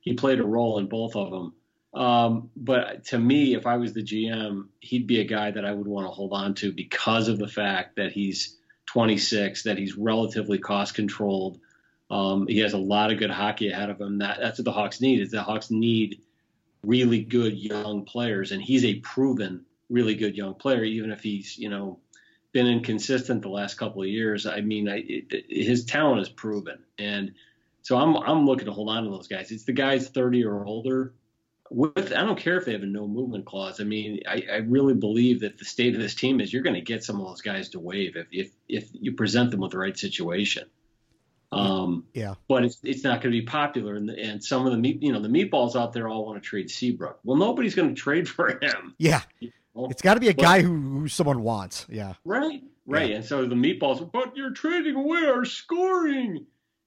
he 0.00 0.14
played 0.14 0.40
a 0.40 0.44
role 0.44 0.78
in 0.78 0.86
both 0.86 1.14
of 1.14 1.30
them. 1.30 1.54
Um, 1.94 2.50
but 2.56 3.04
to 3.06 3.18
me, 3.18 3.54
if 3.54 3.66
I 3.66 3.76
was 3.76 3.92
the 3.92 4.02
GM, 4.02 4.68
he'd 4.80 5.06
be 5.06 5.20
a 5.20 5.24
guy 5.24 5.50
that 5.50 5.64
I 5.64 5.72
would 5.72 5.86
want 5.86 6.06
to 6.06 6.10
hold 6.10 6.32
on 6.32 6.54
to 6.54 6.72
because 6.72 7.28
of 7.28 7.38
the 7.38 7.48
fact 7.48 7.96
that 7.96 8.12
he's 8.12 8.56
26, 8.86 9.64
that 9.64 9.78
he's 9.78 9.96
relatively 9.96 10.58
cost 10.58 10.94
controlled. 10.94 11.60
Um, 12.12 12.46
he 12.46 12.58
has 12.58 12.74
a 12.74 12.78
lot 12.78 13.10
of 13.10 13.18
good 13.18 13.30
hockey 13.30 13.70
ahead 13.70 13.88
of 13.88 13.98
him. 13.98 14.18
That, 14.18 14.38
that's 14.38 14.58
what 14.58 14.66
the 14.66 14.72
Hawks 14.72 15.00
need. 15.00 15.20
Is 15.20 15.30
the 15.30 15.42
Hawks 15.42 15.70
need 15.70 16.20
really 16.84 17.22
good 17.22 17.56
young 17.56 18.04
players, 18.04 18.52
and 18.52 18.62
he's 18.62 18.84
a 18.84 18.96
proven 18.96 19.64
really 19.88 20.14
good 20.14 20.36
young 20.36 20.54
player, 20.54 20.84
even 20.84 21.10
if 21.10 21.22
he's 21.22 21.56
you 21.56 21.70
know 21.70 22.00
been 22.52 22.66
inconsistent 22.66 23.40
the 23.40 23.48
last 23.48 23.78
couple 23.78 24.02
of 24.02 24.08
years. 24.08 24.44
I 24.44 24.60
mean, 24.60 24.90
I, 24.90 25.02
it, 25.08 25.46
his 25.48 25.86
talent 25.86 26.20
is 26.20 26.28
proven, 26.28 26.80
and 26.98 27.32
so 27.80 27.96
I'm 27.96 28.14
I'm 28.18 28.44
looking 28.44 28.66
to 28.66 28.72
hold 28.72 28.90
on 28.90 29.04
to 29.04 29.10
those 29.10 29.28
guys. 29.28 29.50
It's 29.50 29.64
the 29.64 29.72
guys 29.72 30.10
30 30.10 30.44
or 30.44 30.66
older. 30.66 31.14
With 31.70 32.12
I 32.12 32.20
don't 32.26 32.38
care 32.38 32.58
if 32.58 32.66
they 32.66 32.72
have 32.72 32.82
a 32.82 32.86
no 32.86 33.08
movement 33.08 33.46
clause. 33.46 33.80
I 33.80 33.84
mean, 33.84 34.20
I, 34.28 34.44
I 34.52 34.56
really 34.56 34.92
believe 34.92 35.40
that 35.40 35.56
the 35.56 35.64
state 35.64 35.94
of 35.94 36.00
this 36.02 36.14
team 36.14 36.42
is 36.42 36.52
you're 36.52 36.62
going 36.62 36.74
to 36.74 36.82
get 36.82 37.04
some 37.04 37.18
of 37.18 37.26
those 37.26 37.40
guys 37.40 37.70
to 37.70 37.80
waive 37.80 38.16
if 38.16 38.26
if 38.30 38.50
if 38.68 38.90
you 38.92 39.12
present 39.12 39.50
them 39.50 39.60
with 39.60 39.70
the 39.70 39.78
right 39.78 39.96
situation. 39.96 40.68
Um, 41.52 42.04
Yeah. 42.14 42.34
but 42.48 42.64
it's 42.64 42.78
it's 42.82 43.04
not 43.04 43.20
going 43.22 43.32
to 43.34 43.40
be 43.40 43.44
popular, 43.46 43.94
and, 43.96 44.08
and 44.10 44.42
some 44.42 44.64
of 44.66 44.72
the 44.72 44.78
meat, 44.78 45.02
you 45.02 45.12
know 45.12 45.20
the 45.20 45.28
meatballs 45.28 45.76
out 45.76 45.92
there 45.92 46.08
all 46.08 46.24
want 46.26 46.42
to 46.42 46.46
trade 46.48 46.70
Seabrook. 46.70 47.18
Well, 47.24 47.36
nobody's 47.36 47.74
going 47.74 47.94
to 47.94 48.00
trade 48.00 48.28
for 48.28 48.48
him. 48.62 48.94
Yeah. 48.98 49.20
Well, 49.74 49.88
It's 49.90 50.02
got 50.02 50.14
to 50.14 50.20
be 50.20 50.28
a 50.28 50.34
but- 50.34 50.42
guy 50.42 50.62
who, 50.62 50.76
who 51.00 51.08
someone 51.08 51.42
wants. 51.42 51.86
Yeah. 51.88 52.14
Right, 52.24 52.62
right. 52.86 53.10
And 53.12 53.24
so 53.24 53.46
the 53.46 53.54
meatballs, 53.54 54.10
but 54.12 54.36
you're 54.36 54.50
trading 54.52 54.96
away 54.96 55.24
our 55.26 55.44
scoring. 55.44 56.46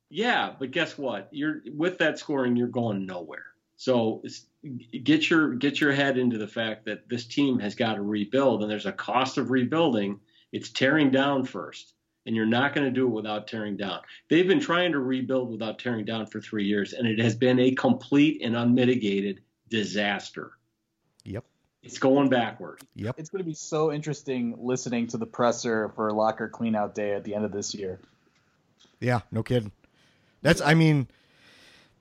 Yeah, 0.09 0.53
but 0.59 0.71
guess 0.71 0.97
what? 0.97 1.29
You're 1.31 1.61
with 1.73 1.97
that 1.99 2.19
scoring, 2.19 2.55
you're 2.55 2.67
going 2.67 3.05
nowhere. 3.05 3.45
So 3.77 4.21
it's- 4.23 4.45
get 5.03 5.29
your 5.29 5.53
get 5.55 5.79
your 5.79 5.91
head 5.91 6.17
into 6.17 6.39
the 6.39 6.47
fact 6.47 6.85
that 6.85 7.07
this 7.07 7.25
team 7.25 7.59
has 7.59 7.75
got 7.75 7.95
to 7.95 8.01
rebuild, 8.01 8.61
and 8.63 8.71
there's 8.71 8.87
a 8.87 8.91
cost 8.91 9.37
of 9.37 9.51
rebuilding. 9.51 10.19
It's 10.51 10.69
tearing 10.69 11.11
down 11.11 11.43
first, 11.45 11.93
and 12.25 12.35
you're 12.35 12.45
not 12.45 12.73
going 12.73 12.85
to 12.85 12.91
do 12.91 13.07
it 13.07 13.11
without 13.11 13.47
tearing 13.47 13.77
down. 13.77 13.99
They've 14.29 14.47
been 14.47 14.59
trying 14.59 14.91
to 14.93 14.99
rebuild 14.99 15.51
without 15.51 15.79
tearing 15.79 16.05
down 16.05 16.25
for 16.25 16.41
three 16.41 16.65
years, 16.65 16.93
and 16.93 17.07
it 17.07 17.19
has 17.19 17.35
been 17.35 17.59
a 17.59 17.71
complete 17.71 18.41
and 18.43 18.55
unmitigated 18.55 19.41
disaster. 19.69 20.53
Yep. 21.23 21.43
It's 21.83 21.99
going 21.99 22.29
backward. 22.29 22.81
Yep. 22.95 23.15
It's 23.19 23.29
going 23.29 23.43
to 23.43 23.47
be 23.47 23.53
so 23.53 23.91
interesting 23.91 24.55
listening 24.57 25.07
to 25.07 25.17
the 25.17 25.25
presser 25.27 25.89
for 25.95 26.11
locker 26.11 26.49
cleanout 26.49 26.95
day 26.95 27.13
at 27.13 27.23
the 27.23 27.35
end 27.35 27.45
of 27.45 27.51
this 27.51 27.75
year. 27.75 27.99
Yeah, 28.99 29.21
no 29.31 29.43
kidding. 29.43 29.71
That's 30.41 30.61
I 30.61 30.73
mean, 30.73 31.07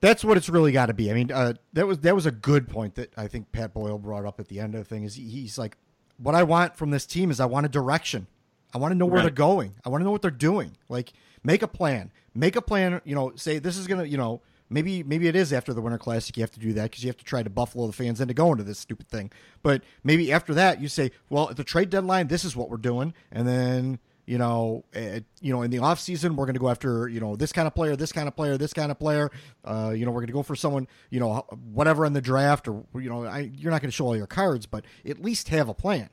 that's 0.00 0.24
what 0.24 0.36
it's 0.36 0.48
really 0.48 0.72
got 0.72 0.86
to 0.86 0.94
be. 0.94 1.10
I 1.10 1.14
mean, 1.14 1.30
uh, 1.30 1.54
that 1.74 1.86
was 1.86 1.98
that 2.00 2.14
was 2.14 2.24
a 2.26 2.30
good 2.30 2.68
point 2.68 2.94
that 2.94 3.12
I 3.16 3.26
think 3.26 3.52
Pat 3.52 3.74
Boyle 3.74 3.98
brought 3.98 4.24
up 4.24 4.40
at 4.40 4.48
the 4.48 4.60
end 4.60 4.74
of 4.74 4.80
the 4.80 4.84
thing. 4.84 5.04
Is 5.04 5.14
he, 5.16 5.28
he's 5.28 5.58
like, 5.58 5.76
what 6.18 6.34
I 6.34 6.42
want 6.42 6.76
from 6.76 6.90
this 6.90 7.04
team 7.04 7.30
is 7.30 7.40
I 7.40 7.46
want 7.46 7.66
a 7.66 7.68
direction. 7.68 8.26
I 8.74 8.78
want 8.78 8.92
to 8.92 8.96
know 8.98 9.06
where 9.06 9.16
Right. 9.16 9.22
they're 9.22 9.30
going. 9.30 9.74
I 9.84 9.88
want 9.88 10.00
to 10.00 10.04
know 10.04 10.10
what 10.10 10.22
they're 10.22 10.30
doing. 10.30 10.76
Like, 10.88 11.12
make 11.44 11.62
a 11.62 11.68
plan. 11.68 12.10
Make 12.34 12.56
a 12.56 12.62
plan. 12.62 13.00
You 13.04 13.14
know, 13.14 13.32
say 13.36 13.58
this 13.58 13.76
is 13.76 13.86
gonna. 13.86 14.04
You 14.04 14.16
know, 14.16 14.40
maybe 14.68 15.02
maybe 15.04 15.28
it 15.28 15.36
is 15.36 15.52
after 15.52 15.72
the 15.72 15.80
Winter 15.80 15.98
Classic. 15.98 16.36
You 16.36 16.42
have 16.42 16.50
to 16.52 16.60
do 16.60 16.72
that 16.74 16.90
because 16.90 17.04
you 17.04 17.08
have 17.08 17.16
to 17.18 17.24
try 17.24 17.42
to 17.42 17.50
buffalo 17.50 17.86
the 17.86 17.92
fans 17.92 18.20
into 18.20 18.34
going 18.34 18.58
to 18.58 18.64
this 18.64 18.78
stupid 18.80 19.08
thing. 19.08 19.30
But 19.62 19.82
maybe 20.02 20.32
after 20.32 20.52
that, 20.54 20.80
you 20.80 20.88
say, 20.88 21.12
well, 21.30 21.48
at 21.50 21.56
the 21.56 21.64
trade 21.64 21.90
deadline, 21.90 22.26
this 22.28 22.44
is 22.44 22.56
what 22.56 22.68
we're 22.70 22.76
doing, 22.78 23.14
and 23.30 23.46
then 23.46 23.98
you 24.26 24.38
know, 24.38 24.84
uh, 24.96 25.20
you 25.42 25.52
know, 25.52 25.60
in 25.60 25.70
the 25.70 25.78
off 25.78 26.00
season, 26.00 26.34
we're 26.34 26.46
going 26.46 26.54
to 26.54 26.60
go 26.60 26.70
after 26.70 27.06
you 27.08 27.20
know 27.20 27.36
this 27.36 27.52
kind 27.52 27.68
of 27.68 27.74
player, 27.74 27.94
this 27.94 28.10
kind 28.10 28.26
of 28.26 28.34
player, 28.34 28.56
this 28.56 28.72
kind 28.72 28.90
of 28.90 28.98
player. 28.98 29.30
Uh, 29.64 29.92
you 29.94 30.04
know, 30.06 30.10
we're 30.10 30.20
going 30.20 30.28
to 30.28 30.32
go 30.32 30.42
for 30.42 30.56
someone, 30.56 30.88
you 31.10 31.20
know, 31.20 31.44
whatever 31.72 32.04
in 32.06 32.14
the 32.14 32.22
draft, 32.22 32.66
or 32.66 32.84
you 32.94 33.10
know, 33.10 33.26
I, 33.26 33.50
you're 33.54 33.70
not 33.70 33.80
going 33.82 33.90
to 33.90 33.94
show 33.94 34.06
all 34.06 34.16
your 34.16 34.26
cards, 34.26 34.66
but 34.66 34.84
at 35.06 35.22
least 35.22 35.50
have 35.50 35.68
a 35.68 35.74
plan. 35.74 36.08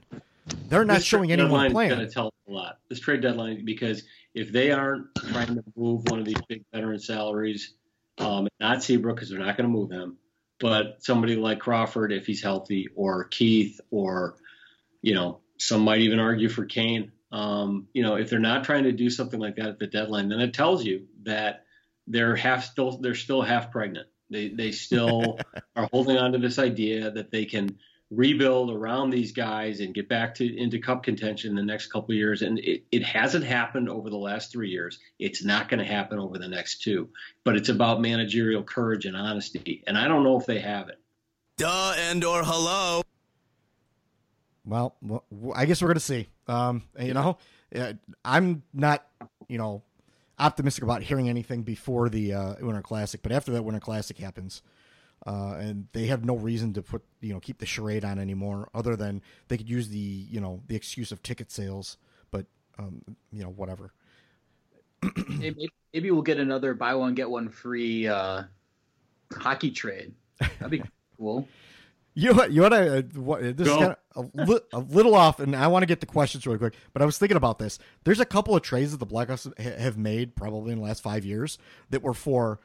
They're 0.68 0.86
not 0.86 0.96
This 0.96 1.04
showing 1.04 1.32
anyone 1.32 1.68
is 1.68 1.74
going 1.74 2.00
to 2.00 2.10
tell 2.10 2.34
a 2.48 2.52
lot. 2.52 2.80
This 2.90 3.00
trade 3.00 3.22
deadline, 3.22 3.66
because 3.66 4.04
if 4.34 4.52
they 4.52 4.72
aren't 4.72 5.08
trying 5.32 5.56
to 5.56 5.64
move 5.76 6.04
one 6.10 6.20
of 6.20 6.26
these 6.26 6.42
big 6.48 6.64
veteran 6.74 7.00
salaries, 7.00 7.74
um, 8.18 8.48
not 8.60 8.84
Seabrook, 8.84 9.16
because 9.16 9.30
they're 9.30 9.40
not 9.40 9.58
going 9.58 9.70
to 9.70 9.74
move 9.74 9.92
him, 9.92 10.18
but 10.60 10.98
somebody 11.00 11.36
like 11.36 11.60
Crawford, 11.60 12.12
if 12.12 12.26
he's 12.26 12.42
healthy, 12.42 12.88
or 12.96 13.26
Keith, 13.26 13.80
or 13.92 14.36
you 15.02 15.14
know, 15.14 15.40
some 15.58 15.82
might 15.82 16.02
even 16.02 16.20
argue 16.20 16.50
for 16.50 16.66
Kane. 16.66 17.12
Um, 17.32 17.88
you 17.94 18.04
know, 18.04 18.16
if 18.16 18.30
they're 18.30 18.40
not 18.40 18.64
trying 18.64 18.84
to 18.84 18.92
do 18.92 19.10
something 19.10 19.40
like 19.40 19.56
that 19.56 19.68
at 19.68 19.80
the 19.80 19.88
deadline, 19.88 20.30
then 20.30 20.42
it 20.42 20.54
tells 20.54 20.84
you 20.84 21.08
that 21.24 21.66
they're 22.08 22.36
half 22.36 22.66
still 22.66 22.98
they're 22.98 23.16
still 23.16 23.42
half 23.42 23.72
pregnant. 23.72 24.08
They 24.30 24.50
they 24.50 24.72
still 24.72 25.40
are 25.76 25.88
holding 25.92 26.18
on 26.18 26.34
to 26.34 26.38
this 26.38 26.60
idea 26.60 27.12
that 27.12 27.32
they 27.32 27.46
can 27.46 27.78
rebuild 28.12 28.70
around 28.70 29.10
these 29.10 29.32
guys 29.32 29.80
and 29.80 29.94
get 29.94 30.10
back 30.10 30.36
to 30.36 30.58
into 30.58 30.78
cup 30.78 31.02
contention 31.02 31.52
in 31.52 31.56
the 31.56 31.64
next 31.64 31.88
couple 31.88 32.12
of 32.12 32.18
years. 32.18 32.42
And 32.42 32.60
it, 32.60 32.84
it 32.92 33.04
hasn't 33.04 33.46
happened 33.46 33.90
over 33.90 34.10
the 34.10 34.18
last 34.18 34.52
three 34.52 34.70
years. 34.70 35.00
It's 35.18 35.44
not 35.44 35.70
going 35.70 35.80
to 35.80 35.86
happen 35.86 36.20
over 36.20 36.38
the 36.38 36.48
next 36.48 36.82
two. 36.82 37.10
But 37.46 37.56
it's 37.56 37.70
about 37.70 38.02
managerial 38.02 38.64
courage 38.64 39.06
and 39.06 39.16
honesty. 39.16 39.84
And 39.88 39.98
I 39.98 40.08
don't 40.08 40.24
know 40.24 40.38
if 40.38 40.46
they 40.46 40.60
have 40.60 40.90
it. 40.90 41.00
Duh 41.58 41.94
and 41.98 42.24
or 42.24 42.44
hello. 42.44 43.02
Well, 44.66 44.96
I 45.56 45.66
guess 45.66 45.82
we're 45.82 45.88
going 45.88 45.96
to 45.96 46.00
see. 46.02 46.28
Um, 46.48 46.84
you 47.00 47.14
know, 47.14 47.38
uh, 47.76 47.94
I'm 48.26 48.64
not, 48.74 49.08
you 49.48 49.58
know, 49.58 49.84
optimistic 50.38 50.84
about 50.84 51.02
hearing 51.02 51.30
anything 51.30 51.64
before 51.64 52.10
the 52.10 52.34
uh, 52.34 52.56
Winter 52.60 52.82
Classic, 52.82 53.22
but 53.22 53.32
after 53.32 53.52
that 53.54 53.64
Winter 53.64 53.80
Classic 53.80 54.18
happens, 54.18 54.62
uh, 55.26 55.56
and 55.60 55.88
they 55.94 56.08
have 56.08 56.26
no 56.26 56.36
reason 56.36 56.74
to 56.74 56.82
put, 56.82 57.04
you 57.20 57.34
know, 57.34 57.40
keep 57.40 57.60
the 57.60 57.66
charade 57.66 58.04
on 58.04 58.18
anymore, 58.18 58.70
other 58.74 58.96
than 58.96 59.22
they 59.48 59.58
could 59.58 59.70
use 59.70 59.90
the, 59.90 59.98
you 59.98 60.42
know, 60.42 60.62
the 60.68 60.76
excuse 60.76 61.12
of 61.12 61.22
ticket 61.22 61.52
sales. 61.52 61.98
But, 62.32 62.46
um, 62.80 63.04
you 63.32 63.44
know, 63.44 63.50
whatever. 63.50 63.94
maybe, 65.28 65.70
maybe 65.94 66.12
we'll 66.12 66.22
get 66.22 66.40
another 66.40 66.74
buy 66.74 66.96
one 66.96 67.14
get 67.16 67.30
one 67.30 67.50
free 67.50 68.08
uh, 68.08 68.44
hockey 69.34 69.72
trade. 69.72 70.14
That'd 70.40 70.72
be 70.72 70.84
cool. 71.18 71.48
You 72.14 72.30
know 72.30 72.36
what? 72.36 72.52
You 72.52 72.62
want 72.64 72.74
to? 72.74 72.98
Uh, 72.98 73.02
what, 73.16 73.58
this 73.58 73.68
Go. 73.68 73.74
is 73.74 73.78
kind 73.78 73.96
of 74.16 74.32
a, 74.36 74.44
li- 74.44 74.60
a 74.74 74.80
little 74.80 75.16
off, 75.16 75.40
and 75.40 75.56
I 75.56 75.68
want 75.68 75.84
to 75.84 75.88
get 75.88 76.02
the 76.02 76.06
questions 76.06 76.46
really 76.46 76.58
quick. 76.58 76.74
But 76.94 77.02
I 77.02 77.06
was 77.06 77.18
thinking 77.18 77.38
about 77.38 77.58
this. 77.58 77.80
There's 78.04 78.20
a 78.20 78.26
couple 78.26 78.56
of 78.56 78.64
trades 78.64 78.92
that 78.92 78.98
the 78.98 79.06
Blackhawks 79.06 79.46
ha- 79.46 79.82
have 79.82 79.98
made 79.98 80.36
probably 80.36 80.74
in 80.74 80.80
the 80.80 80.84
last 80.84 81.02
five 81.02 81.24
years 81.24 81.58
that 81.90 82.02
were 82.02 82.14
for 82.14 82.60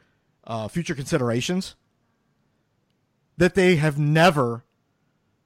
uh, 0.45 0.67
future 0.67 0.95
considerations 0.95 1.75
that 3.37 3.55
they 3.55 3.75
have 3.77 3.97
never 3.97 4.63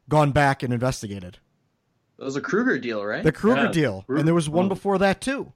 gone 0.10 0.32
back 0.32 0.64
and 0.64 0.74
investigated. 0.74 1.40
It 2.20 2.24
was 2.24 2.36
a 2.36 2.42
Kruger 2.42 2.78
deal, 2.78 3.04
right? 3.04 3.24
The 3.24 3.32
Kruger 3.32 3.64
Yeah, 3.66 3.72
deal, 3.72 4.04
Kruger- 4.06 4.20
and 4.20 4.28
there 4.28 4.36
was 4.36 4.50
one 4.50 4.68
before 4.68 4.98
that 5.00 5.22
too. 5.22 5.54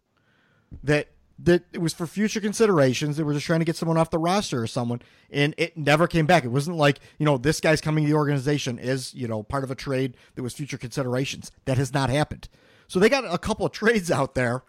That 0.84 1.08
that 1.38 1.64
it 1.74 1.80
was 1.80 1.94
for 1.94 2.08
future 2.08 2.40
considerations. 2.40 3.18
They 3.18 3.24
were 3.24 3.34
just 3.34 3.46
trying 3.46 3.60
to 3.60 3.66
get 3.66 3.76
someone 3.76 3.98
off 3.98 4.10
the 4.10 4.18
roster 4.18 4.62
or 4.64 4.68
someone, 4.68 5.02
and 5.30 5.54
it 5.58 5.78
never 5.78 6.08
came 6.08 6.26
back. 6.26 6.44
It 6.46 6.50
wasn't 6.50 6.78
like 6.78 7.00
you 7.20 7.26
know 7.26 7.38
this 7.38 7.60
guy's 7.60 7.82
coming 7.82 8.06
to 8.06 8.10
the 8.10 8.16
organization 8.18 8.80
is 8.80 9.14
you 9.14 9.28
know 9.28 9.44
part 9.44 9.64
of 9.64 9.72
a 9.72 9.76
trade 9.76 10.16
that 10.36 10.44
was 10.44 10.54
future 10.54 10.78
considerations. 10.78 11.52
That 11.66 11.78
has 11.78 11.94
not 11.94 12.10
happened. 12.10 12.48
So 12.88 13.00
they 13.00 13.10
got 13.10 13.26
a 13.32 13.38
couple 13.38 13.66
of 13.66 13.72
trades 13.72 14.10
out 14.12 14.34
there 14.36 14.64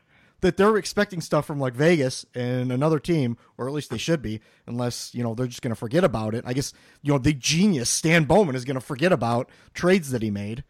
that 0.47 0.57
they're 0.57 0.77
expecting 0.77 1.21
stuff 1.21 1.45
from 1.45 1.59
like 1.59 1.75
Vegas 1.75 2.25
and 2.33 2.71
another 2.71 3.01
team, 3.01 3.37
or 3.59 3.67
at 3.67 3.75
least 3.75 3.91
they 3.91 3.99
should 3.99 4.23
be, 4.23 4.41
unless 4.69 5.13
you 5.13 5.25
know 5.25 5.35
they're 5.35 5.49
just 5.49 5.61
going 5.61 5.73
to 5.73 5.79
forget 5.79 6.05
about 6.05 6.37
it. 6.37 6.45
I 6.47 6.53
guess 6.53 6.73
you 7.03 7.13
know 7.13 7.19
the 7.19 7.33
genius 7.33 7.91
Stan 7.91 8.27
Bowman 8.27 8.55
is 8.55 8.65
going 8.65 8.77
to 8.77 8.81
forget 8.81 9.11
about 9.11 9.51
trades 9.75 10.13
that 10.13 10.23
he 10.23 10.31
made. 10.31 10.63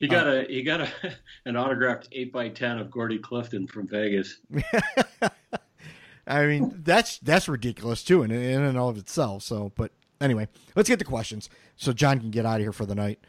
He 0.00 0.08
got 0.08 0.26
a 0.26 0.46
he 0.48 0.64
got 0.64 0.80
a 0.80 0.88
an 1.46 1.56
autographed 1.56 2.08
eight 2.10 2.32
by 2.32 2.48
ten 2.48 2.78
of 2.78 2.90
Gordy 2.90 3.20
Clifton 3.20 3.68
from 3.68 3.86
Vegas. 3.86 4.38
I 6.26 6.46
mean, 6.46 6.72
that's 6.82 7.18
that's 7.18 7.48
ridiculous 7.48 8.02
too, 8.02 8.24
in 8.24 8.32
in 8.32 8.62
and 8.62 8.76
of 8.76 8.98
itself. 8.98 9.44
So, 9.44 9.70
but 9.76 9.92
anyway, 10.20 10.48
let's 10.74 10.88
get 10.88 10.98
to 10.98 11.04
questions 11.04 11.48
so 11.76 11.92
John 11.92 12.18
can 12.18 12.32
get 12.32 12.44
out 12.44 12.56
of 12.56 12.62
here 12.62 12.72
for 12.72 12.84
the 12.84 12.96
night. 12.96 13.20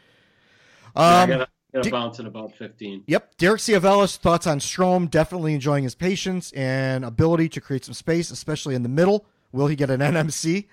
Yeah, 0.96 1.22
Um, 1.22 1.30
got 1.30 1.48
di- 1.80 1.90
bounce 1.90 2.18
in 2.18 2.26
about 2.26 2.54
fifteen. 2.56 3.02
Yep, 3.06 3.36
Derek 3.38 3.60
Ciavellis 3.60 4.16
thoughts 4.18 4.46
on 4.46 4.58
Strome. 4.58 5.10
Definitely 5.10 5.54
enjoying 5.54 5.84
his 5.84 5.94
patience 5.94 6.52
and 6.52 7.04
ability 7.04 7.48
to 7.50 7.60
create 7.60 7.84
some 7.84 7.94
space, 7.94 8.30
especially 8.30 8.74
in 8.74 8.82
the 8.82 8.88
middle. 8.88 9.24
Will 9.52 9.66
he 9.68 9.76
get 9.76 9.90
an 9.90 10.00
NMC? 10.00 10.66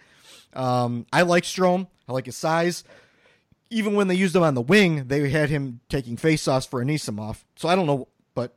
Um, 0.53 1.05
I 1.13 1.21
like 1.21 1.43
Strome. 1.43 1.87
I 2.07 2.13
like 2.13 2.25
his 2.25 2.35
size. 2.35 2.83
Even 3.69 3.93
when 3.93 4.07
they 4.07 4.15
used 4.15 4.35
him 4.35 4.41
on 4.43 4.55
the 4.55 4.61
wing, 4.61 5.07
they 5.07 5.29
had 5.29 5.49
him 5.49 5.79
taking 5.89 6.17
faceoffs 6.17 6.67
for 6.67 6.83
Anisimov. 6.83 7.43
So 7.55 7.69
I 7.69 7.75
don't 7.75 7.85
know, 7.85 8.07
but 8.33 8.55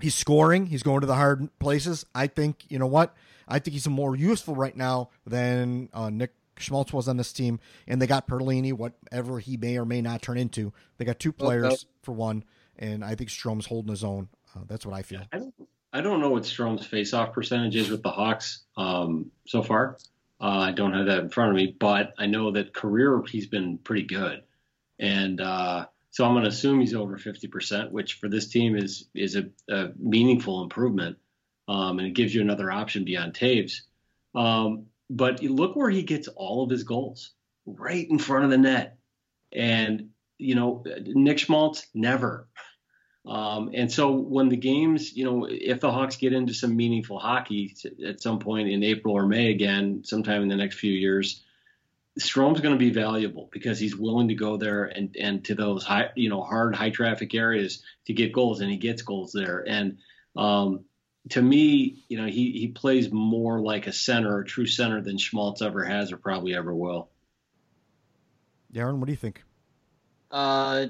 he's 0.00 0.16
scoring. 0.16 0.66
He's 0.66 0.82
going 0.82 1.00
to 1.00 1.06
the 1.06 1.14
hard 1.14 1.48
places. 1.60 2.04
I 2.14 2.26
think 2.26 2.64
you 2.68 2.78
know 2.78 2.88
what? 2.88 3.14
I 3.48 3.60
think 3.60 3.74
he's 3.74 3.86
more 3.86 4.16
useful 4.16 4.56
right 4.56 4.76
now 4.76 5.10
than 5.24 5.88
uh, 5.94 6.10
Nick 6.10 6.32
Schmaltz 6.58 6.92
was 6.92 7.08
on 7.08 7.16
this 7.16 7.32
team. 7.32 7.60
And 7.86 8.00
they 8.00 8.06
got 8.06 8.26
Perlini, 8.26 8.72
whatever 8.72 9.38
he 9.38 9.56
may 9.56 9.78
or 9.78 9.84
may 9.84 10.00
not 10.00 10.22
turn 10.22 10.38
into. 10.38 10.72
They 10.98 11.04
got 11.04 11.18
two 11.18 11.32
players 11.32 11.86
for 12.02 12.12
one, 12.12 12.44
and 12.78 13.04
I 13.04 13.14
think 13.14 13.30
Strome's 13.30 13.66
holding 13.66 13.90
his 13.90 14.04
own. 14.04 14.28
Uh, 14.54 14.60
that's 14.66 14.86
what 14.86 14.94
I 14.94 15.02
feel. 15.02 15.22
I 15.32 15.38
don't, 15.38 15.54
I 15.92 16.00
don't 16.00 16.20
know 16.20 16.30
what 16.30 16.46
Strome's 16.46 16.86
faceoff 16.86 17.32
percentage 17.32 17.76
is 17.76 17.90
with 17.90 18.02
the 18.02 18.10
Hawks 18.10 18.64
um, 18.76 19.30
so 19.46 19.62
far. 19.62 19.98
Uh, 20.40 20.44
I 20.44 20.72
don't 20.72 20.92
have 20.92 21.06
that 21.06 21.20
in 21.20 21.30
front 21.30 21.50
of 21.50 21.56
me, 21.56 21.74
but 21.78 22.12
I 22.18 22.26
know 22.26 22.52
that 22.52 22.74
career 22.74 23.22
he's 23.22 23.46
been 23.46 23.78
pretty 23.78 24.02
good, 24.02 24.42
and 24.98 25.40
uh, 25.40 25.86
so 26.10 26.24
I'm 26.24 26.32
going 26.32 26.44
to 26.44 26.50
assume 26.50 26.80
he's 26.80 26.94
over 26.94 27.16
50%, 27.16 27.90
which 27.90 28.14
for 28.14 28.28
this 28.28 28.48
team 28.48 28.76
is 28.76 29.08
is 29.14 29.36
a, 29.36 29.48
a 29.70 29.92
meaningful 29.98 30.62
improvement, 30.62 31.16
um, 31.68 31.98
and 31.98 32.08
it 32.08 32.14
gives 32.14 32.34
you 32.34 32.42
another 32.42 32.70
option 32.70 33.04
beyond 33.04 33.32
Toews. 33.32 33.80
Um, 34.34 34.86
but 35.08 35.42
look 35.42 35.76
where 35.76 35.90
he 35.90 36.02
gets 36.02 36.28
all 36.28 36.64
of 36.64 36.70
his 36.70 36.84
goals, 36.84 37.32
right 37.64 38.06
in 38.08 38.18
front 38.18 38.44
of 38.44 38.50
the 38.50 38.58
net, 38.58 38.98
and 39.52 40.10
you 40.38 40.54
know 40.54 40.84
Nick 41.04 41.38
Schmaltz 41.38 41.86
never. 41.94 42.48
Um, 43.26 43.70
and 43.74 43.90
so 43.90 44.12
when 44.12 44.48
the 44.48 44.56
games, 44.56 45.16
you 45.16 45.24
know, 45.24 45.48
if 45.50 45.80
the 45.80 45.90
Hawks 45.90 46.16
get 46.16 46.32
into 46.32 46.54
some 46.54 46.76
meaningful 46.76 47.18
hockey 47.18 47.74
at 48.06 48.22
some 48.22 48.38
point 48.38 48.68
in 48.68 48.84
April 48.84 49.14
or 49.14 49.26
May 49.26 49.50
again, 49.50 50.02
sometime 50.04 50.42
in 50.42 50.48
the 50.48 50.56
next 50.56 50.78
few 50.78 50.92
years, 50.92 51.42
Strome's 52.18 52.60
going 52.60 52.74
to 52.74 52.78
be 52.78 52.90
valuable 52.90 53.48
because 53.52 53.80
he's 53.80 53.96
willing 53.96 54.28
to 54.28 54.34
go 54.34 54.56
there 54.56 54.84
and, 54.84 55.14
and 55.20 55.44
to 55.44 55.54
those 55.56 55.84
high, 55.84 56.10
you 56.14 56.30
know, 56.30 56.40
hard, 56.40 56.74
high 56.74 56.90
traffic 56.90 57.34
areas 57.34 57.82
to 58.06 58.12
get 58.12 58.32
goals, 58.32 58.60
and 58.60 58.70
he 58.70 58.76
gets 58.76 59.02
goals 59.02 59.32
there. 59.32 59.64
And 59.66 59.98
um, 60.36 60.84
to 61.30 61.42
me, 61.42 62.04
you 62.08 62.18
know, 62.18 62.26
he 62.26 62.52
he 62.52 62.68
plays 62.68 63.10
more 63.10 63.60
like 63.60 63.86
a 63.86 63.92
center, 63.92 64.40
a 64.40 64.44
true 64.44 64.66
center, 64.66 65.00
than 65.00 65.18
Schmaltz 65.18 65.62
ever 65.62 65.84
has 65.84 66.12
or 66.12 66.16
probably 66.16 66.54
ever 66.54 66.74
will. 66.74 67.08
Darren, 68.72 68.98
what 68.98 69.06
do 69.06 69.12
you 69.12 69.16
think? 69.16 69.42
Uh, 70.30 70.86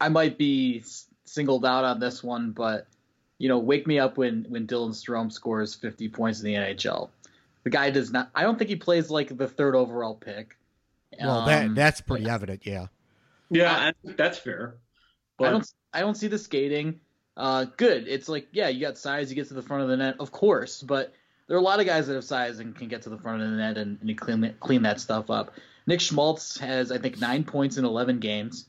I 0.00 0.08
might 0.08 0.38
be 0.38 0.84
singled 1.24 1.64
out 1.64 1.84
on 1.84 2.00
this 2.00 2.22
one, 2.22 2.52
but 2.52 2.86
you 3.38 3.48
know, 3.48 3.58
wake 3.58 3.86
me 3.86 3.98
up 3.98 4.16
when 4.16 4.46
when 4.48 4.66
Dylan 4.66 4.90
Strome 4.90 5.32
scores 5.32 5.74
50 5.74 6.08
points 6.08 6.40
in 6.40 6.46
the 6.46 6.54
NHL. 6.54 7.10
The 7.64 7.70
guy 7.70 7.90
does 7.90 8.10
not. 8.10 8.30
I 8.34 8.42
don't 8.42 8.58
think 8.58 8.70
he 8.70 8.76
plays 8.76 9.10
like 9.10 9.36
the 9.36 9.48
third 9.48 9.74
overall 9.74 10.14
pick. 10.14 10.56
Well, 11.20 11.46
that 11.46 11.66
Um, 11.66 11.74
that's 11.74 12.00
pretty 12.00 12.28
evident. 12.28 12.66
Yeah. 12.66 12.86
Yeah, 13.50 13.72
I 13.72 13.92
that's 14.16 14.38
fair. 14.38 14.76
I 15.40 15.50
don't. 15.50 15.66
I 15.92 16.00
don't 16.00 16.16
see 16.16 16.26
the 16.26 16.38
skating. 16.38 17.00
Uh, 17.38 17.66
good. 17.76 18.08
It's 18.08 18.28
like 18.28 18.48
yeah, 18.50 18.68
you 18.68 18.80
got 18.80 18.98
size, 18.98 19.30
you 19.30 19.36
get 19.36 19.48
to 19.48 19.54
the 19.54 19.62
front 19.62 19.84
of 19.84 19.88
the 19.88 19.96
net, 19.96 20.16
of 20.18 20.32
course. 20.32 20.82
But 20.82 21.14
there 21.46 21.56
are 21.56 21.60
a 21.60 21.62
lot 21.62 21.78
of 21.78 21.86
guys 21.86 22.08
that 22.08 22.14
have 22.14 22.24
size 22.24 22.58
and 22.58 22.74
can 22.74 22.88
get 22.88 23.02
to 23.02 23.10
the 23.10 23.16
front 23.16 23.40
of 23.40 23.50
the 23.50 23.56
net 23.56 23.78
and, 23.78 23.98
and 24.00 24.10
you 24.10 24.16
clean 24.16 24.40
that, 24.40 24.60
clean 24.60 24.82
that 24.82 25.00
stuff 25.00 25.30
up. 25.30 25.54
Nick 25.86 26.00
Schmaltz 26.00 26.58
has 26.58 26.90
I 26.90 26.98
think 26.98 27.20
nine 27.20 27.44
points 27.44 27.78
in 27.78 27.84
eleven 27.84 28.18
games. 28.18 28.66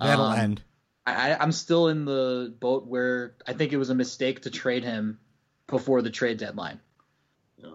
That'll 0.00 0.26
Um, 0.26 0.38
end. 0.38 0.62
I, 1.06 1.34
I'm 1.34 1.52
still 1.52 1.88
in 1.88 2.04
the 2.04 2.54
boat 2.60 2.86
where 2.86 3.34
I 3.46 3.52
think 3.54 3.72
it 3.72 3.78
was 3.78 3.90
a 3.90 3.94
mistake 3.94 4.42
to 4.42 4.50
trade 4.50 4.84
him 4.84 5.18
before 5.66 6.02
the 6.02 6.10
trade 6.10 6.38
deadline. 6.38 6.80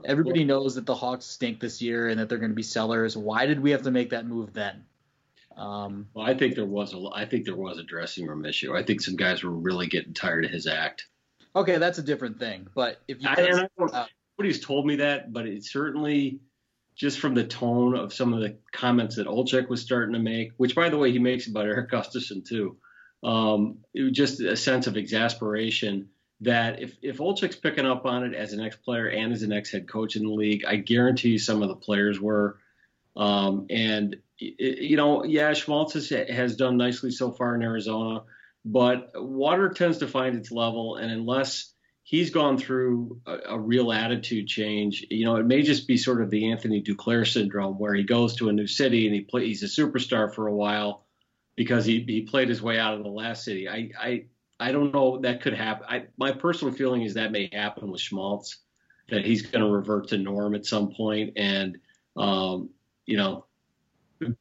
Everybody 0.05 0.45
knows 0.45 0.75
that 0.75 0.85
the 0.85 0.95
Hawks 0.95 1.25
stink 1.25 1.59
this 1.59 1.81
year 1.81 2.07
and 2.07 2.19
that 2.19 2.29
they're 2.29 2.37
going 2.37 2.51
to 2.51 2.55
be 2.55 2.63
sellers. 2.63 3.17
Why 3.17 3.47
did 3.47 3.59
we 3.59 3.71
have 3.71 3.81
to 3.81 3.91
make 3.91 4.11
that 4.11 4.25
move 4.25 4.53
then? 4.53 4.85
Um, 5.57 6.07
Well, 6.13 6.25
I 6.25 6.33
think 6.33 6.55
there 6.55 6.65
was 6.65 6.93
a, 6.93 7.09
I 7.13 7.25
think 7.25 7.45
there 7.45 7.55
was 7.55 7.77
a 7.77 7.83
dressing 7.83 8.27
room 8.27 8.45
issue. 8.45 8.75
I 8.75 8.83
think 8.83 9.01
some 9.01 9.15
guys 9.15 9.43
were 9.43 9.51
really 9.51 9.87
getting 9.87 10.13
tired 10.13 10.45
of 10.45 10.51
his 10.51 10.67
act. 10.67 11.05
okay, 11.55 11.77
that's 11.77 11.99
a 11.99 12.03
different 12.03 12.39
thing. 12.39 12.67
But 12.73 13.01
if 13.07 13.21
you 13.21 13.29
I, 13.29 13.33
I 13.33 13.67
don't, 13.77 13.93
nobody's 14.37 14.65
told 14.65 14.85
me 14.85 14.97
that, 14.97 15.31
but 15.31 15.45
it 15.45 15.63
certainly 15.63 16.39
just 16.95 17.19
from 17.19 17.33
the 17.33 17.43
tone 17.43 17.95
of 17.95 18.13
some 18.13 18.33
of 18.33 18.41
the 18.41 18.57
comments 18.71 19.15
that 19.15 19.27
Olczyk 19.27 19.67
was 19.67 19.81
starting 19.81 20.13
to 20.13 20.19
make, 20.19 20.51
which 20.57 20.75
by 20.75 20.89
the 20.89 20.97
way 20.97 21.11
he 21.11 21.19
makes 21.19 21.47
about 21.47 21.65
Erik 21.65 21.89
Gustafsson 21.89 22.45
too. 22.45 22.77
Um, 23.23 23.77
it 23.93 24.03
was 24.03 24.11
just 24.11 24.41
a 24.41 24.55
sense 24.57 24.87
of 24.87 24.97
exasperation 24.97 26.09
that 26.41 26.81
if 26.81 26.97
if 27.01 27.17
Olczyk's 27.19 27.55
picking 27.55 27.85
up 27.85 28.05
on 28.05 28.23
it 28.25 28.35
as 28.35 28.53
an 28.53 28.59
ex 28.59 28.75
player 28.75 29.07
and 29.07 29.31
as 29.31 29.43
an 29.43 29.53
ex 29.53 29.71
head 29.71 29.87
coach 29.87 30.15
in 30.15 30.23
the 30.23 30.33
league, 30.33 30.65
I 30.65 30.75
guarantee 30.75 31.29
you 31.29 31.39
some 31.39 31.61
of 31.61 31.69
the 31.69 31.75
players 31.75 32.19
were. 32.19 32.59
Um, 33.15 33.67
and 33.69 34.17
you 34.59 34.97
know, 34.97 35.23
yeah, 35.23 35.53
Schmaltz 35.53 35.93
has, 36.09 36.55
done 36.55 36.77
nicely 36.77 37.11
so 37.11 37.31
far 37.31 37.55
in 37.55 37.61
Arizona, 37.61 38.23
but 38.65 39.11
water 39.15 39.69
tends 39.69 39.99
to 39.99 40.07
find 40.07 40.35
its 40.35 40.51
level, 40.51 40.95
and 40.95 41.11
unless 41.11 41.73
he's 42.03 42.29
gone 42.29 42.57
through 42.57 43.21
a, 43.25 43.37
a 43.49 43.59
real 43.59 43.91
attitude 43.91 44.47
change. 44.47 45.05
You 45.09 45.25
know, 45.25 45.37
it 45.37 45.45
may 45.45 45.61
just 45.61 45.87
be 45.87 45.97
sort 45.97 46.21
of 46.21 46.29
the 46.29 46.51
Anthony 46.51 46.81
Duclair 46.81 47.25
syndrome, 47.25 47.79
where 47.79 47.93
he 47.93 48.03
goes 48.03 48.35
to 48.35 48.49
a 48.49 48.53
new 48.53 48.67
city 48.67 49.07
and 49.07 49.15
he 49.15 49.21
play, 49.21 49.47
he's 49.47 49.63
a 49.63 49.67
superstar 49.67 50.33
for 50.33 50.47
a 50.47 50.53
while 50.53 51.05
because 51.55 51.85
he, 51.85 52.03
he 52.07 52.21
played 52.21 52.49
his 52.49 52.61
way 52.61 52.77
out 52.77 52.93
of 52.93 53.03
the 53.03 53.09
last 53.09 53.43
city. 53.43 53.69
I 53.69 53.89
I, 53.99 54.25
I 54.59 54.71
don't 54.71 54.93
know 54.93 55.19
that 55.21 55.41
could 55.41 55.53
happen. 55.53 55.85
I, 55.89 56.03
my 56.17 56.31
personal 56.31 56.73
feeling 56.73 57.03
is 57.03 57.15
that 57.15 57.31
may 57.31 57.49
happen 57.51 57.89
with 57.89 58.01
Schmaltz, 58.01 58.57
that 59.09 59.25
he's 59.25 59.43
going 59.43 59.63
to 59.63 59.71
revert 59.71 60.09
to 60.09 60.17
norm 60.17 60.55
at 60.55 60.65
some 60.65 60.93
point 60.93 61.33
and 61.37 61.77
um, 62.15 62.69
you 63.05 63.17
know 63.17 63.45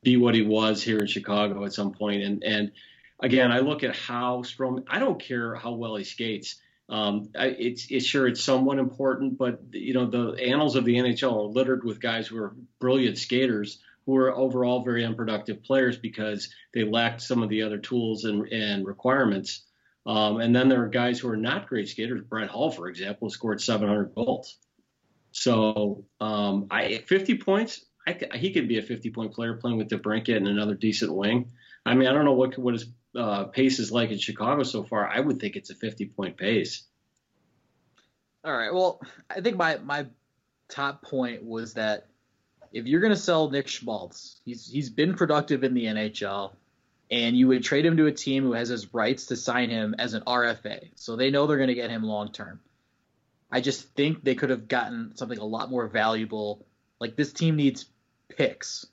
be 0.03 0.17
what 0.17 0.35
he 0.35 0.43
was 0.43 0.83
here 0.83 0.99
in 0.99 1.07
Chicago 1.07 1.65
at 1.65 1.73
some 1.73 1.93
point. 1.93 2.23
And 2.23 2.45
and 2.45 2.73
again, 3.21 3.53
I 3.53 3.61
look 3.61 3.85
at 3.85 3.97
how 3.97 4.43
Strome. 4.43 4.85
I 4.89 4.99
don't 4.99 5.21
care 5.21 5.55
how 5.55 5.73
well 5.73 5.97
he 5.97 6.05
skates. 6.05 6.61
Um, 6.89 7.31
it's, 7.35 7.87
it's 7.91 8.05
sure 8.05 8.27
it's 8.27 8.45
somewhat 8.45 8.79
important, 8.79 9.39
but 9.39 9.61
you 9.73 9.95
know 9.95 10.07
the 10.07 10.43
annals 10.43 10.77
of 10.77 10.85
the 10.85 10.97
NHL 10.97 11.33
are 11.33 11.53
littered 11.53 11.85
with 11.85 12.01
guys 12.01 12.27
who 12.27 12.37
are 12.39 12.55
brilliant 12.81 13.19
skaters 13.19 13.79
who 14.07 14.17
are 14.17 14.35
overall 14.35 14.83
very 14.83 15.05
unproductive 15.05 15.63
players 15.63 15.97
because 15.97 16.53
they 16.75 16.85
lacked 16.85 17.23
some 17.23 17.43
of 17.43 17.49
the 17.49 17.63
other 17.63 17.79
tools 17.79 18.25
and, 18.25 18.49
and 18.49 18.87
requirements. 18.87 19.63
Um, 20.05 20.41
and 20.41 20.55
then 20.55 20.69
there 20.69 20.83
are 20.83 20.89
guys 20.89 21.21
who 21.21 21.29
are 21.29 21.37
not 21.37 21.69
great 21.69 21.89
skaters. 21.89 22.23
Brett 22.23 22.51
Hull, 22.51 22.71
for 22.71 22.89
example, 22.89 23.31
scored 23.31 23.61
700 23.61 24.15
goals. 24.15 24.59
So 25.31 26.05
um, 26.21 26.67
I 26.71 26.99
50 27.07 27.39
points. 27.39 27.85
I, 28.07 28.19
he 28.37 28.53
could 28.53 28.69
be 28.69 28.79
a 28.79 28.83
50 28.83 29.11
point 29.11 29.33
player 29.33 29.55
playing 29.55 29.79
with 29.79 29.89
DeBrincat 29.89 30.37
and 30.37 30.49
another 30.49 30.75
decent 30.75 31.15
wing. 31.15 31.53
I 31.85 31.95
mean, 31.95 32.09
I 32.09 32.13
don't 32.13 32.25
know 32.25 32.33
what 32.33 32.59
what 32.59 32.75
his 32.75 32.87
uh, 33.17 33.45
pace 33.45 33.79
is 33.79 33.93
like 33.93 34.11
in 34.11 34.19
Chicago 34.19 34.63
so 34.63 34.83
far. 34.83 35.07
I 35.07 35.21
would 35.21 35.41
think 35.41 35.57
it's 35.57 35.71
a 35.71 35.75
50 35.75 36.07
point 36.07 36.37
pace. 36.37 36.85
All 38.45 38.53
right. 38.53 38.73
Well, 38.73 39.01
I 39.31 39.41
think 39.41 39.57
my 39.57 39.79
my 39.79 40.07
top 40.69 41.03
point 41.03 41.45
was 41.45 41.75
that 41.75 42.07
if 42.73 42.87
you're 42.87 43.01
going 43.01 43.13
to 43.13 43.19
sell 43.19 43.51
Nick 43.51 43.69
Schmaltz, 43.69 44.41
he's 44.45 44.67
he's 44.67 44.91
been 44.91 45.15
productive 45.15 45.63
in 45.63 45.75
the 45.75 45.85
NHL, 45.85 46.53
and 47.11 47.37
you 47.37 47.49
would 47.49 47.63
trade 47.63 47.87
him 47.87 47.97
to 47.99 48.07
a 48.07 48.13
team 48.13 48.43
who 48.43 48.53
has 48.53 48.69
his 48.69 48.93
rights 48.95 49.27
to 49.27 49.37
sign 49.37 49.71
him 49.71 49.95
as 49.99 50.15
an 50.15 50.23
RFA, 50.27 50.91
so 50.97 51.15
they 51.15 51.31
know 51.31 51.47
they're 51.47 51.59
going 51.59 51.69
to 51.69 51.75
get 51.75 51.91
him 51.91 52.03
long 52.03 52.33
term. 52.33 52.61
I 53.51 53.61
just 53.61 53.95
think 53.95 54.25
they 54.25 54.35
could 54.35 54.51
have 54.51 54.67
gotten 54.67 55.15
something 55.17 55.39
a 55.39 55.45
lot 55.45 55.71
more 55.71 55.87
valuable. 55.87 56.65
Like 57.03 57.17
this 57.17 57.33
team 57.33 57.57
needs 57.57 57.87
picks. 58.29 58.87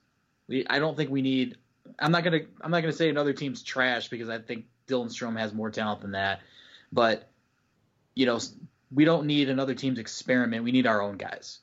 We, 0.47 0.65
I 0.67 0.79
don't 0.79 0.97
think 0.97 1.11
we 1.11 1.21
need. 1.21 1.57
I'm 1.99 2.11
not 2.11 2.23
gonna. 2.23 2.39
I'm 2.59 2.71
not 2.71 2.81
gonna 2.81 2.91
say 2.91 3.07
another 3.07 3.33
team's 3.33 3.61
trash 3.61 4.07
because 4.09 4.29
I 4.29 4.39
think 4.39 4.65
Dylan 4.87 5.09
Strome 5.09 5.37
has 5.37 5.53
more 5.53 5.69
talent 5.69 6.01
than 6.01 6.13
that. 6.13 6.39
But 6.91 7.29
you 8.15 8.25
know, 8.25 8.39
we 8.91 9.05
don't 9.05 9.27
need 9.27 9.47
another 9.47 9.75
team's 9.75 9.99
experiment. 9.99 10.63
We 10.63 10.71
need 10.71 10.87
our 10.87 11.03
own 11.03 11.17
guys. 11.17 11.59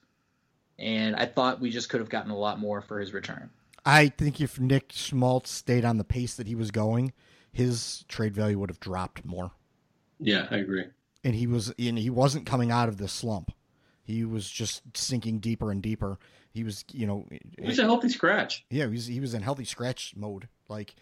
And 0.78 1.16
I 1.16 1.26
thought 1.26 1.60
we 1.60 1.70
just 1.70 1.88
could 1.88 1.98
have 1.98 2.08
gotten 2.10 2.30
a 2.30 2.38
lot 2.38 2.60
more 2.60 2.80
for 2.80 3.00
his 3.00 3.12
return. 3.12 3.50
I 3.84 4.08
think 4.08 4.40
if 4.40 4.60
Nick 4.60 4.92
Schmaltz 4.92 5.50
stayed 5.50 5.84
on 5.84 5.96
the 5.96 6.04
pace 6.04 6.34
that 6.36 6.46
he 6.46 6.54
was 6.54 6.70
going, 6.70 7.12
his 7.50 8.04
trade 8.06 8.36
value 8.36 8.60
would 8.60 8.70
have 8.70 8.78
dropped 8.78 9.24
more. 9.24 9.50
Yeah, 10.20 10.46
I 10.48 10.58
agree. 10.58 10.84
And 11.24 11.34
he 11.34 11.48
was 11.48 11.74
and 11.76 11.98
he 11.98 12.08
wasn't 12.08 12.46
coming 12.46 12.70
out 12.70 12.88
of 12.88 12.98
the 12.98 13.08
slump. 13.08 13.50
He 14.06 14.24
was 14.24 14.48
just 14.48 14.96
sinking 14.96 15.40
deeper 15.40 15.72
and 15.72 15.82
deeper. 15.82 16.18
He 16.56 16.64
was, 16.64 16.86
you 16.90 17.06
know, 17.06 17.26
he 17.58 17.66
was 17.66 17.78
a 17.78 17.82
healthy 17.82 18.08
scratch. 18.08 18.64
Yeah, 18.70 18.86
he 18.86 18.92
was 18.92 19.06
he 19.06 19.20
was 19.20 19.34
in 19.34 19.42
healthy 19.42 19.66
scratch 19.66 20.14
mode. 20.16 20.48
Like 20.70 20.94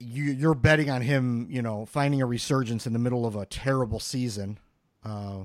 you 0.00 0.24
you're 0.24 0.54
betting 0.54 0.90
on 0.90 1.00
him, 1.00 1.46
you 1.48 1.62
know, 1.62 1.86
finding 1.86 2.20
a 2.20 2.26
resurgence 2.26 2.88
in 2.88 2.92
the 2.92 2.98
middle 2.98 3.24
of 3.24 3.36
a 3.36 3.46
terrible 3.46 4.00
season. 4.00 4.58
Uh, 5.04 5.44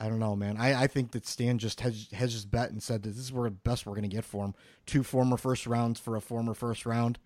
I 0.00 0.08
don't 0.08 0.18
know, 0.18 0.34
man. 0.34 0.56
I, 0.56 0.84
I 0.84 0.86
think 0.86 1.10
that 1.10 1.26
Stan 1.26 1.58
just 1.58 1.82
has 1.82 2.08
has 2.12 2.32
just 2.32 2.50
bet 2.50 2.70
and 2.70 2.82
said 2.82 3.02
that 3.02 3.10
this 3.10 3.18
is 3.18 3.32
where 3.32 3.50
the 3.50 3.56
best 3.56 3.84
we're 3.84 3.92
going 3.92 4.08
to 4.08 4.16
get 4.16 4.24
for 4.24 4.42
him. 4.42 4.54
Two 4.86 5.02
former 5.02 5.36
first 5.36 5.66
rounds 5.66 6.00
for 6.00 6.16
a 6.16 6.22
former 6.22 6.54
first 6.54 6.86
round. 6.86 7.18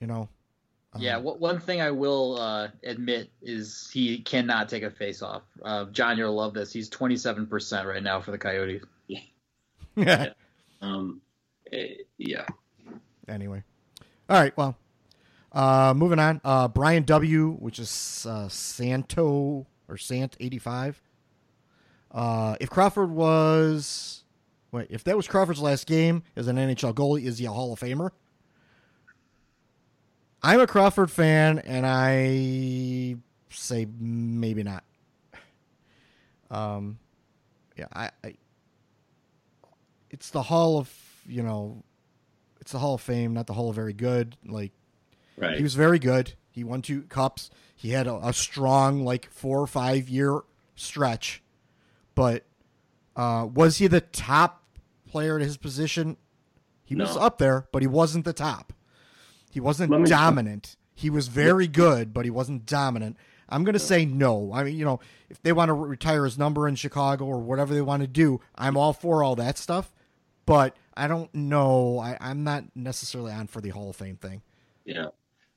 You 0.00 0.06
know. 0.06 0.28
Um, 0.94 1.02
yeah, 1.02 1.18
one 1.18 1.60
thing 1.60 1.82
I 1.82 1.90
will 1.90 2.38
uh, 2.40 2.68
admit 2.82 3.30
is 3.42 3.90
he 3.92 4.20
cannot 4.20 4.68
take 4.68 4.82
a 4.82 4.90
face 4.90 5.20
off. 5.20 5.42
Uh, 5.62 5.84
John, 5.86 6.16
you'll 6.16 6.34
love 6.34 6.54
this. 6.54 6.72
He's 6.72 6.88
twenty 6.88 7.16
seven 7.16 7.46
percent 7.46 7.86
right 7.86 8.02
now 8.02 8.20
for 8.20 8.30
the 8.30 8.38
Coyotes. 8.38 8.82
Yeah. 9.06 9.20
yeah. 9.96 10.28
um. 10.80 11.20
Eh, 11.72 11.94
yeah. 12.16 12.46
Anyway. 13.28 13.62
All 14.30 14.40
right. 14.40 14.56
Well, 14.56 14.76
uh, 15.52 15.92
moving 15.94 16.18
on. 16.18 16.40
Uh, 16.42 16.68
Brian 16.68 17.02
W., 17.02 17.52
which 17.52 17.78
is 17.78 18.26
uh, 18.28 18.48
Santo 18.48 19.66
or 19.88 19.96
Sant 19.98 20.36
eighty 20.40 20.58
five. 20.58 21.02
Uh, 22.10 22.56
if 22.60 22.70
Crawford 22.70 23.10
was, 23.10 24.24
wait, 24.72 24.86
if 24.88 25.04
that 25.04 25.16
was 25.16 25.28
Crawford's 25.28 25.60
last 25.60 25.86
game 25.86 26.22
as 26.36 26.48
an 26.48 26.56
NHL 26.56 26.94
goalie, 26.94 27.24
is 27.24 27.38
he 27.38 27.44
a 27.44 27.50
Hall 27.50 27.74
of 27.74 27.80
Famer? 27.80 28.12
I'm 30.42 30.60
a 30.60 30.66
Crawford 30.66 31.10
fan, 31.10 31.58
and 31.60 31.86
I 31.86 33.16
say 33.50 33.86
maybe 33.98 34.62
not. 34.62 34.84
Um, 36.50 36.98
yeah, 37.76 37.86
I, 37.92 38.10
I 38.24 38.34
it's 40.10 40.30
the 40.30 40.42
Hall 40.42 40.78
of 40.78 40.92
you 41.26 41.42
know 41.42 41.82
it's 42.68 42.72
the 42.72 42.78
Hall 42.80 42.94
of 42.94 43.00
Fame, 43.00 43.32
not 43.32 43.46
the 43.46 43.54
Hall 43.54 43.70
of 43.70 43.76
Very 43.76 43.94
Good. 43.94 44.36
Like, 44.46 44.72
right. 45.38 45.56
he 45.56 45.62
was 45.62 45.74
very 45.74 45.98
good. 45.98 46.34
He 46.50 46.64
won 46.64 46.82
two 46.82 47.00
cups. 47.02 47.50
He 47.74 47.92
had 47.92 48.06
a, 48.06 48.28
a 48.28 48.34
strong, 48.34 49.06
like, 49.06 49.30
four 49.30 49.58
or 49.58 49.66
five 49.66 50.06
year 50.06 50.40
stretch. 50.74 51.42
But 52.14 52.44
uh, 53.16 53.48
was 53.50 53.78
he 53.78 53.86
the 53.86 54.02
top 54.02 54.64
player 55.08 55.36
at 55.36 55.42
his 55.42 55.56
position? 55.56 56.18
He 56.84 56.94
no. 56.94 57.04
was 57.04 57.16
up 57.16 57.38
there, 57.38 57.66
but 57.72 57.80
he 57.80 57.88
wasn't 57.88 58.26
the 58.26 58.34
top. 58.34 58.74
He 59.50 59.60
wasn't 59.60 60.06
dominant. 60.06 60.76
He 60.94 61.10
was 61.10 61.28
very 61.28 61.68
good, 61.68 62.12
but 62.12 62.24
he 62.24 62.30
wasn't 62.30 62.66
dominant. 62.66 63.16
I'm 63.48 63.64
going 63.64 63.74
to 63.74 63.78
say 63.78 64.04
no. 64.04 64.52
I 64.52 64.62
mean, 64.64 64.76
you 64.76 64.84
know, 64.84 65.00
if 65.30 65.40
they 65.42 65.52
want 65.52 65.68
to 65.68 65.72
retire 65.72 66.24
his 66.24 66.36
number 66.36 66.68
in 66.68 66.74
Chicago 66.74 67.24
or 67.24 67.38
whatever 67.38 67.72
they 67.72 67.80
want 67.80 68.02
to 68.02 68.08
do, 68.08 68.40
I'm 68.54 68.76
all 68.76 68.92
for 68.92 69.22
all 69.22 69.36
that 69.36 69.56
stuff. 69.56 69.92
But 70.44 70.76
I 70.96 71.08
don't 71.08 71.32
know. 71.34 71.98
I, 71.98 72.16
I'm 72.20 72.44
not 72.44 72.64
necessarily 72.74 73.32
on 73.32 73.46
for 73.46 73.60
the 73.60 73.70
Hall 73.70 73.90
of 73.90 73.96
Fame 73.96 74.16
thing. 74.16 74.42
Yeah. 74.84 75.06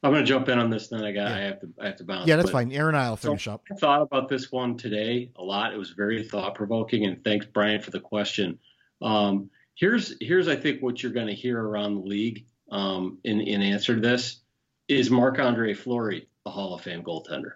I'm 0.03 0.11
going 0.11 0.23
to 0.23 0.27
jump 0.27 0.49
in 0.49 0.57
on 0.57 0.69
this. 0.69 0.87
Then 0.87 1.03
I 1.03 1.11
got. 1.11 1.29
Yeah. 1.29 1.35
I 1.35 1.39
have 1.39 1.59
to. 1.61 1.69
I 1.79 1.85
have 1.87 1.95
to 1.97 2.03
bounce. 2.03 2.27
Yeah, 2.27 2.35
that's 2.35 2.49
but, 2.49 2.57
fine. 2.57 2.71
Aaron 2.71 2.95
and 2.95 3.03
I'll 3.03 3.15
finish 3.15 3.45
so 3.45 3.53
up. 3.53 3.63
I 3.71 3.75
thought 3.75 4.01
about 4.01 4.29
this 4.29 4.51
one 4.51 4.75
today 4.75 5.29
a 5.35 5.43
lot. 5.43 5.73
It 5.73 5.77
was 5.77 5.91
very 5.91 6.23
thought 6.23 6.55
provoking, 6.55 7.05
and 7.05 7.23
thanks 7.23 7.45
Brian 7.45 7.81
for 7.81 7.91
the 7.91 7.99
question. 7.99 8.57
Um, 9.01 9.51
here's 9.75 10.15
here's 10.19 10.47
I 10.47 10.55
think 10.55 10.81
what 10.81 11.03
you're 11.03 11.11
going 11.11 11.27
to 11.27 11.35
hear 11.35 11.61
around 11.61 11.95
the 11.95 12.01
league 12.01 12.45
um, 12.71 13.19
in 13.23 13.41
in 13.41 13.61
answer 13.61 13.95
to 13.95 14.01
this 14.01 14.41
is 14.87 15.09
Marc 15.09 15.39
Andre 15.39 15.73
Fleury 15.73 16.27
a 16.45 16.49
Hall 16.49 16.73
of 16.73 16.81
Fame 16.81 17.03
goaltender? 17.03 17.53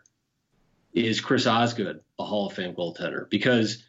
Is 0.94 1.20
Chris 1.20 1.48
Osgood 1.48 2.02
a 2.20 2.24
Hall 2.24 2.48
of 2.48 2.54
Fame 2.54 2.76
goaltender? 2.76 3.30
Because 3.30 3.84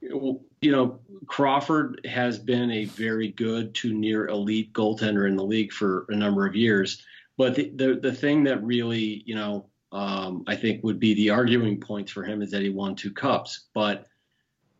you 0.00 0.72
know, 0.72 1.00
Crawford 1.26 2.00
has 2.04 2.38
been 2.38 2.70
a 2.70 2.84
very 2.84 3.28
good 3.28 3.74
to 3.76 3.92
near 3.92 4.26
elite 4.26 4.72
goaltender 4.72 5.28
in 5.28 5.36
the 5.36 5.44
league 5.44 5.72
for 5.72 6.06
a 6.08 6.16
number 6.16 6.46
of 6.46 6.56
years. 6.56 7.02
But 7.36 7.54
the 7.54 7.70
the, 7.74 7.94
the 8.00 8.12
thing 8.12 8.44
that 8.44 8.62
really, 8.62 9.22
you 9.26 9.34
know, 9.34 9.66
um, 9.92 10.44
I 10.46 10.56
think 10.56 10.84
would 10.84 10.98
be 10.98 11.14
the 11.14 11.30
arguing 11.30 11.80
points 11.80 12.12
for 12.12 12.24
him 12.24 12.42
is 12.42 12.50
that 12.50 12.62
he 12.62 12.70
won 12.70 12.96
two 12.96 13.12
cups. 13.12 13.66
But 13.74 14.06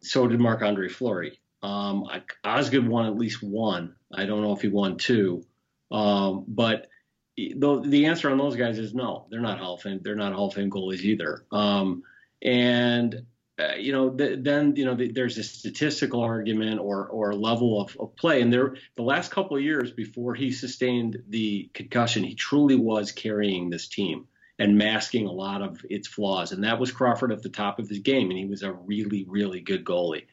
so 0.01 0.27
did 0.27 0.40
Marc 0.40 0.62
Andre 0.62 0.89
Fleury. 0.89 1.40
Um, 1.62 2.06
Osgood 2.44 2.86
won 2.86 3.06
at 3.06 3.16
least 3.16 3.43
one. 3.43 3.94
I 4.12 4.27
don't 4.27 4.43
know 4.43 4.52
if 4.52 4.61
he 4.61 4.69
won 4.69 4.98
two. 4.98 5.44
Um, 5.90 6.44
but 6.48 6.89
the, 7.36 7.82
the 7.85 8.06
answer 8.06 8.31
on 8.31 8.39
those 8.39 8.56
guys 8.56 8.78
is 8.78 8.94
no. 8.94 9.27
They're 9.31 9.40
not 9.40 9.59
Hall 9.59 9.74
of 9.74 9.82
Fame. 9.82 10.01
They're 10.02 10.15
not 10.15 10.32
Hall 10.32 10.48
of 10.48 10.55
Fame 10.55 10.70
goalies 10.70 11.01
either. 11.01 11.44
Um, 11.51 12.02
and 12.43 13.24
uh, 13.59 13.74
you 13.78 13.93
know, 13.93 14.11
th- 14.11 14.40
then 14.43 14.74
you 14.77 14.85
know 14.85 14.97
th- 14.97 15.15
there's 15.15 15.39
a 15.39 15.44
statistical 15.44 16.20
argument 16.20 16.81
or 16.81 17.06
or 17.06 17.35
level 17.35 17.81
of, 17.81 17.97
of 17.98 18.16
play. 18.16 18.40
And 18.40 18.52
there, 18.52 18.74
the 18.97 19.02
last 19.02 19.31
couple 19.31 19.56
of 19.56 19.62
years 19.62 19.93
before 19.93 20.35
he 20.35 20.51
sustained 20.51 21.23
the 21.28 21.70
concussion, 21.73 22.24
he 22.24 22.35
truly 22.35 22.77
was 22.77 23.12
carrying 23.12 23.70
this 23.70 23.89
team 23.89 24.27
and 24.59 24.77
masking 24.77 25.27
a 25.27 25.32
lot 25.32 25.62
of 25.62 25.81
its 25.89 26.09
flaws. 26.09 26.52
And 26.52 26.65
that 26.65 26.81
was 26.81 26.90
Crawford 26.90 27.32
at 27.32 27.43
the 27.43 27.48
top 27.48 27.78
of 27.78 27.89
his 27.89 28.01
game, 28.01 28.31
and 28.31 28.39
he 28.39 28.47
was 28.47 28.62
a 28.65 28.73
really 28.73 29.24
really 29.28 29.61
good 29.61 29.85
goalie. 29.85 30.27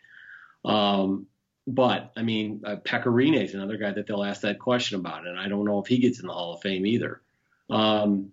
Um, 0.65 1.27
but 1.75 2.11
I 2.17 2.23
mean, 2.23 2.61
uh, 2.65 2.75
Pekka 2.77 3.05
Rinne 3.05 3.41
is 3.41 3.53
another 3.53 3.77
guy 3.77 3.91
that 3.91 4.07
they'll 4.07 4.23
ask 4.23 4.41
that 4.41 4.59
question 4.59 4.99
about, 4.99 5.27
and 5.27 5.39
I 5.39 5.47
don't 5.47 5.65
know 5.65 5.79
if 5.79 5.87
he 5.87 5.97
gets 5.99 6.19
in 6.19 6.27
the 6.27 6.33
Hall 6.33 6.53
of 6.53 6.61
Fame 6.61 6.85
either. 6.85 7.21
Um, 7.69 8.31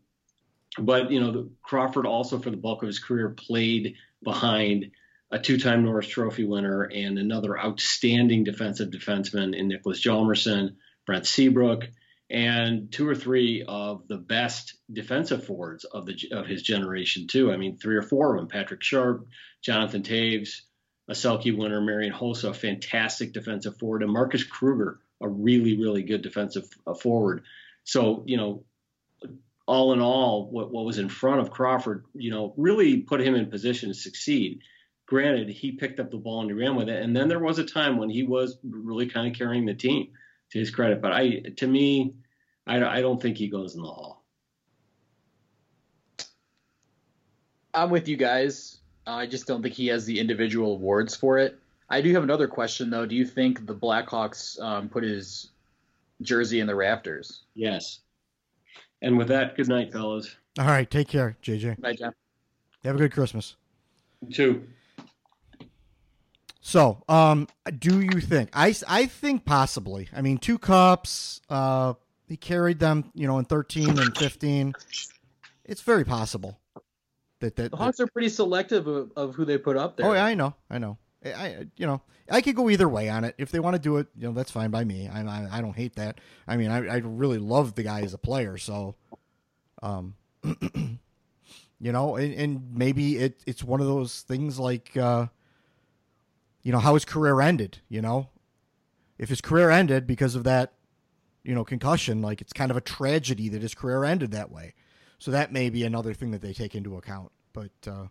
but 0.78 1.10
you 1.10 1.20
know, 1.20 1.30
the, 1.30 1.50
Crawford 1.62 2.06
also 2.06 2.38
for 2.38 2.50
the 2.50 2.56
bulk 2.56 2.82
of 2.82 2.88
his 2.88 2.98
career 2.98 3.30
played 3.30 3.94
behind 4.22 4.90
a 5.30 5.38
two-time 5.38 5.84
Norris 5.84 6.08
Trophy 6.08 6.44
winner 6.44 6.82
and 6.82 7.18
another 7.18 7.58
outstanding 7.58 8.44
defensive 8.44 8.90
defenseman 8.90 9.54
in 9.54 9.68
Niklas 9.68 10.00
Hjalmarsson, 10.00 10.76
Brent 11.06 11.26
Seabrook, 11.26 11.88
and 12.30 12.90
two 12.90 13.08
or 13.08 13.14
three 13.14 13.64
of 13.66 14.06
the 14.08 14.16
best 14.16 14.74
defensive 14.92 15.44
forwards 15.44 15.84
of 15.84 16.06
the 16.06 16.16
of 16.32 16.46
his 16.46 16.62
generation 16.62 17.26
too. 17.26 17.52
I 17.52 17.56
mean, 17.56 17.76
three 17.76 17.96
or 17.96 18.02
four 18.02 18.34
of 18.34 18.40
them: 18.40 18.48
Patrick 18.48 18.82
Sharp, 18.82 19.26
Jonathan 19.62 20.02
Toews, 20.02 20.62
a 21.08 21.12
Selke 21.12 21.56
winner, 21.56 21.80
Marian 21.80 22.12
Hossa, 22.12 22.50
a 22.50 22.54
fantastic 22.54 23.32
defensive 23.32 23.78
forward, 23.78 24.02
and 24.02 24.12
Marcus 24.12 24.44
Kruger, 24.44 25.00
a 25.20 25.28
really 25.28 25.76
really 25.78 26.02
good 26.02 26.22
defensive 26.22 26.68
uh, 26.86 26.94
forward. 26.94 27.44
So 27.84 28.24
you 28.26 28.36
know, 28.36 28.64
all 29.66 29.92
in 29.92 30.00
all, 30.00 30.50
what, 30.50 30.70
what 30.70 30.84
was 30.84 30.98
in 30.98 31.08
front 31.08 31.40
of 31.40 31.50
Crawford, 31.50 32.04
you 32.14 32.30
know, 32.30 32.54
really 32.56 32.98
put 32.98 33.20
him 33.20 33.34
in 33.34 33.50
position 33.50 33.88
to 33.88 33.94
succeed. 33.94 34.62
Granted, 35.06 35.48
he 35.48 35.72
picked 35.72 36.00
up 36.00 36.10
the 36.10 36.18
ball 36.18 36.42
and 36.42 36.50
he 36.50 36.54
ran 36.54 36.76
with 36.76 36.88
it, 36.88 37.02
and 37.02 37.16
then 37.16 37.28
there 37.28 37.38
was 37.38 37.58
a 37.58 37.64
time 37.64 37.96
when 37.96 38.10
he 38.10 38.22
was 38.22 38.58
really 38.62 39.06
kind 39.06 39.26
of 39.26 39.38
carrying 39.38 39.64
the 39.64 39.74
team, 39.74 40.08
to 40.50 40.58
his 40.58 40.70
credit. 40.70 41.00
But 41.00 41.12
I, 41.12 41.40
to 41.56 41.66
me, 41.66 42.14
I, 42.66 42.82
I 42.82 43.00
don't 43.00 43.20
think 43.20 43.36
he 43.36 43.48
goes 43.48 43.74
in 43.74 43.82
the 43.82 43.88
hall. 43.88 44.24
I'm 47.74 47.90
with 47.90 48.08
you 48.08 48.16
guys. 48.16 48.77
I 49.08 49.26
just 49.26 49.46
don't 49.46 49.62
think 49.62 49.74
he 49.74 49.86
has 49.88 50.04
the 50.04 50.18
individual 50.20 50.74
awards 50.74 51.16
for 51.16 51.38
it. 51.38 51.58
I 51.88 52.02
do 52.02 52.12
have 52.12 52.22
another 52.22 52.46
question 52.46 52.90
though. 52.90 53.06
Do 53.06 53.14
you 53.14 53.24
think 53.24 53.66
the 53.66 53.74
Blackhawks 53.74 54.60
um, 54.60 54.88
put 54.88 55.02
his 55.02 55.50
jersey 56.20 56.60
in 56.60 56.66
the 56.66 56.74
rafters? 56.74 57.42
Yes. 57.54 58.00
And 59.00 59.16
with 59.16 59.28
that, 59.28 59.56
good 59.56 59.68
night, 59.68 59.92
fellas. 59.92 60.36
All 60.58 60.66
right, 60.66 60.90
take 60.90 61.08
care, 61.08 61.36
JJ. 61.42 61.80
Bye, 61.80 61.94
John. 61.94 62.12
Have 62.84 62.96
a 62.96 62.98
good 62.98 63.12
Christmas. 63.12 63.56
You 64.26 64.34
too. 64.34 64.66
So, 66.60 67.02
um, 67.08 67.48
do 67.78 68.00
you 68.00 68.20
think? 68.20 68.50
I, 68.52 68.74
I 68.86 69.06
think 69.06 69.44
possibly. 69.44 70.08
I 70.14 70.20
mean, 70.20 70.38
two 70.38 70.58
cups. 70.58 71.40
Uh, 71.48 71.94
he 72.26 72.36
carried 72.36 72.78
them, 72.78 73.10
you 73.14 73.26
know, 73.26 73.38
in 73.38 73.46
thirteen 73.46 73.98
and 73.98 74.16
fifteen. 74.16 74.74
It's 75.64 75.80
very 75.80 76.04
possible 76.04 76.58
that 77.40 77.56
that 77.56 77.70
the 77.70 77.76
Hawks 77.76 77.98
that, 77.98 78.04
are 78.04 78.08
pretty 78.08 78.28
selective 78.28 78.86
of, 78.86 79.12
of, 79.16 79.34
who 79.34 79.44
they 79.44 79.58
put 79.58 79.76
up 79.76 79.96
there. 79.96 80.06
Oh 80.06 80.12
yeah, 80.12 80.24
I 80.24 80.34
know, 80.34 80.54
I 80.70 80.78
know. 80.78 80.98
I, 81.24 81.30
I 81.30 81.66
you 81.76 81.86
know 81.86 82.02
I 82.30 82.40
could 82.40 82.56
go 82.56 82.70
either 82.70 82.88
way 82.88 83.08
on 83.08 83.24
it. 83.24 83.34
If 83.38 83.50
they 83.50 83.60
want 83.60 83.74
to 83.74 83.80
do 83.80 83.96
it, 83.98 84.08
you 84.16 84.28
know 84.28 84.34
that's 84.34 84.50
fine 84.50 84.70
by 84.70 84.84
me. 84.84 85.08
I 85.08 85.22
I, 85.22 85.48
I 85.58 85.60
don't 85.60 85.76
hate 85.76 85.96
that. 85.96 86.20
I 86.46 86.56
mean 86.56 86.70
I 86.70 86.86
I 86.86 86.96
really 86.98 87.38
love 87.38 87.74
the 87.74 87.82
guy 87.82 88.02
as 88.02 88.14
a 88.14 88.18
player, 88.18 88.58
so 88.58 88.94
um 89.82 90.14
you 90.42 91.92
know 91.92 92.16
and, 92.16 92.34
and 92.34 92.74
maybe 92.74 93.18
it 93.18 93.42
it's 93.46 93.62
one 93.62 93.80
of 93.80 93.86
those 93.86 94.22
things 94.22 94.58
like 94.58 94.96
uh 94.96 95.26
you 96.62 96.72
know 96.72 96.78
how 96.78 96.94
his 96.94 97.04
career 97.04 97.40
ended. 97.40 97.78
You 97.88 98.02
know 98.02 98.28
if 99.18 99.28
his 99.28 99.40
career 99.40 99.70
ended 99.70 100.06
because 100.06 100.34
of 100.34 100.44
that 100.44 100.72
you 101.42 101.54
know 101.54 101.64
concussion, 101.64 102.22
like 102.22 102.40
it's 102.40 102.52
kind 102.52 102.70
of 102.70 102.76
a 102.76 102.80
tragedy 102.80 103.48
that 103.48 103.62
his 103.62 103.74
career 103.74 104.04
ended 104.04 104.30
that 104.32 104.50
way. 104.50 104.74
So 105.18 105.32
that 105.32 105.52
may 105.52 105.70
be 105.70 105.84
another 105.84 106.14
thing 106.14 106.30
that 106.30 106.40
they 106.40 106.52
take 106.52 106.74
into 106.74 106.96
account. 106.96 107.32
But 107.52 107.72
uh, 107.86 108.06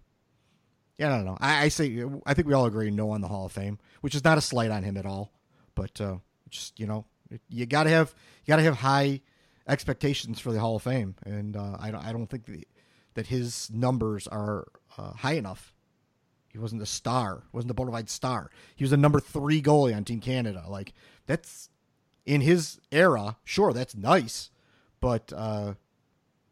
yeah, 0.98 1.08
I 1.08 1.10
don't 1.18 1.26
know. 1.26 1.38
I, 1.40 1.66
I, 1.66 1.68
say 1.70 2.04
I 2.26 2.34
think 2.34 2.48
we 2.48 2.54
all 2.54 2.66
agree 2.66 2.92
no 2.92 3.12
on 3.12 3.22
the 3.22 3.28
Hall 3.28 3.46
of 3.46 3.52
Fame, 3.52 3.80
which 4.02 4.16
is 4.16 4.24
not 4.24 4.38
a 4.38 4.42
slight 4.42 4.72
on 4.72 4.84
him 4.84 4.98
at 4.98 5.06
all. 5.06 5.32
But 5.76 6.02
uh, 6.02 6.18
just 6.50 6.80
you 6.80 6.88
know, 6.88 7.06
you 7.50 7.66
got 7.66 7.84
to 7.84 7.90
have 7.90 8.14
you 8.46 8.52
got 8.52 8.58
to 8.58 8.64
have 8.64 8.78
high 8.78 9.22
expectations 9.68 10.40
for 10.40 10.52
the 10.52 10.60
Hall 10.60 10.76
of 10.76 10.84
Fame, 10.84 11.16
and 11.26 11.56
uh, 11.56 11.78
I 11.80 11.92
don't 11.92 12.04
I 12.04 12.12
don't 12.12 12.28
think 12.28 12.46
the, 12.46 12.68
that 13.14 13.28
his 13.28 13.70
numbers 13.72 14.28
are 14.28 14.68
uh, 14.98 15.14
high 15.14 15.34
enough. 15.34 15.74
He 16.50 16.58
wasn't 16.58 16.82
a 16.82 16.88
star, 16.88 17.44
wasn't 17.52 17.72
a 17.72 17.74
bona 17.76 17.92
fide 17.92 18.10
star. 18.10 18.50
He 18.76 18.84
was 18.84 18.92
a 18.92 18.98
number 18.98 19.20
three 19.20 19.62
goalie 19.62 19.96
on 19.96 20.04
Team 20.04 20.20
Canada. 20.20 20.64
Like 20.68 20.94
that's 21.28 21.70
in 22.26 22.42
his 22.42 22.80
era. 22.92 23.38
Sure, 23.44 23.74
that's 23.74 23.96
nice, 23.96 24.50
but 25.00 25.32
uh, 25.36 25.76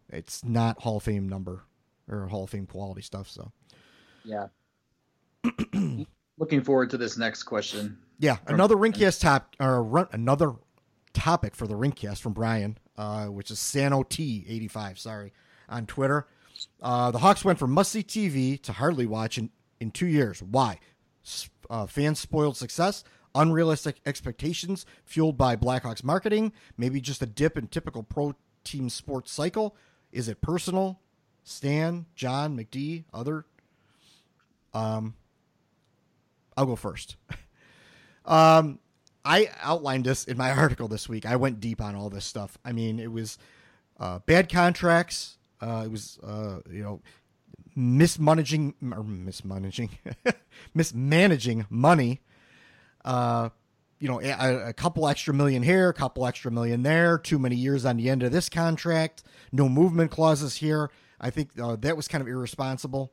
it's 0.09 0.43
not 0.43 0.81
Hall 0.81 0.97
of 0.97 1.03
Fame 1.03 1.27
number 1.27 1.63
or 2.09 2.27
Hall 2.27 2.43
of 2.43 2.49
Fame 2.49 2.67
quality 2.67 3.01
stuff. 3.01 3.29
So, 3.29 3.51
yeah. 4.23 4.47
Looking 6.37 6.63
forward 6.63 6.89
to 6.89 6.97
this 6.97 7.17
next 7.17 7.43
question. 7.43 7.97
Yeah, 8.19 8.37
another 8.47 8.75
Rinkcast 8.75 9.21
top 9.21 9.55
or 9.59 9.83
run, 9.83 10.07
another 10.11 10.53
topic 11.13 11.55
for 11.55 11.67
the 11.67 11.75
Rinkcast 11.75 12.19
from 12.19 12.33
Brian, 12.33 12.77
uh, 12.97 13.25
which 13.25 13.51
is 13.51 13.57
Sanot85. 13.57 14.97
Sorry, 14.97 15.33
on 15.69 15.85
Twitter. 15.85 16.27
Uh, 16.81 17.11
the 17.11 17.19
Hawks 17.19 17.43
went 17.43 17.59
from 17.59 17.71
must 17.71 17.91
see 17.91 18.03
TV 18.03 18.61
to 18.63 18.73
hardly 18.73 19.05
watch 19.05 19.37
in, 19.37 19.49
in 19.79 19.91
two 19.91 20.07
years. 20.07 20.41
Why? 20.41 20.79
Uh, 21.69 21.85
fans 21.85 22.19
spoiled 22.19 22.55
success, 22.55 23.03
unrealistic 23.33 23.99
expectations 24.05 24.85
fueled 25.03 25.37
by 25.37 25.55
Blackhawks 25.55 26.03
marketing, 26.03 26.53
maybe 26.77 27.01
just 27.01 27.21
a 27.21 27.25
dip 27.25 27.57
in 27.57 27.67
typical 27.67 28.03
pro 28.03 28.35
team 28.63 28.89
sports 28.89 29.31
cycle. 29.31 29.75
Is 30.15 30.29
it 30.29 30.39
personal? 30.39 31.01
Stan, 31.43 32.05
John, 32.15 32.57
McD, 32.57 33.03
other? 33.13 33.45
Um, 34.73 35.13
I'll 36.55 36.65
go 36.65 36.77
first. 36.77 37.17
um, 38.25 38.79
I 39.25 39.49
outlined 39.61 40.05
this 40.05 40.23
in 40.23 40.37
my 40.37 40.51
article 40.57 40.87
this 40.87 41.09
week. 41.09 41.25
I 41.25 41.35
went 41.35 41.59
deep 41.59 41.81
on 41.81 41.95
all 41.95 42.09
this 42.09 42.23
stuff. 42.23 42.57
I 42.63 42.71
mean, 42.71 42.97
it 42.97 43.11
was 43.11 43.37
uh, 43.99 44.19
bad 44.19 44.49
contracts. 44.49 45.37
Uh, 45.61 45.83
it 45.85 45.91
was, 45.91 46.17
uh, 46.23 46.59
you 46.71 46.81
know, 46.81 47.01
mismanaging 47.75 48.73
or 48.81 49.03
mismanaging, 49.03 49.89
mismanaging 50.73 51.65
money. 51.69 52.21
Uh, 53.03 53.49
you 54.05 54.11
know, 54.11 54.21
a, 54.21 54.67
a, 54.67 54.73
couple 54.73 55.07
extra 55.07 55.33
million 55.33 55.63
here, 55.63 55.89
a 55.89 55.93
couple 55.93 56.27
extra 56.27 56.51
million 56.51 56.83
there, 56.83 57.17
too 57.17 57.39
many 57.39 57.55
years 57.55 57.85
on 57.85 57.97
the 57.97 58.07
end 58.07 58.21
of 58.21 58.31
this 58.31 58.49
contract, 58.49 59.23
no 59.51 59.67
movement 59.67 60.11
clauses 60.11 60.57
here. 60.57 60.91
I 61.19 61.31
think 61.31 61.49
uh, 61.59 61.75
that 61.77 61.97
was 61.97 62.07
kind 62.07 62.21
of 62.21 62.27
irresponsible. 62.27 63.11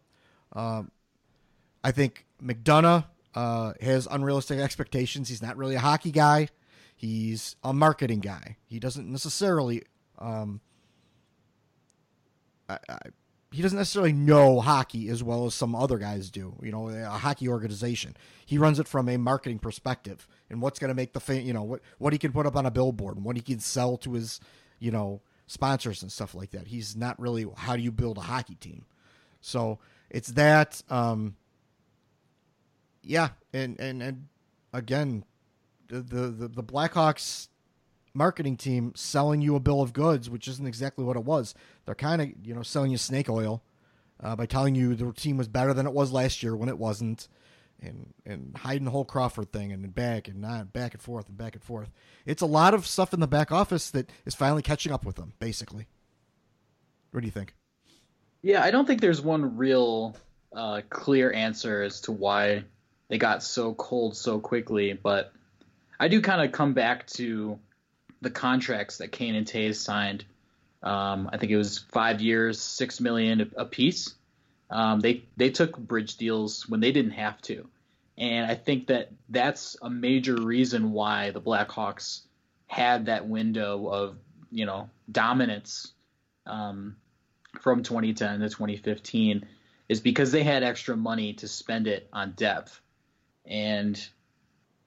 Um, 0.53 0.91
I 1.83 1.93
think 1.93 2.27
McDonough 2.45 3.07
uh, 3.35 3.73
has 3.81 4.07
unrealistic 4.11 4.59
expectations. 4.59 5.31
He's 5.31 5.41
not 5.41 5.57
really 5.57 5.77
a 5.77 5.81
hockey 5.81 6.11
guy. 6.11 6.49
He's 6.95 7.57
a 7.65 7.73
marketing 7.73 8.21
guy. 8.21 8.59
He 8.67 8.79
doesn't 8.79 9.11
necessarily. 9.11 9.85
Um, 10.19 10.61
I, 12.69 12.77
I, 12.87 12.99
he 13.53 13.63
doesn't 13.63 13.79
necessarily 13.79 14.13
know 14.13 14.61
hockey 14.61 15.09
as 15.09 15.23
well 15.23 15.47
as 15.47 15.55
some 15.55 15.75
other 15.75 15.99
guys 15.99 16.31
do. 16.31 16.55
You 16.63 16.73
know, 16.73 16.89
a 16.89 17.11
hockey 17.11 17.49
organization. 17.49 18.17
He 18.47 18.59
runs 18.59 18.79
it 18.79 18.89
from 18.89 19.09
a 19.09 19.19
marketing 19.19 19.59
perspective 19.59 20.27
and 20.51 20.63
what's 20.63 20.79
going 20.79 20.89
to 20.89 20.95
make 20.95 21.13
the 21.13 21.21
fan. 21.21 21.45
You 21.45 21.53
know, 21.53 21.63
what 21.63 21.81
what 21.99 22.13
he 22.13 22.19
can 22.19 22.33
put 22.33 22.47
up 22.47 22.57
on 22.57 22.67
a 22.67 22.71
billboard 22.71 23.17
and 23.17 23.25
what 23.25 23.37
he 23.37 23.43
can 23.43 23.61
sell 23.61 23.97
to 23.99 24.15
his, 24.15 24.41
you 24.79 24.91
know, 24.91 25.21
sponsors 25.47 26.03
and 26.03 26.11
stuff 26.11 26.35
like 26.35 26.51
that. 26.51 26.69
He's 26.69 26.97
not 26.97 27.21
really 27.21 27.47
how 27.57 27.77
do 27.77 27.83
you 27.83 27.93
build 27.93 28.17
a 28.19 28.23
hockey 28.23 28.55
team. 28.55 28.87
So 29.41 29.79
it's 30.09 30.29
that. 30.29 30.83
Um, 30.89 31.37
yeah, 33.03 33.31
and 33.53 33.79
and 33.79 34.03
and 34.03 34.29
again, 34.73 35.25
the 35.89 36.01
the 36.01 36.49
the 36.49 36.63
Blackhawks 36.63 37.49
marketing 38.15 38.57
team 38.57 38.93
selling 38.95 39.41
you 39.41 39.57
a 39.57 39.61
bill 39.61 39.81
of 39.81 39.93
goods, 39.93 40.29
which 40.29 40.49
isn't 40.49 40.67
exactly 40.67 41.05
what 41.05 41.17
it 41.17 41.25
was. 41.25 41.55
They're 41.85 41.95
kind 41.95 42.23
of 42.23 42.29
you 42.45 42.55
know 42.55 42.63
selling 42.63 42.91
you 42.91 42.99
snake 42.99 43.29
oil 43.29 43.63
uh, 44.23 44.37
by 44.37 44.47
telling 44.47 44.75
you 44.75 44.95
the 44.95 45.13
team 45.13 45.37
was 45.37 45.49
better 45.49 45.75
than 45.75 45.87
it 45.87 45.93
was 45.93 46.13
last 46.13 46.43
year 46.43 46.57
when 46.57 46.69
it 46.69 46.79
wasn't, 46.79 47.29
and 47.81 48.13
and 48.25 48.57
hiding 48.57 48.85
the 48.85 48.91
whole 48.91 49.05
Crawford 49.05 49.53
thing 49.53 49.73
and 49.73 49.95
back 49.95 50.29
and 50.29 50.41
not 50.41 50.73
back 50.73 50.95
and 50.95 51.03
forth 51.03 51.29
and 51.29 51.37
back 51.37 51.55
and 51.55 51.63
forth. 51.63 51.91
It's 52.27 52.43
a 52.43 52.47
lot 52.47 52.75
of 52.75 52.87
stuff 52.87 53.13
in 53.13 53.21
the 53.21 53.27
back 53.27 53.51
office 53.51 53.91
that 53.91 54.11
is 54.25 54.35
finally 54.35 54.63
catching 54.63 54.93
up 54.93 55.05
with 55.05 55.17
them. 55.17 55.33
Basically, 55.39 55.87
what 57.11 57.21
do 57.21 57.27
you 57.27 57.33
think? 57.33 57.55
Yeah, 58.43 58.63
I 58.63 58.71
don't 58.71 58.87
think 58.87 59.01
there's 59.01 59.23
one 59.23 59.57
real 59.57 60.17
uh, 60.55 60.83
clear 60.91 61.33
answer 61.33 61.83
as 61.83 62.01
to 62.03 62.13
why 62.13 62.65
they 63.09 63.19
got 63.19 63.43
so 63.43 63.75
cold 63.75 64.17
so 64.17 64.41
quickly, 64.41 64.95
but 64.95 65.33
I 66.01 66.09
do 66.09 66.21
kind 66.21 66.43
of 66.43 66.51
come 66.51 66.73
back 66.73 67.07
to 67.09 67.59
the 68.23 68.31
contracts 68.31 68.99
that 68.99 69.13
Kane 69.13 69.35
and 69.35 69.47
Toews 69.47 69.77
signed. 69.77 70.25
Um, 70.83 71.29
I 71.33 71.37
think 71.37 71.53
it 71.53 71.57
was 71.57 71.79
five 71.79 72.21
years, 72.21 72.61
six 72.61 73.01
million 73.01 73.53
a 73.57 73.67
piece. 73.67 74.15
Um, 74.71 75.01
they 75.01 75.25
they 75.37 75.51
took 75.51 75.77
bridge 75.77 76.17
deals 76.17 76.67
when 76.69 76.81
they 76.81 76.93
didn't 76.93 77.13
have 77.13 77.41
to, 77.43 77.69
and 78.17 78.51
I 78.51 78.55
think 78.55 78.87
that 78.87 79.11
that's 79.29 79.77
a 79.83 79.91
major 79.91 80.37
reason 80.37 80.93
why 80.93 81.31
the 81.31 81.41
Blackhawks 81.41 82.23
had 82.67 83.07
that 83.07 83.29
window 83.29 83.87
of 83.89 84.17
you 84.51 84.65
know 84.65 84.89
dominance 85.11 85.93
um, 86.47 86.97
from 87.61 87.83
2010 87.83 88.41
to 88.41 88.49
2015 88.49 89.47
is 89.89 90.01
because 90.01 90.33
they 90.33 90.43
had 90.43 90.63
extra 90.63 90.97
money 90.97 91.35
to 91.35 91.49
spend 91.49 91.87
it 91.87 92.09
on 92.13 92.33
depth. 92.33 92.81
And 93.45 94.03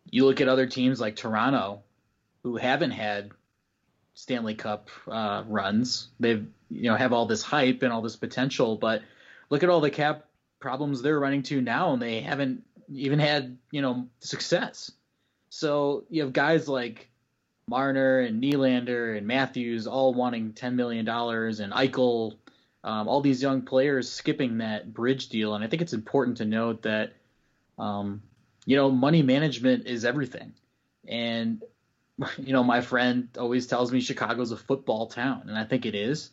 you 0.09 0.25
look 0.25 0.41
at 0.41 0.47
other 0.47 0.65
teams 0.65 0.99
like 0.99 1.15
Toronto, 1.15 1.83
who 2.45 2.57
haven't 2.57 2.91
had 2.91 3.31
Stanley 4.13 4.53
Cup 4.53 4.91
uh, 5.07 5.43
runs. 5.47 6.09
They've 6.19 6.45
you 6.69 6.91
know 6.91 6.95
have 6.95 7.11
all 7.11 7.25
this 7.25 7.41
hype 7.41 7.81
and 7.81 7.91
all 7.91 8.03
this 8.03 8.15
potential, 8.15 8.77
but 8.77 9.01
look 9.49 9.63
at 9.63 9.69
all 9.69 9.81
the 9.81 9.89
cap 9.89 10.27
problems 10.59 11.01
they're 11.01 11.19
running 11.19 11.41
to 11.43 11.59
now, 11.59 11.93
and 11.93 12.01
they 12.01 12.21
haven't 12.21 12.63
even 12.93 13.17
had 13.17 13.57
you 13.71 13.81
know 13.81 14.07
success. 14.19 14.91
So 15.49 16.03
you 16.07 16.21
have 16.21 16.33
guys 16.33 16.67
like 16.67 17.09
Marner 17.67 18.19
and 18.19 18.43
Nylander 18.43 19.17
and 19.17 19.25
Matthews 19.25 19.87
all 19.87 20.13
wanting 20.13 20.53
ten 20.53 20.75
million 20.75 21.03
dollars, 21.03 21.59
and 21.59 21.73
Eichel, 21.73 22.35
um, 22.83 23.07
all 23.07 23.21
these 23.21 23.41
young 23.41 23.63
players 23.63 24.11
skipping 24.11 24.59
that 24.59 24.93
bridge 24.93 25.29
deal. 25.29 25.55
And 25.55 25.63
I 25.63 25.67
think 25.67 25.81
it's 25.81 25.93
important 25.93 26.37
to 26.37 26.45
note 26.45 26.83
that, 26.83 27.13
um, 27.79 28.21
you 28.67 28.75
know, 28.75 28.91
money 28.91 29.23
management 29.23 29.87
is 29.87 30.05
everything. 30.05 30.53
And 31.07 31.63
you 32.37 32.53
know, 32.53 32.63
my 32.63 32.81
friend 32.81 33.29
always 33.37 33.67
tells 33.67 33.91
me 33.91 34.01
Chicago's 34.01 34.51
a 34.51 34.57
football 34.57 35.07
town, 35.07 35.43
and 35.47 35.57
I 35.57 35.65
think 35.65 35.85
it 35.85 35.95
is. 35.95 36.31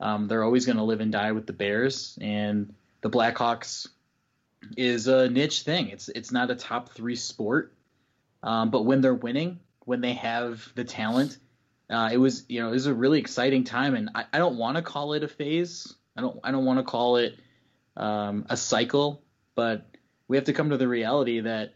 Um, 0.00 0.28
they're 0.28 0.44
always 0.44 0.64
going 0.64 0.76
to 0.76 0.84
live 0.84 1.00
and 1.00 1.10
die 1.10 1.32
with 1.32 1.46
the 1.46 1.52
Bears, 1.52 2.18
and 2.20 2.74
the 3.00 3.10
Blackhawks 3.10 3.88
is 4.76 5.08
a 5.08 5.28
niche 5.28 5.62
thing. 5.62 5.88
It's 5.88 6.08
it's 6.08 6.30
not 6.30 6.50
a 6.50 6.54
top 6.54 6.90
three 6.90 7.16
sport, 7.16 7.72
um, 8.42 8.70
but 8.70 8.82
when 8.82 9.00
they're 9.00 9.14
winning, 9.14 9.58
when 9.84 10.00
they 10.00 10.14
have 10.14 10.70
the 10.74 10.84
talent, 10.84 11.38
uh, 11.90 12.10
it 12.12 12.18
was 12.18 12.44
you 12.48 12.60
know 12.60 12.68
it 12.68 12.72
was 12.72 12.86
a 12.86 12.94
really 12.94 13.18
exciting 13.18 13.64
time, 13.64 13.94
and 13.94 14.10
I, 14.14 14.24
I 14.32 14.38
don't 14.38 14.56
want 14.56 14.76
to 14.76 14.82
call 14.82 15.14
it 15.14 15.24
a 15.24 15.28
phase. 15.28 15.94
I 16.16 16.20
don't 16.20 16.38
I 16.44 16.52
don't 16.52 16.64
want 16.64 16.78
to 16.78 16.84
call 16.84 17.16
it 17.16 17.36
um, 17.96 18.46
a 18.50 18.56
cycle, 18.56 19.22
but 19.56 19.86
we 20.28 20.36
have 20.36 20.44
to 20.44 20.52
come 20.52 20.70
to 20.70 20.76
the 20.76 20.88
reality 20.88 21.40
that 21.40 21.74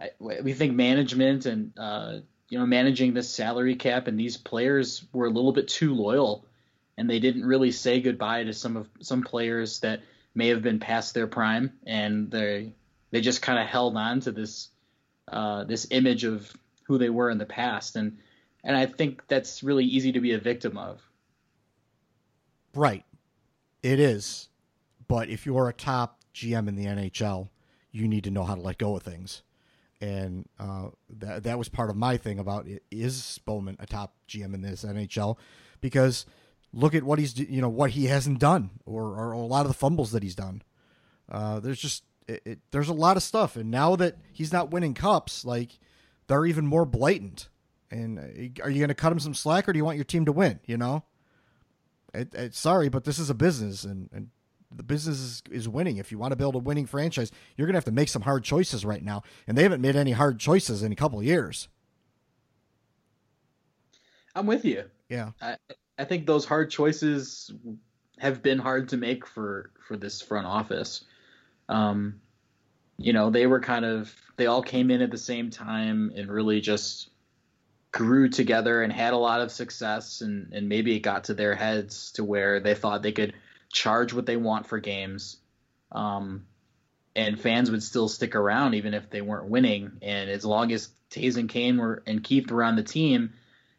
I, 0.00 0.10
we 0.18 0.52
think 0.52 0.74
management 0.74 1.46
and 1.46 1.72
uh, 1.78 2.18
you 2.48 2.58
know 2.58 2.66
managing 2.66 3.14
this 3.14 3.28
salary 3.28 3.76
cap 3.76 4.08
and 4.08 4.18
these 4.18 4.36
players 4.36 5.04
were 5.12 5.26
a 5.26 5.30
little 5.30 5.52
bit 5.52 5.68
too 5.68 5.94
loyal, 5.94 6.46
and 6.98 7.08
they 7.08 7.18
didn't 7.18 7.44
really 7.44 7.72
say 7.72 8.00
goodbye 8.00 8.44
to 8.44 8.52
some 8.52 8.76
of 8.76 8.88
some 9.00 9.22
players 9.22 9.80
that 9.80 10.02
may 10.34 10.48
have 10.48 10.62
been 10.62 10.78
past 10.78 11.14
their 11.14 11.26
prime, 11.26 11.72
and 11.86 12.30
they 12.30 12.72
they 13.10 13.20
just 13.20 13.42
kind 13.42 13.58
of 13.58 13.66
held 13.66 13.96
on 13.96 14.20
to 14.20 14.32
this 14.32 14.68
uh, 15.28 15.64
this 15.64 15.86
image 15.90 16.24
of 16.24 16.52
who 16.84 16.98
they 16.98 17.10
were 17.10 17.30
in 17.30 17.38
the 17.38 17.46
past, 17.46 17.96
and 17.96 18.18
and 18.64 18.76
I 18.76 18.86
think 18.86 19.26
that's 19.28 19.62
really 19.62 19.84
easy 19.84 20.12
to 20.12 20.20
be 20.20 20.32
a 20.32 20.38
victim 20.38 20.76
of. 20.76 21.00
Right, 22.74 23.04
it 23.82 23.98
is, 23.98 24.48
but 25.08 25.30
if 25.30 25.46
you're 25.46 25.70
a 25.70 25.72
top 25.72 26.20
GM 26.34 26.68
in 26.68 26.76
the 26.76 26.84
NHL 26.84 27.48
you 27.96 28.06
need 28.06 28.24
to 28.24 28.30
know 28.30 28.44
how 28.44 28.54
to 28.54 28.60
let 28.60 28.78
go 28.78 28.96
of 28.96 29.02
things. 29.02 29.42
And 30.00 30.46
uh, 30.58 30.88
that 31.08 31.44
that 31.44 31.58
was 31.58 31.68
part 31.68 31.88
of 31.88 31.96
my 31.96 32.16
thing 32.16 32.38
about 32.38 32.66
it. 32.66 32.82
Is 32.90 33.40
Bowman 33.44 33.76
a 33.80 33.86
top 33.86 34.14
GM 34.28 34.54
in 34.54 34.60
this 34.60 34.84
NHL? 34.84 35.38
Because 35.80 36.26
look 36.72 36.94
at 36.94 37.02
what 37.02 37.18
he's 37.18 37.38
you 37.38 37.60
know 37.62 37.68
what 37.68 37.90
he 37.90 38.06
hasn't 38.06 38.38
done, 38.38 38.70
or, 38.84 39.18
or 39.18 39.32
a 39.32 39.38
lot 39.38 39.62
of 39.62 39.68
the 39.68 39.78
fumbles 39.78 40.12
that 40.12 40.22
he's 40.22 40.34
done. 40.34 40.62
Uh, 41.30 41.60
there's 41.60 41.80
just 41.80 42.04
it, 42.28 42.42
it, 42.44 42.58
there's 42.70 42.88
a 42.88 42.94
lot 42.94 43.16
of 43.16 43.22
stuff, 43.22 43.56
and 43.56 43.70
now 43.70 43.96
that 43.96 44.16
he's 44.32 44.52
not 44.52 44.70
winning 44.70 44.94
cups, 44.94 45.44
like 45.44 45.78
they're 46.26 46.46
even 46.46 46.66
more 46.66 46.84
blatant. 46.84 47.48
And 47.90 48.18
uh, 48.18 48.62
are 48.64 48.70
you 48.70 48.78
going 48.78 48.88
to 48.88 48.94
cut 48.94 49.12
him 49.12 49.20
some 49.20 49.34
slack, 49.34 49.68
or 49.68 49.72
do 49.72 49.78
you 49.78 49.84
want 49.84 49.96
your 49.96 50.04
team 50.04 50.24
to 50.26 50.32
win? 50.32 50.60
You 50.66 50.76
know, 50.76 51.04
it, 52.12 52.54
sorry, 52.54 52.88
but 52.88 53.04
this 53.04 53.18
is 53.18 53.30
a 53.30 53.34
business, 53.34 53.84
and, 53.84 54.08
and 54.12 54.28
the 54.74 54.82
business 54.82 55.18
is, 55.18 55.42
is 55.50 55.68
winning. 55.68 55.96
If 55.98 56.10
you 56.10 56.18
want 56.18 56.32
to 56.32 56.36
build 56.36 56.54
a 56.54 56.58
winning 56.58 56.86
franchise, 56.86 57.30
you're 57.56 57.66
going 57.66 57.74
to 57.74 57.78
have 57.78 57.84
to 57.84 57.92
make 57.92 58.08
some 58.08 58.22
hard 58.22 58.44
choices 58.44 58.84
right 58.84 59.02
now, 59.02 59.22
and 59.46 59.56
they 59.56 59.62
haven't 59.62 59.80
made 59.80 59.96
any 59.96 60.12
hard 60.12 60.38
choices 60.38 60.82
in 60.82 60.92
a 60.92 60.96
couple 60.96 61.18
of 61.18 61.24
years. 61.24 61.68
I'm 64.34 64.46
with 64.46 64.64
you. 64.64 64.84
Yeah, 65.08 65.30
I 65.40 65.56
I 65.98 66.04
think 66.04 66.26
those 66.26 66.44
hard 66.44 66.70
choices 66.70 67.52
have 68.18 68.42
been 68.42 68.58
hard 68.58 68.88
to 68.90 68.96
make 68.96 69.26
for 69.26 69.70
for 69.86 69.96
this 69.96 70.20
front 70.20 70.46
office. 70.46 71.04
Um, 71.68 72.20
you 72.98 73.12
know, 73.12 73.30
they 73.30 73.46
were 73.46 73.60
kind 73.60 73.84
of 73.84 74.14
they 74.36 74.46
all 74.46 74.62
came 74.62 74.90
in 74.90 75.00
at 75.00 75.10
the 75.10 75.18
same 75.18 75.50
time 75.50 76.12
and 76.14 76.28
really 76.30 76.60
just 76.60 77.10
grew 77.92 78.28
together 78.28 78.82
and 78.82 78.92
had 78.92 79.14
a 79.14 79.16
lot 79.16 79.40
of 79.40 79.50
success 79.50 80.20
and 80.20 80.52
and 80.52 80.68
maybe 80.68 80.94
it 80.94 81.00
got 81.00 81.24
to 81.24 81.34
their 81.34 81.54
heads 81.54 82.12
to 82.12 82.24
where 82.24 82.60
they 82.60 82.74
thought 82.74 83.02
they 83.02 83.12
could 83.12 83.32
charge 83.72 84.12
what 84.12 84.26
they 84.26 84.36
want 84.36 84.66
for 84.66 84.78
games. 84.78 85.38
Um, 85.92 86.46
and 87.14 87.40
fans 87.40 87.70
would 87.70 87.82
still 87.82 88.08
stick 88.08 88.34
around 88.34 88.74
even 88.74 88.92
if 88.92 89.08
they 89.08 89.22
weren't 89.22 89.48
winning. 89.48 89.92
And 90.02 90.28
as 90.28 90.44
long 90.44 90.70
as 90.72 90.90
Toews 91.10 91.38
and 91.38 91.48
Kane 91.48 91.78
were 91.78 92.02
and 92.06 92.22
Keith 92.22 92.50
were 92.50 92.62
on 92.62 92.76
the 92.76 92.82
team, 92.82 93.32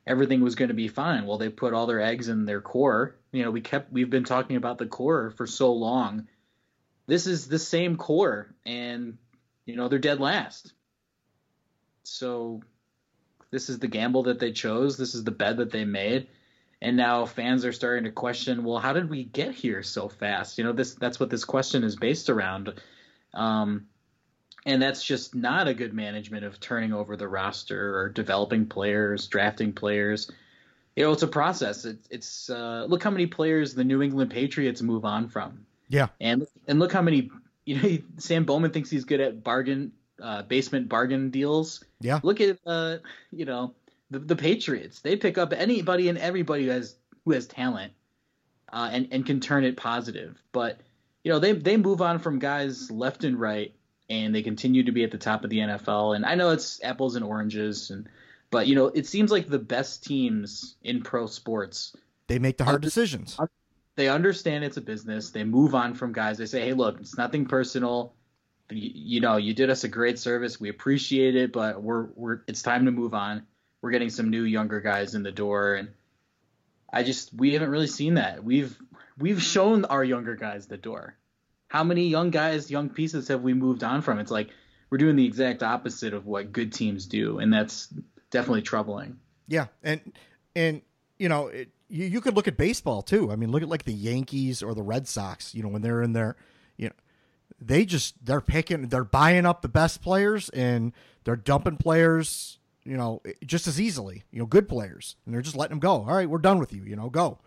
everything 0.07 0.41
was 0.41 0.55
going 0.55 0.69
to 0.69 0.73
be 0.73 0.88
fine. 0.88 1.27
Well, 1.27 1.38
they 1.38 1.49
put 1.49 1.73
all 1.73 1.85
their 1.85 2.01
eggs 2.01 2.30
in 2.30 2.45
their 2.45 2.61
core. 2.61 3.15
You 3.31 3.43
know, 3.43 3.51
we 3.51 3.61
kept 3.61 3.91
we've 3.91 4.09
been 4.09 4.23
talking 4.23 4.55
about 4.55 4.80
the 4.80 4.88
core 4.88 5.31
for 5.31 5.45
so 5.45 5.73
long. 5.73 6.27
This 7.05 7.27
is 7.27 7.47
the 7.47 7.59
same 7.59 7.95
core, 7.95 8.53
and 8.65 9.18
you 9.65 9.76
know 9.76 9.88
they're 9.88 9.99
dead 9.99 10.19
last. 10.19 10.73
So 12.03 12.61
this 13.51 13.69
is 13.69 13.80
the 13.80 13.88
gamble 13.88 14.23
that 14.23 14.39
they 14.39 14.51
chose. 14.51 14.97
This 14.97 15.14
is 15.14 15.23
the 15.23 15.31
bed 15.31 15.57
that 15.57 15.72
they 15.72 15.85
made. 15.85 16.27
And 16.81 16.95
now 16.95 17.25
fans 17.25 17.65
are 17.65 17.71
starting 17.71 18.03
to 18.03 18.11
question, 18.11 18.63
well, 18.63 18.77
how 18.77 18.93
did 18.93 19.09
we 19.09 19.23
get 19.23 19.55
here 19.55 19.81
so 19.81 20.09
fast? 20.09 20.57
You 20.57 20.63
know, 20.63 20.73
this 20.73 20.93
that's 20.93 21.19
what 21.19 21.29
this 21.29 21.43
question 21.43 21.83
is 21.83 21.95
based 21.95 22.29
around. 22.29 22.73
Um, 23.33 23.87
and 24.65 24.81
that's 24.81 25.03
just 25.03 25.33
not 25.33 25.67
a 25.67 25.73
good 25.73 25.93
management 25.93 26.43
of 26.43 26.59
turning 26.59 26.93
over 26.93 27.15
the 27.15 27.27
roster 27.27 27.97
or 27.97 28.09
developing 28.09 28.67
players, 28.67 29.27
drafting 29.27 29.73
players. 29.73 30.29
You 30.95 31.05
know, 31.05 31.13
it's 31.13 31.23
a 31.23 31.27
process. 31.27 31.85
It, 31.85 31.99
it's 32.09 32.49
uh, 32.49 32.85
look 32.87 33.01
how 33.01 33.11
many 33.11 33.27
players 33.27 33.73
the 33.73 33.83
New 33.83 34.01
England 34.01 34.31
Patriots 34.31 34.81
move 34.81 35.05
on 35.05 35.29
from. 35.29 35.65
Yeah, 35.89 36.07
and 36.19 36.45
and 36.67 36.79
look 36.79 36.91
how 36.91 37.01
many. 37.01 37.31
You 37.65 37.81
know, 37.81 37.97
Stan 38.17 38.43
Bowman 38.43 38.71
thinks 38.71 38.89
he's 38.89 39.05
good 39.05 39.21
at 39.21 39.43
bargain 39.43 39.93
uh, 40.21 40.43
basement 40.43 40.89
bargain 40.89 41.29
deals. 41.29 41.83
Yeah. 42.01 42.19
Look 42.23 42.41
at 42.41 42.59
uh, 42.65 42.97
you 43.31 43.45
know 43.45 43.73
the, 44.09 44.19
the 44.19 44.35
Patriots. 44.35 45.01
They 45.01 45.15
pick 45.15 45.38
up 45.38 45.53
anybody 45.53 46.09
and 46.09 46.17
everybody 46.17 46.65
who 46.65 46.71
has 46.71 46.95
who 47.25 47.31
has 47.31 47.47
talent, 47.47 47.93
uh, 48.71 48.89
and 48.91 49.07
and 49.11 49.25
can 49.25 49.39
turn 49.39 49.63
it 49.63 49.77
positive. 49.77 50.38
But 50.51 50.79
you 51.23 51.31
know 51.31 51.39
they 51.39 51.53
they 51.53 51.77
move 51.77 52.01
on 52.01 52.19
from 52.19 52.39
guys 52.39 52.89
left 52.91 53.23
and 53.23 53.39
right, 53.39 53.73
and 54.09 54.34
they 54.34 54.41
continue 54.41 54.84
to 54.84 54.91
be 54.91 55.03
at 55.03 55.11
the 55.11 55.17
top 55.17 55.43
of 55.43 55.49
the 55.49 55.59
NFL. 55.59 56.15
And 56.15 56.25
I 56.25 56.35
know 56.35 56.51
it's 56.51 56.84
apples 56.84 57.15
and 57.15 57.25
oranges, 57.25 57.89
and 57.89 58.07
but 58.51 58.67
you 58.67 58.75
know 58.75 58.88
it 58.88 59.07
seems 59.07 59.31
like 59.31 59.47
the 59.47 59.59
best 59.59 60.03
teams 60.03 60.75
in 60.84 61.01
pro 61.01 61.27
sports 61.27 61.95
they 62.27 62.39
make 62.39 62.57
the 62.57 62.65
hard 62.65 62.81
decisions. 62.81 63.38
They 63.95 64.09
understand 64.09 64.63
it's 64.63 64.77
a 64.77 64.81
business. 64.81 65.31
They 65.31 65.43
move 65.43 65.73
on 65.73 65.95
from 65.95 66.13
guys. 66.13 66.38
They 66.38 66.45
say, 66.45 66.61
"Hey, 66.61 66.73
look, 66.73 66.99
it's 66.99 67.17
nothing 67.17 67.45
personal 67.45 68.13
you, 68.69 68.91
you 68.93 69.21
know, 69.21 69.38
you 69.38 69.53
did 69.53 69.69
us 69.69 69.84
a 69.84 69.88
great 69.88 70.19
service. 70.19 70.59
We 70.59 70.69
appreciate 70.69 71.35
it, 71.35 71.51
but 71.51 71.81
we're 71.81 72.07
we're 72.15 72.41
it's 72.47 72.61
time 72.61 72.85
to 72.85 72.91
move 72.91 73.13
on. 73.13 73.45
We're 73.81 73.91
getting 73.91 74.09
some 74.09 74.29
new 74.29 74.43
younger 74.43 74.81
guys 74.81 75.15
in 75.15 75.23
the 75.23 75.31
door, 75.31 75.75
and 75.75 75.89
I 76.91 77.03
just 77.03 77.33
we 77.33 77.53
haven't 77.53 77.69
really 77.69 77.87
seen 77.87 78.15
that. 78.15 78.43
We've 78.43 78.77
we've 79.17 79.41
shown 79.41 79.85
our 79.85 80.03
younger 80.03 80.35
guys 80.35 80.67
the 80.67 80.77
door. 80.77 81.15
How 81.67 81.83
many 81.83 82.07
young 82.07 82.29
guys, 82.29 82.71
young 82.71 82.89
pieces 82.89 83.27
have 83.27 83.41
we 83.41 83.53
moved 83.53 83.83
on 83.83 84.01
from? 84.01 84.19
It's 84.19 84.31
like 84.31 84.49
we're 84.89 84.97
doing 84.97 85.15
the 85.15 85.25
exact 85.25 85.63
opposite 85.63 86.13
of 86.13 86.25
what 86.25 86.51
good 86.51 86.73
teams 86.73 87.05
do, 87.05 87.39
and 87.39 87.53
that's 87.53 87.87
definitely 88.31 88.61
troubling. 88.61 89.19
Yeah, 89.47 89.67
and 89.83 90.13
and 90.55 90.81
you 91.17 91.29
know, 91.29 91.47
it, 91.47 91.69
you 91.89 92.05
you 92.05 92.21
could 92.21 92.35
look 92.35 92.47
at 92.47 92.57
baseball 92.57 93.01
too. 93.01 93.31
I 93.31 93.35
mean, 93.35 93.51
look 93.51 93.61
at 93.61 93.69
like 93.69 93.83
the 93.83 93.93
Yankees 93.93 94.63
or 94.63 94.73
the 94.73 94.83
Red 94.83 95.07
Sox. 95.07 95.53
You 95.53 95.63
know, 95.63 95.69
when 95.69 95.81
they're 95.81 96.01
in 96.01 96.13
their 96.13 96.35
you 96.77 96.87
know 96.87 96.95
they 97.59 97.85
just 97.85 98.25
they're 98.25 98.41
picking 98.41 98.87
they're 98.87 99.03
buying 99.03 99.45
up 99.45 99.61
the 99.61 99.69
best 99.69 100.01
players 100.01 100.49
and 100.49 100.93
they're 101.23 101.35
dumping 101.35 101.77
players 101.77 102.59
you 102.88 102.97
know 102.97 103.22
just 103.45 103.68
as 103.68 103.80
easily 103.80 104.23
you 104.31 104.39
know 104.39 104.45
good 104.45 104.68
players. 104.69 105.15
And 105.26 105.34
they're 105.34 105.41
just 105.41 105.55
letting 105.55 105.72
them 105.72 105.80
go. 105.80 105.91
All 105.91 106.15
right 106.15 106.30
we're 106.30 106.38
done 106.39 106.59
with 106.59 106.73
you 106.73 106.84
you 106.84 106.95
know 106.95 107.09
go. 107.09 107.39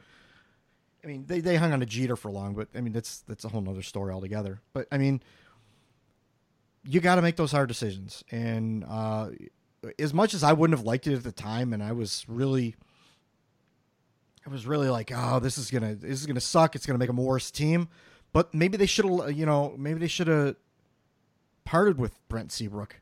I 1.03 1.07
mean 1.07 1.25
they, 1.27 1.41
they 1.41 1.57
hung 1.57 1.73
on 1.73 1.83
a 1.83 1.87
jeter 1.87 2.15
for 2.17 2.31
long 2.31 2.55
but 2.55 2.69
i 2.75 2.81
mean 2.81 2.93
that's 2.93 3.21
that's 3.23 3.45
a 3.45 3.49
whole 3.49 3.61
nother 3.61 3.83
story 3.83 4.13
altogether. 4.13 4.61
But 4.73 4.87
i 4.93 4.99
mean 4.99 5.23
you 6.85 7.01
got 7.01 7.17
to 7.17 7.23
make 7.23 7.37
those 7.37 7.53
hard 7.53 7.69
decisions. 7.69 8.23
And 8.31 8.85
uh 8.89 9.31
as 9.99 10.13
much 10.13 10.35
as 10.35 10.43
i 10.43 10.53
wouldn't 10.53 10.79
have 10.79 10.87
liked 10.87 11.07
it 11.07 11.15
at 11.15 11.23
the 11.25 11.33
time 11.33 11.73
and 11.73 11.83
i 11.83 11.93
was 11.93 12.27
really 12.29 12.77
i 14.47 14.51
was 14.51 14.67
really 14.67 14.91
like 14.91 15.11
oh 15.15 15.41
this 15.41 15.57
is 15.57 15.71
gonna 15.71 15.95
this 15.95 16.21
is 16.21 16.27
gonna 16.27 16.41
suck. 16.41 16.75
It's 16.75 16.85
gonna 16.85 16.99
make 16.99 17.09
a 17.09 17.13
worse 17.13 17.51
team. 17.51 17.89
But 18.33 18.55
maybe 18.55 18.77
they 18.77 18.87
should 18.87 19.07
have, 19.07 19.33
you 19.33 19.45
know, 19.45 19.75
maybe 19.77 19.99
they 19.99 20.07
should 20.07 20.29
have 20.29 20.55
parted 21.65 21.99
with 21.99 22.17
Brent 22.29 22.53
Seabrook 22.53 23.01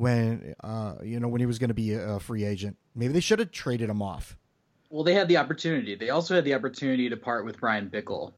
when, 0.00 0.54
uh, 0.64 0.94
you 1.02 1.20
know, 1.20 1.28
when 1.28 1.40
he 1.40 1.46
was 1.46 1.58
going 1.58 1.68
to 1.68 1.74
be 1.74 1.92
a 1.92 2.18
free 2.18 2.42
agent. 2.42 2.78
Maybe 2.94 3.12
they 3.12 3.20
should 3.20 3.38
have 3.38 3.50
traded 3.50 3.90
him 3.90 4.00
off. 4.00 4.34
Well, 4.88 5.04
they 5.04 5.12
had 5.12 5.28
the 5.28 5.36
opportunity. 5.36 5.94
They 5.94 6.08
also 6.08 6.34
had 6.34 6.44
the 6.46 6.54
opportunity 6.54 7.10
to 7.10 7.18
part 7.18 7.44
with 7.44 7.60
Bryan 7.60 7.90
Bickell 7.90 8.32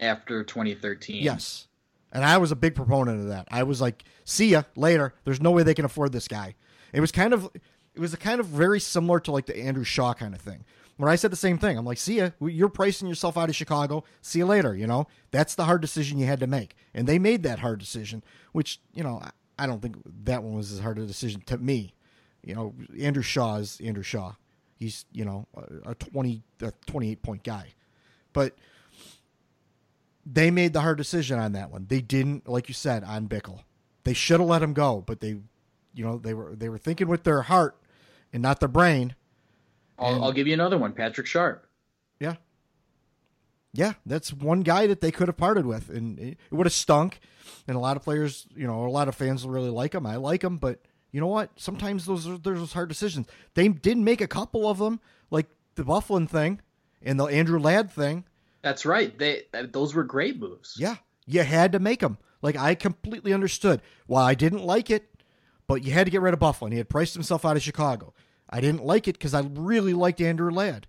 after 0.00 0.42
2013. 0.42 1.22
Yes. 1.22 1.68
And 2.10 2.24
I 2.24 2.38
was 2.38 2.52
a 2.52 2.56
big 2.56 2.74
proponent 2.74 3.20
of 3.20 3.28
that. 3.28 3.48
I 3.50 3.64
was 3.64 3.82
like, 3.82 4.02
see 4.24 4.48
ya 4.48 4.62
later. 4.76 5.12
There's 5.24 5.42
no 5.42 5.50
way 5.50 5.62
they 5.62 5.74
can 5.74 5.84
afford 5.84 6.12
this 6.12 6.26
guy. 6.26 6.54
It 6.94 7.00
was 7.00 7.12
kind 7.12 7.34
of, 7.34 7.50
it 7.94 8.00
was 8.00 8.14
a 8.14 8.16
kind 8.16 8.40
of 8.40 8.46
very 8.46 8.80
similar 8.80 9.20
to 9.20 9.30
like 9.30 9.44
the 9.44 9.58
Andrew 9.58 9.84
Shaw 9.84 10.14
kind 10.14 10.34
of 10.34 10.40
thing 10.40 10.64
where 10.96 11.10
I 11.10 11.16
said 11.16 11.30
the 11.30 11.36
same 11.36 11.58
thing. 11.58 11.76
I'm 11.76 11.84
like, 11.84 11.98
see 11.98 12.16
ya. 12.16 12.30
You're 12.40 12.70
pricing 12.70 13.08
yourself 13.08 13.36
out 13.36 13.50
of 13.50 13.54
Chicago. 13.54 14.04
See 14.22 14.38
you 14.38 14.46
later. 14.46 14.74
You 14.74 14.86
know, 14.86 15.06
that's 15.32 15.54
the 15.54 15.66
hard 15.66 15.82
decision 15.82 16.18
you 16.18 16.24
had 16.24 16.40
to 16.40 16.46
make. 16.46 16.74
And 16.94 17.06
they 17.06 17.18
made 17.18 17.42
that 17.42 17.58
hard 17.58 17.78
decision, 17.78 18.24
which, 18.52 18.80
you 18.92 19.04
know, 19.04 19.22
I 19.58 19.66
don't 19.66 19.80
think 19.80 19.96
that 20.24 20.42
one 20.42 20.54
was 20.54 20.72
as 20.72 20.78
hard 20.78 20.98
a 20.98 21.06
decision 21.06 21.40
to 21.46 21.58
me. 21.58 21.94
You 22.42 22.54
know, 22.54 22.74
Andrew 22.98 23.22
Shaw 23.22 23.56
is 23.56 23.80
Andrew 23.82 24.02
Shaw. 24.02 24.34
He's, 24.76 25.04
you 25.12 25.24
know, 25.24 25.46
a 25.84 25.94
20, 25.94 26.42
a 26.62 26.72
28 26.86 27.22
point 27.22 27.42
guy. 27.42 27.74
But 28.32 28.56
they 30.24 30.50
made 30.50 30.72
the 30.72 30.80
hard 30.80 30.98
decision 30.98 31.38
on 31.38 31.52
that 31.52 31.70
one. 31.70 31.86
They 31.88 32.00
didn't, 32.00 32.48
like 32.48 32.68
you 32.68 32.74
said, 32.74 33.02
on 33.02 33.28
Bickell. 33.28 33.62
They 34.04 34.12
should 34.12 34.40
have 34.40 34.48
let 34.48 34.62
him 34.62 34.72
go, 34.72 35.02
but 35.04 35.20
they, 35.20 35.36
you 35.94 36.04
know, 36.04 36.18
they 36.18 36.32
were 36.32 36.54
they 36.54 36.68
were 36.68 36.78
thinking 36.78 37.08
with 37.08 37.24
their 37.24 37.42
heart 37.42 37.76
and 38.32 38.42
not 38.42 38.60
their 38.60 38.68
brain 38.68 39.14
I'll, 39.98 40.24
I'll 40.24 40.32
give 40.32 40.46
you 40.46 40.54
another 40.54 40.78
one, 40.78 40.92
Patrick 40.92 41.26
Sharp. 41.26 41.66
Yeah, 42.20 42.36
yeah, 43.72 43.94
that's 44.06 44.32
one 44.32 44.60
guy 44.60 44.86
that 44.86 45.00
they 45.00 45.10
could 45.10 45.28
have 45.28 45.36
parted 45.36 45.66
with, 45.66 45.88
and 45.88 46.18
it, 46.18 46.38
would 46.50 46.66
have 46.66 46.72
stunk. 46.72 47.20
And 47.66 47.76
a 47.76 47.80
lot 47.80 47.96
of 47.96 48.02
players, 48.02 48.46
you 48.54 48.66
know, 48.66 48.86
a 48.86 48.90
lot 48.90 49.08
of 49.08 49.14
fans 49.14 49.46
really 49.46 49.70
like 49.70 49.94
him. 49.94 50.06
I 50.06 50.16
like 50.16 50.42
him, 50.42 50.56
but 50.56 50.80
you 51.12 51.20
know 51.20 51.26
what? 51.26 51.50
Sometimes 51.56 52.06
those 52.06 52.26
are, 52.26 52.38
there's 52.38 52.58
those 52.58 52.72
hard 52.72 52.88
decisions. 52.88 53.26
They 53.54 53.68
did 53.68 53.98
make 53.98 54.20
a 54.20 54.26
couple 54.26 54.68
of 54.68 54.78
them, 54.78 55.00
like 55.30 55.46
the 55.74 55.84
Byfuglien 55.84 56.28
thing 56.28 56.60
and 57.02 57.18
the 57.18 57.26
Andrew 57.26 57.58
Ladd 57.58 57.90
thing. 57.90 58.24
That's 58.62 58.84
right. 58.84 59.16
They 59.16 59.42
uh, 59.54 59.64
those 59.70 59.94
were 59.94 60.04
great 60.04 60.38
moves. 60.38 60.76
Yeah, 60.78 60.96
you 61.26 61.42
had 61.42 61.72
to 61.72 61.78
make 61.78 62.00
them. 62.00 62.18
Like 62.42 62.56
I 62.56 62.74
completely 62.74 63.32
understood. 63.32 63.82
While 64.06 64.24
I 64.24 64.34
didn't 64.34 64.64
like 64.64 64.90
it, 64.90 65.08
but 65.66 65.84
you 65.84 65.92
had 65.92 66.06
to 66.06 66.10
get 66.10 66.22
rid 66.22 66.34
of 66.34 66.40
Byfuglien. 66.40 66.72
He 66.72 66.78
had 66.78 66.88
priced 66.88 67.14
himself 67.14 67.44
out 67.44 67.56
of 67.56 67.62
Chicago. 67.62 68.14
I 68.50 68.60
didn't 68.60 68.84
like 68.84 69.06
it 69.08 69.12
because 69.12 69.34
I 69.34 69.40
really 69.40 69.92
liked 69.92 70.20
Andrew 70.20 70.50
Ladd, 70.50 70.86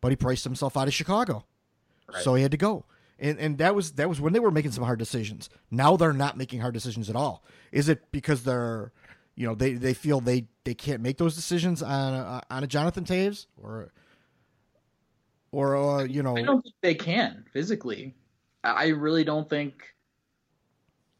but 0.00 0.10
he 0.10 0.16
priced 0.16 0.44
himself 0.44 0.76
out 0.76 0.88
of 0.88 0.94
Chicago, 0.94 1.44
right. 2.12 2.22
so 2.22 2.34
he 2.34 2.42
had 2.42 2.50
to 2.52 2.56
go. 2.56 2.84
And 3.18 3.38
and 3.38 3.58
that 3.58 3.74
was 3.74 3.92
that 3.92 4.08
was 4.08 4.20
when 4.20 4.32
they 4.32 4.40
were 4.40 4.50
making 4.50 4.72
some 4.72 4.84
hard 4.84 4.98
decisions. 4.98 5.48
Now 5.70 5.96
they're 5.96 6.12
not 6.12 6.36
making 6.36 6.60
hard 6.60 6.74
decisions 6.74 7.08
at 7.08 7.16
all. 7.16 7.42
Is 7.72 7.88
it 7.88 8.12
because 8.12 8.44
they're, 8.44 8.92
you 9.34 9.46
know, 9.46 9.54
they, 9.54 9.72
they 9.72 9.94
feel 9.94 10.20
they, 10.20 10.46
they 10.64 10.74
can't 10.74 11.00
make 11.00 11.16
those 11.16 11.34
decisions 11.34 11.82
on 11.82 12.14
a, 12.14 12.42
on 12.50 12.62
a 12.62 12.66
Jonathan 12.66 13.04
Toews 13.04 13.46
or 13.56 13.90
or 15.50 15.76
uh, 15.76 16.04
you 16.04 16.22
know? 16.22 16.36
I 16.36 16.42
don't 16.42 16.62
think 16.62 16.74
they 16.82 16.94
can 16.94 17.46
physically. 17.52 18.14
I 18.62 18.88
really 18.88 19.24
don't 19.24 19.48
think 19.48 19.94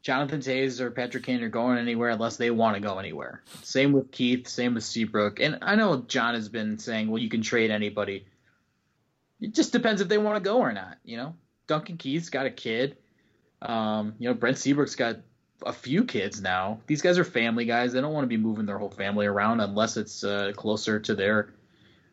Jonathan 0.02 0.40
Toews 0.40 0.80
or 0.80 0.90
Patrick 0.90 1.24
Kane 1.24 1.42
are 1.42 1.48
going 1.48 1.78
anywhere 1.78 2.10
unless 2.10 2.36
they 2.36 2.50
want 2.50 2.76
to 2.76 2.80
go 2.80 2.98
anywhere. 2.98 3.42
Same 3.62 3.92
with 3.92 4.12
Keith, 4.12 4.46
same 4.46 4.74
with 4.74 4.84
Seabrook. 4.84 5.40
And 5.40 5.58
I 5.62 5.74
know 5.74 6.02
John 6.02 6.34
has 6.34 6.48
been 6.48 6.78
saying, 6.78 7.08
well, 7.08 7.20
you 7.20 7.28
can 7.28 7.42
trade 7.42 7.70
anybody. 7.70 8.26
It 9.40 9.54
just 9.54 9.72
depends 9.72 10.00
if 10.00 10.08
they 10.08 10.18
want 10.18 10.36
to 10.36 10.48
go 10.48 10.58
or 10.58 10.72
not, 10.72 10.96
you 11.04 11.16
know? 11.16 11.34
Duncan 11.66 11.96
Keith's 11.96 12.30
got 12.30 12.46
a 12.46 12.50
kid. 12.50 12.96
Um, 13.62 14.14
you 14.18 14.28
know, 14.28 14.34
Brent 14.34 14.56
Seabrook's 14.56 14.94
got 14.96 15.16
a 15.64 15.72
few 15.72 16.04
kids 16.04 16.40
now. 16.40 16.80
These 16.86 17.02
guys 17.02 17.18
are 17.18 17.24
family 17.24 17.64
guys. 17.64 17.92
They 17.92 18.00
don't 18.00 18.12
want 18.12 18.24
to 18.24 18.28
be 18.28 18.36
moving 18.36 18.66
their 18.66 18.78
whole 18.78 18.90
family 18.90 19.26
around 19.26 19.60
unless 19.60 19.96
it's 19.96 20.22
uh, 20.24 20.52
closer 20.56 21.00
to 21.00 21.14
their, 21.14 21.54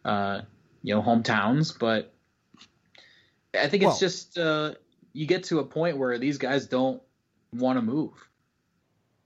uh, 0.05 0.41
you 0.81 0.95
know, 0.95 1.01
hometowns. 1.01 1.77
But 1.77 2.13
I 3.53 3.67
think 3.67 3.83
it's 3.83 3.91
Well- 3.91 3.99
just 3.99 4.37
uh, 4.37 4.73
you 5.13 5.25
get 5.27 5.43
to 5.45 5.59
a 5.59 5.63
point 5.65 5.97
where 5.97 6.17
these 6.17 6.37
guys 6.37 6.65
don't 6.65 7.01
want 7.53 7.77
to 7.77 7.81
move, 7.83 8.13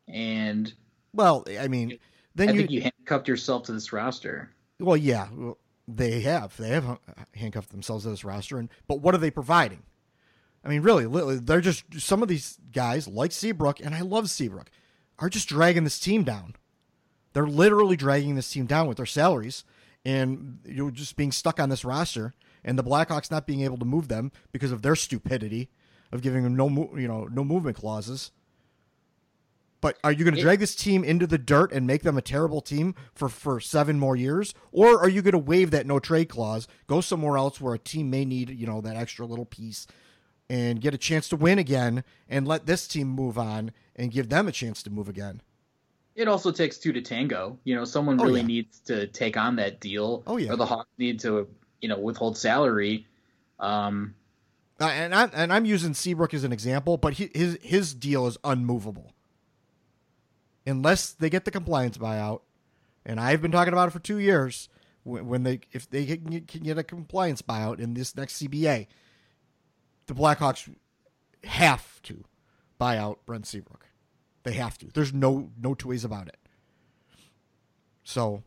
and 0.07 0.73
Well, 1.13 1.45
I 1.59 1.67
mean, 1.69 1.97
then 2.35 2.49
I 2.49 2.51
you, 2.51 2.57
think 2.57 2.71
you 2.71 2.81
handcuffed 2.81 3.27
yourself 3.29 3.63
to 3.63 3.71
this 3.71 3.93
roster. 3.93 4.49
well, 4.79 4.97
yeah, 4.97 5.29
well, 5.33 5.57
they 5.87 6.21
have 6.21 6.55
they 6.57 6.69
have 6.69 6.89
uh, 6.89 6.97
handcuffed 7.35 7.69
themselves 7.69 8.03
to 8.03 8.09
this 8.09 8.23
roster, 8.23 8.57
and 8.57 8.69
but 8.87 8.99
what 9.01 9.15
are 9.15 9.19
they 9.19 9.31
providing? 9.31 9.83
I 10.63 10.69
mean, 10.69 10.81
really, 10.81 11.05
li- 11.05 11.39
they're 11.41 11.61
just 11.61 11.83
some 11.99 12.21
of 12.21 12.27
these 12.27 12.59
guys 12.71 13.07
like 13.07 13.31
Seabrook, 13.31 13.79
and 13.79 13.95
I 13.95 14.01
love 14.01 14.29
Seabrook, 14.29 14.69
are 15.19 15.29
just 15.29 15.47
dragging 15.47 15.83
this 15.83 15.99
team 15.99 16.23
down. 16.23 16.55
They're 17.33 17.47
literally 17.47 17.95
dragging 17.95 18.35
this 18.35 18.51
team 18.51 18.65
down 18.65 18.87
with 18.87 18.97
their 18.97 19.05
salaries, 19.05 19.63
and 20.03 20.59
you're 20.65 20.91
just 20.91 21.15
being 21.15 21.31
stuck 21.31 21.59
on 21.59 21.69
this 21.69 21.85
roster, 21.85 22.33
and 22.63 22.77
the 22.77 22.83
Blackhawks 22.83 23.31
not 23.31 23.47
being 23.47 23.61
able 23.61 23.77
to 23.77 23.85
move 23.85 24.07
them 24.07 24.31
because 24.51 24.71
of 24.71 24.81
their 24.81 24.95
stupidity 24.95 25.69
of 26.11 26.21
giving 26.21 26.43
them 26.43 26.55
no, 26.55 26.67
you 26.97 27.07
know, 27.07 27.25
no 27.25 27.43
movement 27.43 27.77
clauses. 27.77 28.31
But 29.79 29.97
are 30.03 30.11
you 30.11 30.23
going 30.23 30.35
to 30.35 30.41
drag 30.41 30.59
this 30.59 30.75
team 30.75 31.03
into 31.03 31.27
the 31.27 31.37
dirt 31.37 31.71
and 31.71 31.85
make 31.85 32.01
them 32.01 32.17
a 32.17 32.21
terrible 32.21 32.61
team 32.61 32.95
for, 33.13 33.29
for 33.29 33.59
seven 33.59 33.99
more 33.99 34.15
years? 34.15 34.53
Or 34.71 34.99
are 34.99 35.09
you 35.09 35.21
going 35.21 35.33
to 35.33 35.37
waive 35.37 35.69
that 35.71 35.85
no 35.85 35.99
trade 35.99 36.29
clause, 36.29 36.67
go 36.87 36.99
somewhere 36.99 37.37
else 37.37 37.61
where 37.61 37.75
a 37.75 37.79
team 37.79 38.09
may 38.09 38.25
need, 38.25 38.49
you 38.49 38.65
know, 38.65 38.81
that 38.81 38.95
extra 38.95 39.25
little 39.25 39.45
piece 39.45 39.85
and 40.49 40.81
get 40.81 40.93
a 40.93 40.97
chance 40.97 41.29
to 41.29 41.35
win 41.35 41.59
again 41.59 42.03
and 42.27 42.47
let 42.47 42.65
this 42.65 42.87
team 42.87 43.07
move 43.07 43.37
on 43.37 43.71
and 43.95 44.11
give 44.11 44.29
them 44.29 44.47
a 44.47 44.51
chance 44.51 44.81
to 44.83 44.89
move 44.89 45.07
again? 45.09 45.41
It 46.15 46.27
also 46.27 46.51
takes 46.51 46.79
two 46.79 46.91
to 46.93 47.01
tango. 47.01 47.59
You 47.63 47.75
know, 47.75 47.85
someone 47.85 48.19
Oh, 48.19 48.23
really 48.23 48.41
yeah. 48.41 48.47
needs 48.47 48.79
to 48.81 49.05
take 49.05 49.37
on 49.37 49.57
that 49.57 49.79
deal. 49.79 50.23
Oh, 50.25 50.37
yeah. 50.37 50.51
Or 50.51 50.55
the 50.55 50.65
Hawks 50.65 50.89
need 50.97 51.19
to, 51.19 51.47
you 51.81 51.89
know, 51.89 51.99
withhold 51.99 52.35
salary. 52.35 53.05
Um, 53.59 54.15
Uh, 54.79 54.85
and 54.85 55.13
I'm 55.13 55.29
and 55.33 55.53
I'm 55.53 55.65
using 55.65 55.93
Seabrook 55.93 56.33
as 56.33 56.43
an 56.43 56.51
example, 56.51 56.97
but 56.97 57.13
he, 57.13 57.29
his 57.35 57.59
his 57.61 57.93
deal 57.93 58.25
is 58.25 58.37
unmovable 58.43 59.13
unless 60.67 61.11
they 61.13 61.29
get 61.29 61.45
the 61.45 61.51
compliance 61.51 61.97
buyout. 61.97 62.41
And 63.05 63.19
I've 63.19 63.41
been 63.41 63.51
talking 63.51 63.73
about 63.73 63.87
it 63.87 63.91
for 63.91 63.99
two 63.99 64.17
years. 64.17 64.69
When, 65.03 65.43
they 65.43 65.61
if 65.71 65.89
they 65.89 66.05
can 66.05 66.43
get, 66.45 66.77
a 66.77 66.83
compliance 66.83 67.41
buyout 67.41 67.79
in 67.79 67.93
this 67.93 68.13
next 68.15 68.41
CBA, 68.41 68.87
the 70.07 70.13
Blackhawks 70.13 70.69
have 71.45 72.01
to 72.03 72.25
buy 72.77 72.97
out 72.97 73.25
Brent 73.25 73.47
Seabrook. 73.47 73.85
They 74.43 74.51
have 74.53 74.77
to. 74.79 74.87
There's 74.87 75.13
no 75.13 75.49
no 75.57 75.73
two 75.73 75.87
ways 75.87 76.03
about 76.03 76.27
it. 76.27 76.37
So, 78.03 78.43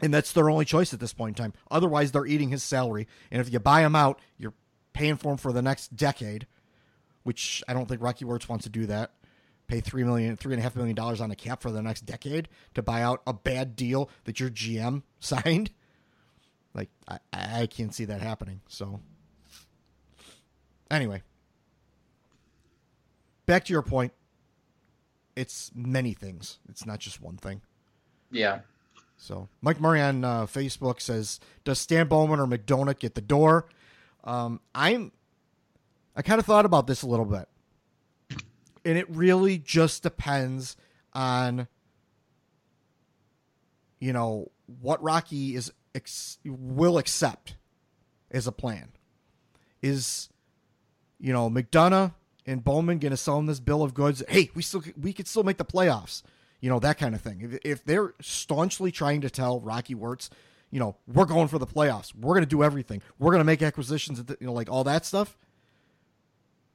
and 0.00 0.14
that's 0.14 0.32
their 0.32 0.48
only 0.48 0.64
choice 0.64 0.94
at 0.94 1.00
this 1.00 1.12
point 1.12 1.38
in 1.38 1.42
time. 1.42 1.52
Otherwise, 1.70 2.12
they're 2.12 2.26
eating 2.26 2.50
his 2.50 2.62
salary. 2.62 3.08
And 3.32 3.40
if 3.40 3.52
you 3.52 3.58
buy 3.58 3.84
him 3.84 3.96
out, 3.96 4.20
you're 4.38 4.54
paying 4.92 5.16
for 5.16 5.32
him 5.32 5.38
for 5.38 5.52
the 5.52 5.62
next 5.62 5.96
decade, 5.96 6.46
which 7.24 7.64
I 7.68 7.72
don't 7.72 7.88
think 7.88 8.00
Rocky 8.00 8.24
Wirtz 8.24 8.48
wants 8.48 8.64
to 8.64 8.70
do 8.70 8.86
that. 8.86 9.12
Pay 9.66 9.80
three 9.80 10.04
million, 10.04 10.36
three 10.36 10.52
and 10.52 10.60
a 10.60 10.62
half 10.62 10.76
million 10.76 10.94
dollars 10.94 11.20
on 11.20 11.30
a 11.30 11.36
cap 11.36 11.62
for 11.62 11.70
the 11.70 11.80
next 11.82 12.02
decade 12.02 12.48
to 12.74 12.82
buy 12.82 13.02
out 13.02 13.22
a 13.26 13.32
bad 13.32 13.76
deal 13.76 14.10
that 14.24 14.38
your 14.38 14.50
GM 14.50 15.02
signed. 15.20 15.70
Like 16.74 16.90
I, 17.08 17.18
I 17.32 17.66
can't 17.66 17.94
see 17.94 18.04
that 18.04 18.20
happening. 18.20 18.60
So 18.68 19.00
anyway, 20.90 21.22
back 23.46 23.64
to 23.66 23.72
your 23.72 23.82
point. 23.82 24.12
It's 25.36 25.70
many 25.74 26.12
things. 26.12 26.58
It's 26.68 26.86
not 26.86 27.00
just 27.00 27.20
one 27.20 27.36
thing. 27.36 27.60
yeah. 28.30 28.60
So 29.16 29.48
Mike 29.62 29.80
Murray 29.80 30.00
on 30.02 30.24
uh, 30.24 30.44
Facebook 30.46 31.00
says, 31.00 31.40
"Does 31.64 31.78
Stan 31.78 32.08
Bowman 32.08 32.40
or 32.40 32.46
McDonough 32.46 32.98
get 32.98 33.14
the 33.14 33.20
door?" 33.20 33.66
Um, 34.24 34.60
I'm. 34.74 35.12
I 36.16 36.22
kind 36.22 36.38
of 36.38 36.44
thought 36.46 36.66
about 36.66 36.86
this 36.86 37.02
a 37.02 37.06
little 37.06 37.24
bit, 37.24 37.48
and 38.84 38.98
it 38.98 39.08
really 39.08 39.58
just 39.58 40.02
depends 40.02 40.76
on, 41.12 41.68
you 44.00 44.12
know, 44.12 44.50
what 44.80 45.02
Rocky 45.02 45.54
is 45.54 45.72
ex- 45.94 46.38
will 46.44 46.98
accept 46.98 47.56
as 48.30 48.46
a 48.46 48.52
plan. 48.52 48.88
Is, 49.82 50.28
you 51.20 51.32
know, 51.32 51.50
McDonough 51.50 52.14
and 52.46 52.64
Bowman 52.64 52.98
going 52.98 53.10
to 53.10 53.16
sell 53.16 53.38
him 53.38 53.46
this 53.46 53.60
bill 53.60 53.82
of 53.82 53.94
goods? 53.94 54.22
Hey, 54.28 54.50
we 54.54 54.62
still 54.62 54.82
we 55.00 55.12
could 55.12 55.28
still 55.28 55.44
make 55.44 55.58
the 55.58 55.64
playoffs 55.64 56.22
you 56.64 56.70
know 56.70 56.78
that 56.78 56.96
kind 56.96 57.14
of 57.14 57.20
thing. 57.20 57.42
If, 57.42 57.58
if 57.62 57.84
they're 57.84 58.14
staunchly 58.22 58.90
trying 58.90 59.20
to 59.20 59.28
tell 59.28 59.60
Rocky 59.60 59.94
Wirtz, 59.94 60.30
you 60.70 60.80
know, 60.80 60.96
we're 61.06 61.26
going 61.26 61.48
for 61.48 61.58
the 61.58 61.66
playoffs, 61.66 62.14
we're 62.14 62.32
going 62.32 62.42
to 62.42 62.48
do 62.48 62.62
everything, 62.62 63.02
we're 63.18 63.32
going 63.32 63.42
to 63.42 63.44
make 63.44 63.60
acquisitions, 63.60 64.18
you 64.40 64.46
know, 64.46 64.54
like 64.54 64.70
all 64.70 64.82
that 64.84 65.04
stuff. 65.04 65.36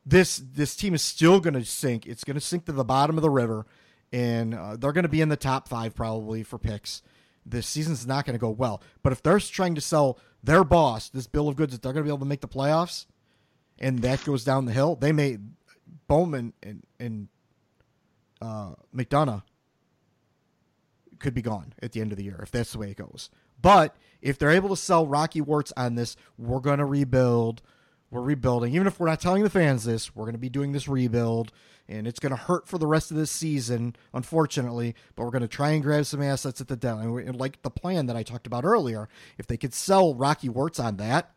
This 0.10 0.38
this 0.38 0.76
team 0.76 0.96
is 0.96 1.04
still 1.04 1.40
going 1.40 1.54
to 1.54 1.64
sink. 1.64 2.08
It's 2.08 2.24
going 2.24 2.36
to 2.36 2.42
sink 2.42 2.66
to 2.66 2.72
the 2.72 2.84
bottom 2.84 3.16
of 3.16 3.22
the 3.22 3.30
river, 3.30 3.68
and 4.12 4.56
uh, 4.56 4.76
they're 4.76 4.92
going 4.92 5.04
to 5.04 5.10
be 5.10 5.22
in 5.22 5.30
the 5.30 5.38
top 5.38 5.68
five 5.68 5.94
probably 5.94 6.42
for 6.42 6.58
picks. 6.58 7.04
This 7.46 7.68
season's 7.68 8.08
not 8.08 8.26
going 8.26 8.34
to 8.34 8.40
go 8.40 8.50
well. 8.50 8.82
But 9.04 9.14
if 9.14 9.22
they're 9.22 9.40
trying 9.40 9.76
to 9.76 9.82
sell 9.82 10.18
their 10.44 10.64
boss 10.64 11.10
this 11.10 11.28
bill 11.28 11.48
of 11.48 11.56
goods 11.56 11.74
that 11.74 11.84
they're 11.84 11.94
going 11.94 12.04
to 12.04 12.08
be 12.08 12.12
able 12.12 12.20
to 12.20 12.26
make 12.26 12.42
the 12.42 12.48
playoffs, 12.48 13.06
and 13.78 14.00
that 14.00 14.26
goes 14.26 14.44
down 14.44 14.66
the 14.66 14.72
hill, 14.72 14.96
they 14.96 15.12
may 15.12 15.38
Bowman 16.08 16.54
and 16.64 16.84
and 17.00 17.28
uh, 18.42 18.72
McDonough 18.96 19.44
could 21.20 21.36
be 21.36 21.44
gone 21.44 21.74
at 21.84 21.92
the 21.92 22.02
end 22.02 22.12
of 22.12 22.18
the 22.18 22.24
year 22.24 22.40
if 22.42 22.50
that's 22.50 22.72
the 22.72 22.80
way 22.80 22.90
it 22.90 22.98
goes. 22.98 23.30
But 23.62 23.96
if 24.24 24.40
they're 24.40 24.50
able 24.50 24.70
to 24.70 24.76
sell 24.76 25.06
Rocky 25.06 25.42
Wirtz 25.42 25.72
on 25.78 25.94
this, 25.94 26.16
we're 26.36 26.62
going 26.62 26.80
to 26.80 26.86
rebuild. 26.86 27.62
We're 28.12 28.22
rebuilding. 28.22 28.74
Even 28.74 28.88
if 28.88 29.00
we're 29.00 29.08
not 29.08 29.20
telling 29.20 29.44
the 29.44 29.50
fans 29.50 29.84
this, 29.84 30.16
we're 30.16 30.26
going 30.26 30.34
to 30.34 30.40
be 30.40 30.50
doing 30.50 30.72
this 30.72 30.88
rebuild, 30.88 31.52
and 31.88 32.08
it's 32.08 32.20
going 32.20 32.32
to 32.32 32.42
hurt 32.42 32.68
for 32.68 32.78
the 32.78 32.88
rest 32.88 33.12
of 33.12 33.18
this 33.18 33.30
season, 33.30 33.96
unfortunately. 34.14 34.96
But 35.16 35.26
we're 35.26 35.32
going 35.32 35.44
to 35.44 35.48
try 35.48 35.72
and 35.72 35.84
grab 35.84 36.06
some 36.06 36.22
assets 36.22 36.60
at 36.60 36.68
the 36.68 36.76
deadline. 36.76 37.28
And 37.28 37.40
like 37.40 37.62
the 37.62 37.70
plan 37.70 38.08
that 38.08 38.16
I 38.16 38.24
talked 38.24 38.48
about 38.48 38.66
earlier, 38.66 39.10
if 39.38 39.46
they 39.46 39.58
could 39.58 39.74
sell 39.74 40.16
Rocky 40.16 40.50
Wirtz 40.50 40.80
on 40.80 40.98
that, 40.98 41.32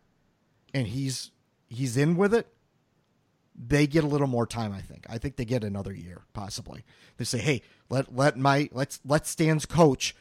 and 0.73 0.87
he's 0.87 1.31
he's 1.69 1.97
in 1.97 2.17
with 2.17 2.33
it, 2.33 2.47
they 3.55 3.87
get 3.87 4.05
a 4.05 4.09
little 4.09 4.27
more 4.27 4.47
time. 4.47 4.73
I 4.73 4.81
think. 4.81 5.05
I 5.11 5.19
think 5.19 5.37
they 5.37 5.45
get 5.45 5.65
another 5.65 5.93
year, 5.93 6.23
possibly. 6.33 6.85
They 7.19 7.25
say, 7.25 7.39
"Hey, 7.39 7.63
let 7.91 8.15
let 8.17 8.39
my 8.39 8.71
let's 8.73 8.99
let 9.05 9.27
Stan's 9.27 9.67
coach 9.67 10.17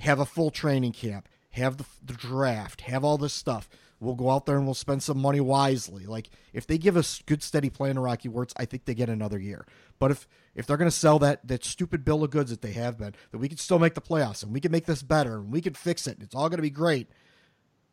have 0.00 0.18
a 0.18 0.26
full 0.26 0.50
training 0.50 0.92
camp, 0.92 1.28
have 1.50 1.78
the, 1.78 1.84
the 2.04 2.14
draft, 2.14 2.82
have 2.82 3.04
all 3.04 3.16
this 3.16 3.32
stuff. 3.32 3.68
We'll 4.04 4.14
go 4.14 4.30
out 4.30 4.46
there 4.46 4.56
and 4.56 4.66
we'll 4.66 4.74
spend 4.74 5.02
some 5.02 5.18
money 5.18 5.40
wisely." 5.40 6.06
Like 6.06 6.30
if 6.52 6.66
they 6.66 6.78
give 6.78 6.96
us 6.96 7.22
good, 7.26 7.42
steady 7.42 7.70
plan 7.70 7.96
to 7.96 8.00
Rocky 8.00 8.28
Wirtz, 8.28 8.54
I 8.56 8.64
think 8.64 8.84
they 8.84 8.94
get 8.94 9.08
another 9.08 9.38
year. 9.38 9.66
But 9.98 10.10
if 10.10 10.28
if 10.54 10.66
they're 10.66 10.76
going 10.76 10.90
to 10.90 10.96
sell 10.96 11.18
that 11.20 11.46
that 11.48 11.64
stupid 11.64 12.04
bill 12.04 12.22
of 12.22 12.30
goods 12.30 12.50
that 12.50 12.62
they 12.62 12.72
have 12.72 12.98
been, 12.98 13.14
that 13.32 13.38
we 13.38 13.48
can 13.48 13.58
still 13.58 13.78
make 13.78 13.94
the 13.94 14.00
playoffs 14.00 14.42
and 14.42 14.52
we 14.52 14.60
can 14.60 14.70
make 14.70 14.86
this 14.86 15.02
better 15.02 15.36
and 15.36 15.52
we 15.52 15.60
can 15.60 15.74
fix 15.74 16.06
it, 16.06 16.16
and 16.16 16.22
it's 16.22 16.34
all 16.34 16.48
going 16.48 16.58
to 16.58 16.62
be 16.62 16.70
great 16.70 17.08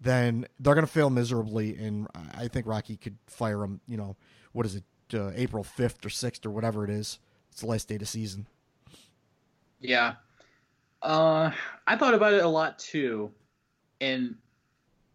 then 0.02 0.48
they're 0.60 0.74
going 0.74 0.86
to 0.86 0.92
fail 0.92 1.10
miserably. 1.10 1.76
And 1.78 2.08
I 2.34 2.48
think 2.48 2.66
Rocky 2.66 2.98
could 2.98 3.18
fire 3.28 3.64
him. 3.64 3.80
You 3.88 3.98
know, 3.98 4.18
what 4.52 4.66
is 4.66 4.76
it, 4.76 4.84
uh, 5.14 5.32
April 5.36 5.64
fifth 5.64 6.06
or 6.06 6.10
sixth 6.10 6.46
or 6.46 6.50
whatever 6.50 6.84
it 6.84 6.90
is? 6.90 7.20
It's 7.52 7.62
the 7.62 7.68
last 7.68 7.88
day 7.88 7.96
of 7.96 8.00
the 8.00 8.06
season. 8.06 8.48
Yeah. 9.80 10.16
Uh, 11.02 11.52
I 11.86 11.96
thought 11.98 12.14
about 12.14 12.34
it 12.34 12.44
a 12.44 12.48
lot 12.48 12.80
too. 12.80 13.32
And 14.00 14.36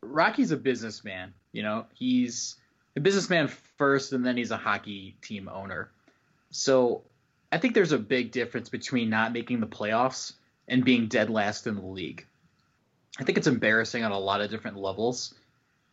Rocky's 0.06 0.50
a 0.50 0.56
businessman. 0.56 1.34
You 1.52 1.62
know, 1.62 1.86
he's 1.94 2.56
a 2.96 3.00
businessman 3.00 3.48
first, 3.78 4.12
and 4.12 4.24
then 4.24 4.36
he's 4.36 4.50
a 4.50 4.56
hockey 4.56 5.16
team 5.22 5.48
owner. 5.48 5.90
So 6.50 7.02
I 7.52 7.58
think 7.58 7.74
there's 7.74 7.92
a 7.92 7.98
big 7.98 8.32
difference 8.32 8.68
between 8.68 9.10
not 9.10 9.32
making 9.32 9.60
the 9.60 9.66
playoffs 9.66 10.34
and 10.68 10.84
being 10.84 11.06
dead 11.06 11.30
last 11.30 11.66
in 11.66 11.76
the 11.76 11.86
league. 11.86 12.26
I 13.18 13.24
think 13.24 13.38
it's 13.38 13.46
embarrassing 13.46 14.04
on 14.04 14.12
a 14.12 14.18
lot 14.18 14.40
of 14.40 14.50
different 14.50 14.76
levels 14.76 15.34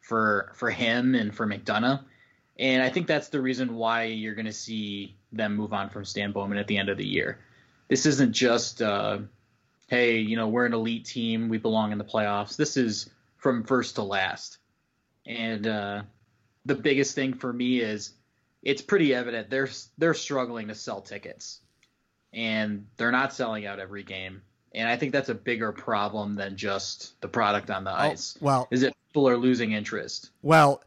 for 0.02 0.52
for 0.56 0.69
him 0.69 1.15
and 1.15 1.34
for 1.34 1.48
McDonough. 1.48 2.03
And 2.60 2.84
I 2.84 2.90
think 2.90 3.07
that's 3.07 3.30
the 3.30 3.41
reason 3.41 3.76
why 3.76 4.03
you're 4.03 4.35
going 4.35 4.45
to 4.45 4.53
see 4.53 5.15
them 5.31 5.56
move 5.56 5.73
on 5.73 5.90
from 5.90 6.06
Stan 6.06 6.31
Bowman 6.31 6.57
at 6.57 6.68
the 6.68 6.77
end 6.77 6.90
of 6.90 6.98
the 6.98 7.07
year. 7.07 7.40
This 7.88 8.06
isn't 8.06 8.31
just, 8.31 8.81
uh, 8.81 9.19
hey, 9.88 10.19
you 10.19 10.35
know, 10.35 10.48
we're 10.48 10.65
an 10.65 10.73
elite 10.73 11.06
team, 11.06 11.49
we 11.49 11.57
belong 11.57 11.91
in 11.91 11.98
the 11.98 12.03
playoffs. 12.03 12.56
This 12.56 12.77
is 12.77 13.10
from 13.44 13.64
first 13.65 13.95
to 13.95 14.03
last. 14.03 14.57
And 15.28 15.68
uh, 15.68 16.03
the 16.65 16.76
biggest 16.76 17.14
thing 17.14 17.34
for 17.34 17.52
me 17.52 17.82
is 17.82 18.14
it's 18.64 18.82
pretty 18.82 19.14
evident 19.14 19.49
they're 19.49 19.70
they're 19.98 20.14
struggling 20.14 20.70
to 20.70 20.76
sell 20.76 21.02
tickets, 21.02 21.60
and 22.32 22.88
they're 22.98 23.11
not 23.11 23.34
selling 23.34 23.65
out 23.65 23.80
every 23.80 24.03
game. 24.03 24.41
And 24.74 24.90
I 24.90 24.95
think 24.95 25.11
that's 25.11 25.30
a 25.30 25.36
bigger 25.36 25.72
problem 25.72 26.36
than 26.36 26.57
just 26.57 27.20
the 27.22 27.28
product 27.28 27.70
on 27.70 27.84
the 27.84 27.91
ice. 27.91 28.36
well- 28.41 28.68
is 28.72 28.82
that 28.82 28.94
people 29.10 29.30
are 29.30 29.38
losing 29.38 29.74
interest. 29.74 30.32
Well, 30.41 30.82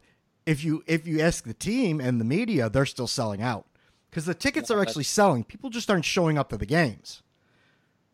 if 0.45 0.63
you 0.63 0.83
if 0.87 1.07
you 1.07 1.21
ask 1.21 1.45
the 1.45 1.53
team 1.53 2.01
and 2.01 2.19
the 2.19 2.25
media, 2.25 2.69
they're 2.69 2.85
still 2.85 3.07
selling 3.07 3.41
out 3.41 3.67
because 4.09 4.25
the 4.25 4.33
tickets 4.33 4.71
are 4.71 4.81
actually 4.81 5.03
selling. 5.03 5.43
People 5.43 5.69
just 5.69 5.89
aren't 5.89 6.05
showing 6.05 6.37
up 6.37 6.49
to 6.49 6.57
the 6.57 6.65
games. 6.65 7.21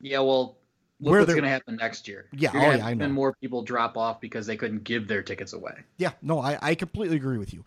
Yeah, 0.02 0.20
well, 0.20 0.58
look 1.04 1.12
Where 1.12 1.22
what's 1.22 1.34
going 1.34 1.44
to 1.44 1.50
happen 1.50 1.76
next 1.76 2.08
year. 2.08 2.28
Yeah, 2.32 2.52
oh, 2.54 2.58
yeah, 2.58 2.86
I 2.86 2.94
know. 2.94 3.06
even 3.06 3.12
more 3.12 3.34
people 3.42 3.62
drop 3.62 3.98
off 3.98 4.22
because 4.22 4.48
they 4.48 4.56
couldn't 4.56 4.84
give 4.84 5.08
their 5.08 5.22
tickets 5.22 5.54
away. 5.54 5.74
Yeah, 5.98 6.12
no, 6.22 6.40
I, 6.40 6.58
I 6.62 6.76
completely 6.76 7.18
agree 7.18 7.38
with 7.38 7.54
you. 7.54 7.64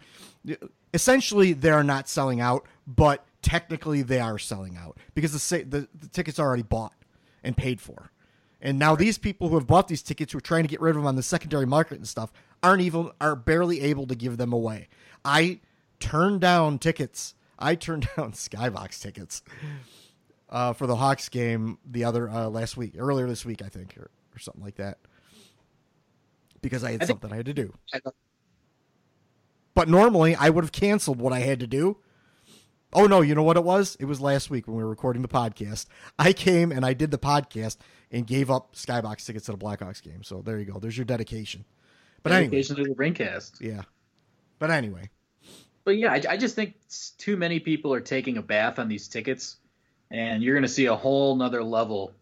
Essentially, 0.95 1.53
they're 1.53 1.85
not 1.85 2.09
selling 2.09 2.41
out, 2.41 2.67
but 2.87 3.27
technically 3.43 4.03
they 4.03 4.21
are 4.21 4.39
selling 4.39 4.77
out 4.77 4.99
because 5.15 5.33
the 5.33 5.65
the, 5.65 5.89
the 5.95 6.09
tickets 6.09 6.39
are 6.39 6.47
already 6.47 6.63
bought 6.63 6.95
and 7.45 7.57
paid 7.57 7.81
for. 7.81 8.11
And 8.61 8.79
now 8.79 8.97
these 8.97 9.19
people 9.19 9.49
who 9.49 9.57
have 9.57 9.67
bought 9.67 9.89
these 9.89 10.03
tickets 10.03 10.33
who 10.33 10.39
are 10.39 10.43
trying 10.43 10.65
to 10.65 10.69
get 10.69 10.81
rid 10.81 10.91
of 10.91 10.97
them 10.97 11.07
on 11.07 11.17
the 11.17 11.23
secondary 11.23 11.67
market 11.67 11.99
and 11.99 12.09
stuff 12.09 12.33
aren't 12.63 12.81
even 12.81 13.11
are 13.21 13.37
barely 13.37 13.83
able 13.83 14.07
to 14.07 14.15
give 14.15 14.39
them 14.39 14.53
away. 14.53 14.89
I 15.25 15.61
turned 16.01 16.41
down 16.41 16.79
tickets. 16.79 17.35
I 17.59 17.75
turned 17.75 18.09
down 18.17 18.33
Skybox 18.33 19.01
tickets 19.01 19.43
uh, 20.49 20.73
for 20.73 20.87
the 20.87 20.97
Hawks 20.97 21.29
game 21.29 21.79
the 21.85 22.05
other 22.05 22.29
uh, 22.29 22.49
last 22.49 22.77
week, 22.77 22.95
earlier 22.99 23.27
this 23.27 23.45
week, 23.45 23.63
I 23.63 23.69
think, 23.69 23.97
or, 23.99 24.11
or 24.35 24.39
something 24.39 24.63
like 24.63 24.77
that, 24.77 24.99
because 26.63 26.85
I 26.85 26.93
had 26.93 27.03
I 27.03 27.07
think- 27.07 27.21
something 27.21 27.33
I 27.33 27.37
had 27.37 27.47
to 27.47 27.55
do. 27.55 27.73
But 29.75 29.89
normally 29.89 30.35
I 30.35 30.49
would 30.49 30.65
have 30.65 30.73
canceled 30.73 31.21
what 31.21 31.33
I 31.33 31.41
had 31.41 31.61
to 31.61 31.67
do. 31.67 31.99
Oh 32.93 33.07
no, 33.07 33.21
you 33.21 33.35
know 33.35 33.43
what 33.43 33.57
it 33.59 33.65
was? 33.65 33.97
It 34.01 34.07
was 34.07 34.21
last 34.21 34.49
week 34.49 34.67
when 34.67 34.77
we 34.77 34.83
were 34.83 34.89
recording 34.89 35.21
the 35.21 35.29
podcast. 35.29 35.87
I 36.19 36.33
came 36.33 36.73
and 36.73 36.87
I 36.87 36.95
did 36.95 37.11
the 37.11 37.19
podcast 37.19 37.77
and 38.11 38.27
gave 38.27 38.51
up 38.51 38.75
Skybox 38.75 39.27
tickets 39.27 39.47
to 39.47 39.53
the 39.53 39.59
Blackhawks 39.59 40.03
game. 40.03 40.23
So 40.23 40.41
there 40.41 40.59
you 40.59 40.65
go. 40.65 40.79
There's 40.79 40.97
your 40.97 41.05
dedication. 41.05 41.65
But 42.23 42.33
anyway, 42.33 42.63
Dedication 42.63 42.77
to 42.77 42.83
the 42.85 42.95
Rinkcast. 42.95 43.61
yeah. 43.61 43.83
But 44.59 44.71
anyway, 44.71 45.11
But 45.85 45.99
yeah, 45.99 46.13
I, 46.13 46.23
I 46.31 46.37
just 46.39 46.55
think 46.55 46.75
too 47.19 47.37
many 47.37 47.61
people 47.61 47.93
are 47.93 48.01
taking 48.01 48.39
a 48.39 48.43
bath 48.43 48.79
on 48.79 48.89
these 48.89 49.07
tickets, 49.09 49.57
and 50.11 50.43
you're 50.43 50.55
going 50.55 50.63
to 50.63 50.69
see 50.69 50.87
a 50.87 50.97
whole 50.97 51.37
nother 51.37 51.63
level 51.63 52.13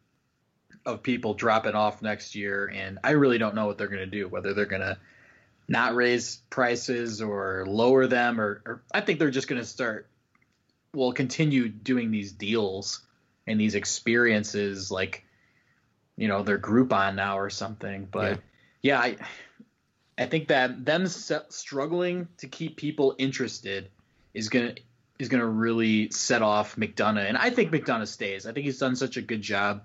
of 0.86 1.02
people 1.02 1.34
dropping 1.34 1.74
off 1.74 2.02
next 2.02 2.34
year. 2.34 2.70
And 2.72 2.98
I 3.02 3.12
really 3.12 3.38
don't 3.38 3.54
know 3.54 3.66
what 3.66 3.78
they're 3.78 3.88
going 3.88 4.00
to 4.00 4.06
do. 4.06 4.28
Whether 4.28 4.54
they're 4.54 4.66
going 4.66 4.82
to 4.82 4.98
not 5.68 5.94
raise 5.94 6.36
prices 6.50 7.22
or 7.22 7.64
lower 7.66 8.06
them, 8.06 8.40
or, 8.40 8.62
or 8.66 8.82
I 8.92 9.00
think 9.00 9.18
they're 9.18 9.30
just 9.30 9.48
going 9.48 9.60
to 9.60 9.66
start, 9.66 10.08
well, 10.92 11.12
continue 11.12 11.68
doing 11.68 12.10
these 12.10 12.32
deals 12.32 13.00
and 13.46 13.60
these 13.60 13.74
experiences, 13.74 14.90
like 14.90 15.24
you 16.16 16.28
know, 16.28 16.42
their 16.42 16.58
Groupon 16.58 17.14
now 17.14 17.38
or 17.38 17.50
something. 17.50 18.08
But 18.10 18.40
yeah, 18.82 19.00
I. 19.00 19.16
I 20.16 20.26
think 20.26 20.46
that 20.46 20.84
them 20.84 21.08
struggling 21.08 22.28
to 22.38 22.46
keep 22.46 22.76
people 22.76 23.16
interested 23.18 23.90
is 24.32 24.48
gonna 25.28 25.44
is 25.44 25.48
gonna 25.48 25.52
really 25.52 26.10
set 26.10 26.42
off 26.42 26.76
McDonough, 26.76 27.28
and 27.28 27.36
I 27.36 27.50
think 27.50 27.72
McDonough 27.72 28.08
stays. 28.08 28.46
I 28.46 28.52
think 28.52 28.64
he's 28.64 28.78
done 28.78 28.96
such 28.96 29.16
a 29.16 29.22
good 29.22 29.42
job 29.42 29.82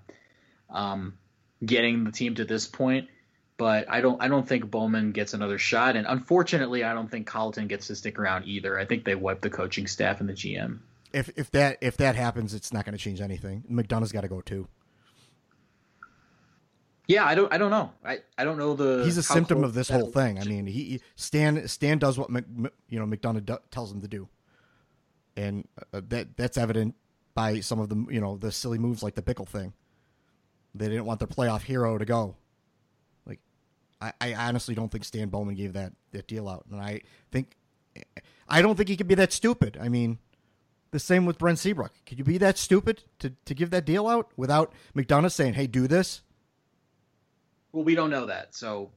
um, 0.68 1.18
getting 1.64 2.04
the 2.04 2.12
team 2.12 2.34
to 2.36 2.44
this 2.44 2.66
point, 2.66 3.08
but 3.56 3.90
I 3.90 4.00
don't 4.00 4.22
I 4.22 4.28
don't 4.28 4.48
think 4.48 4.70
Bowman 4.70 5.12
gets 5.12 5.34
another 5.34 5.58
shot, 5.58 5.96
and 5.96 6.06
unfortunately, 6.06 6.84
I 6.84 6.94
don't 6.94 7.10
think 7.10 7.26
Colliton 7.26 7.68
gets 7.68 7.88
to 7.88 7.96
stick 7.96 8.18
around 8.18 8.46
either. 8.46 8.78
I 8.78 8.84
think 8.84 9.04
they 9.04 9.14
wipe 9.14 9.40
the 9.40 9.50
coaching 9.50 9.86
staff 9.86 10.20
and 10.20 10.28
the 10.28 10.34
GM. 10.34 10.78
if 11.12 11.30
if 11.36 11.50
that 11.52 11.78
if 11.80 11.96
that 11.98 12.16
happens, 12.16 12.54
it's 12.54 12.72
not 12.72 12.84
going 12.84 12.96
to 12.96 13.02
change 13.02 13.20
anything. 13.20 13.64
McDonough's 13.70 14.12
got 14.12 14.22
to 14.22 14.28
go 14.28 14.40
too. 14.40 14.68
Yeah, 17.10 17.24
I 17.24 17.34
don't 17.34 17.52
I 17.52 17.58
don't 17.58 17.72
know. 17.72 17.90
I, 18.04 18.18
I 18.38 18.44
don't 18.44 18.56
know 18.56 18.74
the. 18.74 19.02
He's 19.04 19.16
a 19.16 19.22
symptom 19.24 19.64
of 19.64 19.74
this 19.74 19.88
whole 19.88 20.06
thing. 20.06 20.38
I 20.38 20.44
mean, 20.44 20.66
he 20.66 21.00
Stan 21.16 21.66
Stan 21.66 21.98
does 21.98 22.16
what 22.16 22.30
Mc- 22.30 22.72
you 22.88 23.00
know 23.00 23.04
McDonough 23.04 23.44
do, 23.44 23.58
tells 23.72 23.90
him 23.90 24.00
to 24.02 24.06
do, 24.06 24.28
and 25.36 25.66
uh, 25.92 26.00
that 26.08 26.36
that's 26.36 26.56
evident 26.56 26.94
by 27.34 27.60
some 27.60 27.80
of 27.80 27.88
the 27.88 28.06
you 28.10 28.20
know 28.20 28.36
the 28.36 28.52
silly 28.52 28.78
moves 28.78 29.02
like 29.02 29.14
the 29.14 29.22
Bickell 29.22 29.48
thing. 29.48 29.72
They 30.74 30.88
didn't 30.88 31.04
want 31.04 31.18
their 31.18 31.28
playoff 31.28 31.62
hero 31.62 31.98
to 31.98 32.04
go. 32.04 32.36
Like, 33.26 33.40
I, 34.00 34.12
I 34.20 34.34
honestly 34.34 34.74
don't 34.74 34.90
think 34.90 35.04
Stan 35.04 35.28
Bowman 35.28 35.54
gave 35.54 35.72
that 35.72 35.92
that 36.12 36.26
deal 36.26 36.48
out, 36.48 36.66
and 36.70 36.80
I 36.80 37.00
think 37.30 37.56
I 38.48 38.62
don't 38.62 38.76
think 38.76 38.88
he 38.88 38.96
could 38.96 39.08
be 39.08 39.14
that 39.16 39.32
stupid. 39.32 39.78
I 39.80 39.88
mean, 39.88 40.18
the 40.90 40.98
same 40.98 41.26
with 41.26 41.38
Brent 41.38 41.58
Seabrook. 41.58 41.92
Could 42.06 42.18
you 42.18 42.24
be 42.24 42.38
that 42.38 42.58
stupid 42.58 43.04
to 43.20 43.32
to 43.44 43.54
give 43.54 43.70
that 43.70 43.84
deal 43.84 44.06
out 44.06 44.30
without 44.36 44.72
McDonough 44.96 45.32
saying, 45.32 45.54
"Hey, 45.54 45.66
do 45.66 45.86
this"? 45.86 46.22
Well, 47.72 47.84
we 47.84 47.94
don't 47.94 48.10
know 48.10 48.26
that, 48.26 48.54
so 48.54 48.90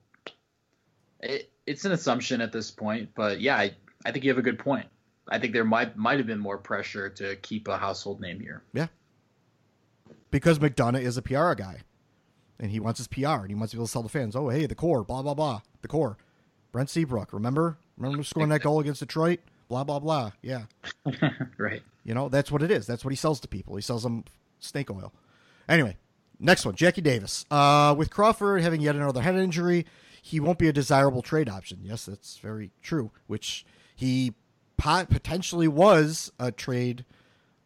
it, 1.20 1.52
it's 1.66 1.86
an 1.86 1.92
assumption 1.92 2.42
at 2.42 2.52
this 2.52 2.72
point. 2.72 3.10
But 3.16 3.40
yeah, 3.40 3.56
I, 3.56 3.76
I 4.06 4.12
think 4.12 4.26
you 4.26 4.32
have 4.32 4.40
a 4.40 4.44
good 4.44 4.60
point. 4.60 4.88
I 5.28 5.40
think 5.40 5.54
there 5.54 5.64
might 5.64 5.96
might 5.98 6.18
have 6.18 6.28
been 6.28 6.40
more 6.40 6.58
pressure 6.58 7.10
to 7.10 7.36
keep 7.38 7.68
a 7.68 7.78
household 7.78 8.20
name 8.20 8.40
here. 8.40 8.64
Yeah. 8.74 8.88
Because 10.32 10.60
McDonough 10.60 11.02
is 11.02 11.18
a 11.18 11.22
PR 11.22 11.54
guy. 11.54 11.82
And 12.60 12.72
he 12.72 12.80
wants 12.80 13.00
his 13.00 13.08
PR 13.08 13.42
and 13.42 13.50
he 13.50 13.56
wants 13.56 13.72
to 13.72 13.78
be 13.78 13.80
able 13.80 13.88
to 13.88 13.94
tell 13.94 14.04
the 14.04 14.10
fans, 14.10 14.36
oh, 14.36 14.50
hey, 14.50 14.66
the 14.66 14.76
core, 14.76 15.04
blah, 15.04 15.22
blah, 15.22 15.34
blah. 15.34 15.62
The 15.82 15.88
core. 15.88 16.18
Brent 16.72 16.90
Seabrook, 16.90 17.34
remember? 17.34 17.78
Remember 17.98 18.24
scoring 18.24 18.50
that 18.50 18.62
goal 18.62 18.80
against 18.80 19.00
Detroit? 19.00 19.40
Blah, 19.68 19.84
blah, 19.84 20.00
blah. 20.00 20.32
Yeah. 20.42 20.64
right. 21.58 21.82
You 22.04 22.14
know, 22.14 22.30
that's 22.30 22.52
what 22.52 22.64
it 22.64 22.72
is. 22.72 22.88
That's 22.88 23.06
what 23.06 23.12
he 23.12 23.16
sells 23.16 23.40
to 23.42 23.48
people. 23.48 23.76
He 23.76 23.82
sells 23.82 24.04
them 24.04 24.24
snake 24.60 24.90
oil. 24.90 25.14
Anyway, 25.68 25.98
next 26.40 26.66
one 26.66 26.76
Jackie 26.76 27.02
Davis. 27.02 27.46
Uh, 27.50 27.94
with 27.98 28.10
Crawford 28.10 28.62
having 28.62 28.82
yet 28.82 28.96
another 28.96 29.22
head 29.22 29.36
injury, 29.36 29.86
he 30.22 30.40
won't 30.40 30.58
be 30.58 30.68
a 30.68 30.74
desirable 30.74 31.22
trade 31.22 31.50
option. 31.50 31.80
Yes, 31.84 32.06
that's 32.06 32.38
very 32.38 32.72
true, 32.82 33.12
which 33.28 33.66
he 33.96 34.34
pot- 34.78 35.10
potentially 35.10 35.68
was 35.68 36.32
a 36.40 36.52
trade, 36.52 37.06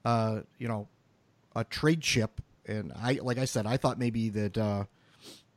uh, 0.05 0.41
you 0.57 0.67
know, 0.67 0.87
a 1.55 1.63
trade 1.63 2.01
chip. 2.01 2.41
And 2.65 2.91
I, 2.93 3.19
like 3.21 3.37
I 3.37 3.45
said, 3.45 3.65
I 3.65 3.77
thought 3.77 3.97
maybe 3.97 4.29
that 4.29 4.57
uh, 4.57 4.83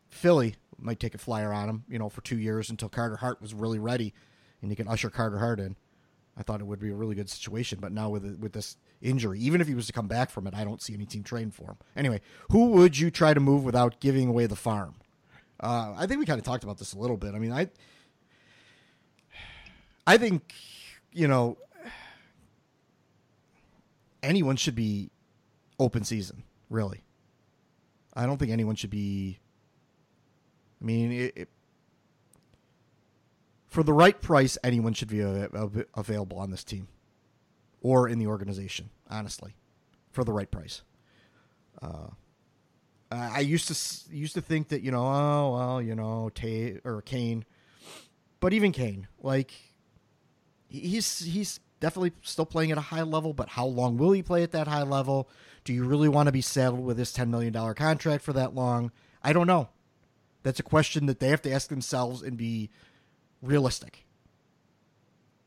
Philly 0.08 0.54
might 0.78 1.00
take 1.00 1.14
a 1.14 1.18
flyer 1.18 1.52
on 1.52 1.68
him, 1.68 1.84
you 1.88 1.98
know, 1.98 2.08
for 2.08 2.20
two 2.20 2.38
years 2.38 2.70
until 2.70 2.88
Carter 2.88 3.16
Hart 3.16 3.42
was 3.42 3.52
really 3.52 3.78
ready, 3.78 4.14
and 4.62 4.70
you 4.70 4.76
can 4.76 4.88
usher 4.88 5.10
Carter 5.10 5.38
Hart 5.38 5.60
in. 5.60 5.76
I 6.36 6.42
thought 6.42 6.60
it 6.60 6.66
would 6.66 6.78
be 6.78 6.90
a 6.90 6.94
really 6.94 7.14
good 7.14 7.28
situation, 7.28 7.78
but 7.80 7.92
now 7.92 8.08
with 8.08 8.38
with 8.38 8.52
this 8.52 8.76
injury, 9.02 9.38
even 9.40 9.60
if 9.60 9.66
he 9.66 9.74
was 9.74 9.86
to 9.88 9.92
come 9.92 10.06
back 10.06 10.30
from 10.30 10.46
it, 10.46 10.54
I 10.54 10.64
don't 10.64 10.80
see 10.80 10.94
any 10.94 11.04
team 11.04 11.22
trading 11.22 11.50
for 11.50 11.64
him. 11.64 11.76
Anyway, 11.96 12.20
who 12.50 12.70
would 12.70 12.96
you 12.96 13.10
try 13.10 13.34
to 13.34 13.40
move 13.40 13.64
without 13.64 14.00
giving 14.00 14.28
away 14.28 14.46
the 14.46 14.56
farm? 14.56 14.94
Uh, 15.58 15.92
I 15.96 16.06
think 16.06 16.20
we 16.20 16.26
kind 16.26 16.38
of 16.38 16.44
talked 16.44 16.64
about 16.64 16.78
this 16.78 16.94
a 16.94 16.98
little 16.98 17.16
bit. 17.18 17.34
I 17.34 17.38
mean, 17.38 17.52
I 17.52 17.68
I 20.06 20.16
think 20.16 20.54
you 21.12 21.28
know 21.28 21.56
anyone 24.22 24.56
should 24.56 24.74
be 24.74 25.10
open 25.78 26.04
season. 26.04 26.42
Really, 26.68 27.02
I 28.14 28.26
don't 28.26 28.38
think 28.38 28.50
anyone 28.50 28.76
should 28.76 28.90
be. 28.90 29.38
I 30.80 30.84
mean, 30.84 31.12
it, 31.12 31.32
it, 31.36 31.48
for 33.66 33.82
the 33.82 33.92
right 33.92 34.20
price, 34.20 34.56
anyone 34.64 34.94
should 34.94 35.08
be 35.08 35.20
a, 35.20 35.46
a, 35.46 35.70
available 35.94 36.38
on 36.38 36.50
this 36.50 36.64
team 36.64 36.88
or 37.82 38.08
in 38.08 38.18
the 38.18 38.26
organization. 38.26 38.90
Honestly, 39.08 39.54
for 40.10 40.24
the 40.24 40.32
right 40.32 40.50
price. 40.50 40.82
Uh, 41.82 42.08
I 43.12 43.40
used 43.40 43.66
to 43.68 44.14
used 44.14 44.34
to 44.34 44.40
think 44.40 44.68
that 44.68 44.82
you 44.82 44.92
know, 44.92 45.04
oh 45.04 45.56
well, 45.56 45.82
you 45.82 45.96
know, 45.96 46.30
Tay 46.32 46.78
or 46.84 47.02
Kane, 47.02 47.44
but 48.38 48.52
even 48.52 48.70
Kane, 48.70 49.08
like 49.20 49.52
he's 50.70 51.20
he's 51.20 51.60
definitely 51.80 52.12
still 52.22 52.46
playing 52.46 52.70
at 52.70 52.78
a 52.78 52.82
high 52.82 53.02
level. 53.02 53.32
But 53.32 53.50
how 53.50 53.66
long 53.66 53.96
will 53.96 54.12
he 54.12 54.22
play 54.22 54.42
at 54.42 54.52
that 54.52 54.68
high 54.68 54.82
level? 54.82 55.28
Do 55.64 55.72
you 55.72 55.84
really 55.84 56.08
want 56.08 56.26
to 56.26 56.32
be 56.32 56.40
saddled 56.40 56.84
with 56.84 56.96
this 56.96 57.12
ten 57.12 57.30
million 57.30 57.52
dollar 57.52 57.74
contract 57.74 58.24
for 58.24 58.32
that 58.32 58.54
long? 58.54 58.92
I 59.22 59.32
don't 59.32 59.46
know. 59.46 59.68
That's 60.42 60.60
a 60.60 60.62
question 60.62 61.06
that 61.06 61.20
they 61.20 61.28
have 61.28 61.42
to 61.42 61.52
ask 61.52 61.68
themselves 61.68 62.22
and 62.22 62.36
be 62.36 62.70
realistic. 63.42 64.06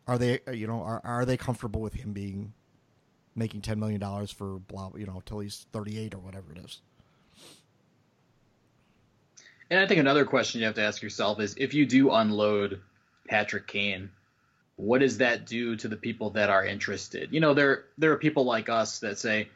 Are 0.07 0.17
they, 0.17 0.41
uh, 0.47 0.51
you 0.51 0.67
know, 0.67 0.81
are 0.81 1.01
are 1.03 1.25
they 1.25 1.37
comfortable 1.37 1.81
with 1.81 1.93
him 1.93 2.13
being 2.13 2.53
making 3.35 3.61
ten 3.61 3.79
million 3.79 3.99
dollars 3.99 4.31
for 4.31 4.59
blah, 4.59 4.91
you 4.95 5.05
know, 5.05 5.23
till 5.25 5.39
he's 5.39 5.65
thirty 5.71 5.97
eight 5.97 6.13
or 6.13 6.19
whatever 6.19 6.51
it 6.51 6.59
is? 6.59 6.81
And 9.69 9.79
I 9.79 9.87
think 9.87 9.99
another 9.99 10.25
question 10.25 10.59
you 10.59 10.67
have 10.67 10.75
to 10.75 10.83
ask 10.83 11.01
yourself 11.01 11.39
is 11.39 11.55
if 11.57 11.73
you 11.73 11.85
do 11.85 12.11
unload 12.11 12.81
Patrick 13.27 13.65
Kane, 13.65 14.11
what 14.75 14.99
does 14.99 15.17
that 15.19 15.45
do 15.45 15.75
to 15.77 15.87
the 15.87 15.95
people 15.95 16.31
that 16.31 16.49
are 16.49 16.65
interested? 16.65 17.31
You 17.31 17.39
know, 17.39 17.53
there 17.53 17.85
there 17.97 18.11
are 18.11 18.17
people 18.17 18.45
like 18.45 18.69
us 18.69 18.99
that 18.99 19.19
say, 19.19 19.49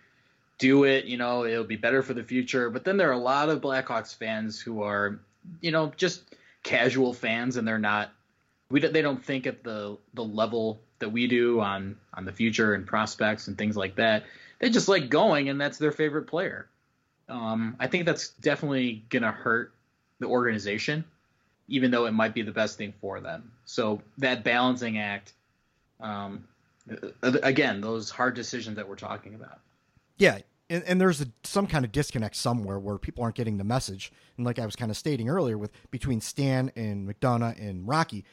do 0.57 0.83
it, 0.83 1.05
you 1.05 1.17
know, 1.17 1.45
it'll 1.45 1.63
be 1.63 1.75
better 1.75 2.01
for 2.01 2.13
the 2.13 2.23
future. 2.23 2.69
But 2.69 2.83
then 2.83 2.97
there 2.97 3.09
are 3.09 3.13
a 3.13 3.17
lot 3.17 3.49
of 3.49 3.61
Blackhawks 3.61 4.15
fans 4.15 4.59
who 4.59 4.83
are, 4.83 5.19
you 5.61 5.71
know, 5.71 5.91
just 5.97 6.23
casual 6.63 7.13
fans 7.13 7.57
and 7.57 7.67
they're 7.67 7.79
not 7.79 8.11
we 8.69 8.79
they 8.81 9.01
don't 9.01 9.23
think 9.23 9.47
at 9.47 9.63
the 9.63 9.97
the 10.13 10.23
level 10.23 10.79
that 10.99 11.09
we 11.09 11.27
do 11.27 11.61
on 11.61 11.95
on 12.13 12.25
the 12.25 12.31
future 12.31 12.73
and 12.73 12.85
prospects 12.85 13.47
and 13.47 13.57
things 13.57 13.77
like 13.77 13.95
that. 13.95 14.23
They 14.59 14.69
just 14.69 14.87
like 14.87 15.09
going, 15.09 15.49
and 15.49 15.61
that's 15.61 15.77
their 15.77 15.91
favorite 15.91 16.27
player. 16.27 16.67
Um, 17.29 17.75
I 17.79 17.87
think 17.87 18.05
that's 18.05 18.29
definitely 18.29 19.03
gonna 19.09 19.31
hurt 19.31 19.71
the 20.19 20.27
organization, 20.27 21.05
even 21.67 21.91
though 21.91 22.05
it 22.05 22.11
might 22.11 22.33
be 22.33 22.41
the 22.41 22.51
best 22.51 22.77
thing 22.77 22.93
for 23.01 23.19
them. 23.19 23.51
So 23.65 24.01
that 24.17 24.43
balancing 24.43 24.97
act, 24.97 25.33
um, 25.99 26.47
again, 27.21 27.81
those 27.81 28.09
hard 28.09 28.35
decisions 28.35 28.75
that 28.77 28.87
we're 28.87 28.95
talking 28.95 29.35
about. 29.35 29.59
Yeah, 30.17 30.39
and, 30.69 30.83
and 30.83 31.01
there's 31.01 31.21
a, 31.21 31.27
some 31.43 31.67
kind 31.67 31.85
of 31.85 31.91
disconnect 31.91 32.35
somewhere 32.35 32.79
where 32.79 32.97
people 32.97 33.23
aren't 33.23 33.35
getting 33.35 33.57
the 33.57 33.63
message. 33.63 34.11
And 34.37 34.45
like 34.45 34.59
I 34.59 34.65
was 34.65 34.75
kind 34.75 34.91
of 34.91 34.97
stating 34.97 35.29
earlier, 35.29 35.57
with 35.57 35.71
between 35.91 36.21
Stan 36.21 36.71
and 36.75 37.07
McDonough 37.07 37.59
and 37.59 37.87
Rocky, 37.87 38.25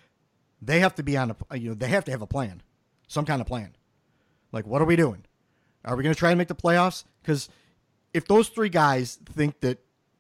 they 0.63 0.81
have 0.81 0.95
to 0.97 1.03
be 1.03 1.17
on 1.17 1.35
a 1.51 1.59
you 1.59 1.71
know 1.71 1.75
they 1.75 1.89
have 1.89 2.05
to 2.05 2.11
have 2.11 2.23
a 2.23 2.27
plan, 2.27 2.63
some 3.07 3.25
kind 3.25 3.41
of 3.41 3.47
plan. 3.47 3.77
Like, 4.53 4.67
what 4.67 4.81
are 4.81 4.87
we 4.87 4.97
doing? 4.97 5.25
Are 5.85 5.97
we 5.97 6.03
going 6.03 6.15
to 6.15 6.19
try 6.19 6.31
and 6.31 6.39
make 6.39 6.49
the 6.49 6.55
playoffs? 6.55 7.05
Because 7.21 7.49
if 8.15 8.27
those 8.27 8.49
three 8.49 8.69
guys 8.69 9.17
think 9.17 9.61
that 9.61 9.79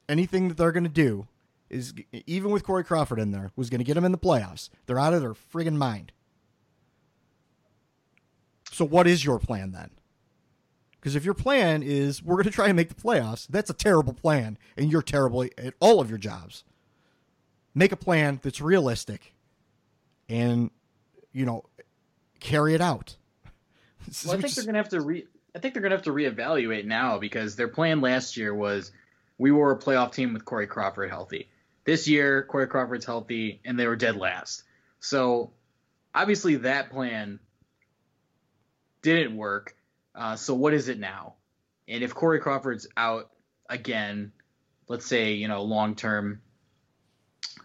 anything 0.08 0.48
that 0.48 0.56
they're 0.56 0.72
going 0.72 0.84
to 0.84 0.90
do 0.90 1.26
is 1.70 1.94
even 2.26 2.50
with 2.50 2.64
Corey 2.64 2.84
Crawford 2.84 3.18
in 3.18 3.30
there 3.30 3.50
was 3.56 3.70
going 3.70 3.78
to 3.78 3.84
get 3.84 3.94
them 3.94 4.04
in 4.04 4.12
the 4.12 4.18
playoffs, 4.18 4.68
they're 4.86 4.98
out 4.98 5.14
of 5.14 5.20
their 5.20 5.34
friggin' 5.34 5.76
mind. 5.76 6.12
So, 8.70 8.84
what 8.84 9.06
is 9.06 9.24
your 9.24 9.38
plan 9.38 9.72
then? 9.72 9.90
Because 11.04 11.16
if 11.16 11.24
your 11.24 11.34
plan 11.34 11.82
is 11.82 12.22
we're 12.22 12.36
going 12.36 12.44
to 12.44 12.50
try 12.50 12.66
and 12.66 12.76
make 12.76 12.88
the 12.88 12.94
playoffs, 12.94 13.46
that's 13.48 13.70
a 13.70 13.74
terrible 13.74 14.14
plan, 14.14 14.58
and 14.76 14.90
you're 14.90 15.02
terrible 15.02 15.42
at 15.58 15.74
all 15.78 16.00
of 16.00 16.08
your 16.08 16.18
jobs. 16.18 16.64
Make 17.74 17.92
a 17.92 17.96
plan 17.96 18.40
that's 18.42 18.60
realistic, 18.60 19.34
and 20.28 20.70
you 21.32 21.44
know, 21.44 21.64
carry 22.40 22.74
it 22.74 22.80
out. 22.80 23.16
Well, 24.26 24.36
I 24.36 24.40
think 24.42 24.52
they're 24.52 24.64
going 24.64 24.74
to 24.74 24.80
have 24.80 24.90
to 24.90 25.00
re. 25.00 25.26
I 25.56 25.60
think 25.60 25.72
they're 25.72 25.80
going 25.80 25.90
to 25.90 25.96
have 25.96 26.04
to 26.04 26.12
reevaluate 26.12 26.84
now 26.84 27.16
because 27.16 27.56
their 27.56 27.68
plan 27.68 28.02
last 28.02 28.36
year 28.36 28.54
was 28.54 28.92
we 29.38 29.50
were 29.50 29.72
a 29.72 29.78
playoff 29.78 30.12
team 30.12 30.34
with 30.34 30.44
Corey 30.44 30.66
Crawford 30.66 31.08
healthy. 31.08 31.48
This 31.84 32.08
year, 32.08 32.44
Corey 32.44 32.66
Crawford's 32.66 33.04
healthy, 33.04 33.60
and 33.64 33.78
they 33.78 33.86
were 33.86 33.96
dead 33.96 34.16
last. 34.16 34.62
So 35.00 35.52
obviously, 36.14 36.56
that 36.56 36.90
plan 36.90 37.40
didn't 39.02 39.36
work 39.36 39.76
uh, 40.14 40.36
so 40.36 40.54
what 40.54 40.74
is 40.74 40.88
it 40.88 40.98
now? 40.98 41.34
And 41.88 42.02
if 42.02 42.14
Corey 42.14 42.38
Crawford's 42.38 42.86
out 42.96 43.30
again, 43.68 44.32
let's 44.88 45.06
say 45.06 45.32
you 45.32 45.48
know 45.48 45.62
long 45.62 45.96
term, 45.96 46.40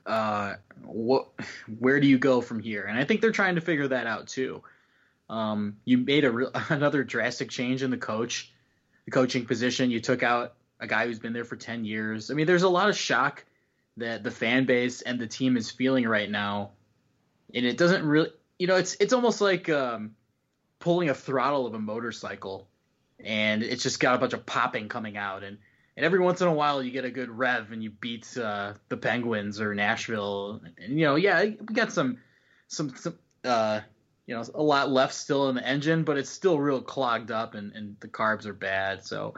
uh, 0.05 0.55
what 0.83 1.29
where 1.77 1.99
do 1.99 2.07
you 2.07 2.17
go 2.17 2.41
from 2.41 2.59
here? 2.59 2.85
And 2.85 2.97
I 2.97 3.05
think 3.05 3.21
they're 3.21 3.31
trying 3.31 3.55
to 3.55 3.61
figure 3.61 3.87
that 3.89 4.07
out 4.07 4.27
too. 4.27 4.63
Um, 5.29 5.77
you 5.85 5.99
made 5.99 6.25
a 6.25 6.31
real, 6.31 6.51
another 6.69 7.03
drastic 7.03 7.49
change 7.49 7.83
in 7.83 7.91
the 7.91 7.97
coach, 7.97 8.51
the 9.05 9.11
coaching 9.11 9.45
position. 9.45 9.91
You 9.91 9.99
took 9.99 10.23
out 10.23 10.55
a 10.79 10.87
guy 10.87 11.05
who's 11.05 11.19
been 11.19 11.33
there 11.33 11.45
for 11.45 11.55
ten 11.55 11.85
years. 11.85 12.31
I 12.31 12.33
mean, 12.33 12.47
there's 12.47 12.63
a 12.63 12.69
lot 12.69 12.89
of 12.89 12.97
shock 12.97 13.45
that 13.99 14.23
the 14.23 14.31
fan 14.31 14.65
base 14.65 15.01
and 15.01 15.19
the 15.19 15.27
team 15.27 15.57
is 15.57 15.71
feeling 15.71 16.07
right 16.07 16.29
now, 16.29 16.71
and 17.53 17.65
it 17.65 17.77
doesn't 17.77 18.05
really, 18.05 18.29
you 18.57 18.67
know, 18.67 18.75
it's 18.75 18.95
it's 18.99 19.13
almost 19.13 19.41
like 19.41 19.69
um, 19.69 20.15
pulling 20.79 21.09
a 21.09 21.13
throttle 21.13 21.67
of 21.67 21.73
a 21.73 21.79
motorcycle. 21.79 22.67
And 23.21 23.63
it's 23.63 23.83
just 23.83 23.99
got 23.99 24.15
a 24.15 24.17
bunch 24.17 24.33
of 24.33 24.45
popping 24.45 24.87
coming 24.87 25.17
out. 25.17 25.43
And 25.43 25.57
and 25.97 26.05
every 26.05 26.19
once 26.19 26.41
in 26.41 26.47
a 26.47 26.53
while 26.53 26.81
you 26.81 26.91
get 26.91 27.03
a 27.05 27.11
good 27.11 27.29
rev 27.29 27.71
and 27.71 27.83
you 27.83 27.89
beat 27.89 28.37
uh, 28.37 28.73
the 28.87 28.97
Penguins 28.97 29.59
or 29.59 29.75
Nashville. 29.75 30.61
And 30.77 30.97
you 30.97 31.05
know 31.05 31.15
yeah 31.15 31.43
we 31.43 31.51
got 31.73 31.91
some 31.91 32.19
some 32.67 32.95
some 32.95 33.19
uh, 33.43 33.81
you 34.25 34.35
know 34.35 34.43
a 34.55 34.63
lot 34.63 34.89
left 34.89 35.13
still 35.13 35.49
in 35.49 35.55
the 35.55 35.67
engine 35.67 36.03
but 36.03 36.17
it's 36.17 36.29
still 36.29 36.59
real 36.59 36.81
clogged 36.81 37.31
up 37.31 37.55
and, 37.55 37.73
and 37.73 37.97
the 37.99 38.07
carbs 38.07 38.45
are 38.45 38.53
bad. 38.53 39.05
So 39.05 39.33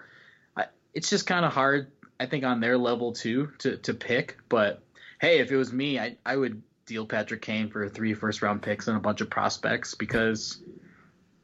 I, 0.55 0.65
it's 0.93 1.09
just 1.09 1.25
kind 1.25 1.43
of 1.43 1.51
hard 1.51 1.91
I 2.21 2.25
think 2.27 2.43
on 2.43 2.59
their 2.59 2.77
level 2.77 3.13
too 3.13 3.51
to 3.59 3.77
to 3.77 3.93
pick 3.93 4.37
but 4.47 4.83
hey 5.19 5.39
if 5.39 5.51
it 5.51 5.57
was 5.57 5.73
me 5.73 5.99
I 5.99 6.17
I 6.25 6.35
would 6.35 6.61
deal 6.85 7.05
Patrick 7.05 7.41
Kane 7.41 7.69
for 7.69 7.87
three 7.89 8.13
first 8.13 8.41
round 8.41 8.61
picks 8.61 8.87
and 8.87 8.97
a 8.97 8.99
bunch 8.99 9.21
of 9.21 9.29
prospects 9.29 9.95
because 9.95 10.61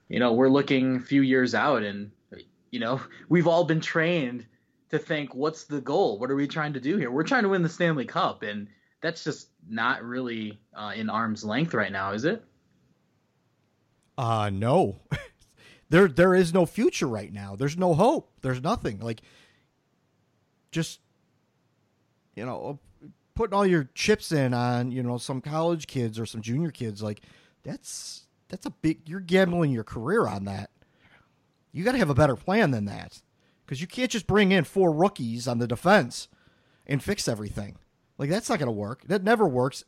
you 0.09 0.19
know, 0.19 0.33
we're 0.33 0.49
looking 0.49 0.97
a 0.97 0.99
few 0.99 1.21
years 1.21 1.53
out 1.53 1.83
and, 1.83 2.11
you 2.71 2.79
know, 2.79 3.01
we've 3.29 3.47
all 3.47 3.63
been 3.63 3.81
trained 3.81 4.45
to 4.89 4.99
think, 4.99 5.35
what's 5.35 5.65
the 5.65 5.81
goal? 5.81 6.17
What 6.19 6.31
are 6.31 6.35
we 6.35 6.47
trying 6.47 6.73
to 6.73 6.79
do 6.79 6.97
here? 6.97 7.11
We're 7.11 7.23
trying 7.23 7.43
to 7.43 7.49
win 7.49 7.61
the 7.61 7.69
Stanley 7.69 8.05
Cup. 8.05 8.43
And 8.43 8.67
that's 9.01 9.23
just 9.23 9.49
not 9.69 10.03
really 10.03 10.59
uh, 10.73 10.93
in 10.95 11.09
arm's 11.09 11.43
length 11.43 11.73
right 11.73 11.91
now, 11.91 12.13
is 12.13 12.23
it? 12.23 12.43
Uh, 14.17 14.49
no. 14.51 15.01
there, 15.89 16.07
there 16.07 16.33
is 16.33 16.53
no 16.53 16.65
future 16.65 17.07
right 17.07 17.31
now. 17.31 17.55
There's 17.55 17.77
no 17.77 17.93
hope. 17.93 18.31
There's 18.41 18.61
nothing. 18.61 18.99
Like, 18.99 19.21
just, 20.77 20.99
you 22.35 22.45
know, 22.45 22.79
putting 23.33 23.55
all 23.55 23.65
your 23.65 23.89
chips 23.95 24.31
in 24.31 24.53
on, 24.53 24.91
you 24.91 25.01
know, 25.01 25.17
some 25.17 25.41
college 25.41 25.87
kids 25.87 26.19
or 26.19 26.27
some 26.27 26.41
junior 26.41 26.69
kids, 26.69 27.01
like, 27.01 27.21
that's 27.63 28.27
that's 28.47 28.67
a 28.67 28.69
big. 28.69 29.09
You're 29.09 29.19
gambling 29.19 29.71
your 29.71 29.83
career 29.83 30.27
on 30.27 30.45
that. 30.45 30.69
You 31.71 31.83
got 31.83 31.93
to 31.93 31.97
have 31.97 32.11
a 32.11 32.15
better 32.15 32.35
plan 32.35 32.69
than 32.69 32.85
that, 32.85 33.23
because 33.65 33.81
you 33.81 33.87
can't 33.87 34.11
just 34.11 34.27
bring 34.27 34.51
in 34.51 34.65
four 34.65 34.91
rookies 34.91 35.47
on 35.47 35.57
the 35.57 35.67
defense 35.67 36.27
and 36.85 37.01
fix 37.03 37.27
everything. 37.27 37.77
Like 38.19 38.29
that's 38.29 38.49
not 38.49 38.59
going 38.59 38.67
to 38.67 38.71
work. 38.71 39.01
That 39.07 39.23
never 39.23 39.47
works. 39.47 39.83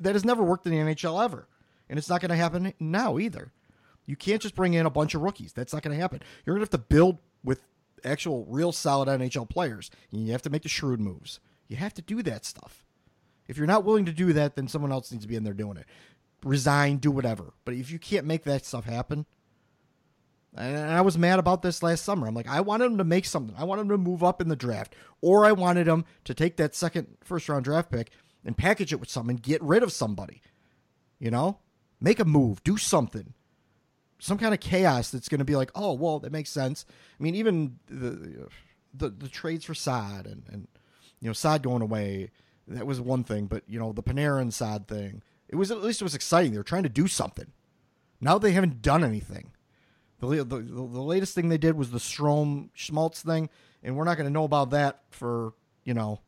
That 0.00 0.14
has 0.14 0.26
never 0.26 0.42
worked 0.42 0.66
in 0.66 0.72
the 0.72 0.78
NHL 0.78 1.24
ever, 1.24 1.48
and 1.88 1.98
it's 1.98 2.10
not 2.10 2.20
going 2.20 2.30
to 2.30 2.36
happen 2.36 2.74
now 2.78 3.18
either. 3.18 3.50
You 4.04 4.16
can't 4.16 4.42
just 4.42 4.54
bring 4.54 4.74
in 4.74 4.84
a 4.84 4.90
bunch 4.90 5.14
of 5.14 5.22
rookies. 5.22 5.54
That's 5.54 5.72
not 5.72 5.82
going 5.82 5.96
to 5.96 6.00
happen. 6.00 6.20
You're 6.44 6.54
going 6.54 6.66
to 6.66 6.70
have 6.70 6.80
to 6.80 6.94
build 6.94 7.18
with 7.42 7.62
actual, 8.04 8.46
real 8.48 8.72
solid 8.72 9.08
NHL 9.08 9.48
players. 9.48 9.90
You 10.10 10.32
have 10.32 10.42
to 10.42 10.50
make 10.50 10.62
the 10.62 10.68
shrewd 10.68 11.00
moves. 11.00 11.40
You 11.68 11.76
have 11.76 11.94
to 11.94 12.02
do 12.02 12.22
that 12.22 12.44
stuff. 12.44 12.84
If 13.46 13.56
you're 13.56 13.66
not 13.66 13.84
willing 13.84 14.06
to 14.06 14.12
do 14.12 14.32
that, 14.32 14.56
then 14.56 14.68
someone 14.68 14.92
else 14.92 15.12
needs 15.12 15.24
to 15.24 15.28
be 15.28 15.36
in 15.36 15.44
there 15.44 15.54
doing 15.54 15.76
it 15.76 15.86
resign, 16.44 16.98
do 16.98 17.10
whatever. 17.10 17.54
But 17.64 17.74
if 17.74 17.90
you 17.90 17.98
can't 17.98 18.26
make 18.26 18.44
that 18.44 18.64
stuff 18.64 18.84
happen, 18.84 19.26
and 20.56 20.92
I 20.92 21.00
was 21.00 21.18
mad 21.18 21.40
about 21.40 21.62
this 21.62 21.82
last 21.82 22.04
summer. 22.04 22.28
I'm 22.28 22.34
like, 22.34 22.48
I 22.48 22.60
wanted 22.60 22.84
him 22.84 22.98
to 22.98 23.04
make 23.04 23.24
something. 23.24 23.56
I 23.58 23.64
wanted 23.64 23.82
him 23.82 23.88
to 23.88 23.98
move 23.98 24.22
up 24.22 24.40
in 24.40 24.48
the 24.48 24.54
draft, 24.54 24.94
or 25.20 25.44
I 25.44 25.52
wanted 25.52 25.88
him 25.88 26.04
to 26.24 26.34
take 26.34 26.56
that 26.58 26.76
second 26.76 27.16
first 27.24 27.48
round 27.48 27.64
draft 27.64 27.90
pick 27.90 28.10
and 28.44 28.56
package 28.56 28.92
it 28.92 29.00
with 29.00 29.10
something, 29.10 29.36
get 29.36 29.62
rid 29.62 29.82
of 29.82 29.90
somebody. 29.90 30.42
You 31.18 31.30
know, 31.30 31.58
make 32.00 32.20
a 32.20 32.24
move, 32.24 32.62
do 32.62 32.76
something, 32.76 33.34
some 34.18 34.38
kind 34.38 34.54
of 34.54 34.60
chaos 34.60 35.10
that's 35.10 35.28
going 35.28 35.40
to 35.40 35.44
be 35.44 35.56
like, 35.56 35.70
oh, 35.74 35.92
well, 35.92 36.18
that 36.20 36.32
makes 36.32 36.50
sense. 36.50 36.86
I 37.18 37.22
mean, 37.22 37.34
even 37.34 37.78
the 37.86 38.48
the, 38.92 39.10
the 39.10 39.28
trades 39.28 39.64
for 39.64 39.74
Saad 39.74 40.26
and 40.26 40.44
and 40.50 40.68
you 41.20 41.28
know 41.28 41.32
Saad 41.32 41.62
going 41.62 41.82
away, 41.82 42.30
that 42.68 42.86
was 42.86 43.00
one 43.00 43.24
thing, 43.24 43.46
but 43.46 43.62
you 43.66 43.78
know 43.78 43.92
the 43.92 44.02
Panarin 44.02 44.52
Saad 44.52 44.88
thing 44.88 45.22
it 45.48 45.56
was 45.56 45.70
at 45.70 45.82
least 45.82 46.00
it 46.00 46.04
was 46.04 46.14
exciting. 46.14 46.52
They 46.52 46.58
were 46.58 46.64
trying 46.64 46.82
to 46.84 46.88
do 46.88 47.06
something. 47.06 47.52
Now 48.20 48.38
they 48.38 48.52
haven't 48.52 48.82
done 48.82 49.04
anything. 49.04 49.52
The, 50.20 50.42
the, 50.42 50.44
the, 50.44 50.62
the 50.62 51.02
latest 51.02 51.34
thing 51.34 51.48
they 51.48 51.58
did 51.58 51.76
was 51.76 51.90
the 51.90 51.98
Strome 51.98 52.70
Schmaltz 52.74 53.22
thing, 53.22 53.50
and 53.82 53.96
we're 53.96 54.04
not 54.04 54.16
going 54.16 54.26
to 54.26 54.32
know 54.32 54.44
about 54.44 54.70
that 54.70 55.02
for, 55.10 55.52
you 55.84 55.92
know, 55.92 56.20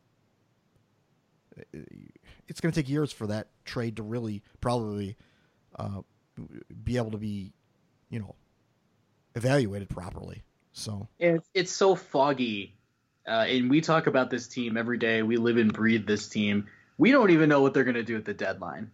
it's 2.47 2.61
going 2.61 2.71
to 2.71 2.79
take 2.79 2.89
years 2.89 3.11
for 3.11 3.27
that 3.27 3.47
trade 3.65 3.97
to 3.97 4.03
really 4.03 4.43
probably 4.61 5.17
uh, 5.77 6.01
be 6.83 6.97
able 6.97 7.11
to 7.11 7.17
be, 7.17 7.53
you 8.09 8.19
know, 8.19 8.35
evaluated 9.35 9.89
properly. 9.89 10.43
So 10.73 11.07
it's, 11.19 11.49
it's 11.53 11.71
so 11.71 11.95
foggy. 11.95 12.75
Uh, 13.27 13.45
and 13.47 13.69
we 13.69 13.81
talk 13.81 14.07
about 14.07 14.29
this 14.29 14.47
team 14.47 14.77
every 14.77 14.97
day. 14.97 15.21
We 15.21 15.37
live 15.37 15.57
and 15.57 15.73
breathe 15.73 16.07
this 16.07 16.29
team. 16.29 16.67
We 16.97 17.11
don't 17.11 17.29
even 17.31 17.49
know 17.49 17.61
what 17.61 17.73
they're 17.73 17.83
going 17.83 17.95
to 17.95 18.03
do 18.03 18.15
at 18.15 18.25
the 18.25 18.33
deadline. 18.33 18.91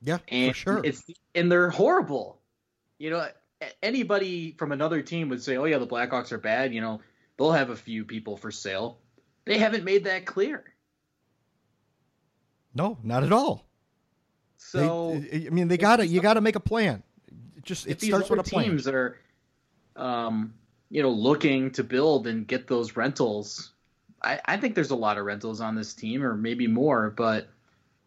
Yeah, 0.00 0.18
and 0.28 0.52
for 0.52 0.56
sure. 0.56 0.80
It's 0.82 1.04
and 1.34 1.50
they're 1.50 1.70
horrible. 1.70 2.40
You 2.98 3.10
know, 3.10 3.28
anybody 3.82 4.54
from 4.58 4.72
another 4.72 5.00
team 5.00 5.28
would 5.28 5.42
say, 5.42 5.56
"Oh 5.56 5.64
yeah, 5.64 5.78
the 5.78 5.86
Blackhawks 5.86 6.32
are 6.32 6.38
bad." 6.38 6.74
You 6.74 6.80
know, 6.80 7.00
they'll 7.38 7.52
have 7.52 7.70
a 7.70 7.76
few 7.76 8.04
people 8.04 8.36
for 8.36 8.50
sale. 8.50 8.98
They 9.44 9.58
haven't 9.58 9.84
made 9.84 10.04
that 10.04 10.26
clear. 10.26 10.64
No, 12.74 12.98
not 13.02 13.22
at 13.22 13.32
all. 13.32 13.66
So 14.56 15.18
they, 15.18 15.46
I 15.46 15.50
mean, 15.50 15.68
they 15.68 15.76
got 15.76 15.96
to 15.96 16.06
you 16.06 16.20
got 16.20 16.34
to 16.34 16.40
make 16.40 16.56
a 16.56 16.60
plan. 16.60 17.02
It 17.62 17.66
just 17.66 17.86
it 17.86 18.00
starts 18.00 18.28
with 18.28 18.40
a 18.40 18.42
plan. 18.42 18.70
Teams 18.70 18.88
are, 18.88 19.18
um, 19.94 20.54
you 20.90 21.00
know, 21.00 21.10
looking 21.10 21.70
to 21.72 21.84
build 21.84 22.26
and 22.26 22.44
get 22.44 22.66
those 22.66 22.96
rentals. 22.96 23.70
I, 24.20 24.40
I 24.44 24.56
think 24.56 24.74
there's 24.74 24.90
a 24.90 24.96
lot 24.96 25.16
of 25.16 25.24
rentals 25.24 25.60
on 25.60 25.76
this 25.76 25.94
team, 25.94 26.24
or 26.24 26.36
maybe 26.36 26.66
more, 26.66 27.10
but 27.10 27.48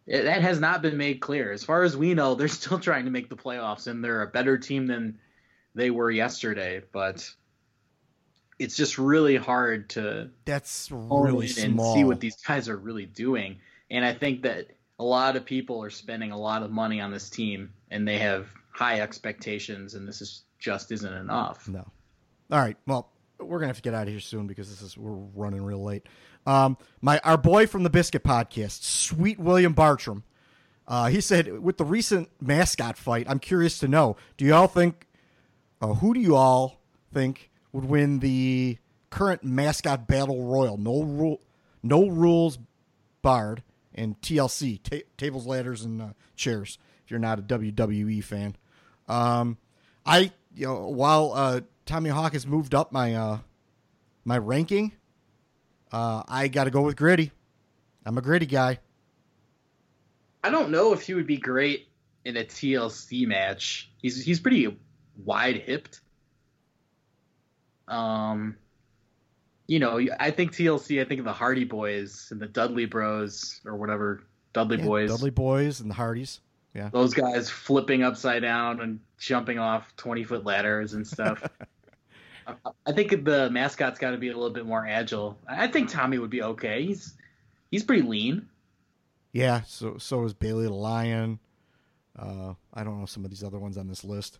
that 0.06 0.42
has 0.42 0.60
not 0.60 0.82
been 0.82 0.98
made 0.98 1.20
clear. 1.20 1.52
As 1.52 1.64
far 1.64 1.84
as 1.84 1.96
we 1.96 2.12
know, 2.12 2.34
they're 2.34 2.48
still 2.62 2.78
trying 2.78 3.06
to 3.06 3.10
make 3.10 3.30
the 3.30 3.36
playoffs, 3.36 3.86
and 3.86 4.04
they're 4.04 4.22
a 4.22 4.26
better 4.26 4.58
team 4.58 4.86
than 4.86 5.18
they 5.74 5.90
were 5.90 6.10
yesterday. 6.10 6.82
But 6.92 7.30
it's 8.58 8.76
just 8.76 8.98
really 8.98 9.36
hard 9.36 9.88
to 9.90 10.28
that's 10.44 10.90
really 10.90 11.48
small 11.48 11.94
and 11.94 11.98
see 11.98 12.04
what 12.04 12.20
these 12.20 12.36
guys 12.36 12.68
are 12.68 12.76
really 12.76 13.06
doing. 13.06 13.56
And 13.90 14.04
I 14.04 14.12
think 14.12 14.42
that 14.42 14.68
a 14.98 15.04
lot 15.04 15.36
of 15.36 15.46
people 15.46 15.82
are 15.82 15.90
spending 15.90 16.32
a 16.32 16.38
lot 16.38 16.62
of 16.62 16.70
money 16.70 17.00
on 17.00 17.10
this 17.10 17.30
team, 17.30 17.72
and 17.90 18.06
they 18.06 18.18
have 18.18 18.48
high 18.76 19.00
expectations, 19.00 19.94
and 19.94 20.06
this 20.06 20.20
is 20.20 20.42
just 20.58 20.92
isn't 20.92 21.14
enough. 21.14 21.66
No. 21.66 21.86
All 22.50 22.58
right. 22.58 22.76
Well, 22.86 23.10
we're 23.40 23.58
gonna 23.58 23.68
have 23.68 23.76
to 23.76 23.82
get 23.82 23.94
out 23.94 24.02
of 24.02 24.08
here 24.08 24.20
soon 24.20 24.46
because 24.46 24.68
this 24.68 24.82
is 24.82 24.98
we're 24.98 25.12
running 25.34 25.62
real 25.62 25.82
late. 25.82 26.06
Um, 26.46 26.76
my 27.00 27.18
our 27.24 27.38
boy 27.38 27.66
from 27.66 27.84
the 27.84 27.90
Biscuit 27.90 28.22
Podcast, 28.22 28.82
Sweet 28.82 29.38
William 29.38 29.72
Bartram, 29.72 30.24
uh, 30.86 31.08
he 31.08 31.22
said 31.22 31.60
with 31.60 31.78
the 31.78 31.86
recent 31.86 32.28
mascot 32.38 32.98
fight, 32.98 33.26
I'm 33.30 33.38
curious 33.38 33.78
to 33.78 33.88
know, 33.88 34.16
do 34.36 34.44
you 34.44 34.54
all 34.54 34.68
think, 34.68 35.06
uh, 35.80 35.94
who 35.94 36.12
do 36.12 36.20
you 36.20 36.36
all 36.36 36.82
think 37.14 37.50
would 37.72 37.86
win 37.86 38.18
the 38.18 38.76
current 39.08 39.42
mascot 39.42 40.06
battle 40.06 40.44
royal? 40.44 40.76
No 40.76 41.02
rule, 41.02 41.40
no 41.82 42.08
rules 42.08 42.58
barred, 43.22 43.62
and 43.94 44.20
TLC 44.20 44.82
ta- 44.82 45.06
tables, 45.16 45.46
ladders, 45.46 45.82
and 45.82 46.02
uh, 46.02 46.08
chairs. 46.36 46.78
If 47.04 47.10
you're 47.10 47.20
not 47.20 47.38
a 47.38 47.42
WWE 47.42 48.22
fan, 48.22 48.56
um, 49.08 49.56
I 50.04 50.32
you 50.54 50.66
know 50.66 50.88
while 50.88 51.32
uh, 51.34 51.60
Tommy 51.84 52.10
Hawk 52.10 52.32
has 52.32 52.46
moved 52.46 52.74
up 52.74 52.92
my 52.92 53.14
uh, 53.14 53.38
my 54.24 54.38
ranking, 54.38 54.92
uh, 55.92 56.22
I 56.28 56.48
got 56.48 56.64
to 56.64 56.70
go 56.70 56.82
with 56.82 56.96
Gritty. 56.96 57.32
I'm 58.04 58.18
a 58.18 58.22
Gritty 58.22 58.46
guy. 58.46 58.78
I 60.44 60.50
don't 60.50 60.70
know 60.70 60.92
if 60.92 61.02
he 61.02 61.14
would 61.14 61.26
be 61.26 61.38
great 61.38 61.88
in 62.24 62.36
a 62.36 62.44
TLC 62.44 63.26
match. 63.26 63.90
He's 64.00 64.24
he's 64.24 64.40
pretty 64.40 64.76
wide 65.24 65.56
hipped. 65.56 66.00
Um, 67.88 68.56
you 69.66 69.78
know, 69.78 70.00
I 70.20 70.30
think 70.30 70.52
TLC. 70.52 71.00
I 71.00 71.04
think 71.04 71.18
of 71.18 71.24
the 71.24 71.32
Hardy 71.32 71.64
Boys 71.64 72.28
and 72.30 72.40
the 72.40 72.46
Dudley 72.46 72.86
Bros 72.86 73.60
or 73.64 73.76
whatever 73.76 74.22
Dudley 74.52 74.78
Yeah, 74.78 74.84
Boys. 74.84 75.10
Dudley 75.10 75.30
Boys, 75.30 75.80
and 75.80 75.90
the 75.90 75.94
Hardys. 75.94 76.40
Yeah. 76.76 76.90
Those 76.90 77.14
guys 77.14 77.48
flipping 77.48 78.02
upside 78.02 78.42
down 78.42 78.82
and 78.82 79.00
jumping 79.18 79.58
off 79.58 79.96
twenty 79.96 80.24
foot 80.24 80.44
ladders 80.44 80.92
and 80.92 81.06
stuff. 81.06 81.42
I- 82.86 82.92
think 82.92 83.24
the 83.24 83.48
mascot's 83.50 83.98
got 83.98 84.10
to 84.10 84.18
be 84.18 84.28
a 84.28 84.34
little 84.34 84.50
bit 84.50 84.66
more 84.66 84.86
agile. 84.86 85.38
I 85.48 85.68
think 85.68 85.88
Tommy 85.88 86.18
would 86.18 86.28
be 86.30 86.42
okay. 86.42 86.84
He's 86.84 87.14
he's 87.70 87.82
pretty 87.82 88.02
lean. 88.02 88.46
Yeah, 89.32 89.62
so 89.62 89.96
so 89.96 90.22
is 90.24 90.34
Bailey 90.34 90.66
the 90.66 90.74
Lion. 90.74 91.38
Uh, 92.18 92.52
I 92.74 92.84
don't 92.84 93.00
know 93.00 93.06
some 93.06 93.24
of 93.24 93.30
these 93.30 93.42
other 93.42 93.58
ones 93.58 93.78
on 93.78 93.88
this 93.88 94.04
list. 94.04 94.38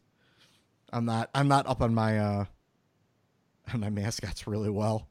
I'm 0.93 1.07
not 1.07 1.31
I'm 1.35 1.49
not 1.49 1.67
up 1.67 1.81
on 1.81 1.95
my 1.95 2.19
uh, 2.19 2.45
on 3.73 3.81
my 3.81 3.89
mascots 3.91 4.47
really 4.47 4.71
well. 4.71 5.09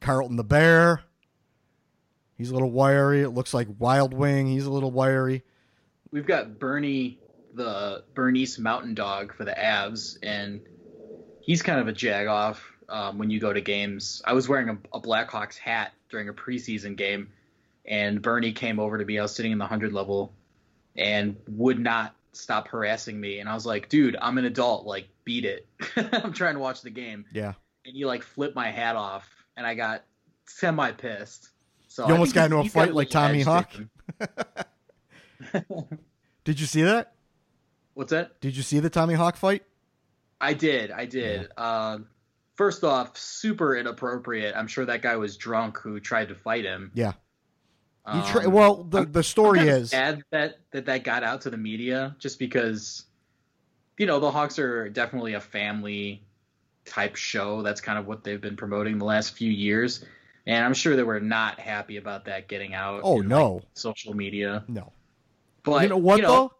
Carlton 0.00 0.36
the 0.36 0.44
Bear. 0.44 1.02
He's 2.36 2.50
a 2.50 2.54
little 2.54 2.70
wiry. 2.70 3.22
It 3.22 3.30
looks 3.30 3.54
like 3.54 3.68
Wild 3.78 4.12
Wing. 4.12 4.46
He's 4.46 4.66
a 4.66 4.70
little 4.70 4.90
wiry. 4.90 5.42
We've 6.12 6.26
got 6.26 6.58
Bernie, 6.58 7.18
the 7.54 8.04
Bernese 8.14 8.60
Mountain 8.60 8.94
Dog 8.94 9.34
for 9.34 9.44
the 9.44 9.52
Avs, 9.52 10.18
and 10.22 10.60
he's 11.40 11.62
kind 11.62 11.80
of 11.80 11.88
a 11.88 11.92
jag 11.92 12.26
off 12.26 12.62
um, 12.88 13.18
when 13.18 13.30
you 13.30 13.40
go 13.40 13.52
to 13.52 13.60
games. 13.60 14.20
I 14.24 14.34
was 14.34 14.48
wearing 14.48 14.68
a, 14.68 14.78
a 14.96 15.00
Blackhawks 15.00 15.56
hat 15.56 15.92
during 16.10 16.28
a 16.28 16.34
preseason 16.34 16.96
game, 16.96 17.30
and 17.86 18.20
Bernie 18.20 18.52
came 18.52 18.78
over 18.78 18.98
to 18.98 19.04
me. 19.04 19.18
I 19.18 19.22
was 19.22 19.34
sitting 19.34 19.52
in 19.52 19.58
the 19.58 19.64
100 19.64 19.92
level 19.92 20.32
and 20.96 21.36
would 21.48 21.78
not 21.78 22.14
stop 22.32 22.68
harassing 22.68 23.18
me. 23.18 23.38
And 23.38 23.48
I 23.48 23.54
was 23.54 23.64
like, 23.64 23.88
dude, 23.88 24.16
I'm 24.20 24.36
an 24.36 24.44
adult. 24.44 24.84
Like, 24.84 25.08
beat 25.24 25.46
it. 25.46 25.66
I'm 25.96 26.34
trying 26.34 26.54
to 26.54 26.60
watch 26.60 26.82
the 26.82 26.90
game. 26.90 27.24
Yeah. 27.32 27.54
And 27.86 27.96
he, 27.96 28.04
like, 28.04 28.22
flipped 28.22 28.54
my 28.54 28.70
hat 28.70 28.96
off, 28.96 29.28
and 29.56 29.66
I 29.66 29.74
got 29.74 30.04
semi 30.46 30.92
pissed. 30.92 31.48
So 31.88 32.04
You 32.04 32.10
I 32.10 32.12
almost 32.12 32.34
got 32.34 32.44
into 32.46 32.58
a 32.58 32.68
fight 32.68 32.94
like 32.94 33.08
Tommy 33.08 33.42
Hawk? 33.42 33.70
Did 36.44 36.60
you 36.60 36.66
see 36.66 36.82
that? 36.82 37.14
What's 37.94 38.10
that? 38.10 38.40
Did 38.40 38.56
you 38.56 38.62
see 38.62 38.80
the 38.80 38.90
Tommy 38.90 39.14
Hawk 39.14 39.36
fight? 39.36 39.64
I 40.40 40.54
did. 40.54 40.90
I 40.90 41.04
did. 41.06 41.50
Um, 41.56 42.06
first 42.56 42.84
off, 42.84 43.16
super 43.16 43.76
inappropriate. 43.76 44.54
I'm 44.56 44.66
sure 44.66 44.84
that 44.86 45.02
guy 45.02 45.16
was 45.16 45.36
drunk 45.36 45.78
who 45.78 46.00
tried 46.00 46.28
to 46.28 46.34
fight 46.34 46.64
him. 46.64 46.90
Yeah. 46.94 47.12
You 48.06 48.20
Um, 48.20 48.26
try, 48.26 48.46
well, 48.46 48.82
the 48.82 49.04
the 49.04 49.22
story 49.22 49.60
I'm 49.60 49.68
is 49.68 49.90
sad 49.90 50.24
that 50.30 50.58
that 50.72 50.86
that 50.86 51.04
got 51.04 51.22
out 51.22 51.42
to 51.42 51.50
the 51.50 51.56
media 51.56 52.16
just 52.18 52.40
because, 52.40 53.04
you 53.96 54.06
know, 54.06 54.18
the 54.18 54.32
Hawks 54.32 54.58
are 54.58 54.88
definitely 54.88 55.34
a 55.34 55.40
family 55.40 56.24
type 56.84 57.14
show. 57.14 57.62
That's 57.62 57.80
kind 57.80 58.00
of 58.00 58.08
what 58.08 58.24
they've 58.24 58.40
been 58.40 58.56
promoting 58.56 58.98
the 58.98 59.04
last 59.04 59.34
few 59.34 59.52
years, 59.52 60.04
and 60.46 60.64
I'm 60.64 60.74
sure 60.74 60.96
they 60.96 61.04
were 61.04 61.20
not 61.20 61.60
happy 61.60 61.96
about 61.96 62.24
that 62.24 62.48
getting 62.48 62.74
out. 62.74 63.02
Oh 63.04 63.20
in, 63.20 63.28
no, 63.28 63.54
like, 63.54 63.64
social 63.74 64.14
media. 64.14 64.64
no. 64.66 64.92
But 65.64 65.82
you 65.82 65.88
know 65.88 65.96
what 65.96 66.20
though? 66.22 66.52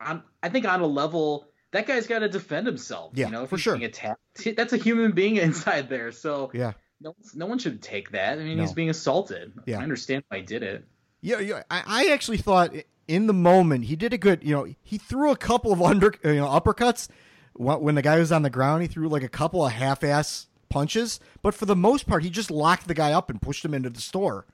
on, 0.00 0.22
I 0.42 0.48
think 0.48 0.66
on 0.66 0.80
a 0.80 0.86
level 0.86 1.46
that 1.70 1.86
guy's 1.86 2.06
got 2.06 2.20
to 2.20 2.28
defend 2.28 2.66
himself. 2.66 3.12
Yeah, 3.14 3.26
you 3.26 3.32
know, 3.32 3.46
for 3.46 3.58
sure. 3.58 3.74
being 3.76 3.84
attacked, 3.84 4.20
that's 4.56 4.72
a 4.72 4.76
human 4.78 5.12
being 5.12 5.36
inside 5.48 5.88
there. 5.88 6.12
So 6.12 6.50
Yeah. 6.54 6.72
no, 7.00 7.14
no 7.34 7.46
one 7.46 7.58
should 7.58 7.82
take 7.82 8.12
that. 8.12 8.38
I 8.38 8.42
mean, 8.42 8.56
No. 8.56 8.62
he's 8.64 8.72
being 8.72 8.90
assaulted. 8.90 9.52
Yeah. 9.66 9.80
I 9.80 9.82
understand 9.82 10.24
why 10.28 10.38
he 10.38 10.42
did 10.44 10.62
it. 10.62 10.84
Yeah, 11.20 11.40
yeah. 11.40 11.62
I, 11.70 11.82
I 11.86 12.12
actually 12.12 12.38
thought 12.38 12.72
in 13.06 13.26
the 13.26 13.32
moment 13.34 13.84
he 13.86 13.96
did 13.96 14.12
a 14.12 14.18
good. 14.18 14.42
You 14.42 14.54
know, 14.54 14.66
he 14.82 14.98
threw 14.98 15.30
a 15.30 15.36
couple 15.36 15.72
of 15.72 15.82
under, 15.92 16.14
you 16.24 16.36
know, 16.36 16.46
uppercuts 16.48 17.08
when 17.54 17.94
the 17.96 18.02
guy 18.02 18.18
was 18.18 18.32
on 18.32 18.42
the 18.42 18.50
ground. 18.50 18.82
He 18.82 18.88
threw 18.88 19.08
like 19.08 19.22
a 19.24 19.28
couple 19.28 19.64
of 19.66 19.72
half-ass 19.72 20.46
punches, 20.68 21.18
but 21.42 21.54
for 21.54 21.66
the 21.66 21.74
most 21.76 22.06
part, 22.06 22.22
he 22.22 22.30
just 22.30 22.50
locked 22.50 22.86
the 22.88 22.94
guy 22.94 23.12
up 23.12 23.30
and 23.30 23.42
pushed 23.42 23.64
him 23.64 23.74
into 23.74 23.90
the 23.90 24.00
store. 24.00 24.46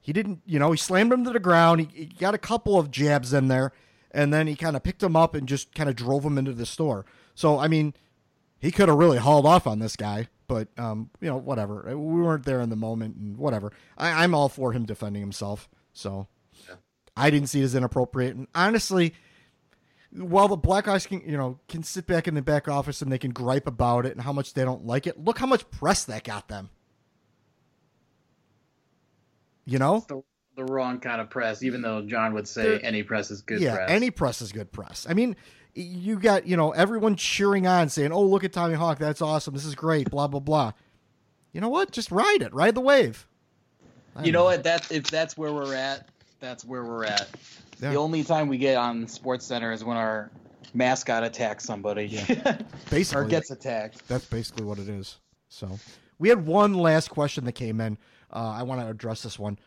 He 0.00 0.12
didn't, 0.12 0.40
you 0.46 0.58
know, 0.58 0.70
he 0.70 0.78
slammed 0.78 1.12
him 1.12 1.24
to 1.24 1.30
the 1.30 1.40
ground. 1.40 1.80
He, 1.80 1.88
he 1.92 2.06
got 2.06 2.34
a 2.34 2.38
couple 2.38 2.78
of 2.78 2.90
jabs 2.90 3.32
in 3.32 3.48
there, 3.48 3.72
and 4.10 4.32
then 4.32 4.46
he 4.46 4.56
kind 4.56 4.76
of 4.76 4.82
picked 4.82 5.02
him 5.02 5.16
up 5.16 5.34
and 5.34 5.46
just 5.46 5.74
kind 5.74 5.88
of 5.88 5.96
drove 5.96 6.24
him 6.24 6.38
into 6.38 6.52
the 6.52 6.66
store. 6.66 7.04
So, 7.34 7.58
I 7.58 7.68
mean, 7.68 7.94
he 8.58 8.70
could 8.70 8.88
have 8.88 8.98
really 8.98 9.18
hauled 9.18 9.46
off 9.46 9.66
on 9.66 9.78
this 9.78 9.96
guy, 9.96 10.28
but 10.48 10.68
um, 10.78 11.10
you 11.20 11.28
know, 11.28 11.36
whatever. 11.36 11.84
We 11.86 12.22
weren't 12.22 12.44
there 12.44 12.60
in 12.60 12.70
the 12.70 12.76
moment, 12.76 13.16
and 13.16 13.36
whatever. 13.36 13.72
I, 13.98 14.24
I'm 14.24 14.34
all 14.34 14.48
for 14.48 14.72
him 14.72 14.84
defending 14.86 15.22
himself. 15.22 15.68
So, 15.92 16.28
I 17.16 17.30
didn't 17.30 17.48
see 17.48 17.60
it 17.60 17.64
as 17.64 17.74
inappropriate. 17.74 18.36
And 18.36 18.48
honestly, 18.54 19.14
while 20.12 20.48
the 20.48 20.56
black 20.56 20.86
Blackhawks 20.86 21.06
can, 21.06 21.20
you 21.20 21.36
know, 21.36 21.58
can 21.68 21.82
sit 21.82 22.06
back 22.06 22.26
in 22.26 22.34
the 22.34 22.42
back 22.42 22.68
office 22.68 23.02
and 23.02 23.12
they 23.12 23.18
can 23.18 23.32
gripe 23.32 23.66
about 23.66 24.06
it 24.06 24.12
and 24.12 24.22
how 24.22 24.32
much 24.32 24.54
they 24.54 24.64
don't 24.64 24.86
like 24.86 25.06
it, 25.06 25.22
look 25.22 25.38
how 25.38 25.46
much 25.46 25.70
press 25.70 26.04
that 26.04 26.24
got 26.24 26.48
them. 26.48 26.70
You 29.70 29.78
know, 29.78 29.96
It's 29.98 30.06
the, 30.06 30.22
the 30.56 30.64
wrong 30.64 30.98
kind 30.98 31.20
of 31.20 31.30
press, 31.30 31.62
even 31.62 31.80
though 31.80 32.02
John 32.02 32.34
would 32.34 32.48
say 32.48 32.62
There- 32.62 32.84
any 32.84 33.02
press 33.04 33.30
is 33.30 33.40
good 33.42 33.60
yeah, 33.60 33.76
press. 33.76 33.90
any 33.90 34.10
press 34.10 34.42
is 34.42 34.50
good 34.50 34.72
press. 34.72 35.06
I 35.08 35.14
mean, 35.14 35.36
you 35.74 36.18
got 36.18 36.46
you 36.46 36.56
know 36.56 36.72
everyone 36.72 37.14
cheering 37.14 37.66
on, 37.68 37.88
saying, 37.88 38.10
"Oh, 38.12 38.22
look 38.24 38.42
at 38.42 38.52
Tommy 38.52 38.74
Hawk, 38.74 38.98
that's 38.98 39.22
awesome, 39.22 39.54
this 39.54 39.64
is 39.64 39.76
great," 39.76 40.10
blah 40.10 40.26
blah 40.26 40.40
blah. 40.40 40.72
You 41.52 41.60
know 41.60 41.68
what? 41.68 41.92
Just 41.92 42.10
ride 42.10 42.42
it, 42.42 42.52
ride 42.52 42.74
the 42.74 42.80
wave. 42.80 43.28
I 44.16 44.24
You 44.24 44.32
don't 44.32 44.40
know 44.40 44.44
what? 44.46 44.64
That 44.64 44.90
if 44.90 45.04
that's 45.04 45.36
where 45.38 45.52
we're 45.52 45.74
at, 45.74 46.08
that's 46.40 46.64
where 46.64 46.84
we're 46.84 47.04
at. 47.04 47.28
Yeah. 47.80 47.90
The 47.90 47.96
only 47.96 48.24
time 48.24 48.48
we 48.48 48.58
get 48.58 48.76
on 48.76 49.06
Sports 49.06 49.46
Center 49.46 49.70
is 49.72 49.84
when 49.84 49.96
our 49.96 50.30
mascot 50.74 51.22
attacks 51.22 51.64
somebody. 51.64 52.08
Basically, 52.90 53.22
or 53.22 53.24
gets 53.28 53.50
attacked. 53.52 54.06
That's 54.08 54.24
basically 54.26 54.64
what 54.64 54.78
it 54.78 54.88
is. 54.88 55.18
So 55.48 55.78
we 56.18 56.28
had 56.28 56.44
one 56.46 56.74
last 56.74 57.08
question 57.10 57.44
that 57.44 57.52
came 57.52 57.80
in. 57.80 57.96
Uh, 58.32 58.54
I 58.58 58.62
want 58.62 58.80
to 58.80 58.88
address 58.88 59.22
this 59.22 59.38
one. 59.38 59.58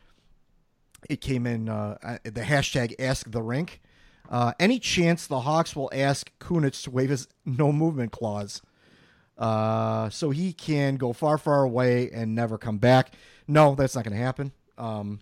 It 1.10 1.22
came 1.22 1.46
in 1.46 1.70
uh, 1.70 1.98
uh, 2.02 2.18
the 2.24 2.42
hashtag 2.42 2.96
Ask 3.00 3.30
the 3.30 3.42
Rink. 3.42 3.82
Uh, 4.30 4.54
any 4.60 4.80
chance 4.80 5.28
the 5.28 5.42
Hawks 5.42 5.76
will 5.76 5.90
ask 5.94 6.32
Kunitz 6.40 6.84
to 6.84 6.92
waive 6.92 7.10
his 7.10 7.28
no 7.46 7.74
movement 7.74 8.12
clause, 8.12 8.62
uh, 9.38 10.10
so 10.10 10.30
he 10.30 10.54
can 10.54 10.96
go 10.96 11.12
far, 11.12 11.38
far 11.38 11.64
away 11.64 12.10
and 12.10 12.34
never 12.34 12.58
come 12.58 12.78
back? 12.78 13.14
No, 13.48 13.76
that's 13.76 13.96
not 13.96 14.06
going 14.06 14.16
to 14.16 14.24
happen. 14.24 14.54
Um, 14.78 15.20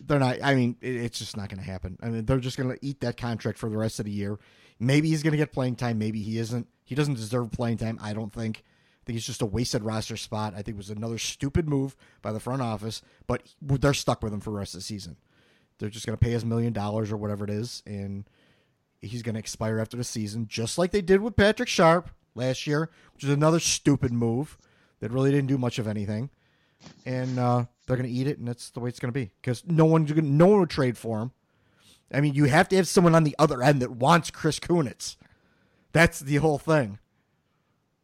they're 0.00 0.20
not. 0.20 0.38
I 0.42 0.54
mean, 0.54 0.76
it, 0.80 0.96
it's 0.96 1.18
just 1.18 1.36
not 1.36 1.48
going 1.48 1.58
to 1.58 1.68
happen. 1.68 1.98
I 2.00 2.08
mean, 2.08 2.24
they're 2.24 2.38
just 2.38 2.56
going 2.56 2.70
to 2.70 2.78
eat 2.80 3.00
that 3.00 3.16
contract 3.16 3.58
for 3.58 3.68
the 3.68 3.76
rest 3.76 3.98
of 3.98 4.04
the 4.04 4.12
year. 4.12 4.38
Maybe 4.78 5.08
he's 5.08 5.22
going 5.22 5.32
to 5.32 5.36
get 5.36 5.52
playing 5.52 5.76
time. 5.76 5.98
Maybe 5.98 6.22
he 6.22 6.38
isn't. 6.38 6.68
He 6.84 6.94
doesn't 6.94 7.14
deserve 7.14 7.50
playing 7.52 7.78
time. 7.78 7.98
I 8.00 8.12
don't 8.12 8.32
think. 8.32 8.62
Think 9.10 9.18
it's 9.18 9.26
just 9.26 9.42
a 9.42 9.46
wasted 9.46 9.82
roster 9.82 10.16
spot. 10.16 10.52
I 10.52 10.62
think 10.62 10.76
it 10.76 10.76
was 10.76 10.88
another 10.88 11.18
stupid 11.18 11.68
move 11.68 11.96
by 12.22 12.30
the 12.30 12.38
front 12.38 12.62
office, 12.62 13.02
but 13.26 13.42
they're 13.60 13.92
stuck 13.92 14.22
with 14.22 14.32
him 14.32 14.38
for 14.38 14.50
the 14.50 14.58
rest 14.58 14.74
of 14.74 14.78
the 14.78 14.84
season. 14.84 15.16
They're 15.80 15.88
just 15.88 16.06
going 16.06 16.16
to 16.16 16.24
pay 16.24 16.30
his 16.30 16.44
million 16.44 16.72
dollars 16.72 17.10
or 17.10 17.16
whatever 17.16 17.42
it 17.42 17.50
is, 17.50 17.82
and 17.84 18.24
he's 19.00 19.22
going 19.22 19.34
to 19.34 19.40
expire 19.40 19.80
after 19.80 19.96
the 19.96 20.04
season, 20.04 20.46
just 20.46 20.78
like 20.78 20.92
they 20.92 21.00
did 21.00 21.22
with 21.22 21.34
Patrick 21.34 21.68
Sharp 21.68 22.10
last 22.36 22.68
year, 22.68 22.88
which 23.12 23.24
is 23.24 23.30
another 23.30 23.58
stupid 23.58 24.12
move 24.12 24.56
that 25.00 25.10
really 25.10 25.32
didn't 25.32 25.48
do 25.48 25.58
much 25.58 25.80
of 25.80 25.88
anything. 25.88 26.30
And 27.04 27.36
uh, 27.36 27.64
they're 27.88 27.96
going 27.96 28.08
to 28.08 28.14
eat 28.14 28.28
it, 28.28 28.38
and 28.38 28.46
that's 28.46 28.70
the 28.70 28.78
way 28.78 28.90
it's 28.90 29.00
going 29.00 29.12
to 29.12 29.20
be 29.20 29.32
because 29.42 29.64
no 29.66 29.86
one's 29.86 30.12
gonna, 30.12 30.28
no 30.28 30.46
one 30.46 30.60
would 30.60 30.70
trade 30.70 30.96
for 30.96 31.18
him. 31.18 31.32
I 32.14 32.20
mean, 32.20 32.34
you 32.34 32.44
have 32.44 32.68
to 32.68 32.76
have 32.76 32.86
someone 32.86 33.16
on 33.16 33.24
the 33.24 33.34
other 33.40 33.60
end 33.60 33.82
that 33.82 33.90
wants 33.90 34.30
Chris 34.30 34.60
Kunitz. 34.60 35.16
That's 35.90 36.20
the 36.20 36.36
whole 36.36 36.58
thing, 36.58 37.00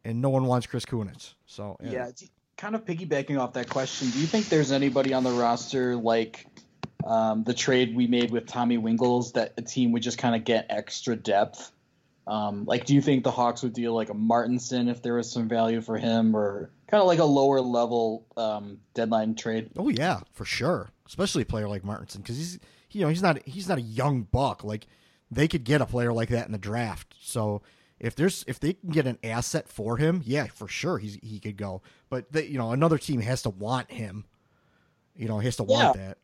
and 0.07 0.23
no 0.23 0.31
one 0.31 0.47
wants 0.47 0.66
Chris 0.66 0.85
Kunitz. 0.85 1.35
So 1.47 1.77
Yeah. 1.83 2.11
Do, 2.16 2.27
kind 2.57 2.74
of 2.74 2.85
piggybacking 2.85 3.39
off 3.39 3.53
that 3.55 3.69
question, 3.69 4.09
do 4.11 4.19
you 4.19 4.27
think 4.27 4.49
there's 4.49 4.73
anybody 4.73 5.12
on 5.12 5.24
the 5.24 5.31
roster 5.31 5.95
like 5.97 6.47
um, 7.05 7.45
the 7.45 7.53
trade 7.53 7.95
we 7.95 8.07
made 8.07 8.31
with 8.31 8.47
Tommy 8.47 8.78
Wingels 8.78 9.35
that 9.35 9.53
a 9.59 9.62
team 9.62 9.93
would 9.93 10.03
just 10.03 10.19
kind 10.19 10.35
of 10.35 10.45
get 10.45 10.66
extra 10.70 11.16
depth? 11.16 11.70
Um, 12.27 12.65
like, 12.65 12.87
do 12.87 12.95
you 12.95 13.01
think 13.03 13.23
the 13.24 13.31
Hawks 13.31 13.62
would 13.62 13.73
deal 13.73 13.95
like 13.95 14.09
a 14.09 14.15
Martinsen 14.15 14.89
if 14.89 15.03
there 15.03 15.15
was 15.15 15.31
some 15.31 15.49
value 15.49 15.81
for 15.81 15.97
him, 15.97 16.35
or 16.35 16.70
kind 16.89 17.01
of 17.01 17.07
like 17.07 17.20
a 17.20 17.24
lower 17.24 17.61
level 17.61 18.27
um, 18.37 18.78
deadline 18.95 19.37
trade? 19.37 19.70
Oh 19.77 19.89
yeah, 19.89 20.20
for 20.33 20.45
sure. 20.45 20.91
Especially 21.07 21.43
a 21.43 21.47
player 21.47 21.69
like 21.69 21.85
Martinsen 21.85 22.23
because 22.23 22.37
he's 22.37 22.59
you 22.91 23.03
know 23.03 23.09
he's 23.09 23.23
not 23.23 23.47
he's 23.47 23.69
not 23.69 23.78
a 23.78 23.83
young 23.83 24.23
buck. 24.23 24.65
Like 24.65 24.89
they 25.31 25.47
could 25.47 25.62
get 25.62 25.81
a 25.81 25.87
player 25.87 26.12
like 26.12 26.31
that 26.31 26.47
in 26.47 26.53
the 26.53 26.59
draft. 26.59 27.15
So 27.20 27.62
if 27.98 28.14
there's 28.14 28.44
if 28.47 28.60
they 28.60 28.74
can 28.74 28.90
get 28.90 29.06
an 29.06 29.18
asset 29.24 29.68
for 29.68 29.97
him, 29.97 30.23
yeah, 30.24 30.47
for 30.47 30.68
sure 30.68 30.98
he's 30.98 31.14
he 31.23 31.39
could 31.40 31.56
go. 31.56 31.82
But 32.10 32.31
they, 32.32 32.47
you 32.47 32.59
know 32.59 32.73
another 32.73 32.98
team 32.98 33.20
has 33.20 33.43
to 33.43 33.51
want 33.51 33.90
him. 33.90 34.24
You 35.16 35.28
know, 35.28 35.39
has 35.39 35.56
to 35.56 35.64
Yeah. 35.68 35.77
want 35.77 35.97
that. 35.98 36.18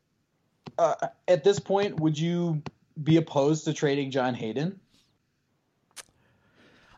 Uh, 0.77 1.07
at 1.27 1.43
this 1.43 1.59
point, 1.59 1.99
would 1.99 2.17
you 2.17 2.61
be 3.03 3.17
opposed 3.17 3.65
to 3.65 3.73
trading 3.73 4.11
John 4.11 4.33
Hayden? 4.35 4.79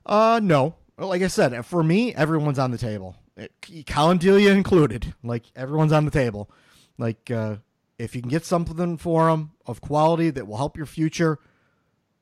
Uh, 0.06 0.40
no. 0.44 0.76
Like 0.98 1.22
I 1.22 1.28
said, 1.28 1.66
for 1.66 1.84
me, 1.84 2.14
everyone's 2.14 2.60
on 2.60 2.72
the 2.72 2.78
table. 2.78 3.16
Eh, 3.38 3.48
Collin 3.88 4.18
Delia 4.18 4.52
included. 4.52 5.14
Like 5.24 5.44
everyone's 5.56 5.92
on 5.92 6.06
the 6.06 6.12
table. 6.12 6.50
Like 6.98 7.30
uh, 7.32 7.58
if 7.98 8.16
you 8.16 8.22
can 8.22 8.30
get 8.30 8.46
something 8.46 8.98
for 8.98 9.30
him 9.30 9.52
of 9.66 9.82
quality 9.82 10.30
that 10.30 10.48
will 10.48 10.58
help 10.58 10.78
your 10.78 10.86
future, 10.86 11.40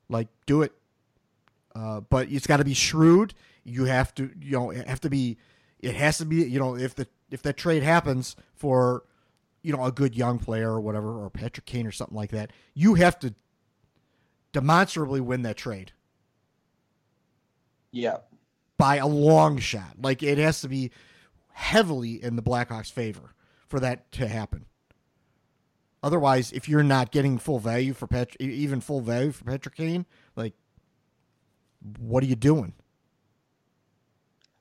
like 0.10 0.28
do 0.46 0.62
it. 0.64 0.72
Uh, 1.76 2.02
but 2.02 2.30
it's 2.32 2.46
got 2.48 2.58
to 2.58 2.66
be 2.66 2.74
shrewd. 2.74 3.34
You 3.64 3.86
have 3.86 4.14
to, 4.16 4.30
you 4.40 4.52
know, 4.52 4.70
have 4.70 5.02
to 5.02 5.10
be. 5.10 5.38
It 5.80 5.96
has 5.96 6.18
to 6.20 6.26
be, 6.26 6.38
you 6.38 6.60
know, 6.60 6.76
if 6.76 6.96
the 6.96 7.08
if 7.32 7.42
that 7.44 7.58
trade 7.58 7.84
happens 7.84 8.36
for, 8.54 9.04
you 9.64 9.76
know, 9.76 9.84
a 9.84 9.92
good 9.92 10.16
young 10.16 10.38
player 10.40 10.72
or 10.72 10.80
whatever, 10.82 11.22
or 11.24 11.30
Patrick 11.30 11.66
Kane 11.66 11.88
or 11.88 11.92
something 11.92 12.16
like 12.16 12.32
that, 12.32 12.52
you 12.74 12.94
have 12.96 13.18
to 13.20 13.34
demonstrably 14.52 15.20
win 15.20 15.42
that 15.42 15.58
trade 15.58 15.92
Yeah. 17.92 18.18
by 18.78 18.98
a 18.98 19.08
long 19.08 19.58
shot. 19.58 19.96
Like 20.02 20.22
it 20.24 20.38
has 20.38 20.62
to 20.62 20.68
be 20.70 20.92
heavily 21.54 22.22
in 22.24 22.36
the 22.36 22.44
Blackhawks' 22.44 22.92
favor 22.92 23.34
for 23.68 23.80
that 23.80 24.12
to 24.14 24.28
happen. 24.28 24.66
Otherwise, 26.02 26.52
if 26.52 26.68
you're 26.68 26.84
not 26.84 27.12
getting 27.12 27.38
full 27.38 27.60
value 27.60 27.94
for 27.94 28.08
Patrick, 28.08 28.40
even 28.42 28.82
full 28.82 29.02
value 29.02 29.32
for 29.32 29.46
Patrick 29.46 29.76
Kane, 29.76 30.06
like 30.36 30.54
what 32.00 32.24
are 32.24 32.28
you 32.28 32.36
doing? 32.36 32.74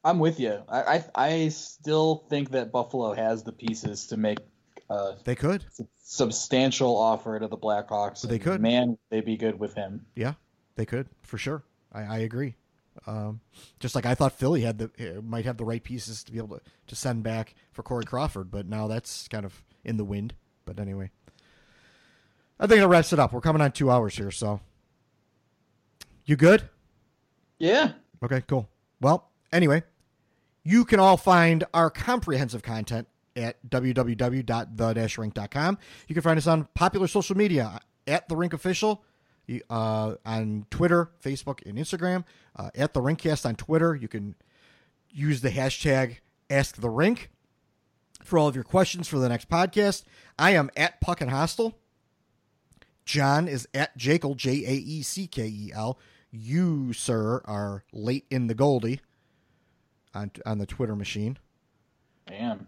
I'm 0.05 0.19
with 0.19 0.41
you. 0.41 0.63
I, 0.69 0.83
I 0.83 1.05
I 1.15 1.49
still 1.49 2.25
think 2.29 2.51
that 2.51 2.73
Buffalo 2.73 3.13
has 3.15 3.45
the 3.45 3.53
pieces 3.53 4.09
to 4.09 4.17
make 4.17 4.39
a 4.91 5.15
They 5.25 5.37
could. 5.37 5.65
substantial 6.03 6.97
offer 6.97 7.39
to 7.39 7.47
the 7.47 7.57
Blackhawks. 7.57 8.23
They 8.23 8.39
could. 8.41 8.61
Man, 8.61 8.99
they'd 9.11 9.25
be 9.25 9.37
good 9.37 9.59
with 9.61 9.75
him. 9.75 10.05
Yeah, 10.17 10.35
they 10.75 10.85
could 10.87 11.09
for 11.23 11.39
sure. 11.39 11.63
I, 11.93 12.03
I 12.03 12.19
agree. 12.19 12.57
Um, 13.07 13.41
just 13.81 13.95
like 13.95 14.05
I 14.05 14.15
thought 14.15 14.33
Philly 14.33 14.63
had 14.63 14.79
the 14.79 14.91
eh, 14.99 15.21
might 15.23 15.45
have 15.47 15.57
the 15.57 15.65
right 15.65 15.83
pieces 15.83 16.23
to 16.25 16.33
be 16.33 16.39
able 16.39 16.59
to, 16.59 16.61
to 16.89 16.97
send 16.97 17.23
back 17.23 17.55
for 17.71 17.83
Corey 17.83 18.05
Crawford, 18.05 18.51
but 18.51 18.67
now 18.69 18.87
that's 18.89 19.29
kind 19.29 19.47
of 19.47 19.63
in 19.85 19.97
the 19.97 20.05
wind. 20.05 20.35
But 20.67 20.79
anyway, 20.79 21.11
I 22.61 22.67
think 22.67 22.81
that 22.81 22.89
wraps 22.89 23.13
it 23.13 23.19
up. 23.19 23.33
We're 23.33 23.41
coming 23.41 23.63
on 23.63 23.73
two 23.73 23.91
hours 23.91 24.17
here, 24.17 24.31
so 24.31 24.61
you 26.25 26.37
good? 26.37 26.69
Yeah. 27.63 27.93
Okay, 28.23 28.43
cool. 28.49 28.69
Well, 29.01 29.31
anyway, 29.53 29.85
you 30.65 30.85
can 30.85 30.99
all 30.99 31.17
find 31.17 31.63
our 31.73 31.91
comprehensive 31.91 32.63
content 32.63 33.07
at 33.37 33.57
www.the-rink.com. 33.71 35.79
You 36.09 36.15
can 36.15 36.23
find 36.23 36.39
us 36.39 36.49
on 36.49 36.65
popular 36.75 37.07
social 37.07 37.37
media 37.37 37.79
at 38.07 38.29
The 38.29 38.37
Rink 38.37 38.53
Official 38.53 39.05
uh, 39.71 40.15
on 40.27 40.67
Twitter, 40.71 41.11
Facebook, 41.25 41.65
and 41.65 41.79
Instagram. 41.79 42.25
Uh, 42.57 42.71
at 42.75 42.95
The 42.95 43.01
Rinkcast 43.01 43.47
on 43.47 43.55
Twitter. 43.55 43.95
You 43.95 44.09
can 44.09 44.35
use 45.09 45.41
the 45.41 45.51
hashtag 45.51 46.17
Ask 46.51 46.81
the 46.81 46.91
Rink 46.91 47.31
for 48.25 48.41
all 48.41 48.49
of 48.49 48.57
your 48.57 48.65
questions 48.65 49.07
for 49.07 49.21
the 49.21 49.29
next 49.29 49.49
podcast. 49.49 50.03
I 50.37 50.51
am 50.51 50.69
at 50.77 51.01
Puck 51.01 51.21
and 51.21 51.31
Hostel. 51.31 51.79
John 53.05 53.47
is 53.47 53.69
at 53.73 53.97
Jaeckel, 53.97 54.37
J 54.37 54.65
A 54.67 54.73
E 54.73 55.03
C 55.03 55.29
K 55.29 55.47
E 55.47 55.71
L. 55.73 55.97
You, 56.33 56.95
sir, 56.95 57.43
are 57.45 57.85
late 57.93 58.25
in 58.31 58.47
the 58.47 58.55
Goldie 58.55 59.01
on 60.15 60.31
on 60.47 60.59
the 60.59 60.67
Twitter 60.67 60.97
machine. 60.97 61.39
I 62.29 62.35
am. 62.35 62.67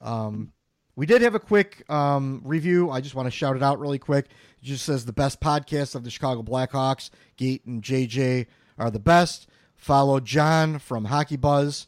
Um, 0.00 0.52
we 0.96 1.06
did 1.06 1.22
have 1.22 1.34
a 1.34 1.40
quick 1.40 1.88
um, 1.90 2.40
review. 2.44 2.90
I 2.90 3.00
just 3.00 3.14
want 3.14 3.26
to 3.26 3.30
shout 3.30 3.56
it 3.56 3.62
out 3.62 3.80
really 3.80 3.98
quick. 3.98 4.26
It 4.26 4.64
just 4.64 4.84
says 4.84 5.04
the 5.04 5.12
best 5.12 5.40
podcast 5.40 5.94
of 5.94 6.04
the 6.04 6.10
Chicago 6.10 6.42
Blackhawks. 6.42 7.10
Gate 7.36 7.64
and 7.64 7.82
JJ 7.82 8.46
are 8.78 8.90
the 8.90 9.00
best. 9.00 9.48
Follow 9.74 10.20
John 10.20 10.78
from 10.78 11.06
Hockey 11.06 11.36
Buzz. 11.36 11.86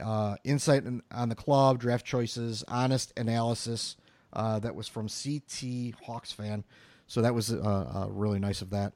Uh, 0.00 0.36
insight 0.44 0.84
in, 0.84 1.02
on 1.10 1.28
the 1.28 1.34
club, 1.34 1.78
draft 1.78 2.04
choices, 2.04 2.62
honest 2.68 3.12
analysis. 3.16 3.96
Uh, 4.32 4.58
that 4.58 4.74
was 4.74 4.86
from 4.86 5.08
CT 5.08 5.94
Hawks 6.04 6.32
fan. 6.32 6.64
So 7.06 7.22
that 7.22 7.34
was 7.34 7.52
uh, 7.52 7.56
uh, 7.56 8.06
really 8.10 8.38
nice 8.38 8.60
of 8.60 8.70
that. 8.70 8.92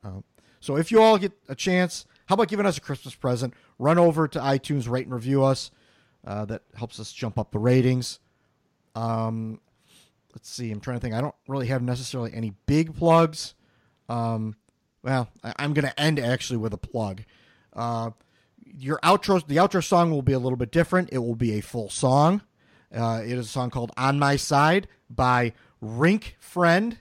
So 0.63 0.77
if 0.77 0.93
you 0.93 1.03
all 1.03 1.19
get 1.19 1.33
a 1.49 1.57
chance, 1.57 2.07
how 2.27 2.35
about 2.35 2.47
giving 2.47 2.67
us 2.67 2.79
a 2.79 2.81
Christmas 2.81 3.17
present? 3.17 3.53
Run 3.81 3.99
over 3.99 4.29
to 4.29 4.39
iTunes, 4.39 4.89
rate 4.89 5.07
and 5.07 5.15
review 5.15 5.43
us. 5.43 5.73
Uh, 6.25 6.45
that 6.45 6.63
helps 6.77 7.01
us 7.01 7.13
jump 7.13 7.37
up 7.37 7.51
the 7.51 7.59
ratings. 7.59 8.21
Um, 8.95 9.61
let's 10.33 10.49
see. 10.49 10.71
I'm 10.71 10.79
trying 10.79 10.99
to 10.99 11.01
think. 11.01 11.15
I 11.17 11.21
don't 11.21 11.35
really 11.49 11.67
have 11.67 11.83
necessarily 11.83 12.33
any 12.33 12.55
big 12.67 12.95
plugs. 12.95 13.55
Um, 14.09 14.55
well, 15.03 15.29
I, 15.43 15.53
I'm 15.57 15.75
going 15.75 15.85
to 15.85 16.01
end 16.01 16.21
actually 16.21 16.59
with 16.59 16.73
a 16.73 16.79
plug. 16.79 17.23
Uh, 17.73 18.11
your 18.65 19.01
outro, 19.01 19.45
the 19.45 19.57
outro 19.57 19.83
song 19.83 20.13
will 20.13 20.23
be 20.23 20.33
a 20.33 20.39
little 20.39 20.57
bit 20.57 20.71
different. 20.71 21.09
It 21.11 21.19
will 21.19 21.35
be 21.35 21.59
a 21.59 21.61
full 21.61 21.91
song. 21.91 22.41
Uh, 22.95 23.23
it 23.25 23.33
is 23.33 23.47
a 23.47 23.51
song 23.51 23.71
called 23.71 23.91
"On 23.97 24.17
My 24.17 24.37
Side" 24.37 24.87
by 25.11 25.55
Rink 25.81 26.37
Friend 26.39 26.97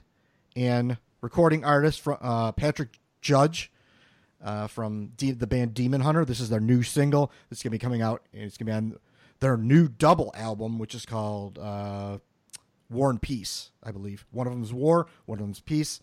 and 0.56 0.96
recording 1.20 1.64
artist 1.64 2.00
from 2.00 2.18
uh, 2.20 2.50
Patrick 2.50 2.98
Judge 3.22 3.72
uh, 4.44 4.66
from 4.66 5.12
D- 5.16 5.30
the 5.30 5.46
band 5.46 5.72
Demon 5.72 6.02
Hunter. 6.02 6.24
This 6.24 6.40
is 6.40 6.50
their 6.50 6.60
new 6.60 6.82
single. 6.82 7.32
It's 7.50 7.62
gonna 7.62 7.70
be 7.70 7.78
coming 7.78 8.02
out. 8.02 8.22
And 8.34 8.42
it's 8.42 8.58
gonna 8.58 8.70
be 8.70 8.76
on 8.76 8.98
their 9.40 9.56
new 9.56 9.88
double 9.88 10.30
album, 10.34 10.78
which 10.78 10.94
is 10.94 11.06
called 11.06 11.58
uh, 11.58 12.18
War 12.90 13.08
and 13.08 13.22
Peace, 13.22 13.70
I 13.82 13.90
believe. 13.90 14.26
One 14.30 14.46
of 14.46 14.52
them 14.52 14.62
is 14.62 14.72
War, 14.72 15.06
one 15.24 15.38
of 15.38 15.44
them 15.44 15.52
is 15.52 15.60
Peace. 15.60 16.00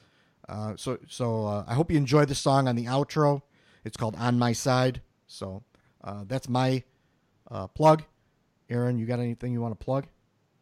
Uh, 0.47 0.73
so, 0.75 0.97
so 1.07 1.45
uh, 1.45 1.63
I 1.67 1.75
hope 1.75 1.91
you 1.91 1.97
enjoy 1.97 2.25
the 2.25 2.33
song 2.33 2.67
on 2.67 2.75
the 2.75 2.85
outro. 2.85 3.43
It's 3.85 3.97
called 3.97 4.15
"On 4.15 4.39
My 4.39 4.53
Side." 4.53 5.01
So 5.27 5.63
uh, 6.03 6.23
that's 6.27 6.49
my 6.49 6.83
uh, 7.51 7.67
plug. 7.67 8.03
Aaron, 8.69 8.97
you 8.97 9.05
got 9.05 9.19
anything 9.19 9.53
you 9.53 9.61
want 9.61 9.79
to 9.79 9.83
plug? 9.83 10.07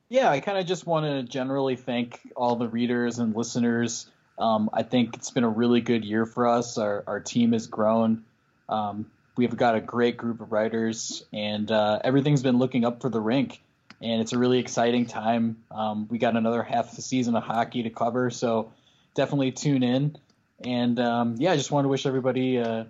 Yeah, 0.09 0.29
I 0.29 0.39
kind 0.39 0.57
of 0.57 0.65
just 0.65 0.87
want 0.87 1.05
to 1.05 1.23
generally 1.23 1.75
thank 1.75 2.19
all 2.35 2.55
the 2.55 2.67
readers 2.67 3.19
and 3.19 3.35
listeners. 3.35 4.09
Um, 4.37 4.69
I 4.73 4.83
think 4.83 5.15
it's 5.15 5.31
been 5.31 5.43
a 5.43 5.49
really 5.49 5.81
good 5.81 6.05
year 6.05 6.25
for 6.25 6.47
us. 6.47 6.77
Our, 6.77 7.03
our 7.07 7.19
team 7.19 7.53
has 7.53 7.67
grown. 7.67 8.23
Um, 8.69 9.09
we've 9.35 9.55
got 9.55 9.75
a 9.75 9.81
great 9.81 10.17
group 10.17 10.41
of 10.41 10.51
writers, 10.51 11.23
and 11.33 11.71
uh, 11.71 11.99
everything's 12.03 12.43
been 12.43 12.57
looking 12.57 12.85
up 12.85 13.01
for 13.01 13.09
the 13.09 13.19
rink. 13.19 13.61
And 13.99 14.21
it's 14.21 14.33
a 14.33 14.37
really 14.37 14.59
exciting 14.59 15.07
time. 15.07 15.63
Um, 15.71 16.07
we 16.07 16.19
got 16.19 16.35
another 16.35 16.61
half 16.61 16.95
the 16.95 17.01
season 17.01 17.35
of 17.35 17.43
hockey 17.43 17.83
to 17.83 17.89
cover, 17.89 18.29
so 18.29 18.71
definitely 19.15 19.51
tune 19.51 19.81
in. 19.81 20.17
And 20.63 20.99
um, 20.99 21.35
yeah, 21.39 21.51
I 21.51 21.57
just 21.57 21.71
want 21.71 21.85
to 21.85 21.89
wish 21.89 22.05
everybody 22.05 22.57
a, 22.57 22.87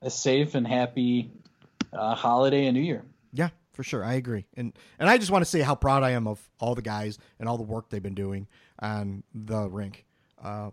a 0.00 0.10
safe 0.10 0.54
and 0.54 0.66
happy 0.66 1.30
uh, 1.92 2.14
holiday 2.14 2.66
and 2.66 2.74
New 2.74 2.82
Year. 2.82 3.04
Yeah, 3.32 3.50
for 3.74 3.82
sure. 3.82 4.02
I 4.02 4.14
agree. 4.14 4.46
And 4.56 4.72
and 4.98 5.10
I 5.10 5.18
just 5.18 5.30
want 5.30 5.42
to 5.42 5.50
say 5.50 5.60
how 5.60 5.74
proud 5.74 6.02
I 6.02 6.12
am 6.12 6.26
of 6.26 6.40
all 6.58 6.74
the 6.74 6.82
guys 6.82 7.18
and 7.38 7.48
all 7.48 7.58
the 7.58 7.62
work 7.62 7.90
they've 7.90 8.02
been 8.02 8.14
doing 8.14 8.48
on 8.78 9.24
the 9.34 9.68
rink. 9.68 10.06
Uh, 10.42 10.70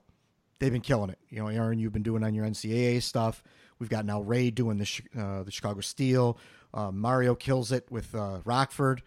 they've 0.63 0.71
been 0.71 0.81
killing 0.81 1.09
it. 1.09 1.19
You 1.29 1.39
know, 1.39 1.47
Aaron, 1.47 1.77
you've 1.77 1.91
been 1.91 2.03
doing 2.03 2.23
on 2.23 2.33
your 2.33 2.45
NCAA 2.45 3.01
stuff. 3.03 3.43
We've 3.79 3.89
got 3.89 4.05
now 4.05 4.21
Ray 4.21 4.49
doing 4.49 4.77
the 4.77 5.01
uh, 5.19 5.43
the 5.43 5.51
Chicago 5.51 5.81
Steel. 5.81 6.37
Uh, 6.73 6.89
Mario 6.89 7.35
kills 7.35 7.71
it 7.73 7.85
with 7.91 8.15
uh, 8.15 8.39
Rockford. 8.45 9.03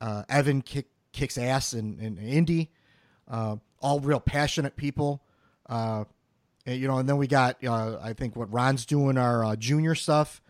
Uh, 0.00 0.24
Evan 0.28 0.60
kick, 0.60 0.88
kicks 1.12 1.38
ass 1.38 1.72
in, 1.72 1.98
in 2.00 2.18
Indy. 2.18 2.70
Uh, 3.26 3.56
all 3.80 4.00
real 4.00 4.20
passionate 4.20 4.76
people. 4.76 5.22
Uh, 5.68 6.04
and, 6.66 6.78
you 6.78 6.86
know, 6.86 6.98
and 6.98 7.08
then 7.08 7.16
we 7.16 7.26
got 7.26 7.64
uh, 7.64 7.98
I 8.02 8.12
think 8.12 8.36
what 8.36 8.52
Ron's 8.52 8.84
doing 8.84 9.16
our 9.16 9.42
uh, 9.42 9.56
junior 9.56 9.94
stuff. 9.94 10.42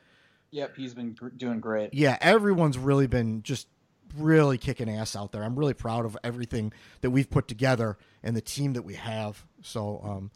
Yep, 0.51 0.77
he's 0.77 0.95
been 0.95 1.13
gr- 1.13 1.29
doing 1.29 1.61
great. 1.61 1.95
Yeah, 1.95 2.19
everyone's 2.21 2.77
really 2.77 3.07
been 3.07 3.45
just 3.45 3.69
really 4.17 4.59
kicking 4.59 4.89
ass 4.89 5.17
out 5.17 5.33
there. 5.33 5.43
I'm 5.43 5.59
really 5.59 5.75
proud 5.75 6.05
of 6.05 6.17
everything 6.23 6.73
that 7.01 7.11
we've 7.11 7.31
put 7.31 7.49
together 7.49 7.99
and 8.23 8.37
the 8.37 8.41
team 8.41 8.75
that 8.75 8.83
we 8.83 8.95
have. 8.95 9.45
So 9.63 10.01
um, 10.05 10.31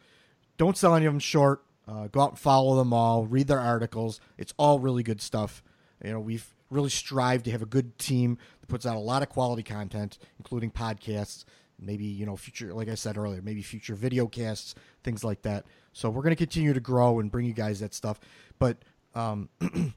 don't 0.57 0.77
sell 0.77 0.95
any 0.95 1.07
of 1.07 1.13
them 1.13 1.21
short. 1.21 1.65
Uh, 1.87 2.07
go 2.09 2.21
out 2.21 2.31
and 2.31 2.39
follow 2.39 2.77
them 2.77 2.93
all. 2.93 3.27
Read 3.27 3.47
their 3.47 3.61
articles. 3.61 4.21
It's 4.39 4.55
all 4.57 4.79
really 4.79 5.03
good 5.03 5.21
stuff. 5.21 5.63
You 6.03 6.13
know, 6.13 6.21
we've 6.21 6.49
really 6.71 6.91
strive 6.91 7.43
to 7.45 7.51
have 7.51 7.63
a 7.63 7.67
good 7.67 7.99
team 7.99 8.39
that 8.61 8.67
puts 8.69 8.87
out 8.87 8.97
a 8.97 9.01
lot 9.01 9.23
of 9.23 9.29
quality 9.29 9.63
content, 9.63 10.19
including 10.39 10.71
podcasts, 10.71 11.45
maybe 11.79 12.05
you 12.05 12.27
know 12.27 12.37
future, 12.37 12.73
like 12.73 12.89
I 12.89 12.95
said 12.95 13.17
earlier, 13.17 13.43
maybe 13.43 13.63
future 13.63 13.95
video 13.95 14.27
casts, 14.27 14.75
things 15.03 15.23
like 15.25 15.43
that. 15.43 15.67
So 15.93 16.11
we're 16.11 16.23
going 16.23 16.35
to 16.35 16.37
continue 16.37 16.73
to 16.73 16.81
grow 16.81 17.21
and 17.21 17.31
bring 17.31 17.47
you 17.47 17.53
guys 17.53 17.81
that 17.81 17.95
stuff. 17.95 18.19
But 18.59 18.79
um, 19.15 19.49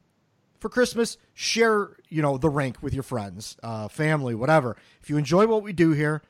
for 0.59 0.69
Christmas, 0.69 1.17
share 1.34 1.97
you 2.09 2.21
know 2.21 2.38
the 2.38 2.49
rank 2.49 2.77
with 2.81 2.93
your 2.93 3.03
friends, 3.03 3.57
uh, 3.63 3.88
family, 3.88 4.35
whatever. 4.35 4.75
If 5.01 5.09
you 5.09 5.17
enjoy 5.17 5.47
what 5.47 5.63
we 5.63 5.73
do 5.73 5.91
here, 5.91 6.21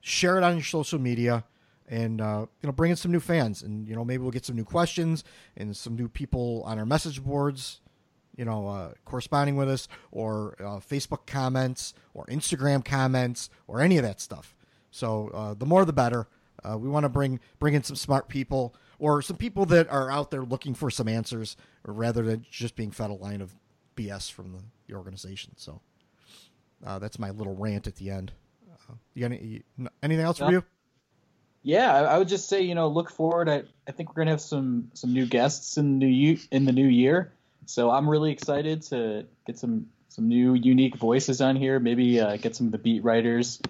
share 0.00 0.38
it 0.38 0.44
on 0.44 0.54
your 0.54 0.64
social 0.64 0.98
media, 0.98 1.44
and 1.88 2.20
uh, 2.20 2.46
you 2.62 2.66
know 2.66 2.72
bring 2.72 2.90
in 2.90 2.96
some 2.96 3.12
new 3.12 3.20
fans, 3.20 3.62
and 3.62 3.86
you 3.88 3.94
know 3.94 4.04
maybe 4.04 4.22
we'll 4.22 4.30
get 4.30 4.44
some 4.44 4.56
new 4.56 4.64
questions 4.64 5.24
and 5.56 5.76
some 5.76 5.96
new 5.96 6.08
people 6.08 6.62
on 6.64 6.78
our 6.78 6.86
message 6.86 7.22
boards. 7.22 7.80
You 8.36 8.44
know, 8.44 8.68
uh, 8.68 8.92
corresponding 9.06 9.56
with 9.56 9.70
us, 9.70 9.88
or 10.12 10.56
uh, 10.60 10.78
Facebook 10.78 11.26
comments, 11.26 11.94
or 12.12 12.26
Instagram 12.26 12.84
comments, 12.84 13.48
or 13.66 13.80
any 13.80 13.96
of 13.96 14.02
that 14.02 14.20
stuff. 14.20 14.54
So 14.90 15.30
uh, 15.32 15.54
the 15.54 15.64
more 15.64 15.84
the 15.84 15.94
better. 15.94 16.28
Uh, 16.62 16.76
we 16.76 16.88
want 16.88 17.04
to 17.04 17.08
bring 17.08 17.40
bring 17.58 17.74
in 17.74 17.82
some 17.82 17.96
smart 17.96 18.28
people 18.28 18.74
or 18.98 19.22
some 19.22 19.36
people 19.36 19.66
that 19.66 19.88
are 19.90 20.10
out 20.10 20.30
there 20.30 20.42
looking 20.42 20.74
for 20.74 20.90
some 20.90 21.08
answers, 21.08 21.56
rather 21.84 22.22
than 22.22 22.46
just 22.50 22.76
being 22.76 22.90
fed 22.90 23.10
a 23.10 23.14
line 23.14 23.40
of 23.40 23.54
BS 23.96 24.30
from 24.30 24.52
the, 24.52 24.58
the 24.86 24.94
organization. 24.94 25.54
So 25.56 25.80
uh, 26.84 26.98
that's 26.98 27.18
my 27.18 27.30
little 27.30 27.54
rant 27.54 27.86
at 27.86 27.96
the 27.96 28.10
end. 28.10 28.32
Uh, 28.70 28.94
you 29.14 29.22
got 29.22 29.36
any, 29.36 29.62
anything 30.02 30.24
else 30.24 30.38
for 30.38 30.50
you? 30.50 30.64
Yeah, 31.62 31.92
I 31.92 32.16
would 32.18 32.28
just 32.28 32.48
say 32.48 32.62
you 32.62 32.76
know 32.76 32.86
look 32.86 33.10
forward. 33.10 33.48
I, 33.48 33.64
I 33.88 33.92
think 33.92 34.10
we're 34.10 34.20
gonna 34.20 34.30
have 34.30 34.40
some 34.40 34.92
some 34.94 35.12
new 35.12 35.26
guests 35.26 35.76
in 35.76 35.98
the 35.98 36.06
new 36.06 36.38
in 36.52 36.64
the 36.64 36.72
new 36.72 36.86
year. 36.86 37.32
So 37.64 37.90
I'm 37.90 38.08
really 38.08 38.30
excited 38.30 38.82
to 38.82 39.26
get 39.46 39.58
some 39.58 39.88
some 40.08 40.28
new 40.28 40.54
unique 40.54 40.94
voices 40.94 41.40
on 41.40 41.56
here. 41.56 41.80
Maybe 41.80 42.20
uh, 42.20 42.36
get 42.36 42.54
some 42.54 42.66
of 42.66 42.72
the 42.72 42.78
beat 42.78 43.02
writers. 43.02 43.60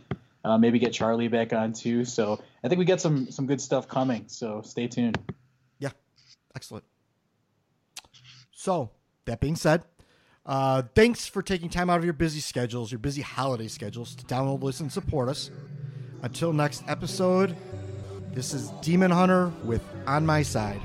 Uh, 0.44 0.58
maybe 0.58 0.78
get 0.78 0.92
Charlie 0.92 1.28
back 1.28 1.52
on 1.54 1.72
too. 1.72 2.04
So 2.04 2.40
I 2.62 2.68
think 2.68 2.78
we 2.78 2.84
got 2.84 3.00
some 3.00 3.30
some 3.30 3.46
good 3.46 3.62
stuff 3.62 3.88
coming. 3.88 4.24
So 4.28 4.60
stay 4.62 4.88
tuned. 4.88 5.18
Yeah, 5.78 5.92
excellent. 6.54 6.84
So 8.52 8.90
that 9.24 9.40
being 9.40 9.56
said, 9.56 9.84
uh, 10.46 10.82
thanks 10.94 11.26
for 11.26 11.42
taking 11.42 11.68
time 11.68 11.90
out 11.90 11.98
of 11.98 12.04
your 12.04 12.14
busy 12.14 12.40
schedules, 12.40 12.92
your 12.92 12.98
busy 13.00 13.22
holiday 13.22 13.68
schedules, 13.68 14.14
to 14.14 14.24
download, 14.26 14.62
listen, 14.62 14.84
and 14.84 14.92
support 14.92 15.28
us. 15.28 15.50
Until 16.22 16.52
next 16.52 16.84
episode, 16.88 17.56
this 18.32 18.54
is 18.54 18.70
Demon 18.80 19.10
Hunter 19.10 19.52
with 19.64 19.82
On 20.06 20.24
My 20.24 20.42
Side. 20.42 20.80